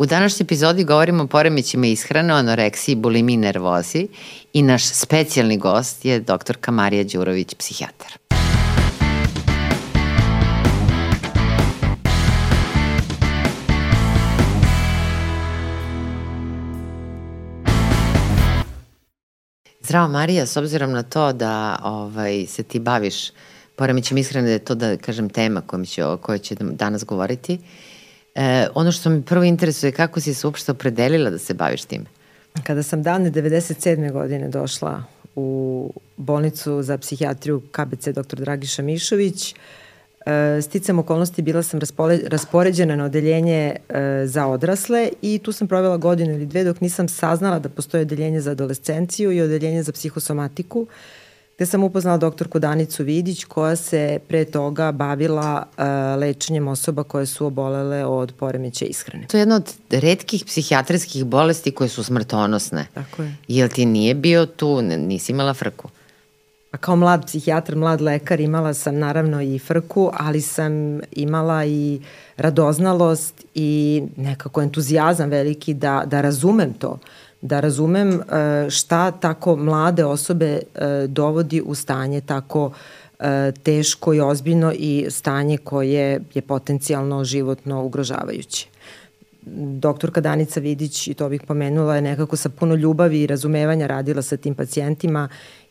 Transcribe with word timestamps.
U 0.00 0.06
današnjoj 0.06 0.44
epizodi 0.44 0.84
govorimo 0.84 1.22
o 1.22 1.26
poremećima 1.26 1.86
ishrane, 1.86 2.32
anoreksiji, 2.32 2.94
bulimi 2.94 3.32
i 3.32 3.36
nervozi 3.36 4.08
i 4.52 4.62
naš 4.62 4.86
specijalni 4.86 5.58
gost 5.58 6.04
je 6.04 6.20
dr. 6.20 6.56
Kamarija 6.60 7.04
Đurović, 7.04 7.54
psihijatar. 7.54 8.08
Zdravo 19.80 20.08
Marija, 20.08 20.46
s 20.46 20.56
obzirom 20.56 20.92
na 20.92 21.02
to 21.02 21.32
da 21.32 21.80
ovaj, 21.84 22.46
se 22.46 22.62
ti 22.62 22.78
baviš 22.78 23.30
poremećem 23.76 24.18
ishrane, 24.18 24.46
da 24.46 24.52
je 24.52 24.58
to 24.58 24.74
da 24.74 24.96
kažem 24.96 25.28
tema 25.28 25.60
kojom 25.60 25.86
će, 25.86 26.04
o 26.04 26.16
kojoj 26.16 26.38
će 26.38 26.54
danas 26.60 27.04
govoriti, 27.04 27.58
e, 28.34 28.66
ono 28.74 28.92
što 28.92 29.10
mi 29.10 29.22
prvo 29.22 29.44
interesuje 29.44 29.92
kako 29.92 30.20
si 30.20 30.34
se 30.34 30.46
uopšte 30.46 30.72
opredelila 30.72 31.30
da 31.30 31.38
se 31.38 31.54
baviš 31.54 31.84
tim? 31.84 32.06
Kada 32.64 32.82
sam 32.82 33.02
davne 33.02 33.30
97. 33.30 34.12
godine 34.12 34.48
došla 34.48 35.04
u 35.36 35.92
bolnicu 36.16 36.82
za 36.82 36.98
psihijatriju 36.98 37.62
KBC 37.72 38.08
dr. 38.08 38.36
Dragiša 38.36 38.82
Mišović, 38.82 39.54
E, 40.26 40.62
sticam 40.62 40.98
okolnosti 40.98 41.42
bila 41.42 41.62
sam 41.62 41.80
raspoređena 42.26 42.96
na 42.96 43.04
odeljenje 43.04 43.76
e, 43.88 44.22
za 44.26 44.46
odrasle 44.46 45.08
i 45.22 45.38
tu 45.38 45.52
sam 45.52 45.68
provela 45.68 45.96
godinu 45.96 46.32
ili 46.32 46.46
dve 46.46 46.64
dok 46.64 46.80
nisam 46.80 47.08
saznala 47.08 47.58
da 47.58 47.68
postoje 47.68 48.00
odeljenje 48.00 48.40
za 48.40 48.50
adolescenciju 48.50 49.32
i 49.32 49.40
odeljenje 49.40 49.82
za 49.82 49.92
psihosomatiku 49.92 50.86
gde 51.60 51.66
sam 51.66 51.84
upoznala 51.84 52.16
doktorku 52.16 52.58
Danicu 52.58 53.04
Vidić 53.04 53.44
koja 53.44 53.76
se 53.76 54.18
pre 54.28 54.44
toga 54.44 54.92
bavila 54.92 55.66
uh, 55.66 55.84
lečenjem 56.20 56.68
osoba 56.68 57.02
koje 57.02 57.26
su 57.26 57.46
obolele 57.46 58.04
od 58.04 58.32
poremeća 58.38 58.84
ishrane. 58.84 59.26
To 59.26 59.36
je 59.36 59.40
jedna 59.40 59.56
od 59.56 59.74
redkih 59.90 60.44
psihijatrijskih 60.44 61.24
bolesti 61.24 61.70
koje 61.70 61.88
su 61.88 62.04
smrtonosne. 62.04 62.86
Tako 62.94 63.22
je. 63.22 63.36
Jel 63.48 63.68
ti 63.68 63.86
nije 63.86 64.14
bio 64.14 64.46
tu, 64.46 64.82
nisi 64.82 65.32
imala 65.32 65.54
frku? 65.54 65.88
Pa 66.70 66.78
kao 66.78 66.96
mlad 66.96 67.26
psihijatar, 67.26 67.76
mlad 67.76 68.00
lekar 68.00 68.40
imala 68.40 68.74
sam 68.74 68.98
naravno 68.98 69.42
i 69.42 69.58
frku, 69.58 70.10
ali 70.14 70.40
sam 70.40 71.00
imala 71.12 71.64
i 71.64 72.00
radoznalost 72.36 73.44
i 73.54 74.02
nekako 74.16 74.62
entuzijazam 74.62 75.30
veliki 75.30 75.74
da, 75.74 76.02
da 76.06 76.20
razumem 76.20 76.72
to 76.72 76.98
da 77.42 77.60
razumem 77.60 78.12
e, 78.12 78.20
šta 78.70 79.10
tako 79.10 79.56
mlade 79.56 80.04
osobe 80.04 80.46
e, 80.46 80.60
dovodi 81.06 81.62
u 81.64 81.74
stanje 81.74 82.20
tako 82.20 82.72
e, 83.18 83.52
teško 83.62 84.14
i 84.14 84.20
ozbiljno 84.20 84.72
i 84.72 85.06
stanje 85.10 85.58
koje 85.58 86.20
je 86.34 86.42
potencijalno 86.42 87.24
životno 87.24 87.84
ugrožavajuće. 87.84 88.66
Doktorka 89.80 90.20
Danica 90.20 90.60
Vidić, 90.60 91.08
i 91.08 91.14
to 91.14 91.28
bih 91.28 91.42
pomenula, 91.48 91.96
je 91.96 92.02
nekako 92.02 92.36
sa 92.36 92.48
puno 92.48 92.74
ljubavi 92.74 93.22
i 93.22 93.26
razumevanja 93.26 93.86
radila 93.86 94.22
sa 94.22 94.36
tim 94.36 94.54
pacijentima 94.54 95.28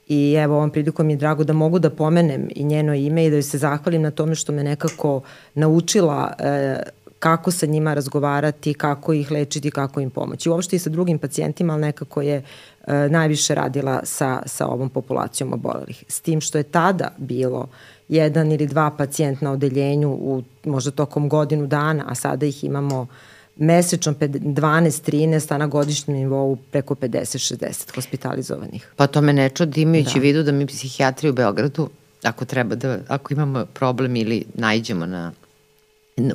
I 0.09 0.33
evo 0.33 0.55
ovom 0.55 0.69
prilikom 0.69 1.09
je 1.09 1.15
drago 1.15 1.43
da 1.43 1.53
mogu 1.53 1.79
da 1.79 1.89
pomenem 1.89 2.47
i 2.55 2.63
njeno 2.63 2.95
ime 2.95 3.25
i 3.25 3.29
da 3.29 3.35
joj 3.35 3.43
se 3.43 3.57
zahvalim 3.57 4.01
na 4.01 4.11
tome 4.11 4.35
što 4.35 4.51
me 4.51 4.63
nekako 4.63 5.21
naučila 5.53 6.33
e, 6.39 6.81
kako 7.19 7.51
sa 7.51 7.65
njima 7.65 7.93
razgovarati, 7.93 8.73
kako 8.73 9.13
ih 9.13 9.31
lečiti, 9.31 9.71
kako 9.71 9.99
im 9.99 10.09
pomoći. 10.09 10.49
Uopšte 10.49 10.75
i 10.75 10.79
sa 10.79 10.89
drugim 10.89 11.19
pacijentima, 11.19 11.73
ali 11.73 11.81
nekako 11.81 12.21
je 12.21 12.43
e, 12.87 13.09
najviše 13.09 13.55
radila 13.55 14.01
sa, 14.03 14.41
sa 14.45 14.67
ovom 14.67 14.89
populacijom 14.89 15.53
obolelih. 15.53 16.03
S 16.07 16.21
tim 16.21 16.41
što 16.41 16.57
je 16.57 16.63
tada 16.63 17.11
bilo 17.17 17.67
jedan 18.09 18.51
ili 18.51 18.67
dva 18.67 18.91
pacijent 18.97 19.41
na 19.41 19.51
odeljenju 19.51 20.09
u 20.09 20.43
možda 20.65 20.91
tokom 20.91 21.29
godinu 21.29 21.67
dana, 21.67 22.05
a 22.07 22.15
sada 22.15 22.45
ih 22.45 22.63
imamo 22.63 23.07
mesečno 23.55 24.13
12-13, 24.13 25.53
a 25.53 25.57
na 25.57 25.67
godišnjem 25.67 26.17
nivou 26.17 26.57
preko 26.71 26.95
50-60 26.95 27.95
hospitalizovanih. 27.95 28.87
Pa 28.95 29.07
to 29.07 29.21
me 29.21 29.33
ne 29.33 29.49
čudi 29.49 29.81
imajući 29.81 30.15
da. 30.15 30.21
vidu 30.21 30.43
da 30.43 30.51
mi 30.51 30.67
psihijatri 30.67 31.29
u 31.29 31.33
Beogradu, 31.33 31.89
ako 32.23 32.45
treba 32.45 32.75
da, 32.75 32.99
ako 33.07 33.33
imamo 33.33 33.65
problem 33.65 34.15
ili 34.15 34.45
najđemo 34.55 35.05
na 35.05 35.31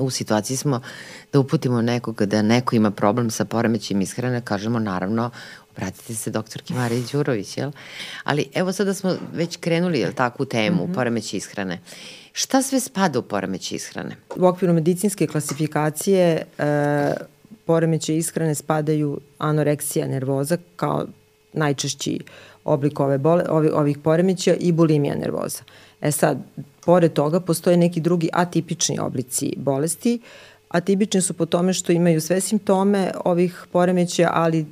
u 0.00 0.11
situaciji 0.11 0.56
smo 0.56 0.81
da 1.33 1.41
uputimo 1.41 1.83
nekoga 1.83 2.27
da 2.27 2.43
neko 2.43 2.77
ima 2.77 2.91
problem 2.91 3.31
sa 3.31 3.45
poremećim 3.45 4.00
ishrane, 4.00 4.41
kažemo 4.41 4.78
naravno 4.78 5.31
obratite 5.77 6.15
se 6.15 6.31
doktorki 6.31 6.75
Mariji 6.75 7.05
Đurović, 7.12 7.56
jel? 7.56 7.71
Ali 8.25 8.47
evo 8.55 8.73
sada 8.73 8.94
smo 8.94 9.17
već 9.33 9.56
krenuli, 9.56 9.99
jel, 9.99 10.12
takvu 10.12 10.47
temu, 10.47 10.84
mm 10.84 10.91
-hmm. 10.91 10.94
poremeći 10.94 11.37
ishrane. 11.37 11.81
Šta 12.33 12.62
sve 12.62 12.81
spada 12.81 13.19
u 13.19 13.23
poremeći 13.23 13.75
ishrane? 13.75 14.17
U 14.37 14.47
okviru 14.47 14.75
medicinske 14.75 15.27
klasifikacije 15.27 16.47
e, 16.59 17.15
poremeće 17.67 18.17
ishrane 18.17 18.55
spadaju 18.55 19.21
anoreksija 19.39 20.06
nervoza 20.06 20.56
kao 20.77 21.06
najčešći 21.53 22.21
oblik 22.65 23.00
ove 23.00 23.19
bole, 23.19 23.44
ovih, 23.49 23.71
ovih 23.75 23.99
poremeća 23.99 24.55
i 24.55 24.73
bulimija 24.73 25.15
nervoza. 25.15 25.62
E 26.00 26.12
sad, 26.12 26.39
pored 26.84 27.12
toga 27.12 27.41
postoje 27.41 27.77
neki 27.77 28.00
drugi 28.00 28.28
atipični 28.33 28.99
oblici 28.99 29.55
bolesti. 29.56 30.21
Atipični 30.69 31.22
su 31.22 31.34
po 31.34 31.47
tome 31.47 31.72
što 31.72 31.93
imaju 31.93 32.21
sve 32.21 32.41
simptome 32.41 33.11
ovih 33.25 33.67
poremeća, 33.72 34.31
ali 34.33 34.67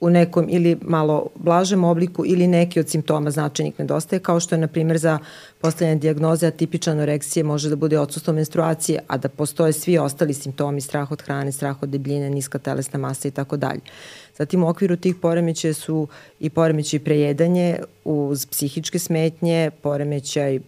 u 0.00 0.10
nekom 0.10 0.46
ili 0.48 0.78
malo 0.82 1.26
blažem 1.34 1.84
obliku 1.84 2.26
ili 2.26 2.46
neki 2.46 2.80
od 2.80 2.88
simptoma 2.88 3.30
značajnih 3.30 3.74
nedostaje, 3.78 4.20
kao 4.20 4.40
što 4.40 4.54
je, 4.54 4.58
na 4.58 4.66
primjer, 4.66 4.98
za 4.98 5.18
postavljanje 5.60 6.00
diagnoze 6.00 6.46
atipična 6.46 6.92
anoreksije 6.92 7.44
može 7.44 7.68
da 7.68 7.76
bude 7.76 7.98
odsustvo 7.98 8.34
menstruacije, 8.34 9.00
a 9.06 9.16
da 9.16 9.28
postoje 9.28 9.72
svi 9.72 9.98
ostali 9.98 10.34
simptomi, 10.34 10.80
strah 10.80 11.12
od 11.12 11.22
hrane, 11.22 11.52
strah 11.52 11.82
od 11.82 11.88
debljine, 11.88 12.30
niska 12.30 12.58
telesna 12.58 12.98
masa 12.98 13.28
i 13.28 13.30
tako 13.30 13.56
dalje. 13.56 13.80
Zatim 14.36 14.64
u 14.64 14.68
okviru 14.68 14.96
tih 14.96 15.16
poremećaja 15.16 15.74
su 15.74 16.08
i 16.40 16.50
poremećaj 16.50 17.00
prejedanje 17.00 17.78
uz 18.04 18.46
psihičke 18.46 18.98
smetnje, 18.98 19.70
poremećaj 19.82 20.56
e, 20.56 20.60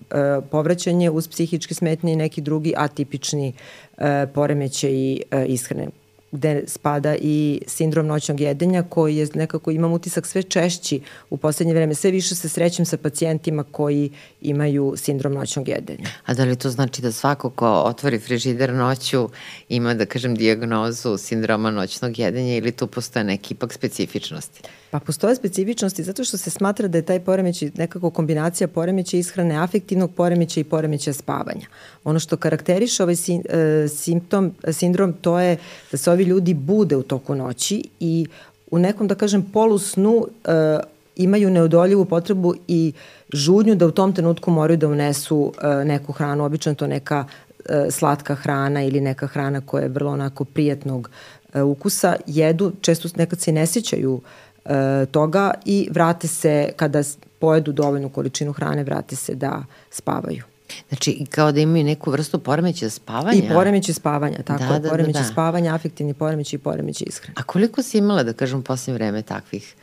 povraćanje 0.51 1.11
uz 1.11 1.29
psihičke 1.29 1.75
smetnje 1.75 2.13
i 2.13 2.17
neki 2.17 2.41
drugi 2.41 2.75
atipični 2.77 3.53
e, 3.99 4.27
poremećaj 4.35 5.13
e, 5.13 5.21
ishrane 5.47 5.89
gde 6.33 6.63
spada 6.67 7.17
i 7.21 7.61
sindrom 7.67 8.07
noćnog 8.07 8.41
jedenja 8.41 8.83
koji 8.83 9.17
je 9.17 9.29
nekako 9.35 9.71
imam 9.71 9.93
utisak 9.93 10.27
sve 10.27 10.43
češći 10.43 11.01
u 11.31 11.37
poslednje 11.37 11.75
vreme. 11.75 11.95
Sve 11.95 12.11
više 12.11 12.35
se 12.35 12.49
srećem 12.49 12.87
sa 12.87 12.97
pacijentima 12.97 13.65
koji 13.71 14.11
imaju 14.41 14.95
sindrom 14.97 15.33
noćnog 15.33 15.69
jedenja. 15.69 16.09
A 16.27 16.35
da 16.35 16.45
li 16.45 16.57
to 16.57 16.71
znači 16.71 17.03
da 17.03 17.13
svako 17.13 17.51
ko 17.51 17.69
otvori 17.69 18.19
frižider 18.19 18.73
noću 18.75 19.29
ima, 19.69 19.95
da 19.95 20.07
kažem, 20.07 20.35
diagnozu 20.35 21.17
sindroma 21.19 21.71
noćnog 21.71 22.19
jedenja 22.19 22.57
ili 22.57 22.73
tu 22.73 22.87
postoje 22.87 23.25
neke 23.25 23.55
ipak 23.55 23.73
specifičnosti? 23.73 24.61
Pa 24.91 24.99
postoje 24.99 25.35
specifičnosti 25.35 26.03
zato 26.03 26.25
što 26.25 26.37
se 26.37 26.51
smatra 26.51 26.89
da 26.89 26.99
je 26.99 27.03
taj 27.03 27.21
poremećaj 27.21 27.71
nekako 27.77 28.11
kombinacija 28.11 28.69
poremeća 28.69 29.17
ishrane, 29.17 29.57
afektivnog 29.57 30.11
poremeća 30.15 30.61
i 30.61 30.65
poremeća 30.65 31.13
spavanja. 31.13 31.67
Ono 32.05 32.19
što 32.19 32.37
karakteriše 32.37 33.03
ovaj 33.03 33.17
sim, 33.17 33.43
e, 33.49 33.89
simptom, 33.89 34.53
sindrom 34.73 35.13
to 35.13 35.41
je 35.41 35.57
da 35.93 35.97
se 35.97 36.11
ovi 36.11 36.25
ljudi 36.25 36.55
bude 36.55 36.97
u 36.97 37.03
toku 37.03 37.35
noći 37.35 37.85
i 38.01 38.27
u 38.71 38.79
nekom, 38.79 39.09
da 39.09 39.15
kažem, 39.15 39.43
polusnu 39.53 40.27
e, 40.45 40.79
imaju 41.17 41.51
neodoljivu 41.51 42.05
potrebu 42.05 42.55
i 42.69 42.93
žudnju 43.33 43.75
da 43.75 43.87
u 43.87 43.91
tom 43.91 44.13
trenutku 44.13 44.51
moraju 44.51 44.77
da 44.77 44.89
unesu 44.89 45.53
e, 45.63 45.85
neku 45.85 46.13
hranu, 46.13 46.45
obično 46.45 46.75
to 46.75 46.87
neka 46.87 47.25
e, 47.69 47.91
slatka 47.91 48.35
hrana 48.35 48.83
ili 48.83 49.01
neka 49.01 49.27
hrana 49.27 49.61
koja 49.61 49.83
je 49.83 49.89
vrlo 49.89 50.13
onako 50.13 50.45
prijatnog 50.45 51.11
e, 51.55 51.63
ukusa, 51.63 52.17
jedu, 52.27 52.73
često 52.81 53.09
nekad 53.17 53.41
se 53.41 53.53
ne 53.53 53.67
sećaju 53.67 54.21
e, 54.69 55.07
toga 55.07 55.51
i 55.65 55.89
vrate 55.91 56.29
se, 56.29 56.73
kada 56.77 57.03
pojedu 57.39 57.73
dovoljnu 57.73 58.09
količinu 58.09 58.53
hrane, 58.53 58.85
vrate 58.85 59.17
se 59.17 59.35
da 59.35 59.65
spavaju. 59.91 60.43
Znači, 60.89 61.25
kao 61.31 61.53
da 61.53 61.61
imaju 61.61 61.85
neku 61.85 62.11
vrstu 62.11 62.39
poremeća 62.39 62.91
spavanja? 62.91 63.39
I 63.39 63.49
poremeće 63.55 63.93
spavanja, 63.93 64.39
tako 64.45 64.65
da, 64.65 64.79
da, 64.79 64.89
poremeće 64.89 65.19
da, 65.19 65.25
da. 65.25 65.33
spavanja, 65.33 65.75
afektivni 65.75 66.15
poremeći 66.15 66.57
i 66.57 66.59
poremeći 66.59 67.05
ishrane. 67.05 67.35
A 67.37 67.43
koliko 67.43 67.83
si 67.83 67.99
imala, 67.99 68.23
da 68.23 68.33
kažem, 68.33 68.59
u 68.59 68.63
posljednje 68.63 68.95
vreme 68.95 69.23
takvih 69.23 69.75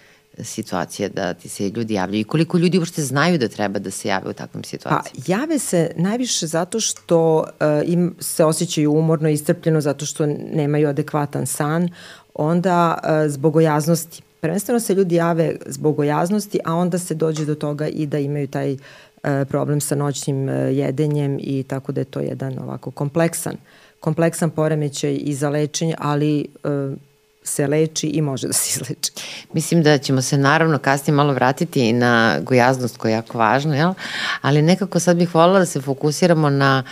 situacija 0.43 1.09
da 1.09 1.33
ti 1.33 1.49
se 1.49 1.69
ljudi 1.69 1.93
javljaju 1.93 2.21
i 2.21 2.23
koliko 2.23 2.57
ljudi 2.57 2.79
uopšte 2.79 3.01
znaju 3.01 3.37
da 3.37 3.47
treba 3.47 3.79
da 3.79 3.91
se 3.91 4.07
jave 4.07 4.29
u 4.29 4.33
takvim 4.33 4.63
situacijama? 4.63 5.03
Pa, 5.03 5.33
jave 5.33 5.59
se 5.59 5.91
najviše 5.95 6.47
zato 6.47 6.79
što 6.79 7.37
uh, 7.37 7.45
im 7.85 8.15
se 8.19 8.45
osjećaju 8.45 8.93
umorno 8.93 9.29
i 9.29 9.33
istrpljeno 9.33 9.81
zato 9.81 10.05
što 10.05 10.25
nemaju 10.53 10.89
adekvatan 10.89 11.45
san, 11.45 11.89
onda 12.33 12.97
uh, 13.03 13.31
zbog 13.31 13.55
ojaznosti 13.55 14.21
prvenstveno 14.45 14.79
se 14.79 14.93
ljudi 14.93 15.15
jave 15.15 15.55
zbog 15.65 15.99
ojaznosti, 15.99 16.59
a 16.65 16.75
onda 16.75 16.99
se 16.99 17.13
dođe 17.15 17.45
do 17.45 17.55
toga 17.55 17.87
i 17.87 18.05
da 18.05 18.19
imaju 18.19 18.47
taj 18.47 18.73
e, 18.73 18.77
problem 19.45 19.81
sa 19.81 19.95
noćnim 19.95 20.49
e, 20.49 20.53
jedenjem 20.53 21.39
i 21.41 21.63
tako 21.63 21.91
da 21.91 22.01
je 22.01 22.05
to 22.05 22.19
jedan 22.19 22.59
ovako 22.59 22.91
kompleksan, 22.91 23.55
kompleksan 23.99 24.49
poremećaj 24.49 25.17
i 25.21 25.33
za 25.33 25.49
lečenje, 25.49 25.95
ali 25.97 26.39
e, 26.39 26.45
se 27.43 27.67
leči 27.67 28.07
i 28.07 28.21
može 28.21 28.47
da 28.51 28.53
se 28.53 28.79
izleči. 28.81 29.11
Mislim 29.53 29.83
da 29.83 29.97
ćemo 29.97 30.21
se 30.21 30.37
naravno 30.37 30.77
kasnije 30.77 31.15
malo 31.15 31.33
vratiti 31.33 31.89
i 31.89 31.93
na 31.93 32.39
gojaznost 32.39 32.97
koja 32.97 33.09
je 33.09 33.15
jako 33.15 33.37
važna, 33.37 33.75
jel? 33.75 33.93
ali 34.41 34.61
nekako 34.61 34.99
sad 34.99 35.17
bih 35.17 35.35
volila 35.35 35.59
da 35.59 35.65
se 35.65 35.81
fokusiramo 35.81 36.49
na 36.49 36.83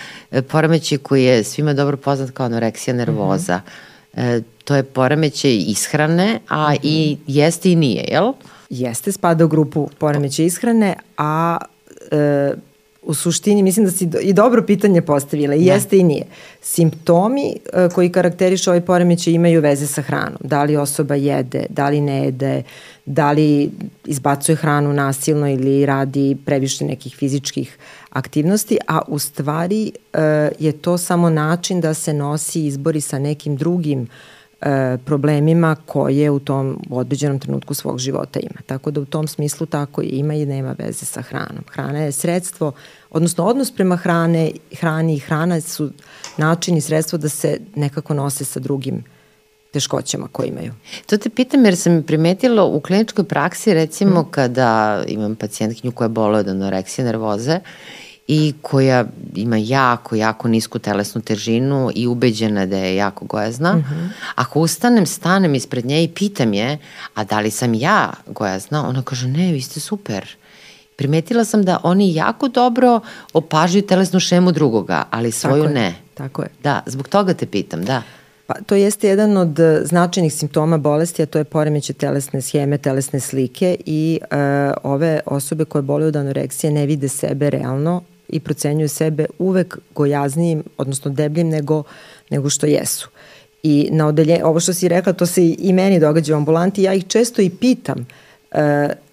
poremećaj 0.49 0.97
koji 0.97 1.23
je 1.23 1.43
svima 1.43 1.73
dobro 1.73 1.97
poznat 1.97 2.31
kao 2.31 2.45
anoreksija 2.45 2.93
nervoza. 2.93 3.57
Mm 3.57 3.61
-hmm 3.61 3.92
E, 4.13 4.41
to 4.63 4.75
je 4.75 4.83
poremećaj 4.83 5.55
ishrane, 5.67 6.39
a 6.49 6.69
mm 6.69 6.73
-hmm. 6.73 6.79
i 6.83 7.17
jeste 7.27 7.71
i 7.71 7.75
nije, 7.75 8.05
jel? 8.11 8.33
Jeste, 8.69 9.11
spada 9.11 9.45
u 9.45 9.47
grupu 9.47 9.89
poremećaj 9.97 10.45
ishrane, 10.45 10.95
a 11.17 11.57
e, 12.11 12.53
u 13.05 13.13
suštini 13.13 13.63
mislim 13.63 13.85
da 13.85 13.91
si 13.91 14.09
i 14.21 14.33
dobro 14.33 14.63
pitanje 14.63 15.01
postavila 15.01 15.55
i 15.55 15.65
da. 15.65 15.73
jeste 15.73 15.97
i 15.97 16.03
nije. 16.03 16.25
Simptomi 16.61 17.55
e, 17.73 17.89
koji 17.95 18.11
karakterišu 18.11 18.69
ovaj 18.69 18.81
poremećaj 18.81 19.33
imaju 19.33 19.61
veze 19.61 19.87
sa 19.87 20.01
hranom. 20.01 20.37
Da 20.39 20.63
li 20.63 20.77
osoba 20.77 21.15
jede, 21.15 21.65
da 21.69 21.89
li 21.89 22.01
ne 22.01 22.25
jede, 22.25 22.63
da 23.05 23.31
li 23.31 23.71
izbacuje 24.05 24.55
hranu 24.55 24.93
nasilno 24.93 25.49
ili 25.49 25.85
radi 25.85 26.37
previše 26.45 26.85
nekih 26.85 27.15
fizičkih 27.15 27.77
aktivnosti, 28.09 28.77
a 28.87 29.01
u 29.07 29.19
stvari 29.19 29.91
e, 30.13 30.19
je 30.59 30.71
to 30.71 30.97
samo 30.97 31.29
način 31.29 31.81
da 31.81 31.93
se 31.93 32.13
nosi 32.13 32.65
izbori 32.65 33.01
sa 33.01 33.19
nekim 33.19 33.55
drugim 33.55 34.01
uh, 34.01 34.07
e, 34.65 34.97
problemima 35.05 35.75
koje 35.85 36.29
u 36.29 36.39
tom 36.39 36.79
određenom 36.89 37.39
trenutku 37.39 37.73
svog 37.73 37.99
života 37.99 38.39
ima. 38.39 38.61
Tako 38.65 38.91
da 38.91 39.01
u 39.01 39.05
tom 39.05 39.27
smislu 39.27 39.65
tako 39.65 40.01
i 40.01 40.07
ima 40.07 40.33
i 40.33 40.45
nema 40.45 40.75
veze 40.77 41.05
sa 41.05 41.21
hranom. 41.21 41.63
Hrana 41.71 41.99
je 41.99 42.11
sredstvo, 42.11 42.71
odnosno 43.11 43.45
odnos 43.45 43.71
prema 43.71 43.95
hrane, 43.95 44.51
hrani 44.79 45.15
i 45.15 45.19
hrana 45.19 45.61
su 45.61 45.91
način 46.37 46.77
i 46.77 46.81
sredstvo 46.81 47.17
da 47.17 47.29
se 47.29 47.59
nekako 47.75 48.13
nose 48.13 48.45
sa 48.45 48.59
drugim 48.59 49.03
teškoćama 49.73 50.27
koje 50.31 50.47
imaju. 50.47 50.73
To 51.05 51.17
te 51.17 51.29
pitam 51.29 51.65
jer 51.65 51.77
sam 51.77 52.03
primetila 52.03 52.63
u 52.63 52.79
kliničkoj 52.79 53.23
praksi 53.23 53.73
recimo 53.73 54.21
mm. 54.21 54.31
kada 54.31 55.03
imam 55.07 55.35
pacijentkinju 55.35 55.91
koja 55.91 56.07
bole 56.07 56.39
od 56.39 56.47
anoreksije 56.47 57.05
nervoze 57.05 57.59
i 58.27 58.53
koja 58.61 59.05
ima 59.35 59.57
jako, 59.57 60.15
jako 60.15 60.47
nisku 60.47 60.79
telesnu 60.79 61.21
težinu 61.21 61.91
i 61.95 62.07
ubeđena 62.07 62.65
da 62.65 62.77
je 62.77 62.95
jako 62.95 63.25
gojazna. 63.25 63.73
Mm 63.73 63.79
-hmm. 63.79 64.09
Ako 64.35 64.59
ustanem, 64.59 65.05
stanem 65.05 65.55
ispred 65.55 65.85
nje 65.85 66.03
i 66.03 66.07
pitam 66.07 66.53
je, 66.53 66.77
a 67.13 67.23
da 67.23 67.39
li 67.39 67.51
sam 67.51 67.73
ja 67.73 68.13
gojazna? 68.27 68.87
Ona 68.89 69.01
kaže, 69.01 69.27
ne, 69.27 69.51
vi 69.51 69.61
ste 69.61 69.79
super. 69.79 70.35
Primetila 70.95 71.45
sam 71.45 71.63
da 71.63 71.79
oni 71.83 72.15
jako 72.15 72.47
dobro 72.47 72.99
opažuju 73.33 73.81
telesnu 73.81 74.19
šemu 74.19 74.51
drugoga, 74.51 75.03
ali 75.11 75.31
svoju 75.31 75.63
tako 75.63 75.69
je, 75.69 75.73
ne. 75.73 75.95
Tako 76.13 76.41
je. 76.41 76.49
Da, 76.63 76.83
zbog 76.85 77.07
toga 77.07 77.33
te 77.33 77.45
pitam, 77.45 77.85
da. 77.85 78.01
Pa, 78.47 78.53
to 78.65 78.75
jeste 78.75 79.07
jedan 79.07 79.37
od 79.37 79.59
e, 79.59 79.81
značajnih 79.85 80.33
simptoma 80.33 80.77
bolesti, 80.77 81.23
a 81.23 81.25
to 81.25 81.37
je 81.37 81.43
poremeće 81.43 81.93
telesne 81.93 82.41
scheme, 82.41 82.77
telesne 82.77 83.19
slike 83.19 83.77
i 83.85 84.19
e, 84.21 84.35
ove 84.83 85.19
osobe 85.25 85.65
koje 85.65 85.81
boluju 85.81 86.07
od 86.07 86.15
anoreksije 86.15 86.71
ne 86.71 86.85
vide 86.85 87.07
sebe 87.07 87.49
realno 87.49 88.01
i 88.29 88.39
procenjuju 88.39 88.89
sebe 88.89 89.25
uvek 89.39 89.77
gojaznijim, 89.95 90.63
odnosno 90.77 91.11
debljim 91.11 91.49
nego, 91.49 91.83
nego 92.29 92.49
što 92.49 92.65
jesu. 92.65 93.09
I 93.63 93.89
na 93.91 94.07
odelje, 94.07 94.45
ovo 94.45 94.59
što 94.59 94.73
si 94.73 94.87
rekla, 94.87 95.13
to 95.13 95.25
se 95.25 95.55
i 95.59 95.73
meni 95.73 95.99
događa 95.99 96.33
u 96.33 96.37
ambulanti, 96.37 96.83
ja 96.83 96.93
ih 96.93 97.07
često 97.07 97.41
i 97.41 97.49
pitam 97.49 98.07
uh, 98.51 98.59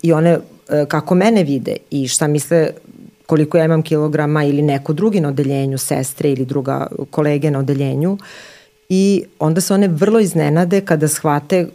i 0.02 0.12
one 0.12 0.36
uh, 0.36 0.42
kako 0.88 1.14
mene 1.14 1.44
vide 1.44 1.76
i 1.90 2.08
šta 2.08 2.26
misle 2.26 2.70
koliko 3.26 3.58
ja 3.58 3.64
imam 3.64 3.82
kilograma 3.82 4.44
ili 4.44 4.62
neko 4.62 4.92
drugi 4.92 5.20
na 5.20 5.28
odeljenju, 5.28 5.78
sestre 5.78 6.30
ili 6.30 6.44
druga 6.44 6.86
kolege 7.10 7.50
na 7.50 7.58
odeljenju. 7.58 8.12
Uh, 8.12 8.20
i 8.92 9.24
onda 9.38 9.60
se 9.60 9.74
one 9.74 9.88
vrlo 9.88 10.20
iznenade 10.20 10.80
kada 10.80 11.08
shvate 11.08 11.56
e, 11.56 11.66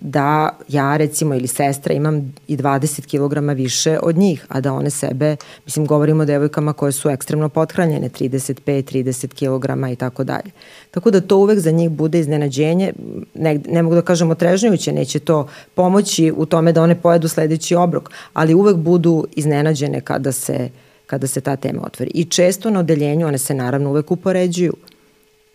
da 0.00 0.58
ja 0.68 0.96
recimo 0.96 1.34
ili 1.34 1.46
sestra 1.46 1.94
imam 1.94 2.34
i 2.48 2.56
20 2.56 3.00
kg 3.06 3.56
više 3.56 3.98
od 4.02 4.16
njih, 4.16 4.46
a 4.48 4.60
da 4.60 4.72
one 4.72 4.90
sebe, 4.90 5.36
mislim 5.64 5.86
govorimo 5.86 6.22
o 6.22 6.26
devojkama 6.26 6.72
koje 6.72 6.92
su 6.92 7.10
ekstremno 7.10 7.48
pothranjene, 7.48 8.08
35, 8.08 8.54
30 8.66 9.28
kg 9.28 9.92
i 9.92 9.96
tako 9.96 10.24
dalje. 10.24 10.50
Tako 10.90 11.10
da 11.10 11.20
to 11.20 11.36
uvek 11.36 11.58
za 11.58 11.70
njih 11.70 11.90
bude 11.90 12.20
iznenađenje, 12.20 12.92
ne, 13.34 13.60
ne 13.68 13.82
mogu 13.82 13.94
da 13.94 14.02
kažem 14.02 14.30
otrežnjujuće, 14.30 14.92
neće 14.92 15.18
to 15.18 15.48
pomoći 15.74 16.32
u 16.36 16.46
tome 16.46 16.72
da 16.72 16.82
one 16.82 17.00
pojedu 17.00 17.28
sledeći 17.28 17.74
obrok, 17.74 18.10
ali 18.32 18.54
uvek 18.54 18.76
budu 18.76 19.26
iznenađene 19.36 20.00
kada 20.00 20.32
se 20.32 20.68
kada 21.06 21.26
se 21.26 21.40
ta 21.40 21.56
tema 21.56 21.82
otvori. 21.86 22.10
I 22.14 22.24
često 22.24 22.70
na 22.70 22.80
odeljenju 22.80 23.26
one 23.26 23.38
se 23.38 23.54
naravno 23.54 23.90
uvek 23.90 24.10
upoređuju 24.10 24.74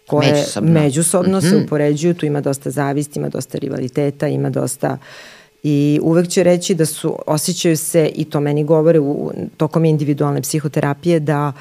koje 0.09 0.31
međusobno, 0.31 0.71
međusobno 0.71 1.37
mm 1.37 1.41
-hmm. 1.41 1.49
se 1.49 1.55
mhm. 1.55 1.65
upoređuju, 1.65 2.13
tu 2.13 2.25
ima 2.25 2.41
dosta 2.41 2.69
zavisti, 2.69 3.19
ima 3.19 3.29
dosta 3.29 3.57
rivaliteta, 3.57 4.27
ima 4.27 4.49
dosta 4.49 4.97
i 5.63 5.99
uvek 6.03 6.27
će 6.27 6.43
reći 6.43 6.75
da 6.75 6.85
su, 6.85 7.15
osjećaju 7.27 7.77
se, 7.77 8.11
i 8.15 8.25
to 8.25 8.39
meni 8.39 8.63
govore 8.63 8.99
u, 8.99 9.31
tokom 9.57 9.85
individualne 9.85 10.41
psihoterapije, 10.41 11.19
da 11.19 11.53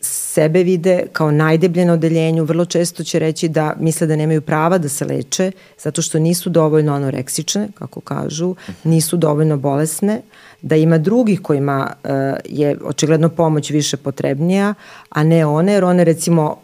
sebe 0.00 0.62
vide 0.62 1.02
kao 1.12 1.30
najdeblje 1.30 1.84
na 1.84 1.92
odeljenju, 1.92 2.44
vrlo 2.44 2.64
često 2.64 3.04
će 3.04 3.18
reći 3.18 3.48
da 3.48 3.74
misle 3.80 4.06
da 4.06 4.16
nemaju 4.16 4.40
prava 4.40 4.78
da 4.78 4.88
se 4.88 5.04
leče 5.04 5.52
zato 5.78 6.02
što 6.02 6.18
nisu 6.18 6.50
dovoljno 6.50 6.94
anoreksične, 6.94 7.68
kako 7.74 8.00
kažu, 8.00 8.54
nisu 8.84 9.16
dovoljno 9.16 9.56
bolesne, 9.56 10.20
da 10.62 10.76
ima 10.76 10.98
drugih 10.98 11.42
kojima 11.42 11.92
uh, 12.04 12.10
je 12.44 12.76
očigledno 12.84 13.28
pomoć 13.28 13.70
više 13.70 13.96
potrebnija, 13.96 14.74
a 15.08 15.24
ne 15.24 15.46
one, 15.46 15.72
jer 15.72 15.84
one 15.84 16.04
recimo 16.04 16.56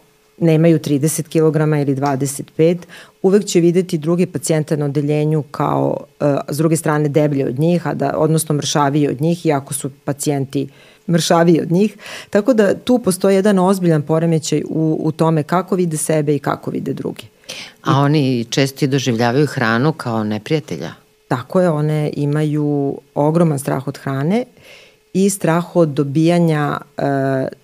nemaju 0.43 0.79
30 0.79 1.23
kg 1.23 1.57
ili 1.89 1.97
25, 1.97 2.79
uvek 3.23 3.45
će 3.45 3.61
videti 3.61 3.99
drugi 3.99 4.27
pacijenta 4.27 4.77
na 4.77 4.85
odeljenju 4.85 5.43
kao, 5.43 5.97
uh, 6.21 6.27
s 6.49 6.57
druge 6.57 6.77
strane, 6.77 7.09
deblje 7.09 7.47
od 7.47 7.59
njih, 7.59 7.87
a 7.87 7.95
da, 7.95 8.15
odnosno 8.17 8.55
mršaviji 8.55 9.09
od 9.09 9.21
njih, 9.21 9.47
iako 9.47 9.75
su 9.75 9.91
pacijenti 10.05 10.69
mršaviji 11.09 11.61
od 11.61 11.73
njih. 11.73 11.97
Tako 12.31 12.55
da 12.55 12.75
tu 12.75 12.99
postoji 12.99 13.37
jedan 13.37 13.59
ozbiljan 13.59 14.03
poremećaj 14.03 14.63
u, 14.69 15.01
u 15.01 15.13
tome 15.13 15.43
kako 15.43 15.77
vide 15.77 15.97
sebe 15.97 16.35
i 16.35 16.39
kako 16.39 16.71
vide 16.71 16.93
drugi. 16.93 17.25
A 17.83 17.99
oni 17.99 18.45
često 18.45 18.85
i 18.85 18.89
doživljavaju 18.89 19.47
hranu 19.47 19.93
kao 19.93 20.25
neprijatelja? 20.25 20.93
Tako 21.29 21.61
je, 21.61 21.71
one 21.71 22.11
imaju 22.17 22.99
ogroman 23.15 23.59
strah 23.59 23.89
od 23.89 23.99
hrane 23.99 24.45
i 25.13 25.31
strah 25.31 25.77
od 25.77 25.89
dobijanja 25.89 26.79
e, 26.97 27.03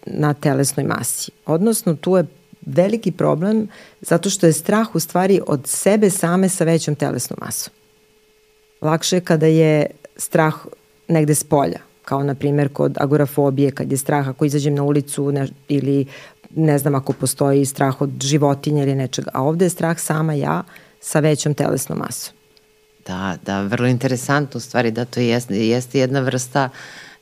na 0.06 0.34
telesnoj 0.34 0.86
masi. 0.86 1.30
Odnosno, 1.46 1.94
tu 1.94 2.16
je 2.16 2.24
veliki 2.66 3.12
problem 3.12 3.68
zato 4.00 4.30
što 4.30 4.46
je 4.46 4.52
strah 4.52 4.94
u 4.94 5.00
stvari 5.00 5.40
od 5.46 5.66
sebe 5.66 6.10
same 6.10 6.48
sa 6.48 6.64
većom 6.64 6.94
telesnom 6.94 7.38
masom. 7.42 7.72
Lakše 8.80 9.16
je 9.16 9.20
kada 9.20 9.46
je 9.46 9.86
strah 10.16 10.54
negde 11.08 11.34
s 11.34 11.44
polja, 11.44 11.78
kao 12.04 12.22
na 12.22 12.34
primjer 12.34 12.68
kod 12.72 12.96
agorafobije, 13.00 13.70
kad 13.70 13.92
je 13.92 13.98
strah 13.98 14.28
ako 14.28 14.44
izađem 14.44 14.74
na 14.74 14.82
ulicu 14.82 15.32
ne, 15.32 15.48
ili 15.68 16.06
ne 16.56 16.78
znam 16.78 16.94
ako 16.94 17.12
postoji 17.12 17.66
strah 17.66 18.00
od 18.00 18.10
životinja 18.22 18.82
ili 18.82 18.94
nečega, 18.94 19.30
a 19.34 19.42
ovde 19.42 19.64
je 19.64 19.70
strah 19.70 19.98
sama 19.98 20.34
ja 20.34 20.62
sa 21.00 21.20
većom 21.20 21.54
telesnom 21.54 21.98
masom. 21.98 22.34
Da, 23.06 23.36
da, 23.42 23.62
vrlo 23.62 23.86
interesantno 23.86 24.58
u 24.58 24.60
stvari 24.60 24.90
da 24.90 25.04
to 25.04 25.20
jeste, 25.20 25.68
jeste 25.68 25.98
jedna 25.98 26.20
vrsta 26.20 26.68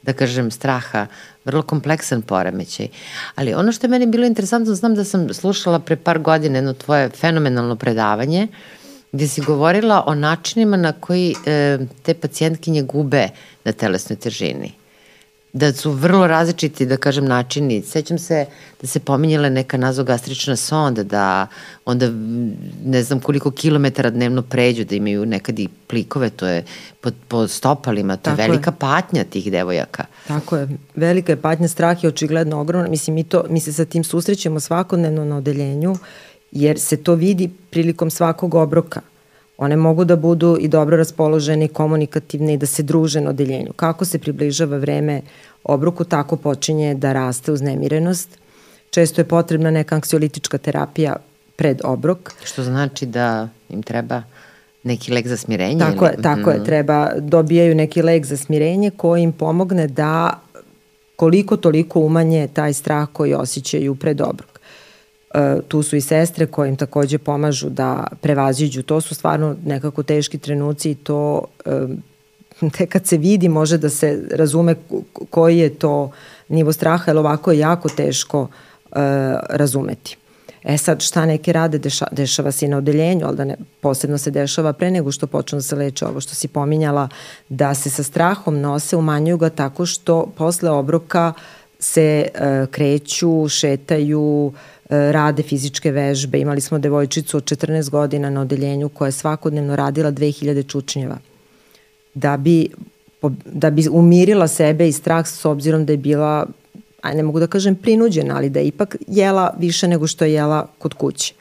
da 0.07 0.13
kažem 0.13 0.51
straha 0.51 1.07
vrlo 1.45 1.63
kompleksan 1.63 2.23
poremećaj. 2.23 2.89
Ali 3.35 3.55
ono 3.55 3.73
što 3.73 3.87
je 3.87 3.91
meni 3.91 4.07
bilo 4.07 4.27
interesantno, 4.27 4.75
znam 4.75 4.95
da 4.95 5.05
sam 5.05 5.35
slušala 5.35 5.79
pre 5.79 5.97
par 5.97 6.19
godina 6.19 6.59
jedno 6.59 6.73
tvoje 6.73 7.11
fenomenalno 7.11 7.77
predavanje 7.77 8.49
gde 9.13 9.29
si 9.29 9.41
govorila 9.41 10.03
o 10.07 10.15
načinima 10.15 10.77
na 10.77 10.93
koji 10.93 11.35
e, 11.47 11.79
te 12.03 12.15
pacijentkinje 12.15 12.83
gube 12.83 13.29
na 13.65 13.73
telesnoj 13.73 14.17
težini 14.17 14.73
da 15.57 15.73
su 15.73 15.91
vrlo 15.91 16.27
različiti, 16.27 16.87
da 16.87 16.97
kažem, 16.97 17.25
načini. 17.25 17.83
Sećam 17.83 18.19
se 18.19 18.47
da 18.81 18.87
se 18.87 19.01
pominjala 19.01 19.49
neka 19.49 19.77
nazogastrična 19.77 20.57
sonda, 20.57 21.03
da 21.03 21.47
onda 21.85 22.11
ne 22.85 23.03
znam 23.03 23.21
koliko 23.21 23.51
kilometara 23.51 24.11
dnevno 24.11 24.43
pređu, 24.43 24.85
da 24.85 24.95
imaju 24.95 25.27
nekad 25.27 25.59
i 25.59 25.69
plikove, 25.87 26.31
to 26.31 26.47
je 26.47 26.65
po, 27.01 27.11
po 27.29 27.49
stopalima, 27.49 28.17
to 28.17 28.31
Tako 28.31 28.43
je 28.43 28.49
velika 28.49 28.71
je. 28.71 28.77
patnja 28.79 29.25
tih 29.25 29.51
devojaka. 29.53 30.05
Tako 30.29 30.57
je, 30.57 30.69
velika 30.95 31.33
je 31.33 31.41
patnja, 31.41 31.69
strah 31.69 32.05
je 32.05 32.09
očigledno 32.09 32.61
ogromna. 32.61 32.89
Mislim, 32.89 33.15
mi, 33.15 33.25
to, 33.25 33.45
mi 33.49 33.61
se 33.61 33.73
sa 33.73 33.85
tim 33.85 34.05
susrećemo 34.05 34.61
svakodnevno 34.61 35.25
na 35.25 35.37
odeljenju, 35.37 35.97
jer 36.53 36.81
se 36.81 36.97
to 36.97 37.15
vidi 37.15 37.51
prilikom 37.71 38.11
svakog 38.11 38.55
obroka 38.55 39.01
One 39.59 39.77
mogu 39.77 40.05
da 40.05 40.17
budu 40.17 40.57
i 40.61 40.69
dobro 40.69 40.97
raspoložene, 40.97 41.69
komunikativne 41.69 42.55
i 42.55 42.57
da 42.57 42.67
se 42.67 42.83
druže 42.83 43.21
na 43.21 43.31
odeljenju. 43.31 43.73
Kako 43.77 44.05
se 44.05 44.19
približava 44.19 44.77
vreme 44.77 45.23
obruku, 45.65 46.05
tako 46.05 46.37
počinje 46.37 46.95
da 46.95 47.13
raste 47.13 47.53
uznemirenost. 47.53 48.39
Često 48.91 49.21
je 49.21 49.25
potrebna 49.25 49.71
neka 49.71 49.95
anksiolitička 49.95 50.59
terapija 50.59 51.17
pred 51.57 51.81
obrok. 51.85 52.33
Što 52.45 52.63
znači 52.63 53.07
da 53.07 53.49
im 53.69 53.83
treba 53.83 54.23
neki 54.83 55.13
lek 55.13 55.27
za 55.27 55.37
smirenje? 55.37 55.79
Tako 55.79 56.05
ili? 56.05 56.15
je, 56.17 56.23
tako 56.23 56.51
mm. 56.51 56.53
je. 56.53 56.65
Treba, 56.65 57.11
dobijaju 57.19 57.75
neki 57.75 58.03
lek 58.03 58.27
za 58.27 58.37
smirenje 58.37 58.91
koji 58.91 59.23
im 59.23 59.33
pomogne 59.33 59.87
da 59.87 60.41
koliko 61.17 61.57
toliko 61.57 62.01
umanje 62.01 62.49
taj 62.53 62.73
strah 62.73 63.09
koji 63.13 63.35
osjećaju 63.35 63.95
pred 63.95 64.21
obrok. 64.21 64.56
E, 65.37 65.61
tu 65.69 65.83
su 65.83 65.97
i 65.97 66.00
sestre 66.00 66.47
koje 66.47 66.69
im 66.69 66.76
takođe 66.76 67.19
pomažu 67.19 67.69
da 67.71 68.07
prevaziđu. 68.21 68.83
To 68.83 69.00
su 69.00 69.14
stvarno 69.14 69.57
nekako 69.64 70.02
teški 70.02 70.38
trenuci 70.38 70.90
i 70.90 70.95
to 70.95 71.43
tek 72.76 72.93
kad 72.93 73.07
se 73.07 73.16
vidi 73.16 73.49
može 73.49 73.78
da 73.78 73.90
se 73.90 74.28
razume 74.31 74.75
koji 75.31 75.59
je 75.59 75.75
to 75.75 76.11
nivo 76.49 76.73
straha, 76.73 77.11
jer 77.11 77.19
ovako 77.19 77.52
je 77.52 77.59
jako 77.59 77.88
teško 77.88 78.40
uh, 78.40 78.49
razumeti. 79.50 80.16
E 80.64 80.78
sad, 80.78 81.02
šta 81.02 81.26
neke 81.26 81.52
rade, 81.52 81.78
deša, 81.78 82.07
dešava 82.12 82.52
se 82.52 82.66
i 82.66 82.69
na 82.69 82.76
odeljenju, 82.76 83.26
ali 83.26 83.37
da 83.37 83.45
ne, 83.45 83.57
posebno 83.81 84.19
se 84.19 84.31
dešava 84.31 84.73
pre 84.73 84.90
nego 84.90 85.12
što 85.12 85.26
počnu 85.26 85.59
da 85.59 85.62
se 85.62 85.76
leče 85.76 86.07
ovo 86.07 86.21
što 86.21 86.35
si 86.35 86.49
pominjala, 86.49 87.09
da 87.49 87.75
se 87.75 87.90
sa 87.90 88.02
strahom 88.02 88.61
nose, 88.61 88.97
umanjuju 88.97 89.38
ga 89.38 89.50
tako 89.50 89.87
što 89.87 90.26
posle 90.37 90.71
obroka 90.71 91.33
se 91.78 92.28
uh, 92.35 92.71
kreću, 92.71 93.49
šetaju, 93.49 94.21
uh, 94.21 94.55
rade 94.88 95.43
fizičke 95.43 95.90
vežbe. 95.90 96.40
Imali 96.40 96.61
smo 96.61 96.78
devojčicu 96.78 97.37
od 97.37 97.45
14 97.45 97.90
godina 97.90 98.31
na 98.31 98.40
odeljenju 98.40 98.88
koja 98.88 99.09
je 99.09 99.12
svakodnevno 99.12 99.76
radila 99.76 100.12
2000 100.12 100.69
čučnjeva. 100.69 101.19
Da 102.14 102.37
bi, 102.37 102.69
da 103.45 103.71
bi 103.71 103.88
umirila 103.90 104.49
sebe 104.49 104.88
i 104.88 104.93
strah 104.93 105.26
s 105.26 105.45
obzirom 105.45 105.87
da 105.87 105.93
je 105.93 105.97
bila 105.97 106.47
aj 107.02 107.14
ne 107.14 107.23
mogu 107.23 107.40
da 107.40 107.47
kažem 107.47 107.75
prinuđena, 107.75 108.37
ali 108.37 108.50
da 108.50 108.61
je 108.61 108.66
ipak 108.66 108.97
jela 109.07 109.55
više 109.59 109.88
nego 109.88 110.07
što 110.07 110.25
je 110.25 110.33
jela 110.33 110.66
kod 110.78 110.95
kuće. 110.95 111.35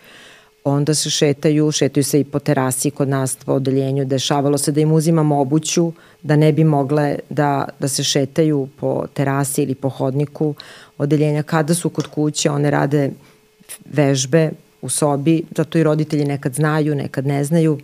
Onda 0.63 0.93
se 0.93 1.09
šetaju, 1.09 1.71
šetaju 1.71 2.03
se 2.03 2.19
i 2.19 2.23
po 2.23 2.39
terasi 2.39 2.91
kod 2.91 3.09
nas 3.09 3.35
po 3.35 3.53
odeljenju. 3.53 4.05
Dešavalo 4.05 4.57
se 4.57 4.71
da 4.71 4.81
im 4.81 4.91
uzimamo 4.91 5.41
obuću 5.41 5.91
da 6.21 6.35
ne 6.35 6.51
bi 6.53 6.63
mogle 6.63 7.19
da, 7.29 7.67
da 7.79 7.87
se 7.87 8.03
šetaju 8.03 8.67
po 8.79 9.05
terasi 9.13 9.63
ili 9.63 9.75
po 9.75 9.89
hodniku 9.89 10.53
odeljenja. 10.97 11.43
Kada 11.43 11.73
su 11.73 11.89
kod 11.89 12.07
kuće, 12.07 12.49
one 12.49 12.71
rade 12.71 13.11
vežbe 13.85 14.51
u 14.81 14.89
sobi, 14.89 15.43
zato 15.55 15.77
i 15.77 15.83
roditelji 15.83 16.25
nekad 16.25 16.53
znaju, 16.53 16.95
nekad 16.95 17.27
ne 17.27 17.43
znaju. 17.43 17.79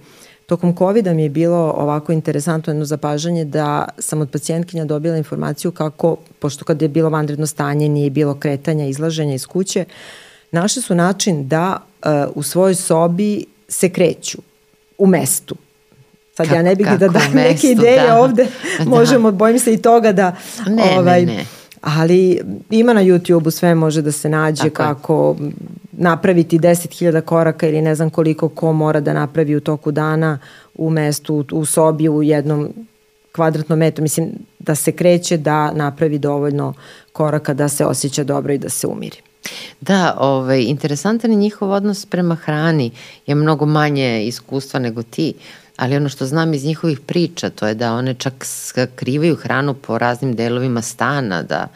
Tokom 0.45 0.75
covid 0.75 1.07
mi 1.07 1.23
je 1.23 1.29
bilo 1.29 1.73
ovako 1.77 2.11
interesantno 2.11 2.73
jedno 2.73 2.85
zapažanje 2.85 3.45
da 3.45 3.87
sam 3.99 4.21
od 4.21 4.29
pacijentkinja 4.29 4.85
dobila 4.85 5.17
informaciju 5.17 5.71
kako, 5.71 6.17
pošto 6.39 6.65
kad 6.65 6.81
je 6.81 6.87
bilo 6.87 7.09
vanredno 7.09 7.47
stanje, 7.47 7.89
nije 7.89 8.09
bilo 8.09 8.35
kretanja, 8.35 8.85
izlaženja 8.85 9.33
iz 9.33 9.47
kuće, 9.47 9.85
našli 10.51 10.81
su 10.81 10.95
način 10.95 11.47
da 11.47 11.77
uh, 11.77 12.11
u 12.35 12.43
svojoj 12.43 12.75
sobi 12.75 13.45
se 13.67 13.89
kreću 13.89 14.37
u 14.97 15.07
mestu. 15.07 15.55
Sad 16.33 16.47
Ka, 16.47 16.55
ja 16.55 16.61
ne 16.61 16.75
bih 16.75 16.87
da 16.99 17.07
dajem 17.07 17.33
neke 17.33 17.67
ideje 17.67 18.07
da. 18.07 18.19
ovde, 18.19 18.47
da. 18.79 18.85
možemo, 18.85 19.31
bojim 19.31 19.59
se 19.59 19.73
i 19.73 19.81
toga 19.81 20.11
da... 20.11 20.35
Ne, 20.67 20.83
ovaj, 20.97 21.25
ne, 21.25 21.35
ne 21.35 21.60
ali 21.81 22.39
ima 22.69 22.93
na 22.93 23.01
YouTube-u 23.01 23.51
sve 23.51 23.75
može 23.75 24.01
da 24.01 24.11
se 24.11 24.29
nađe 24.29 24.69
Tako 24.69 24.75
kako 24.75 25.35
je. 25.39 25.51
napraviti 25.91 26.59
10.000 26.59 27.21
koraka 27.21 27.67
ili 27.67 27.81
ne 27.81 27.95
znam 27.95 28.09
koliko 28.09 28.49
ko 28.49 28.73
mora 28.73 28.99
da 28.99 29.13
napravi 29.13 29.55
u 29.55 29.61
toku 29.61 29.91
dana 29.91 30.39
u 30.75 30.89
mestu, 30.89 31.45
u 31.51 31.65
sobi, 31.65 32.09
u 32.09 32.23
jednom 32.23 32.69
kvadratnom 33.35 33.79
metru. 33.79 34.03
Mislim 34.03 34.29
da 34.59 34.75
se 34.75 34.91
kreće 34.91 35.37
da 35.37 35.71
napravi 35.71 36.19
dovoljno 36.19 36.73
koraka 37.13 37.53
da 37.53 37.69
se 37.69 37.85
osjeća 37.85 38.23
dobro 38.23 38.53
i 38.53 38.57
da 38.57 38.69
se 38.69 38.87
umiri. 38.87 39.17
Da, 39.81 40.17
ovaj, 40.19 40.61
interesantan 40.61 41.31
je 41.31 41.37
njihov 41.37 41.71
odnos 41.71 42.05
prema 42.05 42.35
hrani. 42.35 42.91
Je 43.27 43.35
mnogo 43.35 43.65
manje 43.65 44.25
iskustva 44.25 44.79
nego 44.79 45.03
ti. 45.03 45.33
Ali 45.81 45.95
ono 45.97 46.09
što 46.09 46.25
znam 46.25 46.53
iz 46.53 46.65
njihovih 46.65 46.99
priča, 46.99 47.49
to 47.49 47.67
je 47.67 47.73
da 47.73 47.93
one 47.93 48.13
čak 48.13 48.33
skrivaju 48.45 49.35
hranu 49.35 49.73
po 49.73 49.97
raznim 49.97 50.35
delovima 50.35 50.81
stana, 50.81 51.43
da 51.43 51.67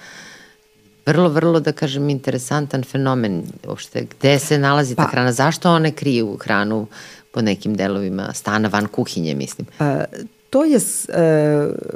vrlo, 1.06 1.30
vrlo, 1.30 1.60
da 1.60 1.72
kažem, 1.72 2.10
interesantan 2.10 2.84
fenomen 2.84 3.44
uopšte, 3.68 4.06
gde 4.12 4.40
se 4.40 4.60
nalazi 4.60 4.96
ta 4.96 5.04
pa, 5.04 5.10
hrana, 5.10 5.32
zašto 5.32 5.72
one 5.72 5.92
kriju 5.92 6.38
hranu 6.42 6.88
po 7.32 7.42
nekim 7.42 7.76
delovima 7.76 8.30
stana, 8.34 8.68
van 8.68 8.88
kuhinje, 8.88 9.36
mislim. 9.36 9.68
A, 9.80 10.04
to 10.50 10.64
je 10.66 10.78
e, 10.78 10.82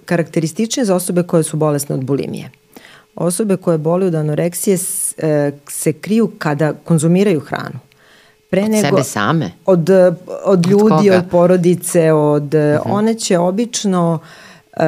karakteristične 0.06 0.86
za 0.86 0.96
osobe 0.96 1.24
koje 1.24 1.44
su 1.44 1.58
bolesne 1.58 1.96
od 1.96 2.04
bulimije. 2.04 2.52
Osobe 3.16 3.58
koje 3.58 3.78
boluju 3.78 4.08
od 4.08 4.16
anoreksije 4.16 4.78
e, 5.18 5.52
se 5.68 5.94
kriju 5.94 6.32
kada 6.38 6.74
konzumiraju 6.74 7.40
hranu 7.40 7.80
pre 8.50 8.64
od 8.64 8.70
nego 8.70 8.88
sebe 8.88 9.04
same? 9.04 9.52
od 9.66 9.90
od 10.44 10.68
ljudi 10.68 11.10
od, 11.10 11.18
od 11.18 11.24
porodice 11.32 12.12
od 12.12 12.44
uh 12.44 12.60
-huh. 12.60 12.82
one 12.86 13.14
će 13.14 13.38
obično 13.38 14.20
uh, 14.78 14.84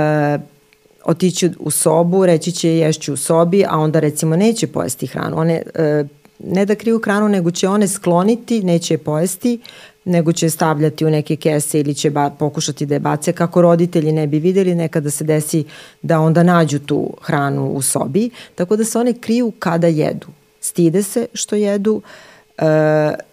otići 1.06 1.50
u 1.60 1.72
sobu 1.72 2.25
reći 2.25 2.51
će 2.51 2.70
ješću 2.70 3.13
u 3.13 3.18
sobi 3.18 3.65
a 3.70 3.77
onda 3.77 4.00
recimo 4.00 4.36
neće 4.36 4.68
pojesti 4.68 5.08
hranu. 5.08 5.38
One 5.38 5.62
uh, 6.01 6.08
ne 6.39 6.65
da 6.65 6.75
kriju 6.75 7.01
hranu 7.03 7.30
nego 7.30 7.51
će 7.51 7.68
one 7.68 7.88
skloniti 7.88 8.63
neće 8.63 8.94
je 8.94 8.98
pojesti 8.98 9.60
nego 10.06 10.34
će 10.34 10.50
stavljati 10.50 11.06
u 11.06 11.10
neke 11.10 11.36
kese 11.36 11.80
ili 11.80 11.96
će 11.96 12.10
ba, 12.10 12.30
pokušati 12.30 12.86
da 12.86 12.96
je 12.96 13.00
bace 13.00 13.34
kako 13.34 13.62
roditelji 13.62 14.12
ne 14.12 14.27
bi 14.27 14.39
videli 14.39 14.75
nekada 14.75 15.10
se 15.12 15.24
desi 15.24 15.63
da 16.01 16.20
onda 16.20 16.44
nađu 16.44 16.80
tu 16.80 17.13
hranu 17.22 17.68
u 17.68 17.82
sobi. 17.82 18.30
Tako 18.56 18.75
da 18.75 18.84
se 18.84 19.00
one 19.00 19.13
kriju 19.13 19.51
kada 19.60 19.88
jedu. 19.88 20.27
Stide 20.62 21.03
se 21.03 21.25
što 21.34 21.56
jedu 21.56 21.94
uh, 22.62 22.65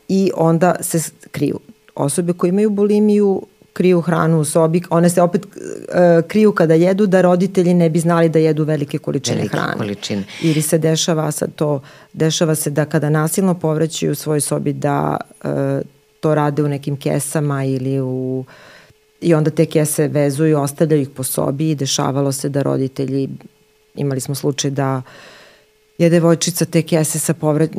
i 0.08 0.30
onda 0.34 0.74
se 0.80 1.10
kriju. 1.30 1.58
Osobe 1.94 2.32
koje 2.32 2.48
imaju 2.48 2.70
bulimiju 2.70 3.42
kriju 3.72 4.00
hranu 4.00 4.40
u 4.40 4.44
sobi, 4.44 4.82
one 4.90 5.10
se 5.10 5.22
opet 5.22 5.44
uh, 5.44 5.50
kriju 6.28 6.52
kada 6.52 6.74
jedu 6.74 7.06
da 7.06 7.20
roditelji 7.20 7.74
ne 7.74 7.90
bi 7.90 7.98
znali 7.98 8.28
da 8.28 8.38
jedu 8.38 8.64
velike 8.64 8.98
količine 8.98 9.36
velike 9.36 9.56
hrane. 9.56 9.76
Količine. 9.76 10.24
Ili 10.42 10.62
se 10.62 10.78
dešava 10.78 11.30
sad 11.30 11.54
to, 11.54 11.82
dešava 12.12 12.54
se 12.54 12.70
da 12.70 12.84
kada 12.84 13.10
nasilno 13.10 13.54
povraćaju 13.54 14.12
u 14.12 14.14
svojoj 14.14 14.40
sobi 14.40 14.72
da 14.72 15.16
uh, 15.44 15.50
to 16.20 16.34
rade 16.34 16.62
u 16.62 16.68
nekim 16.68 16.96
kesama 16.96 17.64
ili 17.64 18.00
u 18.00 18.44
i 19.20 19.34
onda 19.34 19.50
te 19.50 19.66
kese 19.66 20.08
vezuju, 20.08 20.58
ostavljaju 20.60 21.02
ih 21.02 21.10
po 21.10 21.22
sobi 21.22 21.70
i 21.70 21.74
dešavalo 21.74 22.32
se 22.32 22.48
da 22.48 22.62
roditelji, 22.62 23.28
imali 23.94 24.20
smo 24.20 24.34
slučaj 24.34 24.70
da 24.70 24.96
uh, 24.96 25.37
je 25.98 26.10
devojčica 26.10 26.64
te 26.64 26.82
kese 26.82 27.18
sa 27.18 27.34
povrat, 27.34 27.70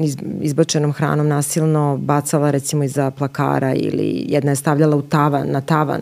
izbačenom 0.41 0.91
hranom 0.93 1.27
nasilno 1.27 1.97
bacala 1.97 2.51
recimo 2.51 2.83
iza 2.83 3.11
plakara 3.11 3.73
ili 3.73 4.25
jedna 4.27 4.51
je 4.51 4.55
stavljala 4.55 4.95
u 4.95 5.01
tavan, 5.01 5.51
na 5.51 5.61
tavan, 5.61 6.01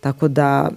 tako 0.00 0.28
da 0.28 0.70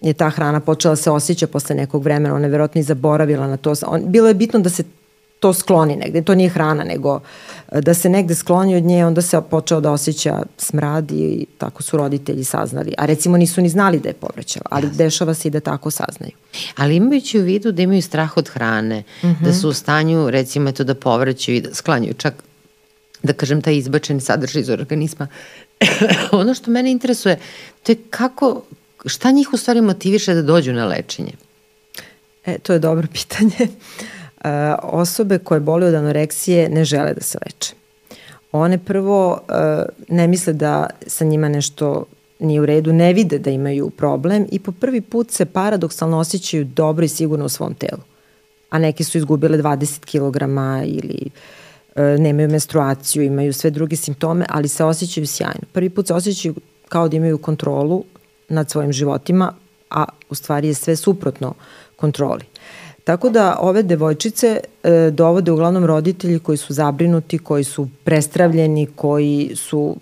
je 0.00 0.12
ta 0.12 0.30
hrana 0.30 0.60
počela 0.60 0.92
da 0.92 0.96
se 0.96 1.10
osjeća 1.10 1.46
posle 1.46 1.76
nekog 1.76 2.04
vremena, 2.04 2.34
ona 2.34 2.44
je 2.44 2.50
verovatno 2.50 2.80
i 2.80 2.84
zaboravila 2.84 3.46
na 3.46 3.56
to. 3.56 3.74
On, 3.86 4.02
bilo 4.06 4.28
je 4.28 4.34
bitno 4.34 4.60
da 4.60 4.70
se 4.70 4.84
to 5.40 5.52
skloni 5.52 5.96
negde, 5.96 6.22
to 6.22 6.34
nije 6.34 6.48
hrana, 6.48 6.84
nego 6.84 7.20
e, 7.72 7.80
da 7.80 7.94
se 7.94 8.08
negde 8.08 8.34
skloni 8.34 8.76
od 8.76 8.82
nje, 8.82 9.06
onda 9.06 9.22
se 9.22 9.40
počeo 9.50 9.80
da 9.80 9.92
osjeća 9.92 10.42
smrad 10.58 11.10
i 11.10 11.46
tako 11.58 11.82
su 11.82 11.96
roditelji 11.96 12.44
saznali. 12.44 12.94
A 12.98 13.06
recimo 13.06 13.36
nisu 13.36 13.60
ni 13.60 13.68
znali 13.68 14.00
da 14.00 14.08
je 14.08 14.14
povraćala, 14.14 14.66
ali 14.70 14.86
Jasne. 14.86 15.04
dešava 15.04 15.34
se 15.34 15.48
i 15.48 15.50
da 15.50 15.60
tako 15.60 15.90
saznaju. 15.90 16.32
Ali 16.76 16.96
imajući 16.96 17.40
u 17.40 17.42
vidu 17.42 17.72
da 17.72 17.82
imaju 17.82 18.02
strah 18.02 18.36
od 18.36 18.48
hrane, 18.48 19.00
mm 19.00 19.26
-hmm. 19.26 19.44
da 19.44 19.52
su 19.52 19.68
u 19.68 19.72
stanju 19.72 20.30
recimo 20.30 20.68
eto 20.68 20.84
da 20.84 20.94
povraćaju 20.94 21.56
i 21.56 21.60
da 21.60 21.74
sklanjaju 21.74 22.14
čak 22.14 22.34
da 23.22 23.32
kažem 23.32 23.62
taj 23.62 23.76
izbačeni 23.76 24.20
sadržaj 24.20 24.62
iz 24.62 24.70
organizma. 24.70 25.26
ono 26.32 26.54
što 26.54 26.70
mene 26.70 26.90
interesuje, 26.90 27.38
to 27.82 27.92
je 27.92 27.96
kako, 28.10 28.62
šta 29.06 29.30
njih 29.30 29.52
u 29.52 29.56
stvari 29.56 29.80
motiviše 29.80 30.34
da 30.34 30.42
dođu 30.42 30.72
na 30.72 30.86
lečenje? 30.86 31.32
E, 32.46 32.58
to 32.58 32.72
je 32.72 32.78
dobro 32.78 33.06
pitanje. 33.18 33.56
E, 33.60 33.68
osobe 34.82 35.38
koje 35.38 35.60
boli 35.60 35.86
od 35.86 35.94
anoreksije 35.94 36.68
ne 36.68 36.84
žele 36.84 37.14
da 37.14 37.20
se 37.20 37.38
leče. 37.46 37.74
One 38.52 38.78
prvo 38.78 39.40
e, 39.48 39.82
ne 40.08 40.26
misle 40.26 40.52
da 40.52 40.86
sa 41.06 41.24
njima 41.24 41.48
nešto 41.48 42.04
nije 42.38 42.60
u 42.60 42.66
redu, 42.66 42.92
ne 42.92 43.12
vide 43.12 43.38
da 43.38 43.50
imaju 43.50 43.90
problem 43.90 44.46
i 44.52 44.58
po 44.58 44.72
prvi 44.72 45.00
put 45.00 45.30
se 45.30 45.44
paradoksalno 45.44 46.18
osjećaju 46.18 46.64
dobro 46.64 47.04
i 47.04 47.08
sigurno 47.08 47.44
u 47.44 47.48
svom 47.48 47.74
telu. 47.74 48.02
A 48.70 48.78
neke 48.78 49.04
su 49.04 49.18
izgubile 49.18 49.58
20 49.58 50.00
kg 50.00 50.42
ili 50.88 51.30
e, 51.94 52.02
nemaju 52.18 52.48
menstruaciju, 52.48 53.22
imaju 53.22 53.52
sve 53.52 53.70
druge 53.70 53.96
simptome, 53.96 54.46
ali 54.48 54.68
se 54.68 54.84
osjećaju 54.84 55.26
sjajno. 55.26 55.60
Prvi 55.72 55.90
put 55.90 56.06
se 56.06 56.14
osjećaju 56.14 56.54
kao 56.88 57.08
da 57.08 57.16
imaju 57.16 57.38
kontrolu 57.38 58.04
nad 58.48 58.70
svojim 58.70 58.92
životima, 58.92 59.52
a 59.90 60.04
u 60.30 60.34
stvari 60.34 60.68
je 60.68 60.74
sve 60.74 60.96
suprotno 60.96 61.54
kontroli. 61.96 62.44
Tako 63.06 63.30
da 63.30 63.56
ove 63.60 63.82
devojčice 63.82 64.60
e, 64.82 65.10
dovode 65.10 65.52
uglavnom 65.52 65.84
roditelji 65.84 66.38
koji 66.38 66.58
su 66.58 66.72
zabrinuti, 66.72 67.38
koji 67.38 67.64
su 67.64 67.88
prestravljeni, 68.04 68.86
koji 68.86 69.52
su 69.56 69.96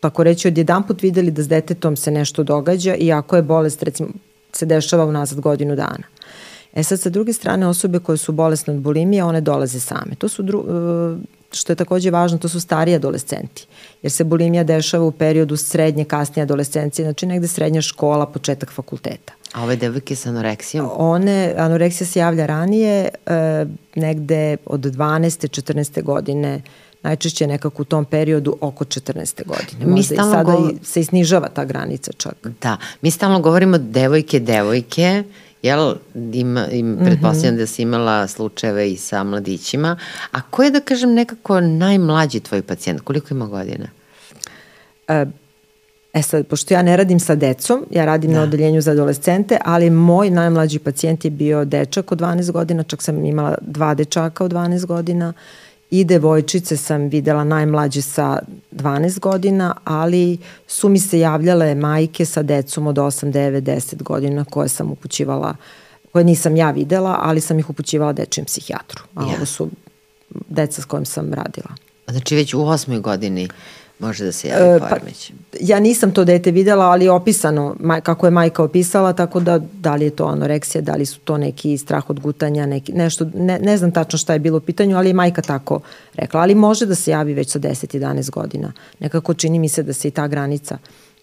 tako 0.00 0.22
reći 0.22 0.48
odjedan 0.48 0.86
put 0.86 1.02
videli 1.02 1.30
da 1.30 1.42
s 1.42 1.48
detetom 1.48 1.96
se 1.96 2.10
nešto 2.10 2.42
događa 2.42 2.94
i 2.94 3.12
ako 3.12 3.36
je 3.36 3.42
bolest 3.42 3.82
recimo 3.82 4.08
se 4.52 4.66
dešava 4.66 5.04
unazad 5.04 5.40
godinu 5.40 5.76
dana. 5.76 6.02
E 6.74 6.82
sad 6.82 7.00
sa 7.00 7.10
druge 7.10 7.32
strane 7.32 7.66
osobe 7.66 7.98
koje 7.98 8.18
su 8.18 8.32
bolesne 8.32 8.74
od 8.74 8.80
bulimije, 8.80 9.24
one 9.24 9.40
dolaze 9.40 9.80
same. 9.80 10.14
To 10.18 10.28
su 10.28 10.42
dru, 10.42 10.60
e, 10.60 11.41
što 11.56 11.72
je 11.72 11.76
takođe 11.76 12.10
važno, 12.10 12.38
to 12.38 12.48
su 12.48 12.60
stariji 12.60 12.94
adolescenti. 12.94 13.66
Jer 14.02 14.12
se 14.12 14.24
bulimija 14.24 14.64
dešava 14.64 15.04
u 15.04 15.10
periodu 15.12 15.56
srednje, 15.56 16.04
kasnije 16.04 16.42
adolescencije, 16.42 17.04
znači 17.04 17.26
negde 17.26 17.48
srednja 17.48 17.82
škola, 17.82 18.26
početak 18.26 18.72
fakulteta. 18.72 19.32
A 19.52 19.62
ove 19.62 19.76
devojke 19.76 20.16
sa 20.16 20.28
anoreksijom? 20.28 20.90
One, 20.96 21.54
anoreksija 21.58 22.06
se 22.06 22.18
javlja 22.18 22.46
ranije, 22.46 23.08
e, 23.26 23.66
negde 23.94 24.56
od 24.66 24.80
12. 24.80 25.62
14. 25.62 26.02
godine, 26.02 26.62
najčešće 27.02 27.46
nekako 27.46 27.82
u 27.82 27.84
tom 27.84 28.04
periodu 28.04 28.56
oko 28.60 28.84
14. 28.84 29.46
godine. 29.46 29.86
Možda 29.86 29.94
mi 29.94 30.00
i 30.00 30.02
sada 30.02 30.42
govor... 30.42 30.72
i 30.72 30.84
se 30.84 31.00
isnižava 31.00 31.48
ta 31.48 31.64
granica 31.64 32.12
čak. 32.12 32.34
Da, 32.62 32.76
mi 33.00 33.10
stalno 33.10 33.40
govorimo 33.40 33.78
devojke, 33.78 34.40
devojke, 34.40 35.24
jel, 35.62 35.94
ima, 36.32 36.66
im, 36.68 36.92
mhm. 36.92 37.04
pretpostavljam 37.04 37.54
mm 37.54 37.56
-hmm. 37.56 37.60
da 37.60 37.66
si 37.66 37.82
imala 37.82 38.28
slučajeve 38.28 38.90
i 38.90 38.96
sa 38.96 39.24
mladićima, 39.24 39.96
a 40.32 40.42
ko 40.42 40.62
je 40.62 40.70
da 40.70 40.80
kažem 40.80 41.14
nekako 41.14 41.60
najmlađi 41.60 42.40
tvoj 42.40 42.62
pacijent, 42.62 43.00
koliko 43.00 43.34
ima 43.34 43.46
godina? 43.46 43.86
E, 45.08 45.26
E 46.12 46.22
sad, 46.22 46.46
pošto 46.46 46.74
ja 46.74 46.82
ne 46.82 46.96
radim 46.96 47.20
sa 47.20 47.34
decom, 47.34 47.86
ja 47.90 48.04
radim 48.04 48.30
da. 48.30 48.36
na 48.36 48.42
odeljenju 48.42 48.80
za 48.80 48.90
adolescente, 48.90 49.58
ali 49.64 49.90
moj 49.90 50.30
najmlađi 50.30 50.78
pacijent 50.78 51.24
je 51.24 51.30
bio 51.30 51.64
dečak 51.64 52.12
od 52.12 52.20
12 52.20 52.50
godina, 52.50 52.82
čak 52.82 53.02
sam 53.02 53.24
imala 53.24 53.54
dva 53.60 53.94
dečaka 53.94 54.44
od 54.44 54.52
12 54.52 54.86
godina 54.86 55.32
i 55.92 56.04
devojčice 56.04 56.76
sam 56.76 57.08
videla 57.08 57.44
najmlađe 57.44 58.02
sa 58.02 58.38
12 58.72 59.18
godina, 59.18 59.74
ali 59.84 60.38
su 60.66 60.88
mi 60.88 60.98
se 60.98 61.18
javljale 61.18 61.74
majke 61.74 62.24
sa 62.24 62.42
decom 62.42 62.86
od 62.86 62.96
8, 62.96 63.32
9, 63.32 63.60
10 63.60 64.02
godina 64.02 64.44
koje 64.44 64.68
sam 64.68 64.90
upućivala, 64.90 65.56
koje 66.12 66.24
nisam 66.24 66.56
ja 66.56 66.70
videla, 66.70 67.18
ali 67.22 67.40
sam 67.40 67.58
ih 67.58 67.70
upućivala 67.70 68.12
dečijem 68.12 68.44
psihijatru. 68.44 69.02
A 69.14 69.22
ja. 69.22 69.28
ovo 69.36 69.46
su 69.46 69.68
deca 70.48 70.82
s 70.82 70.84
kojim 70.84 71.04
sam 71.04 71.32
radila. 71.32 71.68
Znači 72.08 72.36
već 72.36 72.54
u 72.54 72.62
osmoj 72.66 72.98
godini 72.98 73.48
može 74.02 74.24
da 74.24 74.32
se 74.32 74.48
javi 74.48 74.76
e, 74.76 74.80
poremeć. 74.88 75.32
Pa, 75.50 75.58
ja 75.60 75.80
nisam 75.80 76.12
to 76.12 76.24
dete 76.24 76.50
videla, 76.50 76.84
ali 76.84 77.04
je 77.04 77.10
opisano 77.10 77.76
maj, 77.80 78.00
kako 78.00 78.26
je 78.26 78.30
majka 78.30 78.62
opisala, 78.62 79.12
tako 79.12 79.40
da 79.40 79.58
da 79.58 79.94
li 79.94 80.04
je 80.04 80.10
to 80.10 80.26
anoreksija, 80.26 80.82
da 80.82 80.94
li 80.94 81.06
su 81.06 81.20
to 81.20 81.38
neki 81.38 81.78
strah 81.78 82.10
od 82.10 82.20
gutanja, 82.20 82.66
neki, 82.66 82.92
nešto, 82.92 83.30
ne, 83.34 83.58
ne 83.58 83.76
znam 83.76 83.92
tačno 83.92 84.18
šta 84.18 84.32
je 84.32 84.38
bilo 84.38 84.56
u 84.58 84.60
pitanju, 84.60 84.96
ali 84.96 85.08
je 85.08 85.14
majka 85.14 85.42
tako 85.42 85.80
rekla. 86.14 86.40
Ali 86.40 86.54
može 86.54 86.86
da 86.86 86.94
se 86.94 87.10
javi 87.10 87.34
već 87.34 87.50
sa 87.50 87.58
10-11 87.58 88.30
godina. 88.30 88.72
Nekako 88.98 89.34
čini 89.34 89.58
mi 89.58 89.68
se 89.68 89.82
da 89.82 89.92
se 89.92 90.08
i 90.08 90.10
ta 90.10 90.26
granica 90.26 90.78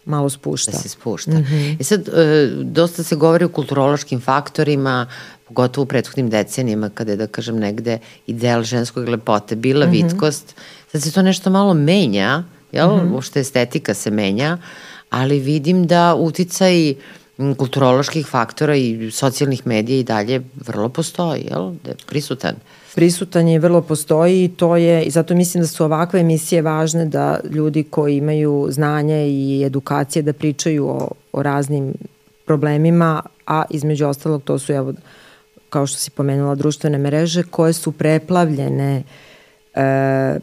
malo 0.05 0.29
spušta. 0.29 0.71
Da 0.71 0.77
se 0.77 0.89
spušta. 0.89 1.31
Mm 1.31 1.43
-hmm. 1.43 1.75
I 1.79 1.83
sad, 1.83 2.07
e, 2.07 2.51
dosta 2.63 3.03
se 3.03 3.15
govori 3.15 3.45
o 3.45 3.49
kulturološkim 3.49 4.21
faktorima, 4.21 5.07
pogotovo 5.47 5.83
u 5.83 5.87
prethodnim 5.87 6.29
decenijama, 6.29 6.89
kada 6.89 7.11
je, 7.11 7.17
da 7.17 7.27
kažem, 7.27 7.59
negde 7.59 7.99
ideal 8.27 8.63
ženskog 8.63 9.07
lepote 9.07 9.55
bila 9.55 9.85
mm 9.85 9.89
-hmm. 9.89 10.03
vitkost, 10.03 10.55
sad 10.91 11.01
se 11.01 11.11
to 11.11 11.21
nešto 11.21 11.49
malo 11.49 11.73
menja, 11.73 12.43
jel? 12.71 12.95
Mm 12.95 12.99
-hmm. 12.99 13.13
Uopšte 13.13 13.39
estetika 13.39 13.93
se 13.93 14.11
menja, 14.11 14.57
ali 15.09 15.39
vidim 15.39 15.87
da 15.87 16.15
uticaj 16.15 16.93
kulturoloških 17.57 18.25
faktora 18.27 18.75
i 18.75 19.11
socijalnih 19.11 19.67
medija 19.67 19.99
i 19.99 20.03
dalje 20.03 20.41
vrlo 20.67 20.89
postoji, 20.89 21.47
jel? 21.51 21.71
Da 21.83 21.89
je 21.89 21.95
prisutan. 22.05 22.55
Prisutan 22.95 23.47
je 23.47 23.59
vrlo 23.59 23.81
postoji 23.81 24.43
i 24.43 24.47
to 24.47 24.75
je, 24.75 25.03
i 25.03 25.09
zato 25.09 25.35
mislim 25.35 25.61
da 25.61 25.67
su 25.67 25.83
ovakve 25.83 26.19
emisije 26.19 26.61
važne 26.61 27.05
da 27.05 27.39
ljudi 27.49 27.83
koji 27.83 28.17
imaju 28.17 28.67
znanje 28.69 29.27
i 29.27 29.63
edukacije 29.65 30.23
da 30.23 30.33
pričaju 30.33 30.87
o, 30.87 31.09
o 31.31 31.43
raznim 31.43 31.93
problemima, 32.45 33.21
a 33.47 33.63
između 33.69 34.07
ostalog 34.07 34.43
to 34.43 34.59
su, 34.59 34.73
evo, 34.73 34.93
kao 35.69 35.87
što 35.87 35.97
si 35.97 36.11
pomenula, 36.11 36.55
društvene 36.55 36.97
mreže 36.97 37.43
koje 37.43 37.73
su 37.73 37.91
preplavljene 37.91 39.03
e, 39.75 40.39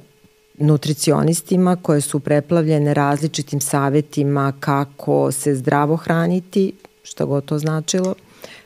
nutricionistima 0.58 1.76
koje 1.76 2.00
su 2.00 2.20
preplavljene 2.20 2.94
različitim 2.94 3.60
savetima 3.60 4.52
kako 4.60 5.32
se 5.32 5.54
zdravo 5.54 5.96
hraniti, 5.96 6.72
što 7.02 7.26
god 7.26 7.44
to 7.44 7.58
značilo, 7.58 8.14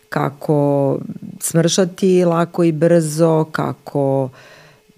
kako 0.09 0.99
smršati 1.41 2.25
lako 2.25 2.65
i 2.65 2.73
brzo, 2.73 3.45
kako 3.53 4.29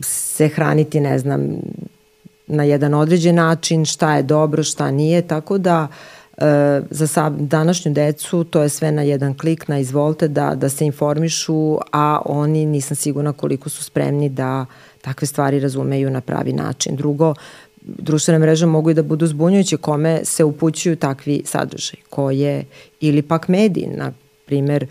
se 0.01 0.49
hraniti, 0.49 1.01
ne 1.01 1.19
znam, 1.19 1.49
na 2.47 2.65
jedan 2.65 2.95
određen 2.95 3.35
način, 3.35 3.85
šta 3.85 4.17
je 4.17 4.23
dobro, 4.23 4.63
šta 4.63 4.91
nije, 4.91 5.23
tako 5.23 5.59
da 5.59 5.89
e, 6.37 6.81
za 6.91 7.07
sad, 7.07 7.33
današnju 7.39 7.93
decu 7.93 8.45
to 8.45 8.63
je 8.63 8.69
sve 8.69 8.93
na 8.93 9.03
jedan 9.03 9.35
klik, 9.35 9.69
na 9.69 9.79
izvolite 9.79 10.29
da, 10.29 10.55
da 10.55 10.69
se 10.69 10.87
informišu, 10.87 11.79
a 11.93 12.21
oni 12.25 12.67
nisam 12.67 12.97
sigurna 12.97 13.33
koliko 13.33 13.69
su 13.69 13.85
spremni 13.85 14.29
da 14.29 14.67
takve 15.03 15.27
stvari 15.27 15.61
razumeju 15.61 16.11
na 16.11 16.21
pravi 16.21 16.53
način. 16.53 16.97
Drugo, 16.97 17.35
društvene 17.85 18.39
mreže 18.39 18.67
mogu 18.67 18.91
i 18.91 18.95
da 18.95 19.03
budu 19.03 19.27
zbunjujuće 19.27 19.77
kome 19.77 20.21
se 20.25 20.45
upućuju 20.45 20.97
takvi 20.97 21.43
sadržaj, 21.45 22.01
koje, 22.11 22.65
ili 23.01 23.23
pak 23.23 23.49
mediji, 23.49 23.87
na 23.87 24.13
primer, 24.47 24.87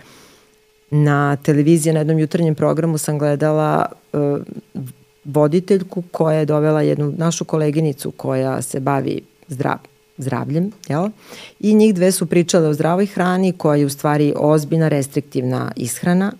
na 0.92 1.36
televiziji 1.36 1.94
na 1.94 2.00
jednom 2.00 2.20
jutarnjem 2.20 2.56
programu 2.56 2.98
sam 2.98 3.20
gledala 3.20 3.86
uh, 4.14 4.40
voditeljku 5.26 6.04
koja 6.12 6.40
je 6.40 6.46
dovela 6.46 6.82
jednu 6.82 7.14
našu 7.18 7.46
koleginicu 7.46 8.12
koja 8.12 8.62
se 8.62 8.80
bavi 8.80 9.22
zdrav, 9.48 9.78
zdravljem, 10.18 10.72
jel? 10.88 11.10
I 11.60 11.74
njih 11.74 11.96
dve 11.96 12.12
su 12.12 12.26
pričale 12.26 12.68
o 12.68 12.74
zdravoj 12.74 13.06
hrani 13.06 13.54
koja 13.54 13.76
je 13.76 13.86
u 13.86 13.90
stvari 13.90 14.34
ozbiljna 14.38 14.88
restriktivna 14.88 15.72
ishrana 15.76 16.34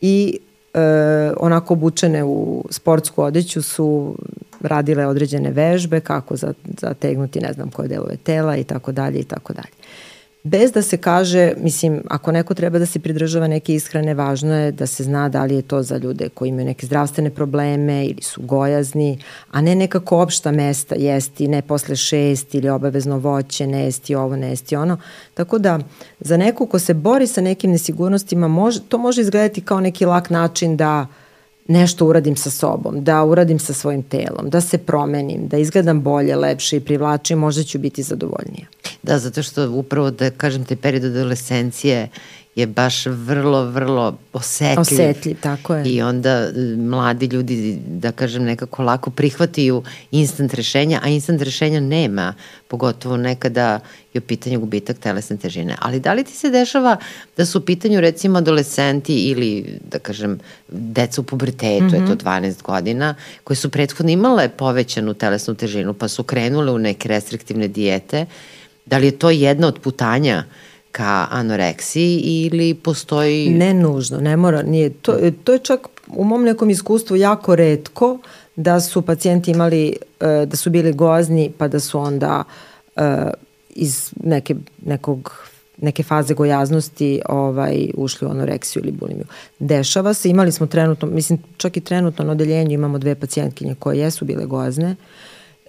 i 0.00 0.38
e, 0.78 1.32
onako 1.40 1.74
obučene 1.74 2.24
u 2.24 2.64
sportsku 2.70 3.22
odeću 3.22 3.62
su 3.62 4.16
radile 4.60 5.06
određene 5.06 5.50
vežbe 5.50 6.00
kako 6.00 6.36
zategnuti 6.80 7.40
ne 7.40 7.52
znam 7.52 7.70
koje 7.70 7.88
delove 7.88 8.16
tela 8.16 8.56
i 8.56 8.64
tako 8.64 8.92
dalje 8.92 9.18
i 9.18 9.24
tako 9.24 9.52
dalje 9.52 9.72
bez 10.42 10.72
da 10.72 10.82
se 10.82 10.96
kaže, 10.96 11.52
mislim, 11.56 12.02
ako 12.08 12.32
neko 12.32 12.54
treba 12.54 12.78
da 12.78 12.86
se 12.86 12.98
pridržava 12.98 13.46
neke 13.46 13.74
ishrane, 13.74 14.14
važno 14.14 14.54
je 14.54 14.72
da 14.72 14.86
se 14.86 15.04
zna 15.04 15.28
da 15.28 15.44
li 15.44 15.54
je 15.54 15.62
to 15.62 15.82
za 15.82 15.96
ljude 15.96 16.28
koji 16.28 16.48
imaju 16.48 16.66
neke 16.66 16.86
zdravstvene 16.86 17.30
probleme 17.30 18.06
ili 18.06 18.22
su 18.22 18.42
gojazni, 18.42 19.18
a 19.50 19.60
ne 19.60 19.74
nekako 19.74 20.18
opšta 20.18 20.52
mesta 20.52 20.94
jesti, 20.94 21.48
ne 21.48 21.62
posle 21.62 21.96
šest 21.96 22.54
ili 22.54 22.68
obavezno 22.68 23.18
voće, 23.18 23.66
ne 23.66 23.84
jesti 23.84 24.14
ovo, 24.14 24.36
ne 24.36 24.48
jesti 24.48 24.76
ono. 24.76 24.96
Tako 25.34 25.58
da 25.58 25.78
za 26.20 26.36
neku 26.36 26.66
ko 26.66 26.78
se 26.78 26.94
bori 26.94 27.26
sa 27.26 27.40
nekim 27.40 27.70
nesigurnostima, 27.70 28.48
može, 28.48 28.80
to 28.88 28.98
može 28.98 29.20
izgledati 29.20 29.60
kao 29.60 29.80
neki 29.80 30.04
lak 30.04 30.30
način 30.30 30.76
da 30.76 31.06
uh, 31.10 31.27
nešto 31.68 32.06
uradim 32.06 32.36
sa 32.36 32.50
sobom, 32.50 33.04
da 33.04 33.24
uradim 33.24 33.58
sa 33.58 33.72
svojim 33.72 34.02
telom, 34.02 34.50
da 34.50 34.60
se 34.60 34.78
promenim, 34.78 35.48
da 35.48 35.58
izgledam 35.58 36.00
bolje, 36.02 36.36
lepše 36.36 36.76
i 36.76 36.80
privlačim, 36.80 37.38
možda 37.38 37.62
ću 37.62 37.78
biti 37.78 38.02
zadovoljnija. 38.02 38.66
Da, 39.02 39.18
zato 39.18 39.42
što 39.42 39.70
upravo 39.70 40.10
da 40.10 40.30
kažem 40.30 40.64
te 40.64 40.76
period 40.76 41.04
adolescencije 41.04 42.08
je 42.58 42.66
baš 42.66 43.06
vrlo, 43.06 43.64
vrlo 43.64 44.18
osetljiv. 44.32 44.80
Osetljiv, 44.80 45.36
tako 45.40 45.74
je. 45.74 45.84
I 45.86 46.02
onda 46.02 46.30
e, 46.30 46.52
mladi 46.76 47.26
ljudi, 47.26 47.78
da 47.86 48.12
kažem, 48.12 48.42
nekako 48.44 48.82
lako 48.82 49.10
prihvatiju 49.10 49.82
instant 50.10 50.54
rešenja, 50.54 51.00
a 51.02 51.08
instant 51.08 51.42
rešenja 51.42 51.80
nema, 51.80 52.34
pogotovo 52.68 53.16
nekada 53.16 53.80
je 54.14 54.18
u 54.18 54.22
pitanju 54.22 54.60
gubitak 54.60 54.98
telesne 54.98 55.36
težine. 55.36 55.76
Ali 55.78 56.00
da 56.00 56.12
li 56.12 56.24
ti 56.24 56.32
se 56.32 56.50
dešava 56.50 56.96
da 57.36 57.46
su 57.46 57.58
u 57.58 57.62
pitanju 57.62 58.00
recimo 58.00 58.38
adolescenti 58.38 59.14
ili, 59.14 59.78
da 59.90 59.98
kažem, 59.98 60.38
deca 60.68 61.20
u 61.20 61.24
pubertetu, 61.24 61.84
mm 61.84 61.88
-hmm. 61.88 62.04
eto 62.04 62.24
12 62.24 62.62
godina, 62.62 63.14
koje 63.44 63.56
su 63.56 63.70
prethodno 63.70 64.12
imale 64.12 64.48
povećanu 64.48 65.14
telesnu 65.14 65.54
težinu, 65.54 65.94
pa 65.94 66.08
su 66.08 66.22
krenule 66.22 66.72
u 66.72 66.78
neke 66.78 67.08
restriktivne 67.08 67.68
dijete, 67.68 68.26
da 68.86 68.98
li 68.98 69.06
je 69.06 69.18
to 69.18 69.30
jedna 69.30 69.66
od 69.66 69.78
putanja 69.78 70.44
uh, 70.46 70.67
ka 70.98 71.26
anoreksiji 71.30 72.18
ili 72.18 72.74
postoji... 72.74 73.50
Ne 73.50 73.74
nužno, 73.74 74.20
ne 74.20 74.36
mora, 74.36 74.62
nije. 74.62 74.90
To, 74.90 75.16
to 75.44 75.52
je 75.52 75.58
čak 75.58 75.88
u 76.08 76.24
mom 76.24 76.42
nekom 76.44 76.70
iskustvu 76.70 77.16
jako 77.16 77.56
redko 77.56 78.18
da 78.56 78.80
su 78.80 79.02
pacijenti 79.02 79.50
imali, 79.50 79.96
e, 80.20 80.46
da 80.46 80.56
su 80.56 80.70
bili 80.70 80.92
gozni 80.92 81.52
pa 81.58 81.68
da 81.68 81.80
su 81.80 82.00
onda 82.00 82.44
e, 82.96 83.30
iz 83.70 84.12
neke, 84.24 84.54
nekog 84.86 85.32
neke 85.76 86.02
faze 86.02 86.34
gojaznosti 86.34 87.20
ovaj, 87.28 87.90
ušli 87.94 88.28
u 88.28 88.30
anoreksiju 88.30 88.82
ili 88.82 88.92
bulimiju. 88.92 89.26
Dešava 89.58 90.14
se, 90.14 90.28
imali 90.28 90.52
smo 90.52 90.66
trenutno, 90.66 91.08
mislim 91.08 91.38
čak 91.56 91.76
i 91.76 91.80
trenutno 91.80 92.24
na 92.24 92.32
odeljenju 92.32 92.72
imamo 92.72 92.98
dve 92.98 93.14
pacijentkinje 93.14 93.74
koje 93.74 93.98
jesu 93.98 94.24
bile 94.24 94.46
gozne 94.46 94.96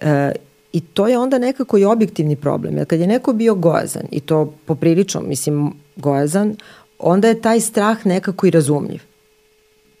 e, 0.00 0.32
I 0.72 0.80
to 0.80 1.08
je 1.08 1.18
onda 1.18 1.38
nekako 1.38 1.78
i 1.78 1.84
objektivni 1.84 2.36
problem. 2.36 2.76
Jer 2.76 2.86
kad 2.86 3.00
je 3.00 3.06
neko 3.06 3.32
bio 3.32 3.54
gojazan, 3.54 4.02
i 4.10 4.20
to 4.20 4.54
poprilično, 4.66 5.20
mislim, 5.20 5.72
gojazan, 5.96 6.56
onda 6.98 7.28
je 7.28 7.40
taj 7.40 7.60
strah 7.60 8.06
nekako 8.06 8.46
i 8.46 8.50
razumljiv. 8.50 9.00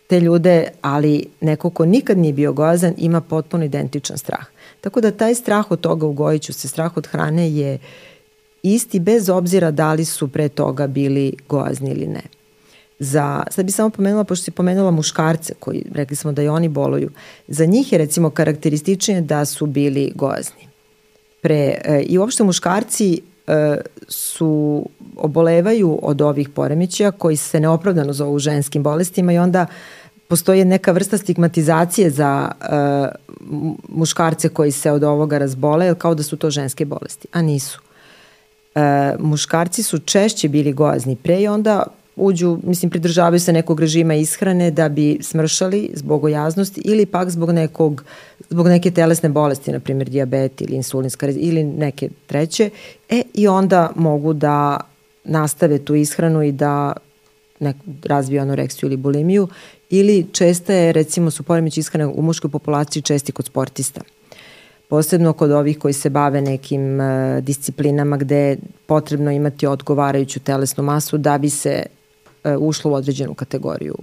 Te 0.06 0.20
ljude, 0.20 0.68
ali 0.82 1.26
neko 1.40 1.70
ko 1.70 1.86
nikad 1.86 2.18
nije 2.18 2.32
bio 2.32 2.52
gojazan, 2.52 2.94
ima 2.96 3.20
potpuno 3.20 3.64
identičan 3.64 4.18
strah. 4.18 4.46
Tako 4.80 5.00
da 5.00 5.10
taj 5.10 5.34
strah 5.34 5.70
od 5.70 5.80
toga 5.80 6.06
u 6.06 6.12
gojiću 6.12 6.52
se, 6.52 6.68
strah 6.68 6.96
od 6.96 7.06
hrane 7.06 7.52
je 7.52 7.78
isti 8.62 9.00
bez 9.00 9.28
obzira 9.28 9.70
da 9.70 9.92
li 9.92 10.04
su 10.04 10.28
pre 10.28 10.48
toga 10.48 10.86
bili 10.86 11.34
gojazni 11.48 11.90
ili 11.90 12.06
ne 12.06 12.39
za, 13.00 13.42
sad 13.50 13.64
bi 13.64 13.72
samo 13.72 13.90
pomenula, 13.90 14.24
pošto 14.24 14.44
si 14.44 14.50
pomenula 14.50 14.90
muškarce 14.90 15.54
koji, 15.58 15.84
rekli 15.94 16.16
smo 16.16 16.32
da 16.32 16.42
i 16.42 16.48
oni 16.48 16.68
boluju, 16.68 17.10
za 17.48 17.64
njih 17.64 17.92
je 17.92 17.98
recimo 17.98 18.30
karakterističnije 18.30 19.20
da 19.20 19.44
su 19.44 19.66
bili 19.66 20.12
gojazni. 20.14 20.68
Pre, 21.42 21.80
e, 21.84 22.02
I 22.06 22.18
uopšte 22.18 22.44
muškarci 22.44 23.20
e, 23.46 23.76
su 24.08 24.84
obolevaju 25.16 25.98
od 26.02 26.20
ovih 26.20 26.48
poremećaja 26.48 27.10
koji 27.10 27.36
se 27.36 27.60
neopravdano 27.60 28.12
zovu 28.12 28.38
ženskim 28.38 28.82
bolestima 28.82 29.32
i 29.32 29.38
onda 29.38 29.66
postoji 30.28 30.64
neka 30.64 30.92
vrsta 30.92 31.18
stigmatizacije 31.18 32.10
za 32.10 32.50
e, 32.60 32.66
muškarce 33.88 34.48
koji 34.48 34.72
se 34.72 34.92
od 34.92 35.04
ovoga 35.04 35.38
razbole, 35.38 35.94
kao 35.94 36.14
da 36.14 36.22
su 36.22 36.36
to 36.36 36.50
ženske 36.50 36.84
bolesti, 36.84 37.28
a 37.32 37.42
nisu. 37.42 37.80
E, 38.74 39.14
muškarci 39.18 39.82
su 39.82 39.98
češće 39.98 40.48
bili 40.48 40.72
gojazni 40.72 41.16
pre 41.16 41.40
i 41.40 41.48
onda 41.48 41.82
uđu, 42.20 42.58
mislim, 42.62 42.90
pridržavaju 42.90 43.40
se 43.40 43.52
nekog 43.52 43.80
režima 43.80 44.14
ishrane 44.14 44.70
da 44.70 44.88
bi 44.88 45.18
smršali 45.20 45.90
zbog 45.94 46.24
ojaznosti 46.24 46.80
ili 46.84 47.06
pak 47.06 47.30
zbog 47.30 47.50
nekog, 47.50 48.04
zbog 48.50 48.68
neke 48.68 48.90
telesne 48.90 49.28
bolesti, 49.28 49.72
na 49.72 49.80
primjer 49.80 50.08
diabet 50.08 50.60
ili 50.60 50.76
insulinska 50.76 51.28
ili 51.28 51.64
neke 51.64 52.08
treće, 52.26 52.70
e, 53.08 53.22
i 53.34 53.48
onda 53.48 53.92
mogu 53.96 54.32
da 54.32 54.80
nastave 55.24 55.78
tu 55.78 55.94
ishranu 55.94 56.42
i 56.42 56.52
da 56.52 56.92
nek, 57.60 57.76
razviju 58.04 58.42
anoreksiju 58.42 58.86
ili 58.86 58.96
bulimiju 58.96 59.48
ili 59.90 60.26
česta 60.32 60.72
je, 60.72 60.92
recimo, 60.92 61.30
su 61.30 61.42
poremeći 61.42 61.80
ishrane 61.80 62.06
u 62.06 62.22
muškoj 62.22 62.50
populaciji 62.50 63.02
česti 63.02 63.32
kod 63.32 63.46
sportista. 63.46 64.00
Posebno 64.88 65.32
kod 65.32 65.50
ovih 65.50 65.78
koji 65.78 65.94
se 65.94 66.10
bave 66.10 66.40
nekim 66.40 67.00
uh, 67.00 67.44
disciplinama 67.44 68.16
gde 68.16 68.36
je 68.36 68.58
potrebno 68.86 69.30
imati 69.30 69.66
odgovarajuću 69.66 70.40
telesnu 70.40 70.84
masu 70.84 71.18
da 71.18 71.38
bi 71.38 71.50
se 71.50 71.86
uh, 72.44 72.52
ušlo 72.58 72.90
u 72.90 72.94
određenu 72.94 73.34
kategoriju 73.34 73.94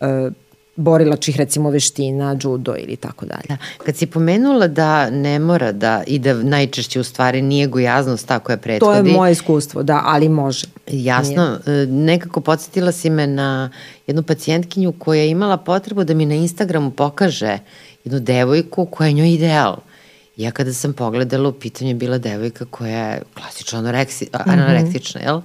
uh, 0.00 0.32
borilačih 0.76 1.36
recimo 1.36 1.70
veština, 1.70 2.36
judo 2.42 2.74
ili 2.78 2.96
tako 2.96 3.26
dalje. 3.26 3.44
Da. 3.48 3.56
Kad 3.84 3.96
si 3.96 4.06
pomenula 4.06 4.66
da 4.66 5.10
ne 5.10 5.38
mora 5.38 5.72
da 5.72 6.02
i 6.06 6.18
da 6.18 6.34
najčešće 6.34 7.00
u 7.00 7.04
stvari 7.04 7.42
nije 7.42 7.66
gojaznost 7.66 8.26
tako 8.26 8.52
je 8.52 8.56
prethodi. 8.56 9.02
To 9.02 9.08
je 9.08 9.16
moje 9.16 9.32
iskustvo, 9.32 9.82
da, 9.82 10.02
ali 10.04 10.28
može. 10.28 10.66
Jasno, 10.86 11.58
nije. 11.66 11.86
nekako 11.86 12.40
podsjetila 12.40 12.92
si 12.92 13.10
me 13.10 13.26
na 13.26 13.70
jednu 14.06 14.22
pacijentkinju 14.22 14.92
koja 14.98 15.22
je 15.22 15.30
imala 15.30 15.56
potrebu 15.56 16.04
da 16.04 16.14
mi 16.14 16.26
na 16.26 16.34
Instagramu 16.34 16.90
pokaže 16.90 17.58
jednu 18.04 18.20
devojku 18.20 18.86
koja 18.86 19.06
je 19.06 19.12
njoj 19.12 19.32
ideal. 19.32 19.76
Ja 20.36 20.50
kada 20.50 20.72
sam 20.72 20.92
pogledala, 20.92 21.48
u 21.48 21.52
pitanju 21.52 21.90
je 21.90 21.94
bila 21.94 22.18
devojka 22.18 22.64
koja 22.64 23.08
je 23.08 23.22
klasično 23.34 23.78
anoreksi, 23.78 24.28
mhm. 24.40 24.50
anorektična, 24.50 25.20
mm 25.20 25.24
-hmm. 25.24 25.26
jel? 25.26 25.40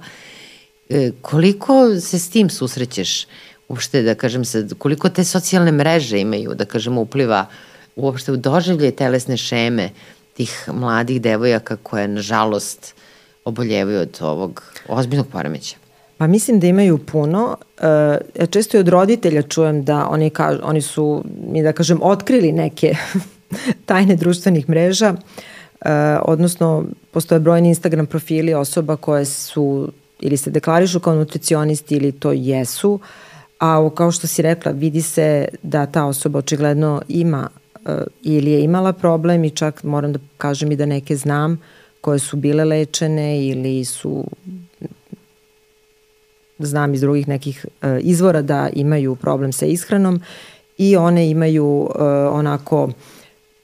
E, 0.88 1.10
koliko 1.22 2.00
se 2.00 2.18
s 2.18 2.30
tim 2.30 2.50
susrećeš? 2.50 3.26
Uopšte, 3.68 4.02
da 4.02 4.14
kažem 4.14 4.44
sad, 4.44 4.74
koliko 4.78 5.08
te 5.08 5.24
socijalne 5.24 5.72
mreže 5.72 6.20
imaju, 6.20 6.54
da 6.54 6.64
kažem, 6.64 6.98
upliva 6.98 7.46
uopšte 7.96 8.32
u 8.32 8.36
doživlje 8.36 8.90
telesne 8.90 9.36
šeme 9.36 9.90
tih 10.36 10.68
mladih 10.72 11.20
devojaka 11.20 11.76
koje, 11.76 12.08
nažalost, 12.08 12.94
oboljevaju 13.44 14.00
od 14.00 14.18
ovog 14.20 14.62
ozbiljnog 14.88 15.26
poremeća? 15.26 15.76
Pa 16.18 16.26
mislim 16.26 16.60
da 16.60 16.66
imaju 16.66 16.98
puno. 16.98 17.56
E, 18.38 18.46
često 18.46 18.76
i 18.76 18.80
od 18.80 18.88
roditelja 18.88 19.42
čujem 19.42 19.84
da 19.84 20.08
oni, 20.08 20.30
kažu, 20.30 20.60
oni 20.62 20.82
su, 20.82 21.24
mi 21.48 21.62
da 21.62 21.72
kažem, 21.72 21.98
otkrili 22.02 22.52
neke 22.52 22.94
tajne 23.86 24.16
društvenih 24.16 24.68
mreža, 24.68 25.14
e, 25.80 25.90
odnosno 26.22 26.84
postoje 27.10 27.40
brojni 27.40 27.68
Instagram 27.68 28.06
profili 28.06 28.54
osoba 28.54 28.96
koje 28.96 29.24
su 29.24 29.92
ili 30.20 30.36
se 30.36 30.50
deklarišu 30.50 31.00
kao 31.00 31.14
nutricionisti 31.14 31.96
ili 31.96 32.12
to 32.12 32.32
jesu, 32.32 33.00
a 33.58 33.90
kao 33.94 34.12
što 34.12 34.26
si 34.26 34.42
rekla, 34.42 34.72
vidi 34.72 35.02
se 35.02 35.48
da 35.62 35.86
ta 35.86 36.04
osoba 36.04 36.38
očigledno 36.38 37.02
ima 37.08 37.48
e, 37.86 37.90
ili 38.22 38.50
je 38.50 38.62
imala 38.62 38.92
problem 38.92 39.44
i 39.44 39.50
čak 39.50 39.82
moram 39.82 40.12
da 40.12 40.18
kažem 40.36 40.72
i 40.72 40.76
da 40.76 40.86
neke 40.86 41.16
znam 41.16 41.60
koje 42.00 42.18
su 42.18 42.36
bile 42.36 42.64
lečene 42.64 43.46
ili 43.46 43.84
su 43.84 44.24
znam 46.58 46.94
iz 46.94 47.00
drugih 47.00 47.28
nekih 47.28 47.66
e, 47.82 47.98
izvora 48.00 48.42
da 48.42 48.68
imaju 48.72 49.14
problem 49.14 49.52
sa 49.52 49.66
ishranom 49.66 50.20
i 50.78 50.96
one 50.96 51.30
imaju 51.30 51.90
e, 51.98 52.02
onako 52.28 52.90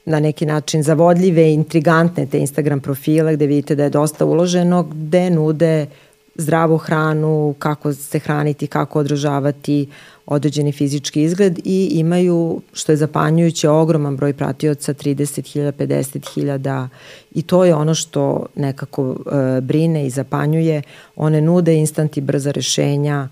na 0.05 0.19
neki 0.19 0.45
način 0.45 0.83
zavodljive, 0.83 1.53
intrigantne 1.53 2.25
te 2.25 2.39
Instagram 2.39 2.79
profile 2.79 3.35
gde 3.35 3.47
vidite 3.47 3.75
da 3.75 3.83
je 3.83 3.89
dosta 3.89 4.25
uloženo, 4.25 4.83
gde 4.83 5.29
nude 5.29 5.87
zdravu 6.35 6.77
hranu, 6.77 7.55
kako 7.59 7.93
se 7.93 8.19
hraniti, 8.19 8.67
kako 8.67 8.99
održavati 8.99 9.87
određeni 10.25 10.71
fizički 10.71 11.23
izgled 11.23 11.59
i 11.63 11.89
imaju, 11.91 12.61
što 12.73 12.91
je 12.91 12.97
zapanjujuće, 12.97 13.69
ogroman 13.69 14.17
broj 14.17 14.33
pratioca, 14.33 14.93
30.000, 14.93 15.71
50.000 15.71 16.87
i 17.31 17.41
to 17.41 17.65
je 17.65 17.75
ono 17.75 17.93
što 17.93 18.45
nekako 18.55 19.15
e, 19.31 19.61
brine 19.61 20.05
i 20.05 20.09
zapanjuje. 20.09 20.81
One 21.15 21.41
nude 21.41 21.75
instant 21.75 22.17
i 22.17 22.21
brza 22.21 22.51
rešenja, 22.51 23.29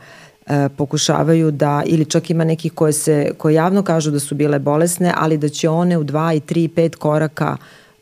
e, 0.47 0.69
pokušavaju 0.77 1.51
da, 1.51 1.83
ili 1.85 2.05
čak 2.05 2.29
ima 2.29 2.43
neki 2.43 2.69
koje, 2.69 2.93
se, 2.93 3.31
koje 3.37 3.53
javno 3.53 3.83
kažu 3.83 4.11
da 4.11 4.19
su 4.19 4.35
bile 4.35 4.59
bolesne, 4.59 5.13
ali 5.17 5.37
da 5.37 5.49
će 5.49 5.69
one 5.69 5.97
u 5.97 6.03
2 6.03 6.35
i 6.35 6.39
3 6.39 6.59
i 6.59 6.69
5 6.69 6.95
koraka 6.95 7.57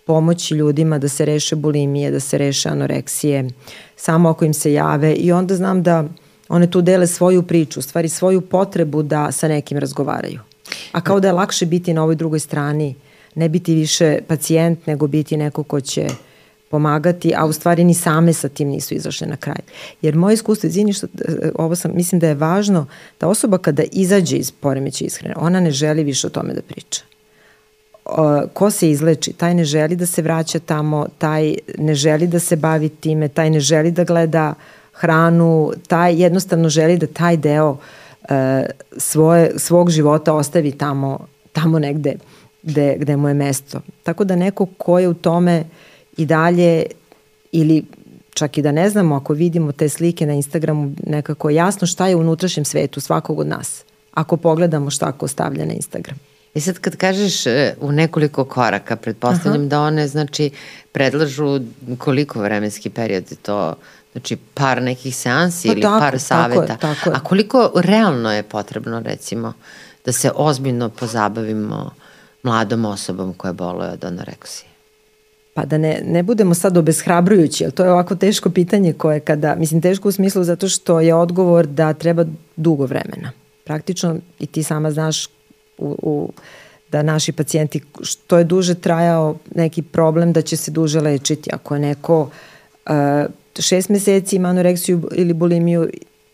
pomoći 0.10 0.56
ljudima 0.56 0.98
da 0.98 1.08
se 1.08 1.26
reše 1.26 1.56
bulimije, 1.56 2.12
da 2.12 2.19
se 2.19 2.38
reše 2.38 2.69
anoreksije, 2.69 3.50
samo 3.95 4.30
ako 4.30 4.45
im 4.45 4.54
se 4.54 4.74
jave 4.74 5.13
i 5.13 5.32
onda 5.32 5.56
znam 5.56 5.84
da 5.84 6.04
one 6.48 6.72
tu 6.72 6.82
dele 6.82 7.08
svoju 7.08 7.43
priču, 7.43 7.82
stvari 7.82 8.10
svoju 8.10 8.41
potrebu 8.41 9.04
da 9.04 9.32
sa 9.32 9.48
nekim 9.48 9.78
razgovaraju. 9.78 10.39
A 10.91 11.02
kao 11.02 11.19
da 11.19 11.28
je 11.28 11.34
lakše 11.34 11.65
biti 11.65 11.93
na 11.93 12.04
ovoj 12.04 12.15
drugoj 12.15 12.39
strani, 12.39 12.95
ne 13.36 13.50
biti 13.50 13.76
više 13.76 14.17
pacijent, 14.28 14.88
nego 14.88 15.08
biti 15.08 15.38
neko 15.38 15.63
ko 15.63 15.82
će 15.82 16.08
pomagati, 16.69 17.34
a 17.38 17.45
u 17.45 17.54
stvari 17.54 17.84
ni 17.84 17.93
same 17.93 18.34
sa 18.34 18.50
tim 18.50 18.67
nisu 18.69 18.93
izašle 18.93 19.28
na 19.28 19.38
kraj. 19.38 19.62
Jer 20.02 20.15
moje 20.15 20.34
iskustvo, 20.34 20.67
izvini 20.67 20.93
što 20.93 21.08
ovo 21.56 21.76
sam, 21.76 21.91
mislim 21.95 22.19
da 22.19 22.28
je 22.28 22.34
važno 22.34 22.86
da 23.19 23.28
osoba 23.28 23.58
kada 23.58 23.84
izađe 23.91 24.38
iz 24.38 24.52
poremeća 24.52 25.06
ishrane, 25.06 25.36
ona 25.38 25.60
ne 25.60 25.72
želi 25.72 26.04
više 26.04 26.28
o 26.28 26.30
tome 26.30 26.54
da 26.54 26.62
priča. 26.62 27.02
Ko 28.54 28.72
se 28.72 28.89
izleči, 28.89 29.34
taj 29.34 29.54
ne 29.54 29.63
želi 29.63 29.95
da 29.95 30.06
se 30.06 30.22
vraća 30.22 30.60
tamo, 30.60 31.06
taj 31.17 31.56
ne 31.78 31.95
želi 31.95 32.28
da 32.28 32.39
se 32.39 32.56
bavi 32.56 32.89
time, 32.89 33.28
taj 33.28 33.50
ne 33.50 33.60
želi 33.60 33.91
da 33.91 34.04
gleda 34.04 34.54
hranu, 34.93 35.72
taj 35.88 36.22
jednostavno 36.22 36.69
želi 36.69 36.98
da 36.98 37.08
taj 37.08 37.38
deo 37.38 37.78
e, 38.30 38.65
svoje, 38.98 39.52
svog 39.58 39.89
života 39.89 40.34
ostavi 40.34 40.72
tamo, 40.72 41.28
tamo 41.54 41.80
negde 41.80 42.15
gde, 42.63 42.95
gde 43.00 43.17
mu 43.17 43.28
je 43.28 43.34
mesto. 43.34 43.82
Tako 44.04 44.24
da 44.24 44.36
neko 44.36 44.65
ko 44.78 45.00
je 45.00 45.08
u 45.08 45.13
tome 45.13 45.63
i 46.17 46.26
dalje 46.26 46.86
ili 47.52 47.84
čak 48.34 48.58
i 48.58 48.62
da 48.62 48.72
ne 48.72 48.89
znamo 48.89 49.15
ako 49.15 49.34
vidimo 49.34 49.72
te 49.72 49.89
slike 49.89 50.26
na 50.26 50.34
Instagramu 50.34 50.91
nekako 51.08 51.50
jasno 51.50 51.88
šta 51.88 52.08
je 52.08 52.15
u 52.15 52.19
unutrašnjem 52.19 52.65
svetu 52.65 53.00
svakog 53.00 53.39
od 53.39 53.48
nas. 53.48 53.84
Ako 54.13 54.38
pogledamo 54.38 54.89
šta 54.89 55.12
ko 55.12 55.28
stavlja 55.28 55.65
na 55.65 55.74
Instagram. 55.74 56.29
I 56.54 56.62
sad 56.62 56.80
kad 56.80 56.96
kažeš 56.96 57.46
e, 57.46 57.76
u 57.82 57.92
nekoliko 57.92 58.46
koraka, 58.46 58.96
pretpostavljam 58.96 59.62
Aha. 59.62 59.70
da 59.70 59.82
one 59.82 60.08
znači 60.08 60.50
predlažu 60.92 61.60
koliko 61.98 62.40
vremenski 62.40 62.90
period 62.90 63.32
je 63.32 63.38
to 63.38 63.76
Znači 64.12 64.38
par 64.54 64.82
nekih 64.82 65.16
seansi 65.16 65.68
pa 65.68 65.72
ili 65.72 65.82
tako, 65.82 66.00
par 66.00 66.20
saveta. 66.20 66.78
Tako 66.78 66.88
je, 66.88 66.96
tako 66.96 67.10
je. 67.10 67.16
A 67.16 67.20
koliko 67.20 67.72
realno 67.76 68.34
je 68.34 68.44
potrebno 68.44 69.00
recimo 69.00 69.54
da 70.06 70.12
se 70.12 70.32
ozbiljno 70.36 70.90
pozabavimo 70.90 71.92
mladom 72.44 72.86
osobom 72.86 73.34
koja 73.34 73.54
boluje 73.54 73.90
od 73.90 74.06
anoreksije? 74.06 74.70
Pa 75.54 75.66
da 75.66 75.78
ne, 75.78 76.02
ne 76.06 76.24
budemo 76.24 76.54
sad 76.54 76.78
obeshrabrujući, 76.78 77.64
ali 77.64 77.74
to 77.74 77.84
je 77.84 77.92
ovako 77.92 78.16
teško 78.16 78.50
pitanje 78.50 78.94
koje 78.94 79.20
kada, 79.20 79.56
mislim 79.56 79.82
teško 79.82 80.10
u 80.10 80.12
smislu 80.12 80.44
zato 80.44 80.70
što 80.70 81.00
je 81.00 81.14
odgovor 81.14 81.68
da 81.68 81.94
treba 81.94 82.26
dugo 82.56 82.86
vremena. 82.86 83.32
Praktično 83.64 84.16
i 84.40 84.48
ti 84.48 84.64
sama 84.64 84.92
znaš 84.92 85.28
u, 85.80 85.96
u 86.02 86.32
da 86.92 87.04
naši 87.04 87.32
pacijenti 87.32 87.82
što 88.02 88.38
je 88.38 88.44
duže 88.44 88.76
trajao 88.76 89.36
neki 89.56 89.82
problem 89.82 90.34
da 90.34 90.42
će 90.42 90.58
se 90.58 90.72
duže 90.72 91.02
lečiti. 91.02 91.50
Ako 91.54 91.76
je 91.76 91.80
neko 91.80 92.22
uh, 92.22 92.94
šest 93.60 93.89
meseci 93.89 94.36
ima 94.36 94.50
anoreksiju 94.50 95.10
ili 95.12 95.34
bulimiju, 95.34 95.89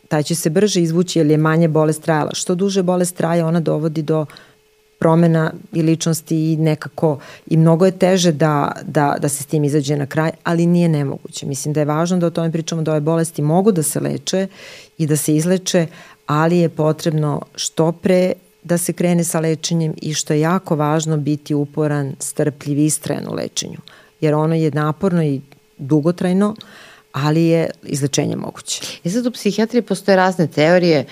taj 0.07 0.23
će 0.23 0.35
se 0.35 0.49
brže 0.49 0.81
izvući 0.81 1.19
jer 1.19 1.25
je 1.25 1.37
manje 1.37 1.67
bolest 1.67 2.01
trajala. 2.01 2.31
Što 2.33 2.55
duže 2.55 2.83
bolest 2.83 3.15
traje, 3.15 3.43
ona 3.43 3.59
dovodi 3.59 4.01
do 4.01 4.25
promena 4.99 5.53
i 5.73 5.81
ličnosti 5.81 6.53
i 6.53 6.57
nekako 6.57 7.19
i 7.47 7.57
mnogo 7.57 7.85
je 7.85 7.91
teže 7.91 8.31
da, 8.31 8.71
da, 8.85 9.15
da 9.19 9.29
se 9.29 9.43
s 9.43 9.45
tim 9.45 9.63
izađe 9.63 9.97
na 9.97 10.05
kraj, 10.05 10.31
ali 10.43 10.65
nije 10.65 10.89
nemoguće. 10.89 11.45
Mislim 11.45 11.73
da 11.73 11.79
je 11.79 11.85
važno 11.85 12.17
da 12.17 12.27
o 12.27 12.29
tome 12.29 12.51
pričamo 12.51 12.81
da 12.81 12.91
ove 12.91 13.01
bolesti 13.01 13.41
mogu 13.41 13.71
da 13.71 13.83
se 13.83 13.99
leče 13.99 14.47
i 14.97 15.07
da 15.07 15.17
se 15.17 15.35
izleče, 15.35 15.87
ali 16.25 16.57
je 16.57 16.69
potrebno 16.69 17.41
što 17.55 17.91
pre 17.91 18.33
da 18.65 18.77
se 18.77 18.93
krene 18.93 19.23
sa 19.23 19.39
lečenjem 19.39 19.93
i 20.01 20.13
što 20.13 20.33
je 20.33 20.39
jako 20.39 20.75
važno 20.75 21.17
biti 21.17 21.53
uporan, 21.53 22.15
strpljiv, 22.19 22.79
istrajan 22.79 23.27
u 23.27 23.33
lečenju. 23.33 23.77
Jer 24.21 24.33
ono 24.33 24.55
je 24.55 24.71
naporno 24.71 25.23
i 25.23 25.41
dugotrajno, 25.77 26.55
ali 27.11 27.43
je 27.43 27.69
izlečenje 27.83 28.35
moguće. 28.35 28.81
I 29.03 29.09
sad 29.09 29.25
u 29.25 29.31
psihijatriji 29.31 29.81
postoje 29.81 30.15
razne 30.15 30.47
teorije, 30.47 31.05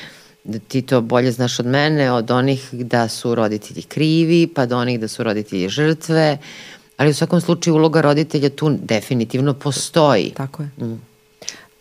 ti 0.67 0.81
to 0.81 1.01
bolje 1.01 1.31
znaš 1.31 1.59
od 1.59 1.65
mene, 1.65 2.11
od 2.11 2.31
onih 2.31 2.69
da 2.73 3.07
su 3.07 3.35
roditelji 3.35 3.81
krivi, 3.81 4.47
pa 4.47 4.65
do 4.65 4.77
onih 4.77 4.99
da 4.99 5.07
su 5.07 5.23
roditelji 5.23 5.69
žrtve, 5.69 6.37
ali 6.97 7.09
u 7.09 7.13
svakom 7.13 7.41
slučaju 7.41 7.75
uloga 7.75 8.01
roditelja 8.01 8.49
tu 8.49 8.77
definitivno 8.81 9.53
postoji. 9.53 10.33
Tako 10.35 10.63
je. 10.63 10.85
Mm. 10.85 11.01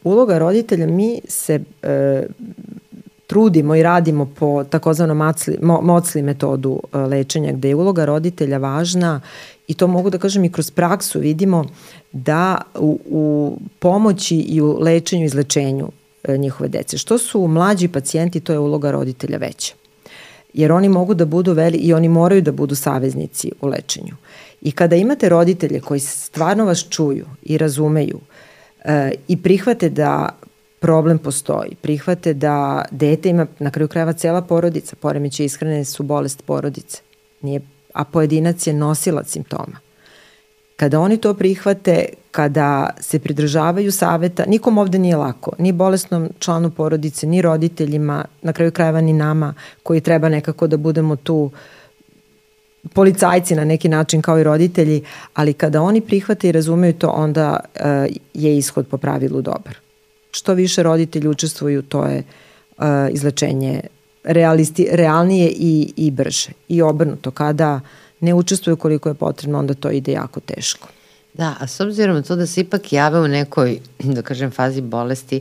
Uloga 0.04 0.38
roditelja, 0.38 0.86
mi 0.86 1.20
se 1.28 1.60
e, 1.82 2.26
trudimo 3.32 3.76
i 3.76 3.82
radimo 3.82 4.26
po 4.38 4.64
takozvanom 4.64 5.16
mocli, 5.16 5.58
mo, 5.62 5.80
mocli 5.80 6.22
metodu 6.22 6.80
e, 6.92 6.98
lečenja, 6.98 7.52
gde 7.52 7.68
je 7.68 7.74
uloga 7.74 8.04
roditelja 8.04 8.58
važna 8.58 9.20
i 9.68 9.74
to 9.74 9.86
mogu 9.86 10.10
da 10.10 10.18
kažem 10.18 10.44
i 10.44 10.52
kroz 10.52 10.70
praksu 10.70 11.20
vidimo 11.20 11.64
da 12.12 12.62
u, 12.74 12.98
u 13.06 13.56
pomoći 13.78 14.36
i 14.36 14.60
u 14.60 14.78
lečenju 14.80 15.22
i 15.22 15.26
izlečenju 15.26 15.88
e, 16.24 16.36
njihove 16.38 16.68
dece. 16.68 16.98
Što 16.98 17.18
su 17.18 17.46
mlađi 17.46 17.88
pacijenti, 17.88 18.40
to 18.40 18.52
je 18.52 18.58
uloga 18.58 18.90
roditelja 18.90 19.38
veća. 19.38 19.74
Jer 20.54 20.72
oni 20.72 20.88
mogu 20.88 21.14
da 21.14 21.24
budu 21.24 21.52
veli 21.52 21.78
i 21.78 21.94
oni 21.94 22.08
moraju 22.08 22.42
da 22.42 22.52
budu 22.52 22.74
saveznici 22.74 23.52
u 23.60 23.66
lečenju. 23.66 24.16
I 24.60 24.72
kada 24.72 24.96
imate 24.96 25.28
roditelje 25.28 25.80
koji 25.80 26.00
stvarno 26.00 26.64
vas 26.64 26.84
čuju 26.88 27.26
i 27.42 27.58
razumeju 27.58 28.20
e, 28.84 29.12
i 29.28 29.36
prihvate 29.36 29.88
da 29.88 30.36
problem 30.82 31.18
postoji, 31.18 31.74
prihvate 31.82 32.34
da 32.34 32.84
dete 32.90 33.28
ima, 33.28 33.46
na 33.58 33.70
kraju 33.70 33.88
krajeva 33.88 34.12
cela 34.12 34.42
porodica, 34.42 34.96
poremeće 34.96 35.44
ishrane 35.44 35.84
su 35.84 36.02
bolest 36.02 36.42
porodice, 36.46 37.02
nije, 37.42 37.60
a 37.94 38.04
pojedinac 38.04 38.66
je 38.66 38.72
nosilac 38.72 39.28
simptoma. 39.30 39.78
Kada 40.76 41.00
oni 41.00 41.16
to 41.16 41.34
prihvate, 41.34 42.06
kada 42.30 42.90
se 43.00 43.18
pridržavaju 43.18 43.92
saveta, 43.92 44.44
nikom 44.46 44.78
ovde 44.78 44.98
nije 44.98 45.16
lako, 45.16 45.52
ni 45.58 45.72
bolesnom 45.72 46.28
članu 46.38 46.70
porodice, 46.70 47.26
ni 47.26 47.42
roditeljima, 47.42 48.24
na 48.42 48.52
kraju 48.52 48.72
krajeva 48.72 49.00
ni 49.00 49.12
nama 49.12 49.54
koji 49.82 50.00
treba 50.00 50.28
nekako 50.28 50.66
da 50.66 50.76
budemo 50.76 51.16
tu 51.16 51.50
policajci 52.94 53.54
na 53.54 53.64
neki 53.64 53.88
način 53.88 54.22
kao 54.22 54.38
i 54.38 54.44
roditelji, 54.44 55.04
ali 55.34 55.52
kada 55.52 55.82
oni 55.82 56.00
prihvate 56.00 56.48
i 56.48 56.52
razumeju 56.52 56.92
to, 56.92 57.08
onda 57.08 57.60
uh, 57.74 57.80
je 58.34 58.58
ishod 58.58 58.86
po 58.86 58.96
pravilu 58.96 59.42
dobar. 59.42 59.91
Što 60.32 60.54
više 60.54 60.82
roditelji 60.82 61.28
učestvuju, 61.28 61.82
to 61.82 62.04
je 62.04 62.22
uh, 62.78 62.84
izlečenje 63.10 63.80
realisti, 64.24 64.88
realnije 64.92 65.52
i, 65.56 65.92
i 65.96 66.10
brže. 66.10 66.50
I 66.68 66.82
obrnuto, 66.82 67.30
kada 67.30 67.80
ne 68.20 68.34
učestvuju 68.34 68.76
koliko 68.76 69.08
je 69.08 69.14
potrebno, 69.14 69.58
onda 69.58 69.74
to 69.74 69.90
ide 69.90 70.12
jako 70.12 70.40
teško. 70.40 70.88
Da, 71.34 71.54
a 71.60 71.66
s 71.66 71.80
obzirom 71.80 72.16
na 72.16 72.22
to 72.22 72.36
da 72.36 72.46
se 72.46 72.60
ipak 72.60 72.92
jave 72.92 73.20
u 73.20 73.28
nekoj, 73.28 73.78
da 73.98 74.22
kažem, 74.22 74.50
fazi 74.50 74.80
bolesti, 74.80 75.40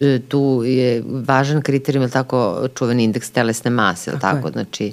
e, 0.00 0.20
tu 0.28 0.62
je 0.64 1.02
važan 1.06 1.62
kriterijum, 1.62 2.02
ili 2.02 2.12
tako, 2.12 2.68
čuveni 2.74 3.04
indeks 3.04 3.30
telesne 3.30 3.70
mase, 3.70 4.10
ili 4.10 4.20
tako, 4.20 4.36
tako? 4.36 4.50
znači 4.52 4.92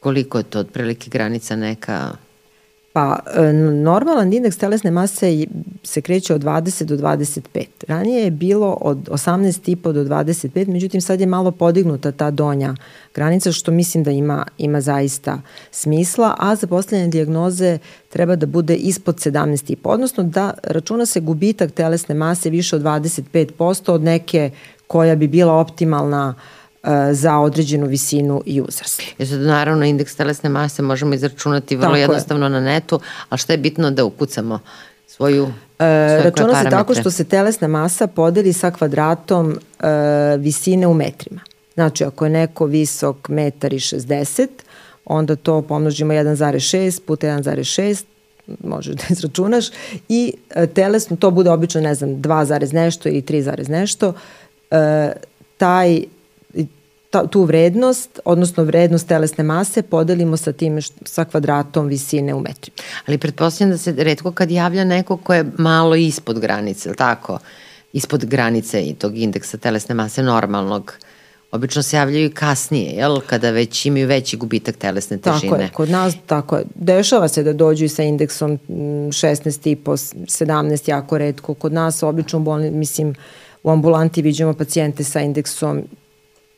koliko 0.00 0.38
je 0.38 0.44
to 0.44 0.58
otprilike 0.58 1.10
granica 1.10 1.56
neka 1.56 2.12
Pa, 2.96 3.18
e, 3.34 3.52
normalan 3.52 4.32
indeks 4.32 4.56
telesne 4.56 4.90
mase 4.90 5.46
se 5.82 6.00
kreće 6.00 6.34
od 6.34 6.44
20 6.44 6.84
do 6.84 6.96
25. 6.96 7.64
Ranije 7.88 8.24
je 8.24 8.30
bilo 8.30 8.78
od 8.80 9.08
18,5 9.08 9.92
do 9.92 10.04
25, 10.04 10.68
međutim 10.68 11.00
sad 11.00 11.20
je 11.20 11.26
malo 11.26 11.50
podignuta 11.50 12.12
ta 12.12 12.30
donja 12.30 12.74
granica, 13.14 13.52
što 13.52 13.70
mislim 13.70 14.04
da 14.04 14.10
ima, 14.10 14.46
ima 14.58 14.80
zaista 14.80 15.40
smisla, 15.70 16.34
a 16.38 16.56
za 16.56 16.66
postavljanje 16.66 17.10
diagnoze 17.10 17.78
treba 18.08 18.36
da 18.36 18.46
bude 18.46 18.74
ispod 18.74 19.16
17,5, 19.16 19.76
odnosno 19.84 20.24
da 20.24 20.54
računa 20.62 21.06
se 21.06 21.20
gubitak 21.20 21.70
telesne 21.70 22.14
mase 22.14 22.50
više 22.50 22.76
od 22.76 22.82
25% 22.82 23.92
od 23.92 24.02
neke 24.02 24.50
koja 24.86 25.16
bi 25.16 25.28
bila 25.28 25.52
optimalna 25.52 26.34
uh, 26.36 26.65
za 27.12 27.38
određenu 27.38 27.86
visinu 27.86 28.42
i 28.46 28.60
uzrast. 28.60 29.02
Jer 29.18 29.28
sad 29.28 29.40
naravno 29.40 29.84
indeks 29.84 30.16
telesne 30.16 30.48
mase 30.48 30.82
možemo 30.82 31.14
izračunati 31.14 31.76
vrlo 31.76 31.88
Tako 31.88 32.00
jednostavno 32.00 32.46
je. 32.46 32.50
na 32.50 32.60
netu, 32.60 33.00
a 33.28 33.36
šta 33.36 33.52
je 33.52 33.58
bitno 33.58 33.90
da 33.90 34.04
ukucamo 34.04 34.58
svoju 35.06 35.48
E, 35.78 36.22
računa 36.24 36.62
se 36.62 36.70
tako 36.70 36.94
što 36.94 37.10
se 37.10 37.24
telesna 37.24 37.68
masa 37.68 38.06
podeli 38.06 38.52
sa 38.52 38.70
kvadratom 38.70 39.52
e, 39.52 39.86
visine 40.38 40.86
u 40.86 40.94
metrima. 40.94 41.40
Znači, 41.74 42.04
ako 42.04 42.24
je 42.24 42.30
neko 42.30 42.66
visok 42.66 43.28
metar 43.28 43.72
i 43.72 43.78
60, 43.78 44.48
onda 45.04 45.36
to 45.36 45.62
pomnožimo 45.62 46.12
1,6 46.12 47.00
puta 47.06 47.26
1,6, 47.26 48.04
možeš 48.64 48.94
da 48.94 49.02
izračunaš, 49.10 49.66
i 50.08 50.32
e, 50.50 50.66
telesno, 50.66 51.16
to 51.16 51.30
bude 51.30 51.50
obično, 51.50 51.80
ne 51.80 51.94
znam, 51.94 52.10
2, 52.10 52.72
nešto 52.72 53.08
ili 53.08 53.22
3, 53.22 53.68
nešto, 53.68 54.14
e, 54.70 55.12
taj 55.56 56.02
ta, 57.16 57.26
tu 57.26 57.44
vrednost, 57.44 58.20
odnosno 58.24 58.64
vrednost 58.64 59.08
telesne 59.08 59.44
mase 59.44 59.82
podelimo 59.82 60.36
sa 60.36 60.52
tim 60.52 60.78
sa 61.04 61.24
kvadratom 61.24 61.86
visine 61.88 62.34
u 62.34 62.40
metrima. 62.40 62.76
Ali 63.06 63.18
pretpostavljam 63.18 63.70
da 63.70 63.78
se 63.78 63.94
redko 63.98 64.32
kad 64.32 64.50
javlja 64.50 64.84
neko 64.84 65.16
ko 65.16 65.34
je 65.34 65.44
malo 65.58 65.94
ispod 65.94 66.40
granice, 66.40 66.94
tako? 66.94 67.38
Ispod 67.92 68.24
granice 68.24 68.82
i 68.82 68.94
tog 68.94 69.18
indeksa 69.18 69.58
telesne 69.58 69.94
mase 69.94 70.22
normalnog. 70.22 70.92
Obično 71.52 71.82
se 71.82 71.96
javljaju 71.96 72.30
kasnije, 72.34 72.92
jel? 72.92 73.20
Kada 73.26 73.50
već 73.50 73.86
imaju 73.86 74.06
veći 74.06 74.36
gubitak 74.36 74.76
telesne 74.76 75.18
težine. 75.18 75.50
Tako 75.50 75.62
je, 75.62 75.68
kod 75.68 75.90
nas 75.90 76.14
tako 76.26 76.56
je. 76.56 76.64
Dešava 76.74 77.28
se 77.28 77.42
da 77.42 77.52
dođu 77.52 77.84
i 77.84 77.88
sa 77.88 78.02
indeksom 78.02 78.58
16,5, 78.68 79.76
17 79.86 80.90
jako 80.90 81.18
redko. 81.18 81.54
Kod 81.54 81.72
nas 81.72 82.02
obično 82.02 82.40
bolni, 82.40 82.70
mislim, 82.70 83.14
u 83.62 83.70
ambulanti 83.70 84.22
viđamo 84.22 84.54
pacijente 84.54 85.04
sa 85.04 85.20
indeksom 85.20 85.82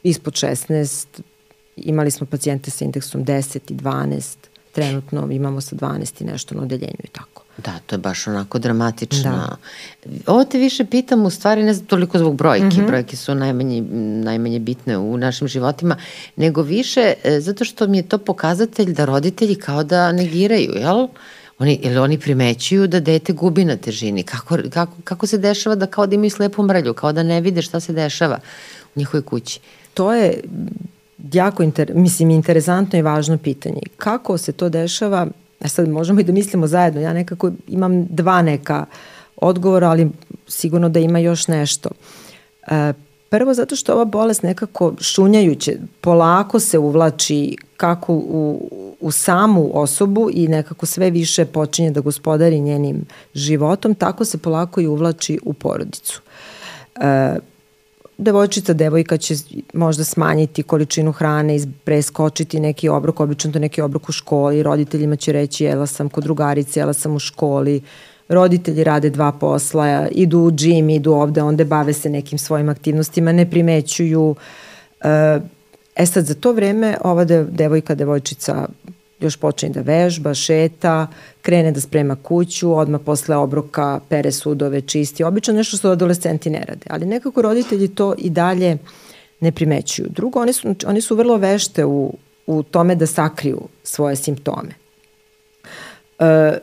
ispod 0.02 0.32
16, 0.32 1.06
imali 1.76 2.10
smo 2.10 2.26
pacijente 2.26 2.70
sa 2.70 2.84
indeksom 2.84 3.24
10 3.24 3.72
i 3.72 3.74
12, 3.74 4.36
trenutno 4.72 5.28
imamo 5.30 5.60
sa 5.60 5.76
12 5.76 6.22
i 6.22 6.24
nešto 6.24 6.54
na 6.54 6.62
odeljenju 6.62 7.00
i 7.04 7.08
tako. 7.08 7.42
Da, 7.64 7.78
to 7.86 7.94
je 7.94 7.98
baš 7.98 8.26
onako 8.26 8.58
dramatično. 8.58 9.30
Da. 9.30 9.56
Ovo 10.26 10.44
te 10.44 10.58
više 10.58 10.84
pitam 10.84 11.26
u 11.26 11.30
stvari 11.30 11.62
ne 11.62 11.74
znam 11.74 11.86
toliko 11.86 12.18
zbog 12.18 12.36
brojke, 12.36 12.64
mm 12.64 12.70
-hmm. 12.70 12.86
brojke 12.86 13.16
su 13.16 13.34
najmanje, 13.34 13.82
najmanje 14.22 14.58
bitne 14.58 14.98
u 14.98 15.16
našim 15.16 15.48
životima, 15.48 15.96
nego 16.36 16.62
više 16.62 17.14
e, 17.24 17.40
zato 17.40 17.64
što 17.64 17.86
mi 17.86 17.96
je 17.96 18.08
to 18.08 18.18
pokazatelj 18.18 18.92
da 18.92 19.04
roditelji 19.04 19.54
kao 19.54 19.84
da 19.84 20.12
negiraju, 20.12 20.72
jel? 20.76 21.08
Oni, 21.58 21.80
ili 21.82 21.98
oni 21.98 22.18
primećuju 22.18 22.86
da 22.86 23.00
dete 23.00 23.32
gubi 23.32 23.64
na 23.64 23.76
težini? 23.76 24.22
Kako, 24.22 24.58
kako, 24.70 24.92
kako 25.04 25.26
se 25.26 25.38
dešava 25.38 25.76
da 25.76 25.86
kao 25.86 26.06
da 26.06 26.14
imaju 26.14 26.30
slepu 26.30 26.62
mrlju, 26.62 26.94
kao 26.94 27.12
da 27.12 27.22
ne 27.22 27.40
vide 27.40 27.62
šta 27.62 27.80
se 27.80 27.92
dešava 27.92 28.38
u 28.94 28.98
njihovoj 28.98 29.22
kući? 29.22 29.60
to 29.98 30.14
je 30.14 30.40
jako 31.32 31.62
inter, 31.62 31.92
mislim, 31.94 32.30
interesantno 32.30 32.98
i 32.98 33.02
važno 33.02 33.38
pitanje. 33.38 33.80
Kako 33.96 34.38
se 34.38 34.52
to 34.52 34.68
dešava, 34.68 35.26
a 35.60 35.68
sad 35.68 35.88
možemo 35.88 36.20
i 36.20 36.24
da 36.24 36.32
mislimo 36.32 36.66
zajedno, 36.66 37.00
ja 37.00 37.12
nekako 37.12 37.50
imam 37.68 38.06
dva 38.06 38.42
neka 38.42 38.86
odgovora, 39.36 39.90
ali 39.90 40.10
sigurno 40.48 40.88
da 40.88 41.00
ima 41.00 41.18
još 41.18 41.48
nešto. 41.48 41.90
E, 42.66 42.92
prvo 43.28 43.54
zato 43.54 43.76
što 43.76 43.92
ova 43.92 44.04
bolest 44.04 44.42
nekako 44.42 44.94
šunjajuće, 45.00 45.76
polako 46.00 46.60
se 46.60 46.78
uvlači 46.78 47.56
kako 47.76 48.12
u, 48.12 48.70
u 49.00 49.10
samu 49.10 49.70
osobu 49.74 50.30
i 50.32 50.48
nekako 50.48 50.86
sve 50.86 51.10
više 51.10 51.44
počinje 51.44 51.90
da 51.90 52.00
gospodari 52.00 52.60
njenim 52.60 53.04
životom, 53.34 53.94
tako 53.94 54.24
se 54.24 54.38
polako 54.38 54.80
i 54.80 54.86
uvlači 54.86 55.38
u 55.44 55.52
porodicu. 55.52 56.20
E, 57.00 57.36
devojčica, 58.18 58.72
devojka 58.72 59.16
će 59.16 59.34
možda 59.74 60.04
smanjiti 60.04 60.62
količinu 60.62 61.12
hrane 61.12 61.58
preskočiti 61.84 62.60
neki 62.60 62.88
obrok, 62.88 63.20
obično 63.20 63.52
to 63.52 63.58
neki 63.58 63.80
obrok 63.80 64.08
u 64.08 64.12
školi, 64.12 64.62
roditeljima 64.62 65.16
će 65.16 65.32
reći 65.32 65.64
jela 65.64 65.86
sam 65.86 66.08
kod 66.08 66.24
drugarice, 66.24 66.80
jela 66.80 66.92
sam 66.92 67.16
u 67.16 67.18
školi, 67.18 67.82
roditelji 68.28 68.84
rade 68.84 69.10
dva 69.10 69.32
posla, 69.32 70.08
idu 70.10 70.38
u 70.38 70.50
džim, 70.50 70.90
idu 70.90 71.12
ovde, 71.12 71.42
onda 71.42 71.64
bave 71.64 71.92
se 71.92 72.10
nekim 72.10 72.38
svojim 72.38 72.68
aktivnostima, 72.68 73.32
ne 73.32 73.50
primećuju. 73.50 74.34
E 75.96 76.06
sad, 76.06 76.24
za 76.24 76.34
to 76.34 76.52
vreme 76.52 76.96
ova 77.04 77.24
devojka, 77.50 77.94
devojčica 77.94 78.68
još 79.20 79.36
počne 79.36 79.68
da 79.68 79.80
vežba, 79.80 80.34
šeta, 80.34 81.06
krene 81.42 81.72
da 81.72 81.80
sprema 81.80 82.16
kuću, 82.16 82.74
odmah 82.74 83.00
posle 83.04 83.36
obroka 83.36 84.00
pere 84.08 84.32
sudove, 84.32 84.80
čisti. 84.80 85.24
Obično 85.24 85.54
nešto 85.54 85.76
što 85.76 85.90
adolescenti 85.90 86.50
ne 86.50 86.64
rade, 86.68 86.86
ali 86.90 87.06
nekako 87.06 87.42
roditelji 87.42 87.88
to 87.88 88.14
i 88.18 88.30
dalje 88.30 88.78
ne 89.40 89.52
primećuju. 89.52 90.08
Drugo, 90.10 90.40
oni 90.40 90.52
su, 90.52 90.74
oni 90.86 91.00
su 91.00 91.16
vrlo 91.16 91.36
vešte 91.36 91.84
u, 91.84 92.14
u 92.46 92.62
tome 92.62 92.94
da 92.94 93.06
sakriju 93.06 93.60
svoje 93.82 94.16
simptome. 94.16 94.87
E, 96.18 96.58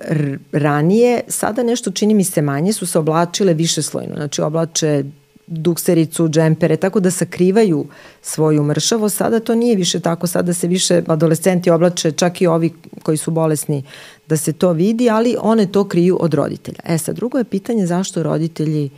ranije, 0.51 1.21
sada 1.27 1.63
nešto 1.63 1.91
čini 1.91 2.13
mi 2.13 2.23
se 2.23 2.41
manje, 2.41 2.73
su 2.73 2.85
se 2.85 2.99
oblačile 2.99 3.53
više 3.53 3.81
slojno. 3.81 4.15
Znači 4.15 4.41
oblače 4.41 5.03
duksericu, 5.47 6.27
džempere, 6.29 6.77
tako 6.77 6.99
da 6.99 7.11
sakrivaju 7.11 7.85
svoju 8.21 8.63
mršavo. 8.63 9.09
Sada 9.09 9.39
to 9.39 9.55
nije 9.55 9.75
više 9.75 9.99
tako, 9.99 10.27
sada 10.27 10.53
se 10.53 10.67
više 10.67 11.01
adolescenti 11.07 11.69
oblače, 11.69 12.11
čak 12.11 12.41
i 12.41 12.47
ovi 12.47 12.73
koji 13.03 13.17
su 13.17 13.31
bolesni, 13.31 13.83
da 14.27 14.37
se 14.37 14.53
to 14.53 14.71
vidi, 14.71 15.09
ali 15.09 15.35
one 15.41 15.71
to 15.71 15.87
kriju 15.87 16.17
od 16.21 16.33
roditelja. 16.33 16.79
E 16.83 16.97
sad, 16.97 17.15
drugo 17.15 17.37
je 17.37 17.43
pitanje 17.43 17.85
zašto 17.85 18.23
roditelji 18.23 18.89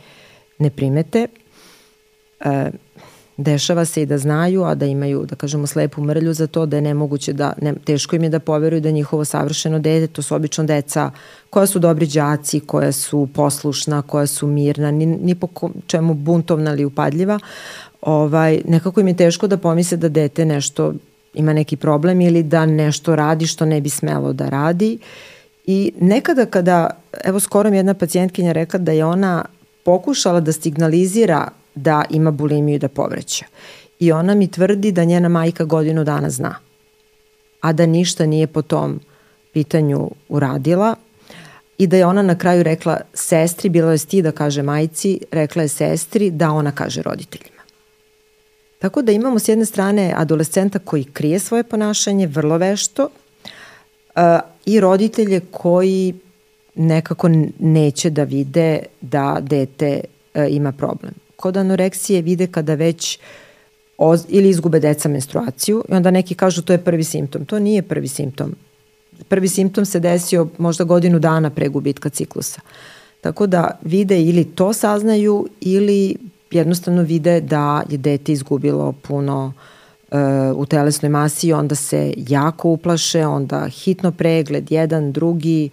ne 0.58 0.70
primete. 0.70 1.26
E, 2.40 2.70
dešava 3.38 3.84
se 3.84 4.02
i 4.02 4.06
da 4.06 4.18
znaju, 4.18 4.64
a 4.64 4.74
da 4.74 4.86
imaju, 4.86 5.26
da 5.26 5.36
kažemo, 5.36 5.66
slepu 5.66 6.02
mrlju 6.02 6.32
za 6.32 6.46
to, 6.46 6.66
da 6.66 6.76
je 6.76 6.82
nemoguće 6.82 7.32
da, 7.32 7.52
ne, 7.62 7.74
teško 7.84 8.16
im 8.16 8.22
je 8.22 8.28
da 8.28 8.38
poveruju 8.38 8.80
da 8.80 8.90
njihovo 8.90 9.24
savršeno 9.24 9.78
dete, 9.78 10.12
to 10.12 10.22
su 10.22 10.34
obično 10.34 10.64
deca 10.64 11.10
koja 11.50 11.66
su 11.66 11.78
dobri 11.78 12.06
đaci, 12.06 12.60
koja 12.60 12.92
su 12.92 13.28
poslušna, 13.34 14.02
koja 14.02 14.26
su 14.26 14.46
mirna, 14.46 14.90
ni, 14.90 15.06
ni 15.06 15.34
po 15.34 15.48
čemu 15.86 16.14
buntovna 16.14 16.72
ili 16.72 16.84
upadljiva, 16.84 17.38
ovaj, 18.00 18.62
nekako 18.68 19.00
im 19.00 19.08
je 19.08 19.16
teško 19.16 19.46
da 19.46 19.56
pomisle 19.56 19.96
da 19.96 20.08
dete 20.08 20.44
nešto 20.44 20.94
ima 21.34 21.52
neki 21.52 21.76
problem 21.76 22.20
ili 22.20 22.42
da 22.42 22.66
nešto 22.66 23.16
radi 23.16 23.46
što 23.46 23.64
ne 23.64 23.80
bi 23.80 23.88
smelo 23.88 24.32
da 24.32 24.48
radi. 24.48 24.98
I 25.66 25.92
nekada 26.00 26.46
kada, 26.46 26.90
evo 27.24 27.40
skoro 27.40 27.70
mi 27.70 27.76
jedna 27.76 27.94
pacijentkinja 27.94 28.52
rekla 28.52 28.78
da 28.78 28.92
je 28.92 29.04
ona 29.04 29.44
pokušala 29.84 30.40
da 30.40 30.52
signalizira 30.52 31.48
da 31.82 32.04
ima 32.10 32.30
bulimiju 32.30 32.76
i 32.76 32.78
da 32.78 32.88
povreća. 32.88 33.44
I 33.98 34.12
ona 34.12 34.34
mi 34.34 34.50
tvrdi 34.50 34.92
da 34.92 35.04
njena 35.04 35.28
majka 35.28 35.64
godinu 35.64 36.04
dana 36.04 36.30
zna, 36.30 36.54
a 37.60 37.72
da 37.72 37.86
ništa 37.86 38.26
nije 38.26 38.46
po 38.46 38.62
tom 38.62 39.00
pitanju 39.52 40.10
uradila 40.28 40.94
i 41.78 41.86
da 41.86 41.96
je 41.96 42.06
ona 42.06 42.22
na 42.22 42.38
kraju 42.38 42.62
rekla 42.62 43.00
sestri, 43.14 43.68
bilo 43.68 43.90
je 43.90 43.98
sti 43.98 44.22
da 44.22 44.32
kaže 44.32 44.62
majci, 44.62 45.20
rekla 45.30 45.62
je 45.62 45.68
sestri 45.68 46.30
da 46.30 46.50
ona 46.50 46.72
kaže 46.72 47.02
roditeljima. 47.02 47.62
Tako 48.78 49.02
da 49.02 49.12
imamo 49.12 49.38
s 49.38 49.48
jedne 49.48 49.64
strane 49.64 50.14
adolescenta 50.16 50.78
koji 50.78 51.04
krije 51.04 51.38
svoje 51.38 51.64
ponašanje 51.64 52.26
vrlo 52.26 52.58
vešto 52.58 53.04
uh, 53.04 54.22
i 54.66 54.80
roditelje 54.80 55.40
koji 55.50 56.14
nekako 56.74 57.28
neće 57.58 58.10
da 58.10 58.24
vide 58.24 58.82
da 59.00 59.38
dete 59.40 60.00
uh, 60.34 60.44
ima 60.50 60.72
problem. 60.72 61.27
Kod 61.38 61.56
anoreksije 61.56 62.22
vide 62.22 62.46
kada 62.46 62.74
već 62.74 63.18
oz, 63.98 64.24
ili 64.28 64.48
izgube 64.48 64.80
deca 64.80 65.08
menstruaciju 65.08 65.84
i 65.88 65.94
onda 65.94 66.10
neki 66.10 66.34
kažu 66.34 66.62
to 66.62 66.72
je 66.72 66.84
prvi 66.84 67.04
simptom. 67.04 67.44
To 67.44 67.58
nije 67.58 67.82
prvi 67.82 68.08
simptom 68.08 68.54
prvi 69.28 69.48
simptom 69.48 69.84
se 69.84 70.00
desio 70.00 70.48
možda 70.58 70.84
godinu 70.84 71.18
dana 71.18 71.50
pre 71.50 71.68
gubitka 71.68 72.08
ciklusa. 72.08 72.60
Tako 73.20 73.46
da 73.46 73.78
vide 73.82 74.22
ili 74.22 74.44
to 74.44 74.72
saznaju 74.72 75.48
ili 75.60 76.16
jednostavno 76.50 77.02
vide 77.02 77.40
da 77.40 77.82
je 77.88 77.98
dete 77.98 78.32
izgubilo 78.32 78.92
puno 78.92 79.52
uh, 80.10 80.18
u 80.54 80.66
telesnoj 80.66 81.10
masi 81.10 81.48
i 81.48 81.52
onda 81.52 81.74
se 81.74 82.14
jako 82.16 82.68
uplaše, 82.68 83.26
onda 83.26 83.68
hitno 83.68 84.12
pregled, 84.12 84.72
jedan, 84.72 85.12
drugi, 85.12 85.70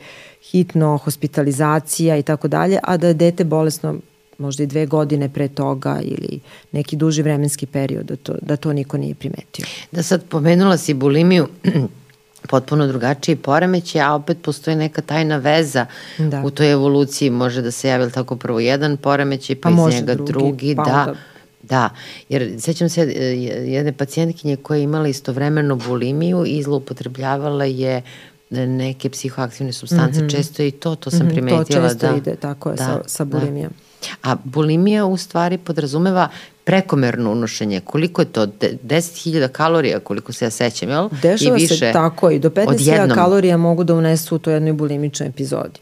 hitno 0.52 0.98
hospitalizacija 0.98 2.18
i 2.18 2.24
tako 2.24 2.48
dalje, 2.48 2.80
a 2.84 2.98
da 2.98 3.08
je 3.08 3.14
dete 3.14 3.44
bolesno 3.44 3.96
možda 4.38 4.64
i 4.64 4.68
dve 4.68 4.86
godine 4.86 5.30
pre 5.30 5.48
toga 5.48 6.00
ili 6.04 6.40
neki 6.72 6.96
duži 6.96 7.22
vremenski 7.22 7.66
period 7.66 8.06
da 8.06 8.16
to, 8.16 8.36
da 8.42 8.56
to 8.56 8.74
niko 8.74 8.98
nije 8.98 9.16
primetio. 9.16 9.66
Da 9.92 10.04
sad 10.04 10.24
pomenula 10.30 10.78
si 10.78 10.94
bulimiju, 10.94 11.48
potpuno 12.50 12.88
drugačiji 12.88 13.36
poremeće, 13.36 14.00
a 14.00 14.14
opet 14.14 14.38
postoji 14.42 14.76
neka 14.76 15.02
tajna 15.02 15.38
veza 15.38 15.86
da. 16.18 16.42
u 16.46 16.50
toj 16.50 16.72
evoluciji. 16.72 17.30
Može 17.30 17.62
da 17.62 17.72
se 17.72 17.88
javi 17.88 18.12
tako 18.12 18.36
prvo 18.36 18.60
jedan 18.60 18.98
poremeće, 18.98 19.56
pa, 19.56 19.70
pa 19.70 19.90
iz 19.90 19.96
njega 19.96 20.16
drugi. 20.16 20.32
drugi 20.34 20.76
pa 20.76 20.84
da. 20.84 21.06
Onda... 21.08 21.16
Da, 21.64 21.90
jer 22.30 22.56
sećam 22.60 22.90
se 22.90 23.02
e, 23.02 23.24
jedne 23.66 23.94
pacijentkinje 23.94 24.56
koja 24.56 24.78
je 24.78 24.84
imala 24.84 25.08
istovremeno 25.08 25.76
bulimiju 25.76 26.44
i 26.48 26.64
zloupotrebljavala 26.64 27.66
je 27.66 28.02
neke 28.50 29.10
psihoaktivne 29.10 29.74
substance, 29.74 30.22
mm 30.22 30.26
-hmm. 30.26 30.32
često 30.32 30.64
i 30.64 30.72
to, 30.72 30.96
to 30.96 31.12
sam 31.12 31.20
mm 31.20 31.30
-hmm, 31.30 31.34
primetila. 31.34 31.64
To 31.64 31.90
često 31.90 32.08
da, 32.08 32.16
ide, 32.18 32.36
tako 32.36 32.70
je, 32.70 32.76
da, 32.76 32.84
sa, 32.84 33.02
sa 33.06 33.26
da. 33.26 33.40
bulimijom. 33.40 33.70
Da. 33.70 33.95
A 34.24 34.36
bulimija 34.44 35.06
u 35.06 35.18
stvari 35.18 35.58
podrazumeva 35.58 36.30
prekomerno 36.64 37.32
unošenje. 37.32 37.80
Koliko 37.80 38.22
je 38.22 38.26
to? 38.26 38.46
10.000 38.46 39.48
kalorija, 39.48 40.00
koliko 40.00 40.34
se 40.34 40.46
ja 40.46 40.50
sećam, 40.50 40.90
jel? 40.90 41.10
Dešava 41.22 41.58
I 41.58 41.62
više 41.62 41.76
se 41.76 41.92
tako 41.94 42.30
i 42.30 42.40
do 42.40 42.50
15.000 42.50 43.16
kalorija 43.16 43.58
mogu 43.58 43.84
da 43.84 43.94
unesu 43.94 44.36
u 44.36 44.40
toj 44.40 44.54
jednoj 44.54 44.74
bulimičnoj 44.74 45.30
epizodi. 45.30 45.80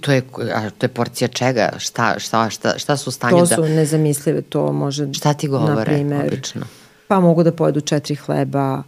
To 0.00 0.12
je, 0.12 0.22
a 0.54 0.70
to 0.70 0.86
je 0.86 0.88
porcija 0.88 1.28
čega? 1.28 1.72
Šta, 1.78 2.18
šta, 2.18 2.50
šta, 2.50 2.78
šta 2.78 2.96
su 2.96 3.10
stanje 3.10 3.40
da... 3.40 3.46
To 3.46 3.54
su 3.54 3.62
nezamislive, 3.62 4.42
to 4.42 4.72
može... 4.72 5.12
Šta 5.12 5.34
ti 5.34 5.48
govore, 5.48 5.84
primer, 5.84 6.26
obično? 6.26 6.62
Pa 7.08 7.20
mogu 7.20 7.42
da 7.42 7.52
pojedu 7.52 7.80
četiri 7.80 8.14
hleba, 8.14 8.82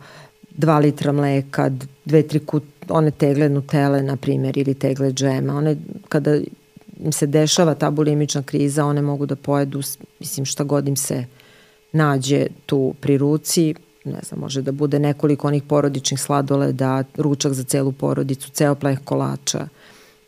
dva 0.51 0.79
litra 0.79 1.13
mleka, 1.13 1.71
dve, 2.05 2.23
tri 2.23 2.39
kut, 2.39 2.65
one 2.89 3.11
tegle 3.11 3.49
nutele, 3.49 4.03
na 4.03 4.17
primjer, 4.17 4.59
ili 4.59 4.75
tegle 4.75 5.13
džema. 5.13 5.57
One, 5.57 5.77
kada 6.09 6.39
im 7.01 7.13
se 7.13 7.27
dešava 7.27 7.75
ta 7.75 7.91
bulimična 7.91 8.43
kriza, 8.43 8.85
one 8.85 9.03
mogu 9.03 9.27
da 9.27 9.37
pojedu, 9.37 9.83
mislim 10.21 10.47
šta 10.47 10.65
god 10.65 10.89
im 10.89 10.97
se 10.97 11.25
nađe 11.93 12.47
tu 12.67 12.95
pri 13.01 13.19
ruci, 13.19 13.75
ne 14.05 14.21
znam, 14.29 14.41
može 14.41 14.63
da 14.63 14.73
bude 14.73 14.99
nekoliko 14.99 15.47
onih 15.49 15.63
porodičnih 15.63 16.21
sladoleda, 16.21 17.05
ručak 17.17 17.53
za 17.53 17.65
celu 17.65 17.93
porodicu, 17.93 18.51
ceo 18.51 18.75
pleh 18.75 18.99
kolača 19.05 19.69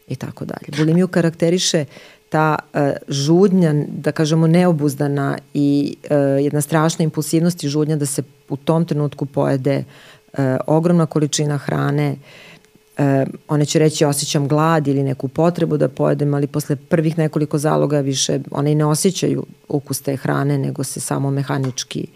i 0.08 0.16
tako 0.16 0.44
dalje. 0.44 0.76
Bulimiju 0.76 1.08
karakteriše 1.08 1.84
ta 2.28 2.56
uh, 2.58 2.80
žudnja, 3.08 3.74
da 3.88 4.12
kažemo 4.12 4.46
neobuzdana 4.46 5.38
i 5.54 5.96
uh, 6.04 6.44
jedna 6.44 6.60
strašna 6.60 7.02
impulsivnost 7.02 7.64
i 7.64 7.68
žudnja 7.68 7.96
da 7.96 8.06
se 8.06 8.22
u 8.48 8.56
tom 8.56 8.84
trenutku 8.84 9.26
pojede 9.26 9.84
uh, 10.32 10.38
ogromna 10.66 11.06
količina 11.06 11.58
hrane, 11.58 12.12
uh, 12.12 12.53
e, 12.98 13.26
one 13.48 13.66
će 13.66 13.78
reći 13.78 14.04
osjećam 14.04 14.48
glad 14.48 14.86
ili 14.86 15.02
neku 15.02 15.28
potrebu 15.28 15.76
da 15.76 15.88
pojedem, 15.88 16.34
ali 16.34 16.46
posle 16.46 16.76
prvih 16.76 17.18
nekoliko 17.18 17.58
zaloga 17.58 18.00
više 18.00 18.40
one 18.50 18.72
i 18.72 18.74
ne 18.74 18.84
osjećaju 18.84 19.46
ukus 19.68 20.00
te 20.00 20.16
hrane, 20.16 20.58
nego 20.58 20.84
se 20.84 21.00
samo 21.00 21.30
mehanički 21.30 22.06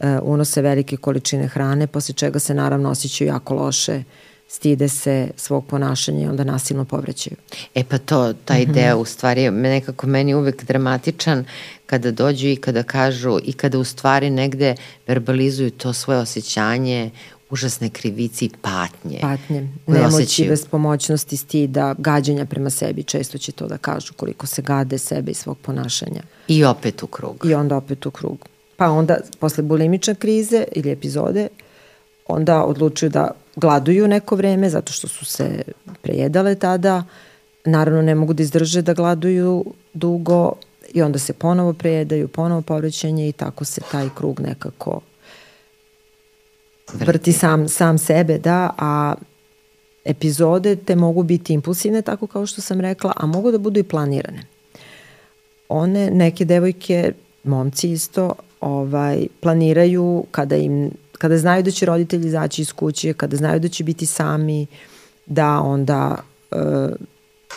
e, 0.00 0.18
unose 0.22 0.62
velike 0.62 0.96
količine 0.96 1.46
hrane, 1.48 1.86
posle 1.86 2.14
čega 2.14 2.38
se 2.38 2.54
naravno 2.54 2.90
osjećaju 2.90 3.28
jako 3.28 3.54
loše, 3.54 4.02
stide 4.48 4.88
se 4.88 5.28
svog 5.36 5.66
ponašanja 5.66 6.24
i 6.24 6.28
onda 6.28 6.44
nasilno 6.44 6.84
povrećaju. 6.84 7.36
E 7.74 7.84
pa 7.84 7.98
to, 7.98 8.32
taj 8.32 8.62
mm 8.62 8.66
-hmm. 8.66 8.72
deo 8.72 8.98
u 8.98 9.04
stvari 9.04 9.42
je 9.42 9.50
nekako 9.50 10.06
meni 10.06 10.34
uvek 10.34 10.64
dramatičan 10.64 11.44
kada 11.86 12.10
dođu 12.10 12.46
i 12.48 12.56
kada 12.56 12.82
kažu 12.82 13.38
i 13.44 13.52
kada 13.52 13.78
u 13.78 13.84
stvari 13.84 14.30
negde 14.30 14.74
verbalizuju 15.06 15.70
to 15.70 15.92
svoje 15.92 16.20
osjećanje 16.20 17.10
užasne 17.50 17.88
krivici 17.88 18.44
i 18.44 18.50
patnje. 18.62 19.18
Patnje, 19.20 19.68
nemoći, 19.86 20.48
bespomoćnosti, 20.48 21.36
stida, 21.36 21.94
gađanja 21.98 22.46
prema 22.46 22.70
sebi, 22.70 23.02
često 23.02 23.38
će 23.38 23.52
to 23.52 23.66
da 23.66 23.78
kažu 23.78 24.12
koliko 24.14 24.46
se 24.46 24.62
gade 24.62 24.98
sebe 24.98 25.30
i 25.30 25.34
svog 25.34 25.58
ponašanja. 25.58 26.22
I 26.48 26.64
opet 26.64 27.02
u 27.02 27.06
krug. 27.06 27.46
I 27.46 27.54
onda 27.54 27.76
opet 27.76 28.06
u 28.06 28.10
krug. 28.10 28.48
Pa 28.76 28.90
onda, 28.90 29.16
posle 29.38 29.62
bulimične 29.62 30.14
krize 30.14 30.64
ili 30.72 30.90
epizode, 30.90 31.48
onda 32.28 32.64
odlučuju 32.64 33.10
da 33.10 33.30
gladuju 33.56 34.08
neko 34.08 34.36
vreme 34.36 34.70
zato 34.70 34.92
što 34.92 35.08
su 35.08 35.24
se 35.24 35.62
prejedale 36.02 36.54
tada, 36.54 37.04
naravno 37.64 38.02
ne 38.02 38.14
mogu 38.14 38.32
da 38.32 38.42
izdrže 38.42 38.82
da 38.82 38.94
gladuju 38.94 39.64
dugo 39.94 40.52
i 40.94 41.02
onda 41.02 41.18
se 41.18 41.32
ponovo 41.32 41.72
prejedaju, 41.72 42.28
ponovo 42.28 42.62
povrećenje 42.62 43.28
i 43.28 43.32
tako 43.32 43.64
se 43.64 43.80
taj 43.92 44.08
krug 44.16 44.40
nekako 44.40 45.00
vrti 46.92 47.32
sam, 47.32 47.68
sam 47.68 47.98
sebe, 47.98 48.38
da, 48.38 48.70
a 48.78 49.14
epizode 50.04 50.76
te 50.76 50.96
mogu 50.96 51.22
biti 51.22 51.52
impulsivne, 51.52 52.02
tako 52.02 52.26
kao 52.26 52.46
što 52.46 52.60
sam 52.60 52.80
rekla, 52.80 53.12
a 53.16 53.26
mogu 53.26 53.50
da 53.50 53.58
budu 53.58 53.80
i 53.80 53.82
planirane. 53.82 54.46
One, 55.68 56.10
neke 56.10 56.44
devojke, 56.44 57.12
momci 57.44 57.92
isto, 57.92 58.32
ovaj, 58.60 59.26
planiraju 59.40 60.24
kada 60.30 60.56
im 60.56 60.90
kada 61.18 61.38
znaju 61.38 61.62
da 61.62 61.70
će 61.70 61.86
roditelji 61.86 62.26
izaći 62.26 62.62
iz 62.62 62.72
kuće, 62.72 63.12
kada 63.12 63.36
znaju 63.36 63.60
da 63.60 63.68
će 63.68 63.84
biti 63.84 64.06
sami, 64.06 64.66
da 65.26 65.60
onda 65.60 66.16
e, 66.50 66.56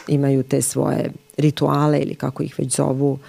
imaju 0.07 0.43
te 0.43 0.61
svoje 0.61 1.11
rituale 1.37 1.99
ili 1.99 2.15
kako 2.15 2.43
ih 2.43 2.55
već 2.57 2.75
zovu, 2.75 3.19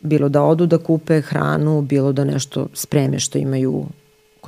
bilo 0.00 0.28
da 0.28 0.42
odu 0.42 0.66
da 0.66 0.78
kupe 0.78 1.20
hranu, 1.20 1.82
bilo 1.82 2.12
da 2.12 2.24
nešto 2.24 2.66
spreme 2.74 3.18
što 3.18 3.38
imaju 3.38 3.86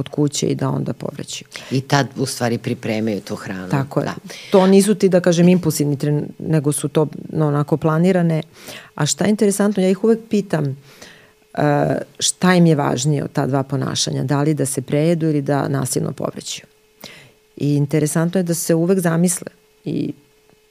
kod 0.00 0.08
kuće 0.08 0.46
i 0.46 0.54
da 0.54 0.68
onda 0.68 0.92
povrećaju. 0.92 1.48
I 1.70 1.80
tad 1.80 2.06
u 2.16 2.26
stvari 2.26 2.58
pripremaju 2.58 3.20
tu 3.20 3.36
hranu. 3.36 3.68
Tako 3.68 4.00
je. 4.00 4.04
Da. 4.04 4.14
To 4.50 4.66
nisu 4.66 4.94
ti 4.94 5.08
da 5.08 5.20
kažem 5.20 5.48
impulsivni 5.48 5.98
tren, 5.98 6.28
nego 6.38 6.72
su 6.72 6.88
to 6.88 7.06
no, 7.32 7.48
onako 7.48 7.76
planirane. 7.76 8.42
A 8.94 9.06
šta 9.06 9.24
je 9.24 9.30
interesantno, 9.30 9.82
ja 9.82 9.90
ih 9.90 10.04
uvek 10.04 10.18
pitam 10.30 10.64
uh, 10.64 11.64
šta 12.18 12.54
im 12.54 12.66
je 12.66 12.74
važnije 12.74 13.24
od 13.24 13.32
ta 13.32 13.46
dva 13.46 13.62
ponašanja, 13.62 14.24
da 14.24 14.42
li 14.42 14.54
da 14.54 14.66
se 14.66 14.82
prejedu 14.82 15.26
ili 15.26 15.42
da 15.42 15.68
nasilno 15.68 16.12
povrećaju. 16.12 16.66
I 17.56 17.74
interesantno 17.74 18.40
je 18.40 18.44
da 18.44 18.54
se 18.54 18.74
uvek 18.74 19.00
zamisle 19.00 19.52
i 19.84 20.12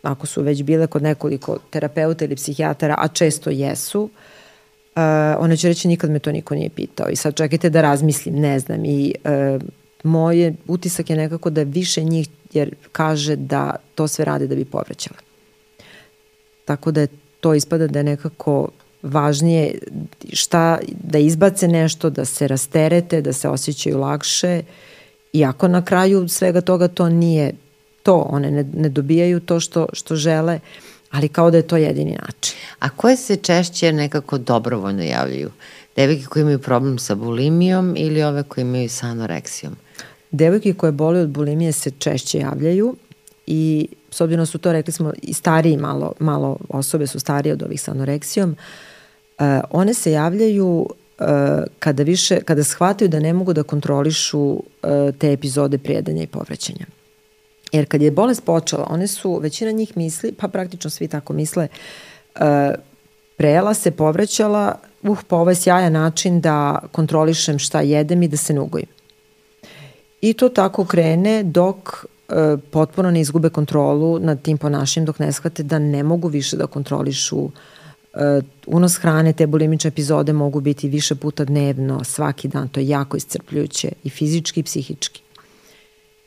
ako 0.02 0.28
su 0.28 0.42
već 0.42 0.63
bile 0.63 0.88
kod 0.88 1.02
nekoliko 1.04 1.58
terapeuta 1.70 2.26
ili 2.26 2.36
psihijatara, 2.36 2.96
a 2.98 3.08
često 3.08 3.50
jesu, 3.50 4.02
uh, 4.02 4.10
ona 5.40 5.56
će 5.56 5.68
reći 5.68 5.88
nikad 5.88 6.12
me 6.12 6.20
to 6.20 6.32
niko 6.32 6.56
nije 6.56 6.70
pitao. 6.70 7.10
I 7.10 7.16
sad 7.16 7.36
čekajte 7.36 7.70
da 7.70 7.82
razmislim, 7.82 8.36
ne 8.36 8.60
znam. 8.60 8.86
I 8.86 9.14
uh, 9.24 9.62
moje 10.04 10.54
utisak 10.68 11.10
je 11.10 11.16
nekako 11.16 11.50
da 11.50 11.64
više 11.64 12.04
njih 12.04 12.28
jer 12.54 12.76
kaže 12.91 13.36
da 13.36 13.76
to 13.95 14.08
sve 14.08 14.26
rade 14.26 14.47
da 14.47 14.56
bi 14.56 14.66
povraćala. 14.66 15.20
Tako 16.66 16.91
da 16.91 17.02
je 17.02 17.08
to 17.39 17.54
ispada 17.54 17.88
da 17.88 18.00
je 18.00 18.04
nekako 18.04 18.70
važnije 19.04 19.80
šta, 20.34 20.78
da 21.04 21.18
izbace 21.18 21.68
nešto, 21.68 22.10
da 22.10 22.26
se 22.26 22.47
rasterete, 22.47 23.22
da 23.22 23.34
se 23.34 23.50
osjećaju 23.50 23.97
lakše, 23.97 24.62
iako 25.34 25.68
na 25.68 25.86
kraju 25.86 26.28
svega 26.28 26.62
toga 26.62 26.88
to 26.88 27.10
nije 27.10 27.54
to, 28.04 28.16
one 28.16 28.52
ne, 28.52 28.66
ne 28.74 28.89
dobijaju 28.89 29.39
to 29.39 29.60
što, 29.60 29.88
što 29.93 30.16
žele, 30.16 30.56
uh, 30.56 30.89
ali 31.12 31.28
kao 31.28 31.51
da 31.51 31.57
je 31.57 31.68
to 31.68 31.78
jedini 31.78 32.18
način. 32.26 32.55
A 32.80 32.89
koje 32.89 33.18
se 33.18 33.36
češće 33.36 33.93
nekako 33.93 34.38
dobrovoljno 34.38 35.03
javljaju? 35.03 35.51
Devojke 35.95 36.26
koje 36.26 36.41
imaju 36.41 36.60
problem 36.60 36.99
sa 36.99 37.16
bulimijom 37.16 37.95
ili 37.97 38.24
ove 38.24 38.43
koje 38.43 38.62
imaju 38.62 38.89
sa 38.89 39.07
anoreksijom? 39.07 39.76
Devojke 40.32 40.74
koje 40.74 40.91
boli 40.91 41.20
od 41.20 41.30
bulimije 41.30 41.72
se 41.72 41.91
češće 41.91 42.39
javljaju 42.39 42.95
i 43.47 43.88
s 44.12 44.22
obzirom 44.22 44.41
da 44.41 44.45
su 44.45 44.57
to, 44.57 44.72
rekli 44.72 44.93
smo, 44.93 45.14
i 45.22 45.34
stariji 45.34 45.78
malo, 45.78 46.14
malo 46.20 46.57
osobe 46.70 47.07
su 47.07 47.20
starije 47.20 47.53
od 47.53 47.64
ovih 47.64 47.82
sa 47.82 47.91
anoreksijom, 47.91 48.49
uh, 49.39 49.45
one 49.70 49.93
se 49.93 50.12
javljaju 50.12 50.89
kada 51.80 52.03
više, 52.03 52.41
kada 52.41 52.64
shvataju 52.64 53.10
da 53.10 53.20
ne 53.20 53.34
mogu 53.34 53.53
da 53.53 53.64
kontrolišu 53.64 54.39
uh, 54.39 54.62
te 55.18 55.32
epizode 55.32 55.78
prijedanja 55.78 56.24
i 56.24 56.28
povraćanja. 56.28 56.86
Jer 57.72 57.86
kad 57.86 58.01
je 58.01 58.11
bolest 58.11 58.45
počela, 58.45 58.88
one 58.89 59.07
su, 59.07 59.38
većina 59.38 59.72
njih 59.72 59.97
misli, 59.97 60.32
pa 60.32 60.47
praktično 60.47 60.89
svi 60.89 61.07
tako 61.07 61.34
misle, 61.34 61.67
uh, 62.36 62.41
prejela 63.38 63.74
se, 63.74 63.91
povraćala, 63.91 64.76
uh, 65.03 65.20
pa 65.28 65.36
ovo 65.36 65.49
je 65.49 65.55
sjajan 65.55 65.93
način 65.93 66.41
da 66.41 66.80
kontrolišem 66.91 67.59
šta 67.59 67.82
jedem 67.82 68.24
i 68.24 68.28
da 68.28 68.38
se 68.38 68.53
nugojim. 68.53 68.88
I 70.22 70.34
to 70.34 70.49
tako 70.49 70.86
krene 70.86 71.43
dok 71.43 72.05
e, 72.30 72.57
potpuno 72.72 73.11
ne 73.11 73.22
izgube 73.22 73.49
kontrolu 73.49 74.20
nad 74.20 74.41
tim 74.41 74.57
ponašanjem, 74.57 75.05
dok 75.05 75.20
ne 75.20 75.32
shvate 75.32 75.63
da 75.63 75.80
ne 75.80 76.03
mogu 76.03 76.28
više 76.28 76.57
da 76.57 76.67
kontrolišu 76.67 77.49
e, 78.13 78.41
unos 78.67 78.97
hrane, 78.97 79.34
te 79.34 79.47
bulimične 79.47 79.88
epizode 79.88 80.34
mogu 80.34 80.59
biti 80.59 80.89
više 80.89 81.15
puta 81.15 81.45
dnevno, 81.45 82.03
svaki 82.03 82.47
dan, 82.47 82.67
to 82.67 82.80
je 82.80 82.88
jako 82.88 83.17
iscrpljujuće 83.17 83.91
i 84.03 84.09
fizički 84.09 84.59
i 84.59 84.63
psihički. 84.63 85.22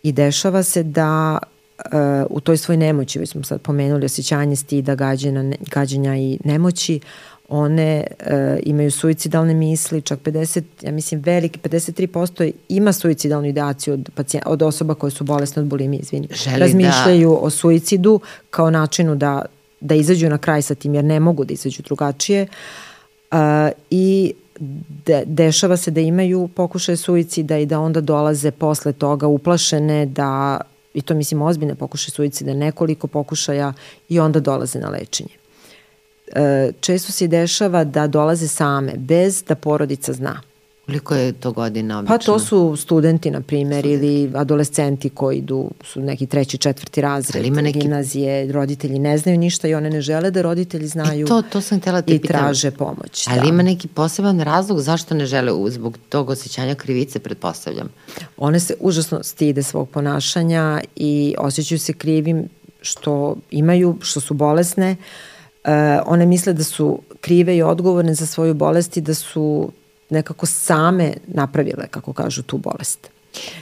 I 0.02 0.12
dešava 0.12 0.62
se 0.62 0.82
da 0.82 1.38
uh, 1.38 1.92
u 2.30 2.40
toj 2.40 2.56
svoj 2.56 2.76
nemoći, 2.76 3.18
već 3.18 3.30
smo 3.30 3.44
sad 3.44 3.60
pomenuli 3.60 4.04
osjećanje 4.04 4.56
stida, 4.56 4.94
gađenja, 4.94 5.54
gađenja 5.74 6.16
i 6.16 6.38
nemoći, 6.44 7.00
one 7.48 8.04
e, 8.18 8.60
imaju 8.62 8.90
suicidalne 8.90 9.54
misli, 9.54 10.00
čak 10.00 10.20
50, 10.20 10.62
ja 10.82 10.92
mislim 10.92 11.20
veliki, 11.20 11.58
53% 11.58 12.52
ima 12.68 12.92
suicidalnu 12.92 13.48
ideaciju 13.48 13.94
od, 13.94 14.10
pacijenta, 14.14 14.48
od 14.50 14.62
osoba 14.62 14.94
koje 14.94 15.10
su 15.10 15.24
bolesne 15.24 15.62
od 15.62 15.68
bulimije, 15.68 16.00
izvini. 16.00 16.28
Želi 16.30 16.58
da- 16.58 16.64
Razmišljaju 16.64 17.28
da... 17.30 17.36
o 17.36 17.50
suicidu 17.50 18.20
kao 18.50 18.70
načinu 18.70 19.16
da, 19.16 19.44
da 19.80 19.94
izađu 19.94 20.28
na 20.28 20.38
kraj 20.38 20.62
sa 20.62 20.74
tim, 20.74 20.94
jer 20.94 21.04
ne 21.04 21.20
mogu 21.20 21.44
da 21.44 21.52
izađu 21.54 21.82
drugačije. 21.82 22.46
E, 23.30 23.36
I 23.90 24.32
de, 25.06 25.22
dešava 25.26 25.76
se 25.76 25.90
da 25.90 26.00
imaju 26.00 26.48
pokušaje 26.48 26.96
suicida 26.96 27.58
i 27.58 27.66
da 27.66 27.80
onda 27.80 28.00
dolaze 28.00 28.50
posle 28.50 28.92
toga 28.92 29.26
uplašene 29.26 30.06
da, 30.06 30.60
i 30.94 31.02
to 31.02 31.14
mislim 31.14 31.42
ozbiljne 31.42 31.74
pokušaje 31.74 32.10
suicida, 32.10 32.54
nekoliko 32.54 33.06
pokušaja 33.06 33.72
i 34.08 34.20
onda 34.20 34.40
dolaze 34.40 34.78
na 34.78 34.88
lečenje. 34.88 35.30
E, 36.34 36.72
često 36.80 37.12
se 37.12 37.28
dešava 37.28 37.84
da 37.84 38.06
dolaze 38.06 38.48
same, 38.48 38.92
bez 38.96 39.44
da 39.48 39.54
porodica 39.54 40.12
zna. 40.12 40.40
Koliko 40.86 41.14
je 41.14 41.32
to 41.32 41.52
godina 41.52 41.98
obično? 41.98 42.18
Pa 42.18 42.24
to 42.24 42.38
su 42.38 42.76
studenti, 42.76 43.30
na 43.30 43.40
primjer, 43.40 43.86
ili 43.86 44.30
adolescenti 44.34 45.10
koji 45.10 45.38
idu, 45.38 45.70
su 45.84 46.00
neki 46.00 46.26
treći, 46.26 46.58
četvrti 46.58 47.00
razred, 47.00 47.46
ima 47.46 47.60
neki... 47.60 47.78
gimnazije, 47.78 48.52
roditelji 48.52 48.98
ne 48.98 49.18
znaju 49.18 49.38
ništa 49.38 49.68
i 49.68 49.74
one 49.74 49.90
ne 49.90 50.00
žele 50.00 50.30
da 50.30 50.42
roditelji 50.42 50.86
znaju 50.86 51.26
I 51.26 51.28
to, 51.28 51.42
to 51.42 51.60
sam 51.60 51.80
htjela 51.80 52.02
te 52.02 52.14
i 52.14 52.20
pitam. 52.20 52.40
traže 52.40 52.70
pomoć. 52.70 53.26
Ali 53.28 53.40
da. 53.40 53.48
ima 53.48 53.62
neki 53.62 53.88
poseban 53.88 54.40
razlog 54.40 54.80
zašto 54.80 55.14
ne 55.14 55.26
žele 55.26 55.70
zbog 55.70 55.98
tog 56.08 56.30
osjećanja 56.30 56.74
krivice, 56.74 57.18
pretpostavljam. 57.18 57.88
One 58.36 58.60
se 58.60 58.74
užasno 58.80 59.22
stide 59.22 59.62
svog 59.62 59.88
ponašanja 59.90 60.80
i 60.96 61.34
osjećaju 61.38 61.78
se 61.78 61.92
krivim 61.92 62.48
što 62.80 63.36
imaju, 63.50 63.96
što 64.00 64.20
su 64.20 64.34
bolesne, 64.34 64.96
Uh, 65.64 65.70
one 66.06 66.26
misle 66.26 66.52
da 66.52 66.64
su 66.64 66.98
krive 67.20 67.56
i 67.56 67.62
odgovorne 67.62 68.14
za 68.14 68.26
svoju 68.26 68.54
bolest 68.54 68.96
i 68.96 69.00
da 69.00 69.14
su 69.14 69.72
nekako 70.12 70.46
same 70.46 71.12
napravile, 71.26 71.88
kako 71.90 72.12
kažu, 72.12 72.42
tu 72.42 72.58
bolest. 72.58 73.10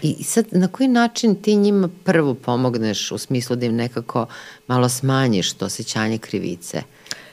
I 0.03 0.25
sad, 0.25 0.47
na 0.51 0.69
koji 0.69 0.89
način 0.89 1.35
ti 1.35 1.57
njima 1.57 1.89
prvo 2.05 2.35
pomogneš 2.35 3.13
u 3.13 3.19
smislu 3.19 3.57
da 3.57 3.67
im 3.67 3.77
nekako 3.77 4.27
malo 4.67 4.89
smanjiš 4.89 5.53
to 5.53 5.67
osjećanje 5.67 6.19
krivice? 6.19 6.83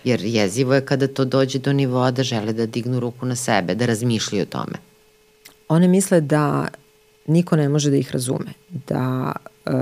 Jer 0.04 0.22
jezivo 0.24 0.74
je 0.74 0.86
kada 0.86 1.08
to 1.08 1.26
dođe 1.26 1.60
do 1.60 1.74
nivoa 1.74 2.12
da 2.12 2.24
žele 2.24 2.54
da 2.54 2.66
dignu 2.66 3.00
ruku 3.00 3.26
na 3.26 3.36
sebe, 3.36 3.76
da 3.76 3.86
razmišljaju 3.86 4.44
o 4.44 4.46
tome. 4.46 4.78
One 5.68 5.88
misle 5.88 6.22
da 6.22 6.68
niko 7.28 7.56
ne 7.56 7.70
može 7.70 7.90
da 7.90 7.98
ih 7.98 8.12
razume, 8.12 8.54
da 8.88 9.32
uh, 9.66 9.74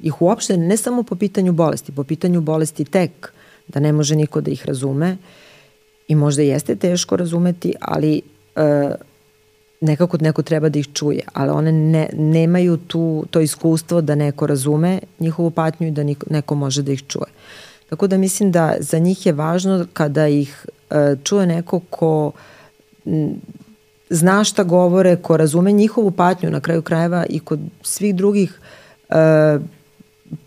ih 0.00 0.22
uopšte 0.22 0.56
ne 0.56 0.76
samo 0.76 1.02
po 1.02 1.16
pitanju 1.16 1.52
bolesti, 1.52 1.92
po 1.92 2.04
pitanju 2.04 2.40
bolesti 2.40 2.84
tek 2.84 3.32
da 3.68 3.80
ne 3.80 3.92
može 3.92 4.16
niko 4.16 4.40
da 4.40 4.50
ih 4.50 4.66
razume 4.66 5.16
i 6.08 6.14
možda 6.14 6.42
jeste 6.42 6.76
teško 6.76 7.16
razumeti, 7.16 7.74
ali 7.80 8.22
e, 8.56 8.94
nekako 9.80 10.18
neko 10.20 10.42
treba 10.42 10.68
da 10.68 10.78
ih 10.78 10.88
čuje, 10.92 11.20
ali 11.32 11.50
one 11.50 11.72
ne, 11.72 12.08
nemaju 12.12 12.76
tu, 12.76 13.24
to 13.30 13.40
iskustvo 13.40 14.00
da 14.00 14.14
neko 14.14 14.46
razume 14.46 14.98
njihovu 15.20 15.50
patnju 15.50 15.86
i 15.86 15.90
da 15.90 16.02
niko, 16.02 16.26
neko 16.30 16.54
može 16.54 16.82
da 16.82 16.92
ih 16.92 17.02
čuje. 17.06 17.30
Tako 17.88 18.06
da 18.06 18.18
mislim 18.18 18.52
da 18.52 18.74
za 18.80 18.98
njih 18.98 19.26
je 19.26 19.32
važno 19.32 19.86
kada 19.92 20.28
ih 20.28 20.66
e, 20.90 21.16
čuje 21.24 21.46
neko 21.46 21.80
ko 21.90 22.32
m, 23.06 23.34
zna 24.10 24.44
šta 24.44 24.62
govore, 24.62 25.16
ko 25.16 25.36
razume 25.36 25.72
njihovu 25.72 26.10
patnju 26.10 26.50
na 26.50 26.60
kraju 26.60 26.82
krajeva 26.82 27.26
i 27.28 27.40
kod 27.40 27.60
svih 27.82 28.14
drugih 28.14 28.60
e, 29.08 29.58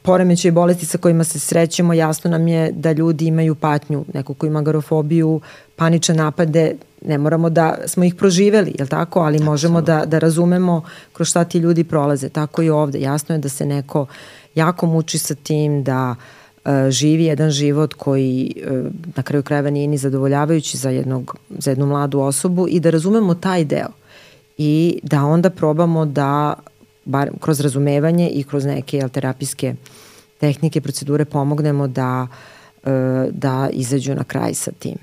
poremećaj 0.01 0.51
bolesti 0.51 0.85
sa 0.85 0.97
kojima 0.97 1.23
se 1.23 1.39
srećemo, 1.39 1.93
jasno 1.93 2.31
nam 2.31 2.47
je 2.47 2.71
da 2.71 2.91
ljudi 2.91 3.25
imaju 3.25 3.55
patnju, 3.55 4.05
neko 4.13 4.33
ko 4.33 4.45
ima 4.45 4.61
garofobiju, 4.61 5.41
panične 5.75 6.15
napade, 6.15 6.75
ne 7.05 7.17
moramo 7.17 7.49
da 7.49 7.77
smo 7.85 8.03
ih 8.03 8.15
proživeli, 8.15 8.75
jel 8.79 8.87
tako, 8.87 9.19
ali 9.19 9.39
možemo 9.39 9.81
da, 9.81 10.05
da 10.05 10.19
razumemo 10.19 10.83
kroz 11.13 11.27
šta 11.27 11.43
ti 11.43 11.57
ljudi 11.57 11.83
prolaze. 11.83 12.29
Tako 12.29 12.61
i 12.61 12.69
ovde. 12.69 12.99
Jasno 12.99 13.35
je 13.35 13.39
da 13.39 13.49
se 13.49 13.65
neko 13.65 14.05
jako 14.55 14.85
muči 14.85 15.17
sa 15.17 15.35
tim 15.35 15.83
da 15.83 16.15
uh, 16.65 16.71
živi 16.89 17.25
jedan 17.25 17.49
život 17.49 17.93
koji 17.93 18.53
uh, 18.55 18.85
na 19.15 19.23
kraju 19.23 19.43
krajeva 19.43 19.69
nije 19.69 19.87
ni 19.87 19.97
zadovoljavajući 19.97 20.77
za, 20.77 20.89
jednog, 20.89 21.35
za 21.49 21.71
jednu 21.71 21.85
mladu 21.85 22.19
osobu 22.19 22.67
i 22.69 22.79
da 22.79 22.89
razumemo 22.89 23.35
taj 23.35 23.65
deo 23.65 23.89
i 24.57 24.99
da 25.03 25.25
onda 25.25 25.49
probamo 25.49 26.05
da 26.05 26.53
bar 27.05 27.29
kroz 27.41 27.59
razumevanje 27.59 28.29
i 28.29 28.43
kroz 28.43 28.65
neke 28.65 28.97
jel, 28.97 29.09
terapijske 29.09 29.75
tehnike, 30.39 30.81
procedure 30.81 31.25
pomognemo 31.25 31.87
da, 31.87 32.27
e, 32.83 32.89
da 33.31 33.69
izađu 33.73 34.15
na 34.15 34.23
kraj 34.23 34.53
sa 34.53 34.71
tim. 34.79 34.97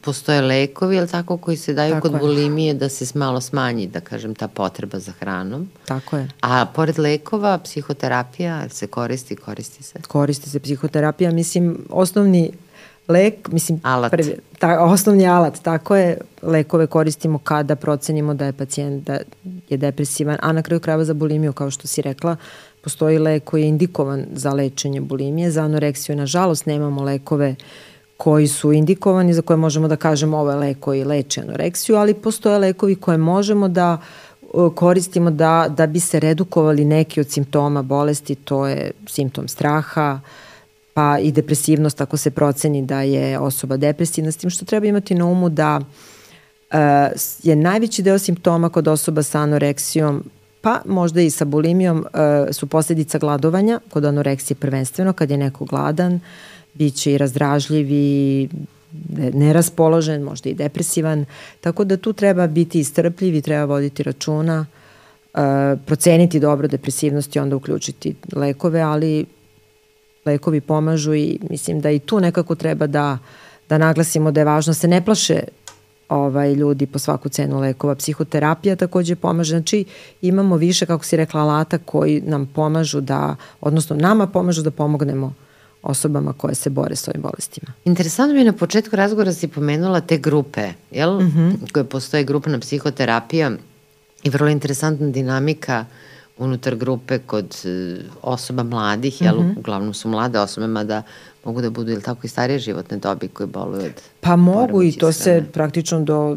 Postoje 0.00 0.40
lekovi, 0.40 0.96
ili 0.96 1.08
tako, 1.08 1.36
koji 1.36 1.56
se 1.56 1.74
daju 1.74 1.94
tako 1.94 2.02
kod 2.02 2.12
je. 2.12 2.18
bulimije 2.18 2.74
da 2.74 2.88
se 2.88 3.18
malo 3.18 3.40
smanji, 3.40 3.86
da 3.86 4.00
kažem, 4.00 4.34
ta 4.34 4.48
potreba 4.48 4.98
za 4.98 5.12
hranom. 5.12 5.68
Tako 5.84 6.16
je. 6.16 6.28
A 6.40 6.66
pored 6.66 6.98
lekova, 6.98 7.58
psihoterapija 7.58 8.68
se 8.68 8.86
koristi, 8.86 9.36
koristi 9.36 9.82
se? 9.82 9.98
Koristi 10.08 10.50
se 10.50 10.60
psihoterapija, 10.60 11.30
mislim, 11.30 11.78
osnovni 11.90 12.50
lek, 13.10 13.48
mislim, 13.52 13.80
alat. 13.82 14.10
Prvi, 14.10 14.36
ta, 14.58 14.80
osnovni 14.84 15.26
alat, 15.26 15.62
tako 15.62 15.96
je, 15.96 16.18
lekove 16.42 16.86
koristimo 16.86 17.38
kada 17.38 17.76
procenimo 17.76 18.34
da 18.34 18.46
je 18.46 18.52
pacijent 18.52 19.06
da 19.06 19.18
je 19.68 19.76
depresivan, 19.76 20.36
a 20.42 20.52
na 20.52 20.62
kraju 20.62 20.80
krajeva 20.80 21.04
za 21.04 21.14
bulimiju, 21.14 21.52
kao 21.52 21.70
što 21.70 21.88
si 21.88 22.02
rekla, 22.02 22.36
postoji 22.82 23.18
lek 23.18 23.44
koji 23.44 23.62
je 23.62 23.68
indikovan 23.68 24.26
za 24.32 24.52
lečenje 24.52 25.00
bulimije, 25.00 25.50
za 25.50 25.62
anoreksiju, 25.62 26.16
nažalost, 26.16 26.66
nemamo 26.66 27.02
lekove 27.02 27.54
koji 28.16 28.48
su 28.48 28.72
indikovani, 28.72 29.34
za 29.34 29.42
koje 29.42 29.56
možemo 29.56 29.88
da 29.88 29.96
kažemo 29.96 30.38
ovo 30.38 30.50
je 30.50 30.56
lek 30.56 30.80
koji 30.80 31.04
leči 31.04 31.40
anoreksiju, 31.40 31.96
ali 31.96 32.14
postoje 32.14 32.58
lekovi 32.58 32.94
koje 32.94 33.18
možemo 33.18 33.68
da 33.68 33.98
koristimo 34.74 35.30
da, 35.30 35.66
da 35.76 35.86
bi 35.86 36.00
se 36.00 36.20
redukovali 36.20 36.84
neki 36.84 37.20
od 37.20 37.30
simptoma 37.30 37.82
bolesti, 37.82 38.34
to 38.34 38.66
je 38.66 38.90
simptom 39.06 39.48
straha, 39.48 40.20
uh, 40.22 40.49
pa 40.94 41.18
i 41.18 41.32
depresivnost 41.32 42.00
ako 42.00 42.16
se 42.16 42.30
proceni 42.30 42.82
da 42.82 43.02
je 43.02 43.38
osoba 43.38 43.76
depresivna, 43.76 44.32
s 44.32 44.36
tim 44.36 44.50
što 44.50 44.64
treba 44.64 44.86
imati 44.86 45.14
na 45.14 45.26
umu 45.26 45.48
da 45.48 45.80
uh, 45.80 46.78
je 47.42 47.56
najveći 47.56 48.02
deo 48.02 48.18
simptoma 48.18 48.68
kod 48.68 48.88
osoba 48.88 49.22
sa 49.22 49.38
anoreksijom 49.38 50.24
pa 50.60 50.82
možda 50.86 51.20
i 51.20 51.30
sa 51.30 51.44
bulimijom 51.44 51.98
uh, 51.98 52.54
su 52.54 52.66
posljedica 52.66 53.18
gladovanja, 53.18 53.80
kod 53.90 54.04
anoreksije 54.04 54.54
prvenstveno, 54.54 55.12
kad 55.12 55.30
je 55.30 55.36
neko 55.36 55.64
gladan, 55.64 56.20
bit 56.74 56.94
će 56.94 57.12
i 57.12 57.18
razdražljiv 57.18 57.86
i 57.90 58.48
neraspoložen, 59.32 60.22
možda 60.22 60.50
i 60.50 60.54
depresivan, 60.54 61.24
tako 61.60 61.84
da 61.84 61.96
tu 61.96 62.12
treba 62.12 62.46
biti 62.46 62.80
istrpljiv 62.80 63.34
i 63.34 63.42
treba 63.42 63.64
voditi 63.64 64.02
računa, 64.02 64.66
uh, 65.34 65.40
proceniti 65.86 66.40
dobro 66.40 66.68
depresivnost 66.68 67.36
i 67.36 67.38
onda 67.38 67.56
uključiti 67.56 68.14
lekove, 68.32 68.80
ali 68.80 69.26
lekovi 70.32 70.60
pomažu 70.60 71.14
i 71.14 71.38
mislim 71.50 71.80
da 71.80 71.90
i 71.90 71.98
tu 71.98 72.20
nekako 72.20 72.54
treba 72.54 72.86
da, 72.86 73.18
da 73.68 73.78
naglasimo 73.78 74.30
da 74.30 74.40
je 74.40 74.44
važno 74.44 74.70
da 74.70 74.74
se 74.74 74.88
ne 74.88 75.04
plaše 75.04 75.40
ovaj, 76.10 76.54
ljudi 76.54 76.86
po 76.86 76.98
svaku 76.98 77.28
cenu 77.28 77.60
lekova. 77.60 77.94
Psihoterapija 77.94 78.76
takođe 78.76 79.16
pomaže. 79.16 79.50
Znači 79.50 79.84
imamo 80.22 80.56
više, 80.56 80.86
kako 80.86 81.04
si 81.04 81.16
rekla, 81.16 81.40
alata 81.40 81.78
koji 81.78 82.20
nam 82.20 82.46
pomažu 82.46 83.00
da, 83.00 83.36
odnosno 83.60 83.96
nama 83.96 84.26
pomažu 84.26 84.62
da 84.62 84.70
pomognemo 84.70 85.34
osobama 85.82 86.32
koje 86.32 86.54
se 86.54 86.70
bore 86.70 86.96
s 86.96 87.08
ovim 87.08 87.22
bolestima. 87.22 87.72
Interesantno 87.84 88.34
mi 88.34 88.40
je 88.40 88.44
na 88.44 88.52
početku 88.52 88.96
razgovora 88.96 89.32
si 89.32 89.48
pomenula 89.48 90.00
te 90.00 90.18
grupe, 90.18 90.72
jel? 90.90 91.20
Mm 91.20 91.32
-hmm. 91.36 91.72
Koje 91.72 91.84
postoje 91.84 92.24
grupna 92.24 92.58
psihoterapija 92.58 93.50
i 94.22 94.30
vrlo 94.30 94.48
interesantna 94.48 95.06
dinamika 95.06 95.84
unutar 96.40 96.76
grupe 96.76 97.18
kod 97.18 97.56
e, 97.64 97.96
osoba 98.22 98.62
mladih, 98.62 99.22
jel, 99.22 99.36
mm 99.36 99.42
-hmm. 99.42 99.58
uglavnom 99.58 99.94
su 99.94 100.08
mlade 100.08 100.38
osobe, 100.38 100.66
mada 100.66 101.02
mogu 101.44 101.60
da 101.60 101.70
budu 101.70 101.92
ili 101.92 102.02
tako 102.02 102.20
i 102.24 102.28
starije 102.28 102.58
životne 102.58 102.96
dobi 102.96 103.28
koje 103.28 103.46
boluju 103.46 103.84
od 103.84 104.02
Pa 104.20 104.36
mogu 104.36 104.82
i 104.82 104.92
to 104.92 105.12
se 105.12 105.44
praktično 105.52 106.00
do 106.00 106.36